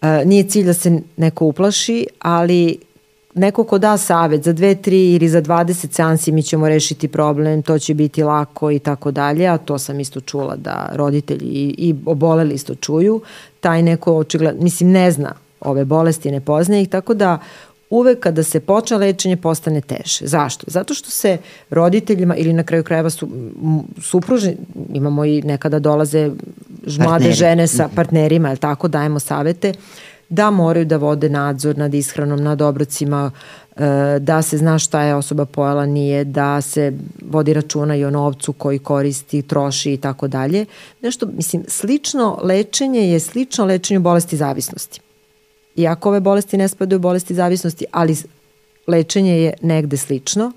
E, 0.04 0.24
nije 0.24 0.44
cilj 0.44 0.64
da 0.64 0.74
se 0.74 1.00
neko 1.16 1.44
uplaši, 1.46 2.06
ali 2.18 2.78
neko 3.34 3.64
ko 3.64 3.78
da 3.78 3.96
savet 3.96 4.44
za 4.44 4.52
dve, 4.52 4.74
tri 4.74 5.14
ili 5.14 5.28
za 5.28 5.42
20 5.42 5.92
seansi 5.92 6.32
mi 6.32 6.42
ćemo 6.42 6.68
rešiti 6.68 7.08
problem, 7.08 7.62
to 7.62 7.78
će 7.78 7.94
biti 7.94 8.22
lako 8.22 8.70
i 8.70 8.78
tako 8.78 9.10
dalje, 9.10 9.46
a 9.46 9.58
to 9.58 9.78
sam 9.78 10.00
isto 10.00 10.20
čula 10.20 10.56
da 10.56 10.90
roditelji 10.92 11.46
i, 11.46 11.74
i 11.78 11.94
oboleli 12.06 12.54
isto 12.54 12.74
čuju, 12.74 13.20
taj 13.60 13.82
neko 13.82 14.16
očigledno, 14.16 14.62
mislim 14.62 14.90
ne 14.90 15.10
zna 15.10 15.32
ove 15.60 15.84
bolesti, 15.84 16.30
ne 16.30 16.40
poznaje 16.40 16.82
ih, 16.82 16.88
tako 16.88 17.14
da 17.14 17.38
uvek 17.90 18.20
kada 18.20 18.42
se 18.42 18.60
počne 18.60 18.96
lečenje 18.96 19.36
postane 19.36 19.80
teže. 19.80 20.26
Zašto? 20.26 20.64
Zato 20.68 20.94
što 20.94 21.10
se 21.10 21.38
roditeljima 21.70 22.36
ili 22.36 22.52
na 22.52 22.62
kraju 22.62 22.84
krajeva 22.84 23.10
su, 23.10 23.28
supružni, 24.00 24.56
imamo 24.92 25.24
i 25.24 25.42
nekada 25.42 25.78
dolaze 25.78 26.30
mlade 26.86 27.08
Partneri. 27.08 27.32
žene 27.32 27.66
sa 27.66 27.86
mhm. 27.86 27.94
partnerima, 27.94 28.50
je 28.50 28.56
tako, 28.56 28.88
dajemo 28.88 29.20
savete, 29.20 29.72
da 30.28 30.50
moraju 30.50 30.84
da 30.84 30.96
vode 30.96 31.28
nadzor 31.28 31.78
nad 31.78 31.94
ishranom, 31.94 32.42
nad 32.42 32.62
obrocima, 32.62 33.30
e, 33.76 34.18
da 34.20 34.42
se 34.42 34.58
zna 34.58 34.78
šta 34.78 35.02
je 35.02 35.14
osoba 35.14 35.44
pojela, 35.44 35.86
nije, 35.86 36.24
da 36.24 36.60
se 36.60 36.92
vodi 37.22 37.52
računa 37.52 37.96
i 37.96 38.04
o 38.04 38.10
novcu 38.10 38.52
koji 38.52 38.78
koristi, 38.78 39.42
troši 39.42 39.92
i 39.92 39.96
tako 39.96 40.28
dalje. 40.28 40.66
Nešto, 41.02 41.26
mislim, 41.26 41.64
slično 41.68 42.38
lečenje 42.42 43.12
je 43.12 43.20
slično 43.20 43.64
lečenju 43.64 44.00
bolesti 44.00 44.36
zavisnosti. 44.36 45.00
Iako 45.76 46.08
ove 46.08 46.20
bolesti 46.20 46.56
ne 46.56 46.68
spadaju 46.68 46.98
bolesti 46.98 47.34
zavisnosti, 47.34 47.84
ali 47.92 48.16
lečenje 48.86 49.38
je 49.38 49.52
negde 49.62 49.96
slično. 49.96 50.52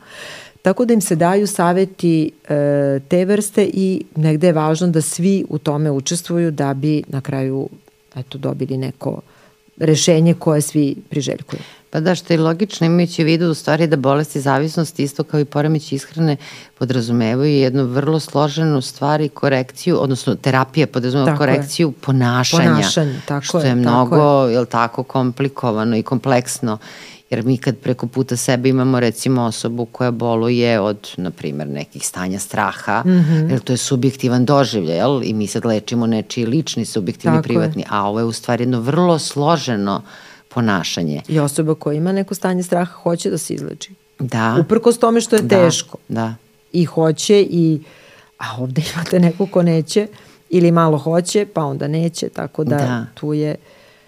Tako 0.67 0.85
da 0.85 0.93
im 0.93 1.01
se 1.01 1.15
daju 1.15 1.47
saveti 1.47 2.31
e, 2.49 2.99
te 3.07 3.25
vrste 3.25 3.69
i 3.73 4.03
negde 4.15 4.47
je 4.47 4.53
važno 4.53 4.87
da 4.87 5.01
svi 5.01 5.45
u 5.49 5.57
tome 5.57 5.91
učestvuju 5.91 6.51
da 6.51 6.73
bi 6.73 7.03
na 7.07 7.21
kraju 7.21 7.69
eto, 8.15 8.37
dobili 8.37 8.77
neko 8.77 9.21
rešenje 9.77 10.33
koje 10.33 10.61
svi 10.61 10.95
priželjkuju. 11.09 11.59
Pa 11.89 11.99
da, 11.99 12.15
što 12.15 12.33
je 12.33 12.39
logično 12.39 12.87
imajući 12.87 13.23
u 13.23 13.25
vidu 13.25 13.49
u 13.49 13.53
stvari 13.53 13.87
da 13.87 13.95
bolesti 13.95 14.41
zavisnosti 14.41 15.03
isto 15.03 15.23
kao 15.23 15.39
i 15.39 15.45
poremeći 15.45 15.95
ishrane 15.95 16.37
podrazumevaju 16.77 17.53
jednu 17.53 17.83
vrlo 17.85 18.19
složenu 18.19 18.81
stvar 18.81 19.21
i 19.21 19.29
korekciju, 19.29 19.97
odnosno 20.01 20.35
terapija 20.35 20.87
podrazumeva 20.87 21.27
tako 21.27 21.37
korekciju 21.37 21.87
je. 21.87 21.93
ponašanja. 22.01 22.69
Ponašanje, 22.69 23.21
tako 23.27 23.45
što 23.45 23.59
je. 23.59 23.67
Je 23.67 23.75
mnogo, 23.75 24.45
je. 24.47 24.53
jel 24.53 24.65
tako, 24.65 25.03
komplikovano 25.03 25.97
i 25.97 26.03
kompleksno 26.03 26.77
jer 27.29 27.45
mi 27.45 27.57
kad 27.57 27.77
preko 27.77 28.07
puta 28.07 28.37
sebe 28.37 28.69
imamo 28.69 28.99
recimo 28.99 29.41
osobu 29.41 29.85
koja 29.85 30.11
boluje 30.11 30.79
od, 30.79 31.09
na 31.17 31.31
primjer, 31.31 31.67
nekih 31.67 32.07
stanja 32.07 32.39
straha, 32.39 33.03
mm 33.05 33.09
-hmm. 33.09 33.51
jer 33.51 33.59
to 33.59 33.73
je 33.73 33.77
subjektivan 33.77 34.45
doživlje, 34.45 34.93
jel? 34.93 35.23
I 35.23 35.33
mi 35.33 35.47
sad 35.47 35.65
lečimo 35.65 36.07
nečiji 36.07 36.45
lični, 36.45 36.85
subjektivni, 36.85 37.37
Tako 37.37 37.43
privatni, 37.43 37.81
je. 37.81 37.87
a 37.89 38.03
ovo 38.03 38.19
je 38.19 38.25
u 38.25 38.31
stvari 38.31 38.61
jedno 38.61 38.79
vrlo 38.79 39.19
složeno 39.19 40.01
ponašanje. 40.49 41.21
I 41.27 41.39
osoba 41.39 41.75
koja 41.75 41.97
ima 41.97 42.11
neko 42.11 42.35
stanje 42.35 42.63
straha 42.63 42.93
hoće 42.93 43.29
da 43.29 43.37
se 43.37 43.53
izleči. 43.53 43.93
Da. 44.19 44.57
Uprkos 44.59 44.99
tome 44.99 45.21
što 45.21 45.35
je 45.35 45.41
da. 45.41 45.47
teško. 45.47 45.97
Da. 46.07 46.35
I 46.73 46.85
hoće 46.85 47.41
i, 47.41 47.79
a 48.37 48.45
ovde 48.59 48.81
imate 48.93 49.19
neko 49.19 49.45
ko 49.45 49.63
neće 49.63 50.07
ili 50.49 50.71
malo 50.71 50.97
hoće, 50.97 51.45
pa 51.53 51.65
onda 51.65 51.87
neće, 51.87 52.29
tako 52.29 52.63
da, 52.63 52.77
da. 52.77 53.05
tu 53.13 53.33
je... 53.33 53.55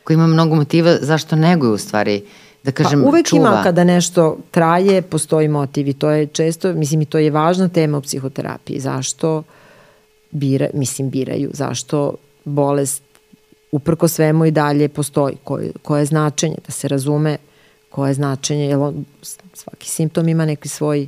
Ko 0.03 0.13
ima 0.13 0.27
mnogo 0.27 0.55
motiva 0.55 0.97
zašto 1.01 1.35
neguje 1.35 1.71
u 1.71 1.77
stvari 1.77 2.23
da 2.71 2.83
kažem, 2.83 3.01
pa 3.01 3.07
uvek 3.07 3.27
čuva. 3.27 3.39
ima 3.39 3.63
kada 3.63 3.83
nešto 3.83 4.37
traje, 4.51 5.01
postoji 5.01 5.47
motiv 5.47 5.87
i 5.87 5.93
to 5.93 6.09
je 6.09 6.27
često, 6.27 6.73
mislim 6.73 7.01
i 7.01 7.05
to 7.05 7.17
je 7.17 7.31
važna 7.31 7.69
tema 7.69 7.97
u 7.97 8.01
psihoterapiji. 8.01 8.79
Zašto 8.79 9.43
bira, 10.31 10.69
mislim 10.73 11.09
biraju, 11.09 11.49
zašto 11.53 12.15
bolest 12.45 13.03
uprko 13.71 14.07
svemu 14.07 14.45
i 14.45 14.51
dalje 14.51 14.89
postoji, 14.89 15.35
koje, 15.43 15.71
koje 15.81 16.01
je 16.01 16.05
značenje, 16.05 16.55
da 16.67 16.71
se 16.71 16.87
razume 16.87 17.37
koje 17.89 18.09
je 18.09 18.13
značenje, 18.13 18.65
jer 18.65 18.77
on, 18.77 19.05
svaki 19.53 19.89
simptom 19.89 20.27
ima 20.27 20.45
neki 20.45 20.69
svoj 20.69 21.07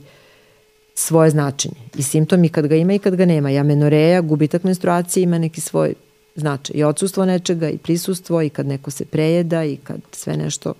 svoje 0.96 1.30
značenje. 1.30 1.76
I 1.96 2.04
simptom 2.04 2.44
i 2.44 2.50
kad 2.50 2.68
ga 2.68 2.76
ima 2.76 2.94
i 2.94 3.00
kad 3.00 3.16
ga 3.16 3.26
nema. 3.26 3.50
Ja 3.50 3.64
menoreja, 3.64 4.22
gubitak 4.22 4.64
menstruacije 4.64 5.24
ima 5.24 5.38
neki 5.38 5.62
svoj 5.62 5.94
značaj. 6.36 6.78
I 6.78 6.84
odsustvo 6.84 7.26
nečega 7.26 7.70
i 7.70 7.78
prisustvo 7.78 8.42
i 8.42 8.50
kad 8.50 8.68
neko 8.68 8.92
se 8.92 9.06
prejeda 9.06 9.64
i 9.66 9.78
kad 9.84 10.00
sve 10.12 10.38
nešto 10.38 10.74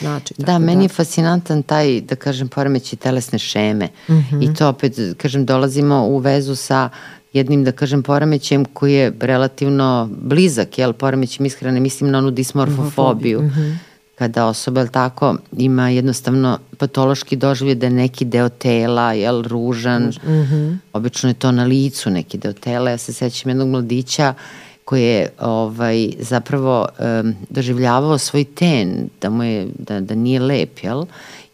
znači. 0.00 0.34
Da, 0.38 0.58
meni 0.58 0.76
da. 0.76 0.82
je 0.82 0.88
fascinantan 0.88 1.62
taj, 1.62 2.00
da 2.00 2.16
kažem, 2.16 2.48
poremeći 2.48 2.96
telesne 2.96 3.38
šeme. 3.38 3.88
Mm 4.08 4.12
-hmm. 4.12 4.50
I 4.50 4.54
to 4.54 4.68
opet, 4.68 4.96
kažem, 5.16 5.46
dolazimo 5.46 6.06
u 6.06 6.18
vezu 6.18 6.54
sa 6.54 6.88
jednim, 7.32 7.64
da 7.64 7.72
kažem, 7.72 8.02
poremećem 8.02 8.64
koji 8.64 8.94
je 8.94 9.12
relativno 9.20 10.08
blizak, 10.12 10.78
jel, 10.78 10.92
poremećem 10.92 11.46
ishrane, 11.46 11.80
mislim 11.80 12.10
na 12.10 12.18
onu 12.18 12.30
dismorfofobiju. 12.30 13.42
Mm 13.42 13.50
-hmm. 13.50 13.76
Kada 14.14 14.46
osoba, 14.46 14.80
jel 14.80 14.88
tako, 14.88 15.36
ima 15.52 15.88
jednostavno 15.88 16.58
patološki 16.78 17.36
doživlje 17.36 17.74
da 17.74 17.86
je 17.86 17.90
neki 17.90 18.24
deo 18.24 18.48
tela, 18.48 19.12
jel, 19.12 19.42
ružan, 19.42 20.02
mm 20.02 20.28
-hmm. 20.28 20.76
obično 20.92 21.30
je 21.30 21.34
to 21.34 21.52
na 21.52 21.64
licu 21.64 22.10
neki 22.10 22.38
deo 22.38 22.52
tela. 22.52 22.90
Ja 22.90 22.98
se 22.98 23.12
sećam 23.12 23.50
jednog 23.50 23.68
mladića 23.68 24.34
koji 24.84 25.02
je 25.02 25.28
ovaj, 25.40 26.10
zapravo 26.18 26.86
um, 26.98 27.34
doživljavao 27.50 28.18
svoj 28.18 28.44
ten, 28.44 29.08
da, 29.20 29.30
mu 29.30 29.44
je, 29.44 29.68
da, 29.78 30.00
da 30.00 30.14
nije 30.14 30.40
lep, 30.40 30.78
jel? 30.82 31.04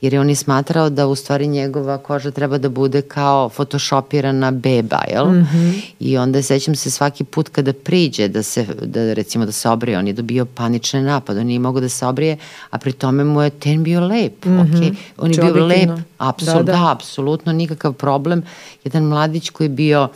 Jer 0.01 0.15
je 0.15 0.21
on 0.21 0.29
je 0.29 0.35
smatrao 0.35 0.91
da 0.91 1.07
u 1.07 1.15
stvari 1.15 1.47
njegova 1.47 1.99
koža 1.99 2.31
treba 2.31 2.59
da 2.59 2.69
bude 2.69 3.03
kao 3.03 3.49
photoshopirana 3.49 4.51
beba, 4.51 5.01
jel? 5.11 5.27
Mm 5.27 5.49
-hmm. 5.53 5.81
I 6.01 6.19
onda 6.19 6.43
sećam 6.43 6.75
se 6.75 6.91
svaki 6.91 7.25
put 7.25 7.49
kada 7.49 7.73
priđe 7.73 8.29
da 8.29 8.43
se, 8.43 8.67
da 8.83 9.13
recimo 9.13 9.47
da 9.47 9.53
se 9.53 9.69
obrije, 9.69 9.99
on 9.99 10.07
je 10.07 10.13
dobio 10.13 10.45
panične 10.45 11.03
napade, 11.03 11.41
on 11.41 11.47
nije 11.47 11.59
mogao 11.59 11.81
da 11.81 11.89
se 11.89 12.07
obrije, 12.07 12.37
a 12.71 12.79
pri 12.79 12.93
tome 12.93 13.25
mu 13.25 13.43
je 13.43 13.51
ten 13.51 13.85
bio 13.85 14.01
lep, 14.01 14.45
mm 14.45 14.51
-hmm. 14.51 14.61
ok? 14.61 14.97
On 15.17 15.31
je 15.31 15.35
Čovjekino. 15.35 15.53
bio 15.53 15.67
lep, 15.67 15.91
apsolutno, 16.19 16.63
da, 16.63 16.73
da. 16.73 16.79
da, 16.79 16.93
apsolutno 16.93 17.53
nikakav 17.53 17.93
problem. 17.93 18.43
Jedan 18.85 19.03
mladić 19.03 19.51
koji 19.51 19.65
je 19.65 19.69
bio 19.69 20.09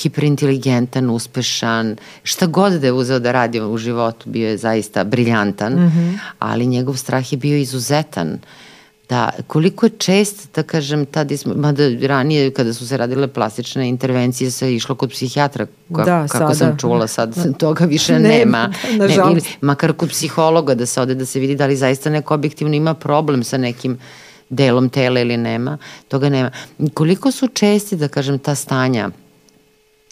hiperinteligentan, 0.00 1.10
uspešan, 1.10 1.96
šta 2.22 2.46
god 2.46 2.72
da 2.72 2.86
je 2.86 2.92
uzeo 2.92 3.18
da 3.18 3.32
radi 3.32 3.60
u 3.60 3.78
životu, 3.78 4.30
bio 4.30 4.48
je 4.48 4.56
zaista 4.56 5.04
briljantan, 5.04 5.72
mm 5.72 5.92
-hmm. 5.96 6.18
ali 6.38 6.66
njegov 6.66 6.96
strah 6.96 7.32
je 7.32 7.36
bio 7.38 7.56
izuzetan. 7.56 8.38
Da, 9.08 9.30
koliko 9.46 9.86
je 9.86 9.90
čest, 9.98 10.48
da 10.54 10.62
kažem, 10.62 11.06
tada 11.06 11.36
smo, 11.36 11.54
mada 11.54 11.82
ranije 12.02 12.50
kada 12.50 12.72
su 12.74 12.86
se 12.88 12.96
radile 12.96 13.28
plastične 13.28 13.88
intervencije 13.88 14.50
se 14.50 14.74
išlo 14.74 14.94
kod 14.94 15.10
psihijatra, 15.10 15.66
kako, 15.88 16.04
da, 16.04 16.26
kako 16.28 16.54
sada. 16.54 16.54
sam 16.54 16.78
čula 16.78 17.06
sad, 17.06 17.34
da. 17.34 17.52
toga 17.52 17.84
više 17.84 18.12
ne, 18.18 18.28
nema. 18.28 18.72
Ne, 18.98 19.14
ili, 19.14 19.40
makar 19.60 19.92
kod 19.92 20.08
psihologa 20.08 20.74
da 20.74 20.86
se 20.86 21.00
ode 21.00 21.14
da 21.14 21.26
se 21.26 21.40
vidi 21.40 21.56
da 21.56 21.66
li 21.66 21.76
zaista 21.76 22.10
neko 22.10 22.34
objektivno 22.34 22.74
ima 22.74 22.94
problem 22.94 23.44
sa 23.44 23.58
nekim 23.58 23.98
delom 24.48 24.88
tela 24.88 25.20
ili 25.20 25.36
nema, 25.36 25.78
toga 26.08 26.28
nema. 26.28 26.50
Koliko 26.94 27.30
su 27.30 27.48
česti, 27.48 27.96
da 27.96 28.08
kažem, 28.08 28.38
ta 28.38 28.54
stanja 28.54 29.10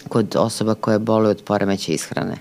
kod 0.08 0.36
osoba 0.36 0.74
koje 0.74 0.98
boluju 0.98 1.30
od 1.30 1.42
poremeća 1.42 1.92
ishrane? 1.92 2.36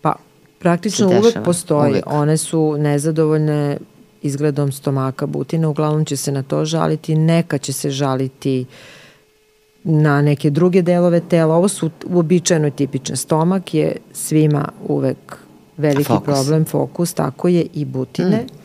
Pa, 0.00 0.14
praktično 0.58 1.08
uvek 1.08 1.34
postoji. 1.44 1.90
Uvek. 1.90 2.04
One 2.06 2.36
su 2.36 2.76
nezadovoljne 2.78 3.78
izgledom 4.22 4.72
stomaka 4.72 5.26
butina, 5.26 5.68
uglavnom 5.68 6.04
će 6.04 6.16
se 6.16 6.32
na 6.32 6.42
to 6.42 6.64
žaliti, 6.64 7.14
neka 7.14 7.58
će 7.58 7.72
se 7.72 7.90
žaliti 7.90 8.66
na 9.84 10.22
neke 10.22 10.50
druge 10.50 10.82
delove 10.82 11.20
tela. 11.20 11.56
Ovo 11.56 11.68
su 11.68 11.90
uobičajeno 12.06 12.70
tipične. 12.70 13.16
Stomak 13.16 13.74
je 13.74 13.96
svima 14.12 14.68
uvek 14.88 15.36
veliki 15.76 16.04
fokus. 16.04 16.24
problem, 16.24 16.64
fokus, 16.64 17.14
tako 17.14 17.48
je 17.48 17.66
i 17.74 17.84
butine, 17.84 18.36
mm. 18.36 18.56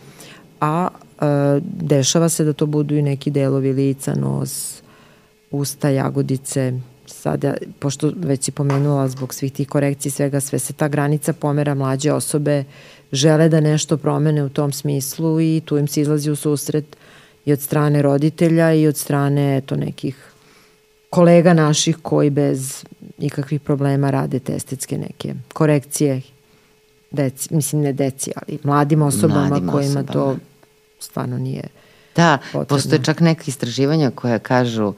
a 0.62 0.88
e, 1.22 1.26
dešava 1.64 2.30
se 2.30 2.44
da 2.44 2.54
to 2.54 2.66
budu 2.66 2.96
i 2.96 3.02
neki 3.02 3.32
delovi 3.32 3.74
lica, 3.74 4.16
nos, 4.16 4.82
usta, 5.52 5.90
jagodice, 5.90 6.74
sada, 7.20 7.54
pošto 7.80 8.12
već 8.16 8.44
si 8.44 8.52
pomenula 8.52 9.08
zbog 9.08 9.34
svih 9.34 9.52
tih 9.54 9.68
korekcija 9.68 10.12
svega, 10.12 10.40
sve 10.40 10.60
se 10.60 10.74
ta 10.74 10.88
granica 10.88 11.34
pomera 11.34 11.74
mlađe 11.76 12.12
osobe 12.14 12.64
žele 13.12 13.50
da 13.50 13.60
nešto 13.60 13.98
promene 13.98 14.44
u 14.44 14.50
tom 14.50 14.72
smislu 14.72 15.42
i 15.42 15.62
tu 15.66 15.78
im 15.78 15.88
se 15.88 16.02
izlazi 16.02 16.32
u 16.32 16.36
susret 16.36 16.86
i 17.46 17.54
od 17.54 17.62
strane 17.62 18.02
roditelja 18.02 18.74
i 18.74 18.88
od 18.88 18.98
strane 18.98 19.58
eto, 19.58 19.76
nekih 19.76 20.16
kolega 21.10 21.54
naših 21.54 21.98
koji 22.02 22.30
bez 22.30 22.84
ikakvih 23.18 23.62
problema 23.62 24.10
rade 24.10 24.40
te 24.40 24.56
estetske 24.56 24.98
neke 24.98 25.34
korekcije 25.54 26.22
deci, 27.12 27.54
mislim 27.54 27.82
ne 27.82 27.94
deci, 27.94 28.32
ali 28.36 28.60
mladim 28.64 29.02
osobama 29.02 29.48
mladim 29.48 29.68
kojima 29.70 30.00
osobama. 30.00 30.14
to 30.14 30.36
stvarno 31.00 31.38
nije 31.38 31.64
Da, 32.16 32.38
potrebno. 32.46 32.66
postoje 32.66 33.04
čak 33.04 33.20
neke 33.20 33.44
istraživanja 33.48 34.12
koja 34.12 34.40
kažu 34.40 34.94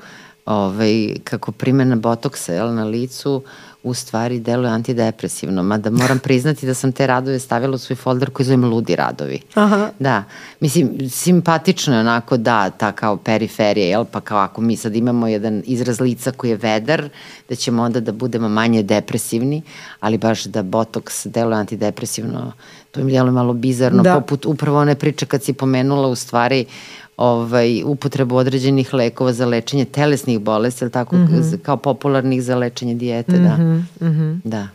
ovaj, 0.46 1.16
kako 1.24 1.52
primjena 1.52 1.96
botoksa 1.96 2.54
jel, 2.54 2.74
na 2.74 2.84
licu 2.84 3.44
u 3.84 3.94
stvari 3.94 4.40
deluje 4.40 4.72
antidepresivno, 4.72 5.64
mada 5.64 5.90
moram 5.90 6.20
priznati 6.28 6.66
da 6.66 6.74
sam 6.74 6.92
te 6.92 7.08
radove 7.08 7.40
stavila 7.40 7.76
u 7.76 7.78
svoj 7.78 7.96
folder 7.96 8.30
koji 8.30 8.46
zovem 8.46 8.66
Ludi 8.66 8.96
radovi. 8.96 9.40
Aha. 9.54 9.90
Da, 10.00 10.24
mislim, 10.60 11.10
simpatično 11.10 11.94
je 11.94 12.00
onako 12.00 12.38
da, 12.38 12.70
ta 12.70 12.92
kao 12.92 13.18
periferija, 13.18 13.88
jel, 13.88 14.06
pa 14.06 14.22
kao 14.22 14.40
ako 14.40 14.62
mi 14.62 14.76
sad 14.76 14.96
imamo 14.96 15.28
jedan 15.28 15.64
izraz 15.66 16.00
lica 16.00 16.32
koji 16.32 16.50
je 16.50 16.56
vedar, 16.56 17.10
da 17.50 17.56
ćemo 17.56 17.84
onda 17.84 18.00
da 18.00 18.12
budemo 18.12 18.50
manje 18.50 18.84
depresivni, 18.84 19.62
ali 20.00 20.18
baš 20.18 20.44
da 20.44 20.64
botoks 20.64 21.26
deluje 21.26 21.58
antidepresivno, 21.58 22.52
to 22.92 23.04
mi 23.04 23.12
deluje 23.12 23.32
malo 23.32 23.54
bizarno, 23.54 24.04
da. 24.04 24.14
poput 24.14 24.46
upravo 24.46 24.80
one 24.80 24.96
priče 24.96 25.26
kad 25.26 25.44
si 25.44 25.54
pomenula 25.54 26.08
u 26.08 26.16
stvari 26.16 26.66
ovaj, 27.22 27.84
upotrebu 27.86 28.36
određenih 28.36 28.94
lekova 28.94 29.34
za 29.34 29.46
lečenje 29.46 29.86
telesnih 29.86 30.40
bolesti, 30.40 30.84
ili 30.84 30.92
tako, 30.92 31.16
mm 31.16 31.28
-hmm. 31.28 31.58
kao 31.58 31.78
popularnih 31.78 32.44
za 32.44 32.56
lečenje 32.56 32.96
dijete, 32.96 33.32
mm 33.32 33.36
-hmm. 33.36 33.84
da. 34.00 34.08
Mm 34.08 34.12
-hmm. 34.12 34.40
Da. 34.44 34.68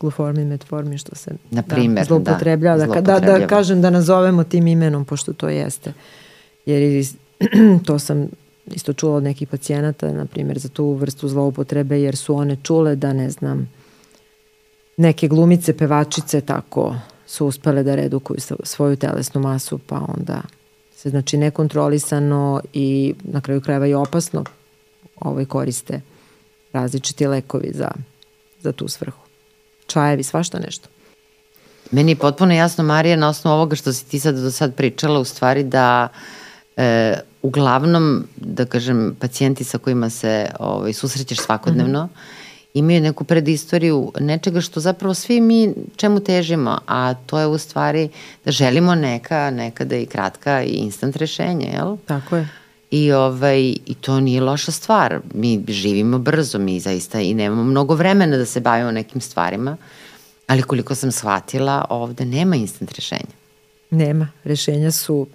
Gluformin, 0.00 0.48
metformin, 0.48 0.98
što 0.98 1.14
se 1.14 1.30
Na 1.50 1.62
primer, 1.62 1.98
da, 1.98 2.04
zloupotrebljava. 2.04 2.86
Da, 2.86 3.00
da, 3.00 3.20
da, 3.20 3.38
da 3.38 3.46
kažem 3.46 3.82
da 3.82 3.90
nazovemo 3.90 4.44
tim 4.44 4.66
imenom, 4.66 5.04
pošto 5.04 5.32
to 5.32 5.48
jeste. 5.48 5.92
Jer 6.66 7.04
to 7.86 7.98
sam 7.98 8.28
isto 8.66 8.92
čula 8.92 9.16
od 9.16 9.22
nekih 9.22 9.48
pacijenata, 9.48 10.12
na 10.12 10.26
primjer, 10.26 10.58
za 10.58 10.68
tu 10.68 10.92
vrstu 10.92 11.28
zloupotrebe, 11.28 12.00
jer 12.00 12.16
su 12.16 12.36
one 12.36 12.56
čule 12.62 12.96
da, 12.96 13.12
ne 13.12 13.30
znam, 13.30 13.70
neke 14.96 15.28
glumice, 15.28 15.76
pevačice 15.76 16.40
tako 16.40 16.96
su 17.26 17.46
uspele 17.46 17.82
da 17.82 17.94
redukuju 17.94 18.38
svoju 18.62 18.96
telesnu 18.96 19.40
masu, 19.40 19.78
pa 19.78 20.04
onda 20.18 20.42
se 21.02 21.10
znači 21.10 21.36
nekontrolisano 21.36 22.60
i 22.72 23.14
na 23.24 23.40
kraju 23.40 23.60
krajeva 23.60 23.86
i 23.86 23.94
opasno 23.94 24.44
ovaj 25.20 25.44
koriste 25.44 26.00
različiti 26.72 27.26
lekovi 27.26 27.70
za, 27.74 27.90
za 28.60 28.72
tu 28.72 28.88
svrhu. 28.88 29.18
Čajevi, 29.86 30.22
svašta 30.22 30.58
nešto. 30.58 30.88
Meni 31.90 32.12
je 32.12 32.16
potpuno 32.16 32.54
jasno, 32.54 32.84
Marija, 32.84 33.16
na 33.16 33.28
osnovu 33.28 33.56
ovoga 33.56 33.76
što 33.76 33.92
si 33.92 34.04
ti 34.04 34.20
sad 34.20 34.34
do 34.34 34.50
sad 34.50 34.74
pričala, 34.74 35.20
u 35.20 35.24
stvari 35.24 35.64
da 35.64 36.08
e, 36.76 37.18
uglavnom, 37.42 38.24
da 38.36 38.64
kažem, 38.64 39.16
pacijenti 39.20 39.64
sa 39.64 39.78
kojima 39.78 40.10
se 40.10 40.50
ovaj, 40.58 40.92
susrećeš 40.92 41.38
svakodnevno, 41.38 42.04
mm 42.04 42.08
-hmm 42.08 42.37
imaju 42.74 43.00
neku 43.00 43.24
predistoriju 43.24 44.12
nečega 44.20 44.60
što 44.60 44.80
zapravo 44.80 45.14
svi 45.14 45.40
mi 45.40 45.74
čemu 45.96 46.20
težimo, 46.20 46.78
a 46.86 47.14
to 47.14 47.38
je 47.38 47.46
u 47.46 47.58
stvari 47.58 48.08
da 48.44 48.50
želimo 48.50 48.94
neka, 48.94 49.50
nekada 49.50 49.96
i 49.96 50.06
kratka 50.06 50.62
i 50.62 50.70
instant 50.70 51.16
rešenje, 51.16 51.70
jel? 51.74 51.96
Tako 52.06 52.36
je. 52.36 52.48
I, 52.90 53.12
ovaj, 53.12 53.60
I 53.86 53.94
to 54.00 54.20
nije 54.20 54.40
loša 54.40 54.72
stvar. 54.72 55.20
Mi 55.34 55.64
živimo 55.68 56.18
brzo, 56.18 56.58
mi 56.58 56.80
zaista 56.80 57.20
i 57.20 57.34
nemamo 57.34 57.64
mnogo 57.64 57.94
vremena 57.94 58.36
da 58.36 58.44
se 58.44 58.60
bavimo 58.60 58.90
nekim 58.90 59.20
stvarima, 59.20 59.76
ali 60.46 60.62
koliko 60.62 60.94
sam 60.94 61.12
shvatila, 61.12 61.84
ovde 61.90 62.24
nema 62.24 62.56
instant 62.56 62.92
rešenja. 62.92 63.38
Nema. 63.90 64.28
Rešenja 64.44 64.90
su 64.90 65.26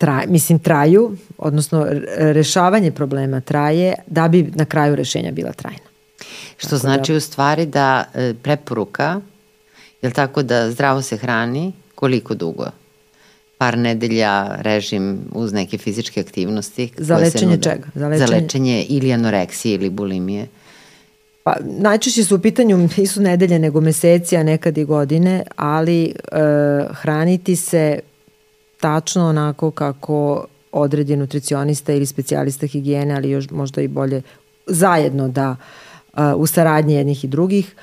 traj, 0.00 0.26
mislim 0.26 0.58
traju, 0.58 1.16
odnosno 1.38 1.86
rešavanje 2.16 2.90
problema 2.90 3.40
traje 3.40 3.94
da 4.06 4.28
bi 4.28 4.50
na 4.54 4.64
kraju 4.64 4.96
rešenja 4.96 5.32
bila 5.32 5.52
trajna. 5.52 5.88
Što 6.56 6.68
tako 6.68 6.80
znači 6.80 7.12
da, 7.12 7.16
u 7.16 7.20
stvari 7.20 7.66
da 7.66 8.04
e, 8.14 8.34
preporuka, 8.42 9.20
je 10.02 10.08
li 10.08 10.14
tako 10.14 10.42
da 10.42 10.70
zdravo 10.70 11.02
se 11.02 11.16
hrani, 11.16 11.72
koliko 11.94 12.34
dugo? 12.34 12.64
Par 13.58 13.78
nedelja 13.78 14.56
režim 14.60 15.18
uz 15.32 15.52
neke 15.52 15.78
fizičke 15.78 16.20
aktivnosti. 16.20 16.90
Za 16.96 17.16
lečenje 17.16 17.50
nude, 17.50 17.70
čega? 17.70 17.88
Za 17.94 18.08
lečenje, 18.08 18.26
za 18.26 18.34
lečenje 18.34 18.86
ili 18.88 19.12
anoreksije 19.12 19.74
ili 19.74 19.90
bulimije. 19.90 20.46
Pa, 21.44 21.56
najčešće 21.62 22.24
su 22.24 22.36
u 22.36 22.38
pitanju 22.38 22.88
nisu 22.96 23.20
nedelje 23.20 23.58
nego 23.58 23.80
meseci, 23.80 24.36
a 24.36 24.42
nekad 24.42 24.78
i 24.78 24.84
godine, 24.84 25.42
ali 25.56 26.04
e, 26.04 26.12
hraniti 26.92 27.56
se 27.56 28.00
tačno 28.80 29.28
onako 29.28 29.70
kako 29.70 30.44
odredi 30.72 31.16
nutricionista 31.16 31.92
ili 31.92 32.06
specijalista 32.06 32.66
higijene, 32.66 33.14
ali 33.14 33.30
još 33.30 33.50
možda 33.50 33.82
i 33.82 33.88
bolje 33.88 34.22
zajedno 34.66 35.28
da 35.28 35.56
u 36.36 36.46
saradnji 36.46 36.94
jednih 36.94 37.24
i 37.24 37.28
drugih, 37.28 37.74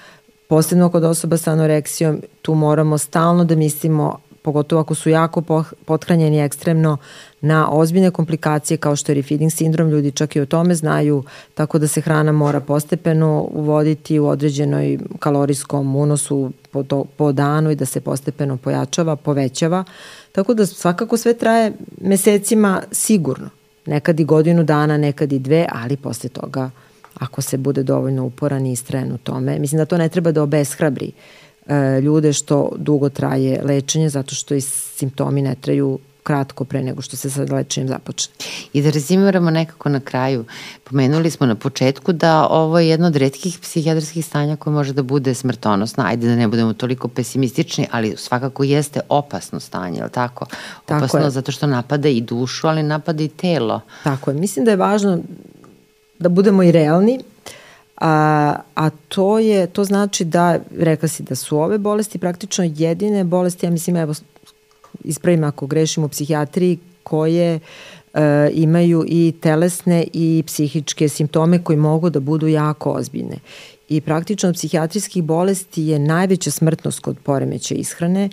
posebno 0.48 0.90
kod 0.90 1.04
osoba 1.04 1.38
sa 1.38 1.52
anoreksijom, 1.52 2.22
tu 2.42 2.54
moramo 2.54 2.98
stalno 2.98 3.46
da 3.46 3.56
mislimo 3.56 4.18
pogotovo 4.48 4.82
ako 4.82 4.96
su 4.96 5.10
jako 5.10 5.66
pothranjeni 5.86 6.40
ekstremno 6.40 6.98
na 7.42 7.72
ozbiljne 7.72 8.12
komplikacije 8.12 8.78
kao 8.78 8.96
što 8.96 9.12
je 9.12 9.16
refeeding 9.16 9.52
sindrom, 9.52 9.90
ljudi 9.90 10.12
čak 10.12 10.36
i 10.36 10.42
o 10.42 10.46
tome 10.46 10.76
znaju, 10.76 11.24
tako 11.54 11.80
da 11.80 11.88
se 11.88 12.02
hrana 12.02 12.32
mora 12.32 12.60
postepeno 12.60 13.48
uvoditi 13.52 14.20
u 14.20 14.28
određenoj 14.28 14.98
kalorijskom 15.20 15.96
unosu 15.96 16.52
po, 16.72 16.84
po 17.18 17.32
danu 17.32 17.72
i 17.72 17.76
da 17.76 17.86
se 17.86 18.02
postepeno 18.02 18.58
pojačava, 18.58 19.16
povećava. 19.16 19.84
Tako 20.38 20.54
da 20.54 20.66
svakako 20.66 21.18
sve 21.18 21.34
traje 21.34 21.72
mesecima 22.02 22.82
sigurno. 22.92 23.50
Nekad 23.86 24.20
i 24.20 24.24
godinu 24.24 24.64
dana, 24.64 24.98
nekad 24.98 25.32
i 25.32 25.40
dve, 25.40 25.66
ali 25.72 25.98
posle 25.98 26.30
toga 26.30 26.70
ako 27.14 27.42
se 27.42 27.58
bude 27.58 27.84
dovoljno 27.84 28.26
uporan 28.26 28.66
i 28.66 28.72
istrajan 28.72 29.12
u 29.12 29.18
tome. 29.18 29.60
Mislim 29.60 29.78
da 29.78 29.86
to 29.86 29.98
ne 29.98 30.10
treba 30.10 30.32
da 30.32 30.44
obeshrabri 30.44 31.12
e, 31.68 32.02
ljude 32.02 32.34
što 32.34 32.72
dugo 32.76 33.10
traje 33.10 33.62
lečenje 33.64 34.10
zato 34.10 34.36
što 34.36 34.56
i 34.56 34.62
simptomi 34.62 35.42
ne 35.42 35.56
traju 35.56 36.00
kratko 36.28 36.66
pre 36.66 36.82
nego 36.84 37.02
što 37.02 37.18
se 37.18 37.30
sa 37.30 37.46
lečenjem 37.52 37.88
započne. 37.88 38.34
I 38.74 38.82
da 38.82 38.90
rezimiramo 38.90 39.52
nekako 39.52 39.90
na 39.90 40.00
kraju, 40.00 40.46
pomenuli 40.84 41.32
smo 41.32 41.48
na 41.48 41.56
početku 41.56 42.12
da 42.14 42.48
ovo 42.48 42.80
je 42.80 42.90
jedno 42.90 43.08
od 43.08 43.16
redkih 43.16 43.60
psihijatrskih 43.62 44.26
stanja 44.26 44.56
koje 44.56 44.74
može 44.74 44.94
da 44.94 45.04
bude 45.04 45.34
smrtonosno, 45.34 46.04
ajde 46.04 46.28
da 46.28 46.36
ne 46.36 46.48
budemo 46.48 46.74
toliko 46.74 47.08
pesimistični, 47.08 47.88
ali 47.92 48.16
svakako 48.18 48.64
jeste 48.64 49.00
opasno 49.10 49.60
stanje, 49.60 50.00
je 50.00 50.04
li 50.04 50.12
tako? 50.12 50.46
tako 50.86 51.06
opasno 51.06 51.20
je. 51.20 51.30
zato 51.30 51.52
što 51.52 51.68
napada 51.68 52.10
i 52.10 52.22
dušu, 52.22 52.68
ali 52.68 52.84
napada 52.84 53.24
i 53.24 53.28
telo. 53.28 53.82
Tako 54.04 54.32
je, 54.32 54.38
mislim 54.38 54.66
da 54.66 54.72
je 54.72 54.78
važno 54.78 55.20
da 56.20 56.30
budemo 56.30 56.64
i 56.64 56.72
realni, 56.72 57.20
A, 57.98 58.56
a 58.76 58.90
to 59.10 59.40
je, 59.40 59.68
to 59.68 59.84
znači 59.84 60.26
da, 60.26 60.60
rekla 60.80 61.10
si 61.10 61.24
da 61.24 61.36
su 61.36 61.58
ove 61.58 61.78
bolesti 61.78 62.20
praktično 62.20 62.64
jedine 62.76 63.24
bolesti, 63.24 63.66
ja 63.66 63.72
mislim, 63.72 63.96
evo, 63.96 64.14
ispravim 65.04 65.44
ako 65.44 65.68
grešim 65.68 66.04
u 66.04 66.08
psihijatriji, 66.08 66.78
koje 67.04 67.60
e, 68.14 68.50
imaju 68.54 69.06
i 69.08 69.34
telesne 69.42 70.08
i 70.14 70.44
psihičke 70.46 71.10
simptome 71.10 71.64
koji 71.64 71.78
mogu 71.78 72.10
da 72.10 72.20
budu 72.20 72.48
jako 72.48 72.92
ozbiljne. 72.92 73.40
I 73.90 74.02
praktično 74.02 74.50
od 74.50 74.56
psihijatrijskih 74.56 75.24
bolesti 75.24 75.84
je 75.84 76.00
najveća 76.00 76.52
smrtnost 76.52 77.00
kod 77.00 77.18
poremeća 77.24 77.76
ishrane 77.76 78.30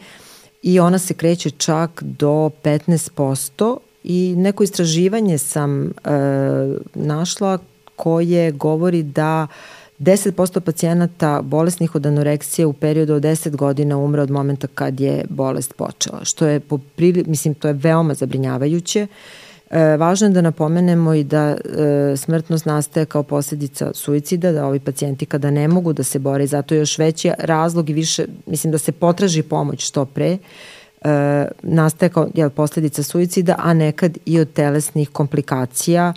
i 0.63 0.81
ona 0.81 0.99
se 0.99 1.15
kreće 1.15 1.51
čak 1.51 2.03
do 2.03 2.51
15% 2.63 3.77
i 4.05 4.35
neko 4.37 4.63
istraživanje 4.63 5.39
sam 5.39 5.85
e, 5.87 5.91
našla 6.95 7.59
koje 7.97 8.53
govori 8.53 9.03
da 9.03 9.47
10% 10.05 10.61
pacijenata 10.61 11.43
bolesnih 11.43 11.95
od 11.95 12.07
anoreksije 12.07 12.67
u 12.67 12.73
periodu 12.73 13.15
od 13.15 13.23
10 13.23 13.57
godina 13.57 13.99
umre 13.99 14.23
od 14.23 14.31
momenta 14.31 14.67
kad 14.67 15.01
je 15.01 15.25
bolest 15.31 15.75
počela, 15.77 16.25
što 16.25 16.47
je 16.47 16.61
po 16.61 16.79
prili, 16.79 17.25
mislim 17.27 17.55
to 17.55 17.69
je 17.69 17.75
veoma 17.75 18.15
zabrinjavajuće. 18.15 19.07
E, 19.71 19.97
važno 19.97 20.27
je 20.27 20.33
da 20.33 20.41
napomenemo 20.41 21.15
i 21.15 21.25
da 21.25 21.41
e, 21.41 21.57
smrtnost 22.17 22.67
nastaje 22.67 23.07
kao 23.07 23.23
posljedica 23.23 23.91
suicida, 23.95 24.53
da 24.53 24.67
ovi 24.67 24.81
pacijenti 24.81 25.27
kada 25.27 25.51
ne 25.51 25.69
mogu 25.69 25.93
da 25.93 26.03
se 26.03 26.19
bore, 26.19 26.47
zato 26.47 26.75
je 26.75 26.79
još 26.79 26.99
veći 26.99 27.31
razlog 27.39 27.91
i 27.91 27.93
više, 27.93 28.27
mislim 28.47 28.71
da 28.73 28.79
se 28.79 28.93
potraži 28.93 29.43
pomoć 29.43 29.87
što 29.87 30.05
pre, 30.05 30.39
e, 31.05 31.47
nastaje 31.63 32.09
kao 32.09 32.29
jel, 32.35 32.51
posljedica 32.51 33.03
suicida, 33.03 33.57
a 33.59 33.75
nekad 33.75 34.19
i 34.25 34.41
od 34.41 34.53
telesnih 34.53 35.11
komplikacija, 35.11 36.13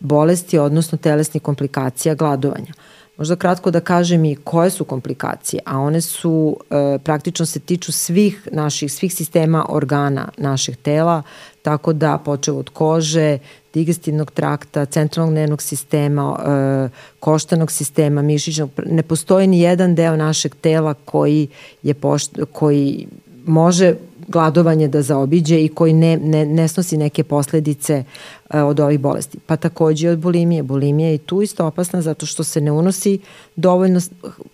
bolesti, 0.00 0.58
odnosno 0.58 0.98
telesnih 0.98 1.42
komplikacija 1.42 2.14
gladovanja. 2.14 2.72
Možda 3.18 3.36
kratko 3.36 3.70
da 3.70 3.80
kažem 3.80 4.24
i 4.24 4.36
koje 4.36 4.70
su 4.70 4.84
komplikacije, 4.84 5.60
a 5.64 5.78
one 5.78 6.00
su 6.00 6.56
e, 6.70 6.98
praktično 7.04 7.46
se 7.46 7.60
tiču 7.60 7.92
svih 7.92 8.48
naših, 8.52 8.92
svih 8.92 9.14
sistema 9.14 9.66
organa 9.68 10.28
našeg 10.36 10.76
tela, 10.76 11.22
tako 11.62 11.92
da 11.92 12.18
počeo 12.24 12.56
od 12.56 12.70
kože, 12.70 13.38
digestivnog 13.74 14.30
trakta, 14.30 14.84
centralnog 14.84 15.34
nervnog 15.34 15.62
sistema, 15.62 16.38
e, 16.46 16.88
koštanog 17.20 17.70
sistema, 17.70 18.22
mišićnog, 18.22 18.70
ne 18.86 19.02
postoji 19.02 19.46
ni 19.46 19.60
jedan 19.60 19.94
deo 19.94 20.16
našeg 20.16 20.54
tela 20.54 20.94
koji 20.94 21.48
je 21.82 21.94
pošt, 21.94 22.38
koji 22.52 23.06
može 23.46 23.94
gladovanje 24.28 24.88
da 24.88 25.02
zaobiđe 25.02 25.64
i 25.64 25.68
koji 25.68 25.92
ne, 25.92 26.16
ne, 26.16 26.46
ne 26.46 26.68
snosi 26.68 26.96
neke 26.96 27.24
posledice 27.24 28.04
uh, 28.04 28.60
od 28.62 28.80
ovih 28.80 29.00
bolesti. 29.00 29.38
Pa 29.46 29.56
takođe 29.56 30.10
od 30.10 30.18
bulimije. 30.18 30.62
Bulimija 30.62 31.10
je 31.10 31.18
tu 31.18 31.42
isto 31.42 31.66
opasna 31.66 32.02
zato 32.02 32.26
što 32.26 32.44
se 32.44 32.60
ne 32.60 32.72
unosi 32.72 33.18
dovoljno 33.56 34.00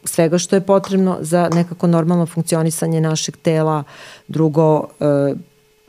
svega 0.05 0.39
što 0.39 0.57
je 0.57 0.61
potrebno 0.61 1.19
za 1.20 1.51
nekako 1.55 1.86
normalno 1.86 2.27
funkcionisanje 2.27 3.01
našeg 3.01 3.36
tela. 3.36 3.85
Drugo, 4.28 4.78
uh, 4.78 5.39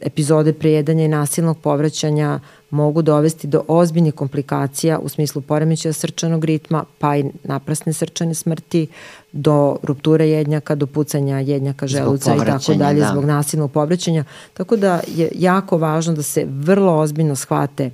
epizode 0.02 0.54
prejedanja 0.54 1.06
i 1.06 1.08
nasilnog 1.08 1.58
povraćanja 1.58 2.40
mogu 2.74 3.02
dovesti 3.02 3.48
do 3.48 3.64
ozbiljnih 3.68 4.14
komplikacija 4.14 5.00
u 5.00 5.10
smislu 5.10 5.42
poremećaja 5.42 5.94
srčanog 5.94 6.46
ritma, 6.46 6.86
pa 7.00 7.18
i 7.18 7.26
naprasne 7.44 7.94
srčane 7.94 8.34
smrti, 8.34 8.88
do 9.32 9.78
rupture 9.84 10.30
jednjaka, 10.30 10.76
do 10.76 10.88
pucanja 10.88 11.40
jednjaka 11.40 11.88
želuca 11.88 12.36
i 12.36 12.46
tako 12.46 12.74
dalje 12.74 13.00
da. 13.00 13.10
zbog 13.12 13.26
nasilnog 13.26 13.72
povraćanja. 13.72 14.24
Tako 14.54 14.76
da 14.76 15.02
je 15.16 15.30
jako 15.36 15.78
važno 15.78 16.14
da 16.14 16.24
se 16.24 16.46
vrlo 16.48 16.98
ozbiljno 16.98 17.36
shvate 17.36 17.92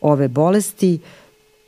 ove 0.00 0.28
bolesti. 0.28 0.98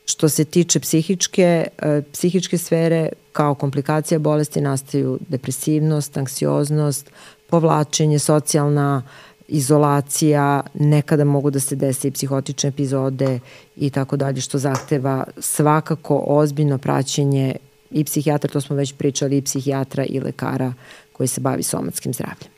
Što 0.09 0.29
se 0.29 0.45
tiče 0.45 0.81
psihičke, 0.81 1.67
e, 1.79 2.03
psihičke 2.13 2.59
sfere, 2.59 3.09
kao 3.33 3.55
komplikacija 3.55 4.19
bolesti 4.19 4.61
nastaju 4.61 5.19
depresivnost, 5.29 6.17
anksioznost, 6.17 7.11
povlačenje, 7.51 8.19
socijalna 8.19 9.03
izolacija, 9.49 10.63
nekada 10.75 11.25
mogu 11.25 11.51
da 11.51 11.61
se 11.61 11.77
desi 11.77 12.09
i 12.09 12.11
psihotične 12.11 12.69
epizode 12.69 13.41
i 13.77 13.91
tako 13.91 14.17
dalje, 14.17 14.41
što 14.41 14.59
zahteva 14.59 15.25
svakako 15.39 16.25
ozbiljno 16.27 16.79
praćenje 16.79 17.57
i 17.91 18.05
psihijatra, 18.05 18.51
to 18.51 18.61
smo 18.61 18.77
već 18.77 18.93
pričali, 18.93 19.37
i 19.37 19.43
psihijatra 19.43 20.05
i 20.05 20.21
lekara 20.21 20.73
koji 21.13 21.27
se 21.27 21.41
bavi 21.41 21.63
somatskim 21.63 22.13
zdravljem. 22.13 22.51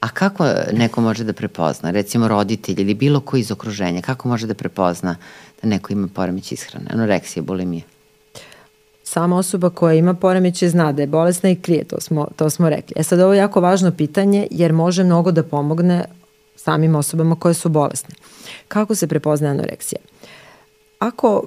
A 0.00 0.08
kako 0.08 0.46
neko 0.72 1.00
može 1.00 1.24
da 1.24 1.32
prepozna, 1.32 1.90
recimo 1.90 2.28
roditelj 2.28 2.80
ili 2.80 2.94
bilo 2.94 3.20
ko 3.20 3.36
iz 3.36 3.50
okruženja, 3.50 4.02
kako 4.02 4.28
može 4.28 4.46
da 4.46 4.54
prepozna 4.54 5.16
da 5.62 5.68
neko 5.68 5.92
ima 5.92 6.08
poremeć 6.14 6.52
ishrane, 6.52 6.86
anoreksija, 6.90 7.42
bulimija? 7.42 7.82
Sama 9.08 9.36
osoba 9.36 9.70
koja 9.70 9.94
ima 9.94 10.14
poremeće 10.14 10.68
zna 10.68 10.92
da 10.92 11.02
je 11.02 11.06
bolesna 11.06 11.50
i 11.50 11.56
krije, 11.56 11.84
to 11.84 12.00
smo, 12.00 12.28
to 12.36 12.50
smo 12.50 12.68
rekli. 12.68 12.94
E 12.96 13.02
sad 13.02 13.20
ovo 13.20 13.32
je 13.34 13.38
jako 13.38 13.60
važno 13.60 13.92
pitanje 13.92 14.46
jer 14.50 14.72
može 14.72 15.04
mnogo 15.04 15.30
da 15.32 15.42
pomogne 15.42 16.04
samim 16.56 16.94
osobama 16.94 17.36
koje 17.36 17.54
su 17.54 17.68
bolesne. 17.68 18.14
Kako 18.68 18.94
se 18.94 19.06
prepoznaje 19.06 19.50
anoreksija? 19.50 19.98
Ako 20.98 21.44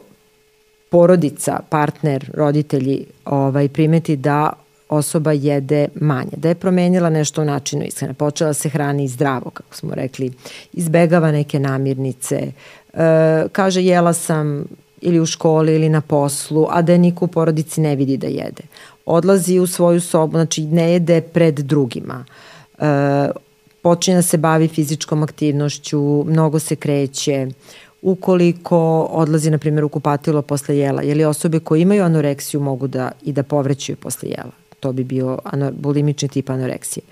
porodica, 0.89 1.59
partner, 1.69 2.31
roditelji 2.33 3.05
ovaj, 3.25 3.69
primeti 3.69 4.15
da 4.15 4.53
osoba 4.89 5.31
jede 5.31 5.88
manje, 5.95 6.31
da 6.38 6.49
je 6.49 6.55
promenila 6.55 7.09
nešto 7.09 7.41
u 7.41 7.45
načinu 7.45 7.83
ishrane, 7.83 8.13
počela 8.13 8.53
se 8.53 8.69
hrani 8.69 9.07
zdravo, 9.07 9.49
kako 9.49 9.75
smo 9.75 9.95
rekli, 9.95 10.31
izbegava 10.73 11.31
neke 11.31 11.59
namirnice, 11.59 12.51
e, 12.93 13.43
kaže 13.51 13.81
jela 13.83 14.13
sam 14.13 14.65
ili 15.02 15.19
u 15.19 15.26
školi 15.26 15.76
ili 15.76 15.90
na 15.90 16.02
poslu, 16.02 16.68
a 16.69 16.82
da 16.82 16.91
je 16.91 16.98
niko 16.98 17.26
u 17.26 17.28
porodici 17.28 17.82
ne 17.82 17.95
vidi 17.95 18.18
da 18.18 18.28
jede. 18.28 18.64
Odlazi 19.06 19.60
u 19.60 19.68
svoju 19.68 20.02
sobu, 20.02 20.32
znači 20.32 20.65
ne 20.65 20.91
jede 20.91 21.22
pred 21.22 21.60
drugima. 21.60 22.26
E, 22.80 23.30
počinje 23.82 24.15
da 24.15 24.22
se 24.22 24.38
bavi 24.38 24.68
fizičkom 24.68 25.23
aktivnošću, 25.23 26.23
mnogo 26.28 26.60
se 26.60 26.76
kreće, 26.76 27.48
ukoliko 28.02 29.07
odlazi, 29.11 29.49
na 29.49 29.57
primjer, 29.57 29.84
u 29.84 29.90
kupatilo 29.90 30.41
posle 30.41 30.78
jela, 30.78 31.02
jer 31.02 31.18
li 31.18 31.26
osobe 31.26 31.60
koje 31.60 31.82
imaju 31.82 32.03
anoreksiju 32.03 32.61
mogu 32.61 32.88
da 32.88 33.11
i 33.22 33.34
da 33.34 33.44
povrećuju 33.44 33.95
posle 33.95 34.30
jela. 34.30 34.52
To 34.80 34.91
bi 34.91 35.03
bio 35.03 35.40
ano, 35.44 35.72
bulimični 35.72 36.30
tip 36.30 36.49
anoreksije. 36.49 37.03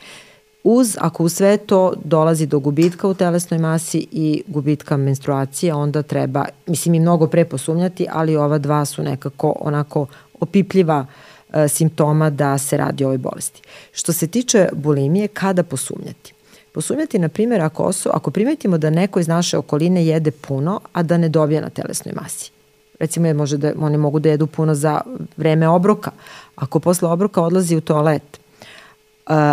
Uz, 0.72 0.98
ako 1.02 1.24
u 1.24 1.30
sve 1.30 1.58
to 1.58 1.94
dolazi 2.04 2.46
do 2.46 2.60
gubitka 2.60 3.08
u 3.08 3.14
telesnoj 3.14 3.60
masi 3.60 4.08
i 4.12 4.44
gubitka 4.48 4.98
menstruacije, 4.98 5.74
onda 5.74 6.02
treba, 6.02 6.46
mislim 6.66 6.96
i 6.96 7.00
mnogo 7.00 7.28
pre 7.28 7.46
posumnjati, 7.46 8.08
ali 8.12 8.36
ova 8.36 8.58
dva 8.58 8.86
su 8.86 9.04
nekako 9.04 9.56
onako 9.60 10.06
opipljiva 10.40 11.06
e, 11.54 11.68
simptoma 11.68 12.30
da 12.30 12.58
se 12.58 12.78
radi 12.78 13.04
o 13.04 13.08
ovoj 13.08 13.18
bolesti. 13.18 13.62
Što 13.92 14.14
se 14.14 14.28
tiče 14.28 14.70
bulimije, 14.74 15.28
kada 15.28 15.64
posumnjati? 15.64 16.34
Posumnjati, 16.74 17.20
na 17.20 17.30
primjer, 17.30 17.62
ako, 17.62 17.84
oso, 17.84 18.10
ako 18.14 18.32
primetimo 18.32 18.78
da 18.78 18.90
neko 18.90 19.20
iz 19.20 19.28
naše 19.28 19.58
okoline 19.58 20.06
jede 20.06 20.32
puno, 20.32 20.80
a 20.94 21.04
da 21.04 21.18
ne 21.18 21.30
dobija 21.30 21.62
na 21.62 21.70
telesnoj 21.70 22.14
masi. 22.22 22.52
Recimo, 23.00 23.28
je 23.28 23.34
može 23.34 23.58
da, 23.58 23.74
oni 23.80 23.98
mogu 23.98 24.20
da 24.20 24.30
jedu 24.30 24.48
puno 24.48 24.76
za 24.76 25.02
vreme 25.38 25.68
obroka. 25.68 26.12
Ako 26.56 26.80
posle 26.80 27.10
obroka 27.10 27.42
odlazi 27.42 27.76
u 27.76 27.82
toalet, 27.82 28.40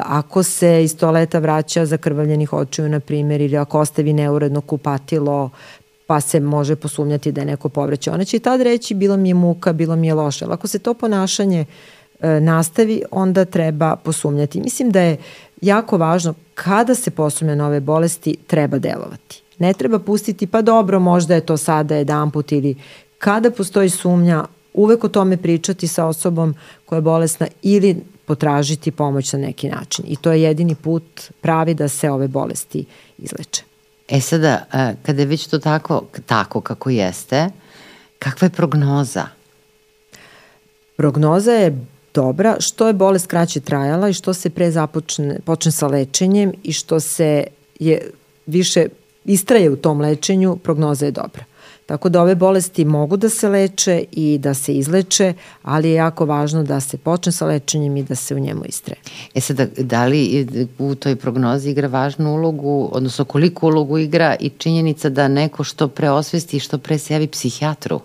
ako 0.04 0.42
se 0.42 0.84
iz 0.84 0.96
toaleta 0.96 1.38
vraća 1.38 1.86
zakrvavljenih 1.86 2.52
očiju, 2.52 2.88
na 2.88 3.00
primjer, 3.00 3.40
ili 3.40 3.56
ako 3.56 3.80
ostavi 3.80 4.12
neuredno 4.12 4.60
kupatilo, 4.60 5.50
pa 6.06 6.20
se 6.20 6.40
može 6.40 6.76
posumnjati 6.76 7.32
da 7.32 7.40
je 7.40 7.46
neko 7.46 7.68
povreće. 7.68 8.10
Ona 8.10 8.24
će 8.24 8.36
i 8.36 8.40
tad 8.40 8.60
reći 8.60 8.94
bilo 8.94 9.16
mi 9.16 9.28
je 9.28 9.34
muka, 9.34 9.72
bilo 9.72 9.96
mi 9.96 10.06
je 10.06 10.14
loše. 10.14 10.44
Ali 10.44 10.54
ako 10.54 10.68
se 10.68 10.78
to 10.78 10.94
ponašanje 10.94 11.64
e, 12.20 12.40
nastavi, 12.40 13.02
onda 13.10 13.44
treba 13.44 13.96
posumnjati. 13.96 14.60
Mislim 14.60 14.90
da 14.90 15.00
je 15.00 15.16
jako 15.60 15.96
važno 15.98 16.34
kada 16.54 16.94
se 16.94 17.10
posumnja 17.10 17.54
na 17.54 17.66
ove 17.66 17.80
bolesti, 17.80 18.36
treba 18.46 18.78
delovati. 18.78 19.42
Ne 19.58 19.72
treba 19.72 19.98
pustiti, 19.98 20.46
pa 20.46 20.62
dobro, 20.62 21.00
možda 21.00 21.34
je 21.34 21.40
to 21.40 21.56
sada 21.56 21.96
jedan 21.96 22.30
put 22.30 22.52
ili 22.52 22.74
kada 23.18 23.50
postoji 23.50 23.90
sumnja, 23.90 24.44
uvek 24.74 25.04
o 25.04 25.08
tome 25.08 25.36
pričati 25.36 25.88
sa 25.88 26.06
osobom 26.06 26.54
koja 26.86 26.96
je 26.96 27.02
bolesna 27.02 27.46
ili 27.62 27.96
potražiti 28.26 28.90
pomoć 28.90 29.32
na 29.32 29.38
neki 29.38 29.68
način. 29.68 30.04
I 30.08 30.16
to 30.16 30.32
je 30.32 30.42
jedini 30.42 30.74
put 30.74 31.30
pravi 31.40 31.74
da 31.74 31.88
se 31.88 32.10
ove 32.10 32.28
bolesti 32.28 32.84
izleče. 33.18 33.62
E 34.08 34.20
sada, 34.20 34.64
kada 35.02 35.22
je 35.22 35.26
već 35.26 35.46
to 35.46 35.58
tako, 35.58 36.02
tako 36.26 36.60
kako 36.60 36.90
jeste, 36.90 37.48
kakva 38.18 38.46
je 38.46 38.50
prognoza? 38.50 39.26
Prognoza 40.96 41.52
je 41.52 41.86
dobra, 42.14 42.56
što 42.60 42.86
je 42.86 42.92
bolest 42.92 43.26
kraće 43.26 43.60
trajala 43.60 44.08
i 44.08 44.12
što 44.12 44.34
se 44.34 44.50
pre 44.50 44.70
započne, 44.70 45.40
počne 45.44 45.72
sa 45.72 45.86
lečenjem 45.86 46.52
i 46.62 46.72
što 46.72 47.00
se 47.00 47.44
je 47.78 48.10
više 48.46 48.86
istraje 49.24 49.70
u 49.70 49.76
tom 49.76 50.00
lečenju, 50.00 50.56
prognoza 50.56 51.06
je 51.06 51.12
dobra. 51.12 51.44
Tako 51.86 52.08
da 52.08 52.22
ove 52.22 52.34
bolesti 52.34 52.84
mogu 52.84 53.16
da 53.16 53.28
se 53.28 53.48
leče 53.48 54.04
i 54.12 54.38
da 54.38 54.54
se 54.54 54.74
izleče, 54.74 55.34
ali 55.62 55.88
je 55.88 55.94
jako 55.94 56.24
važno 56.26 56.62
da 56.62 56.80
se 56.80 56.98
počne 56.98 57.32
sa 57.32 57.46
lečenjem 57.46 57.96
i 57.96 58.02
da 58.02 58.14
se 58.14 58.34
u 58.34 58.38
njemu 58.38 58.64
istraje. 58.64 59.00
E 59.34 59.40
sada, 59.40 59.66
da 59.78 60.06
li 60.06 60.46
u 60.78 60.94
toj 60.94 61.16
prognozi 61.16 61.70
igra 61.70 61.88
važnu 61.88 62.34
ulogu, 62.34 62.88
odnosno 62.92 63.24
koliko 63.24 63.66
ulogu 63.66 63.98
igra 63.98 64.36
i 64.40 64.48
činjenica 64.48 65.08
da 65.08 65.28
neko 65.28 65.64
što 65.64 65.88
pre 65.88 66.10
osvesti 66.10 66.56
i 66.56 66.60
što 66.60 66.78
pre 66.78 66.98
se 66.98 67.14
javi 67.14 67.26
psihijatru? 67.26 68.00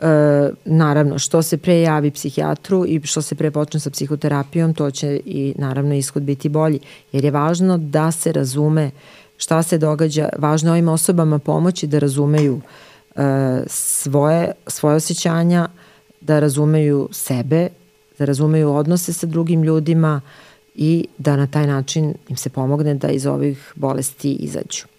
E, 0.00 0.50
naravno, 0.64 1.18
što 1.18 1.42
se 1.42 1.56
pre 1.56 1.80
javi 1.80 2.10
psihijatru 2.10 2.84
i 2.86 3.00
što 3.04 3.22
se 3.22 3.34
pre 3.34 3.50
počne 3.50 3.80
sa 3.80 3.90
psihoterapijom, 3.90 4.74
to 4.74 4.90
će 4.90 5.20
i 5.24 5.54
naravno 5.58 5.94
ishod 5.94 6.22
biti 6.22 6.48
bolji. 6.48 6.80
Jer 7.12 7.24
je 7.24 7.30
važno 7.30 7.78
da 7.78 8.10
se 8.12 8.32
razume 8.32 8.90
šta 9.36 9.62
se 9.62 9.78
događa, 9.78 10.28
važno 10.38 10.68
je 10.68 10.72
ovim 10.72 10.88
osobama 10.88 11.38
pomoći 11.38 11.86
da 11.86 11.98
razumeju 11.98 12.60
e, 13.16 13.22
svoje, 13.66 14.52
svoje 14.66 14.96
osjećanja, 14.96 15.68
da 16.20 16.40
razumeju 16.40 17.08
sebe, 17.12 17.68
da 18.18 18.24
razumeju 18.24 18.74
odnose 18.74 19.12
sa 19.12 19.26
drugim 19.26 19.62
ljudima 19.62 20.20
i 20.74 21.06
da 21.18 21.36
na 21.36 21.46
taj 21.46 21.66
način 21.66 22.14
im 22.28 22.36
se 22.36 22.50
pomogne 22.50 22.94
da 22.94 23.08
iz 23.08 23.26
ovih 23.26 23.72
bolesti 23.74 24.32
izađu. 24.32 24.91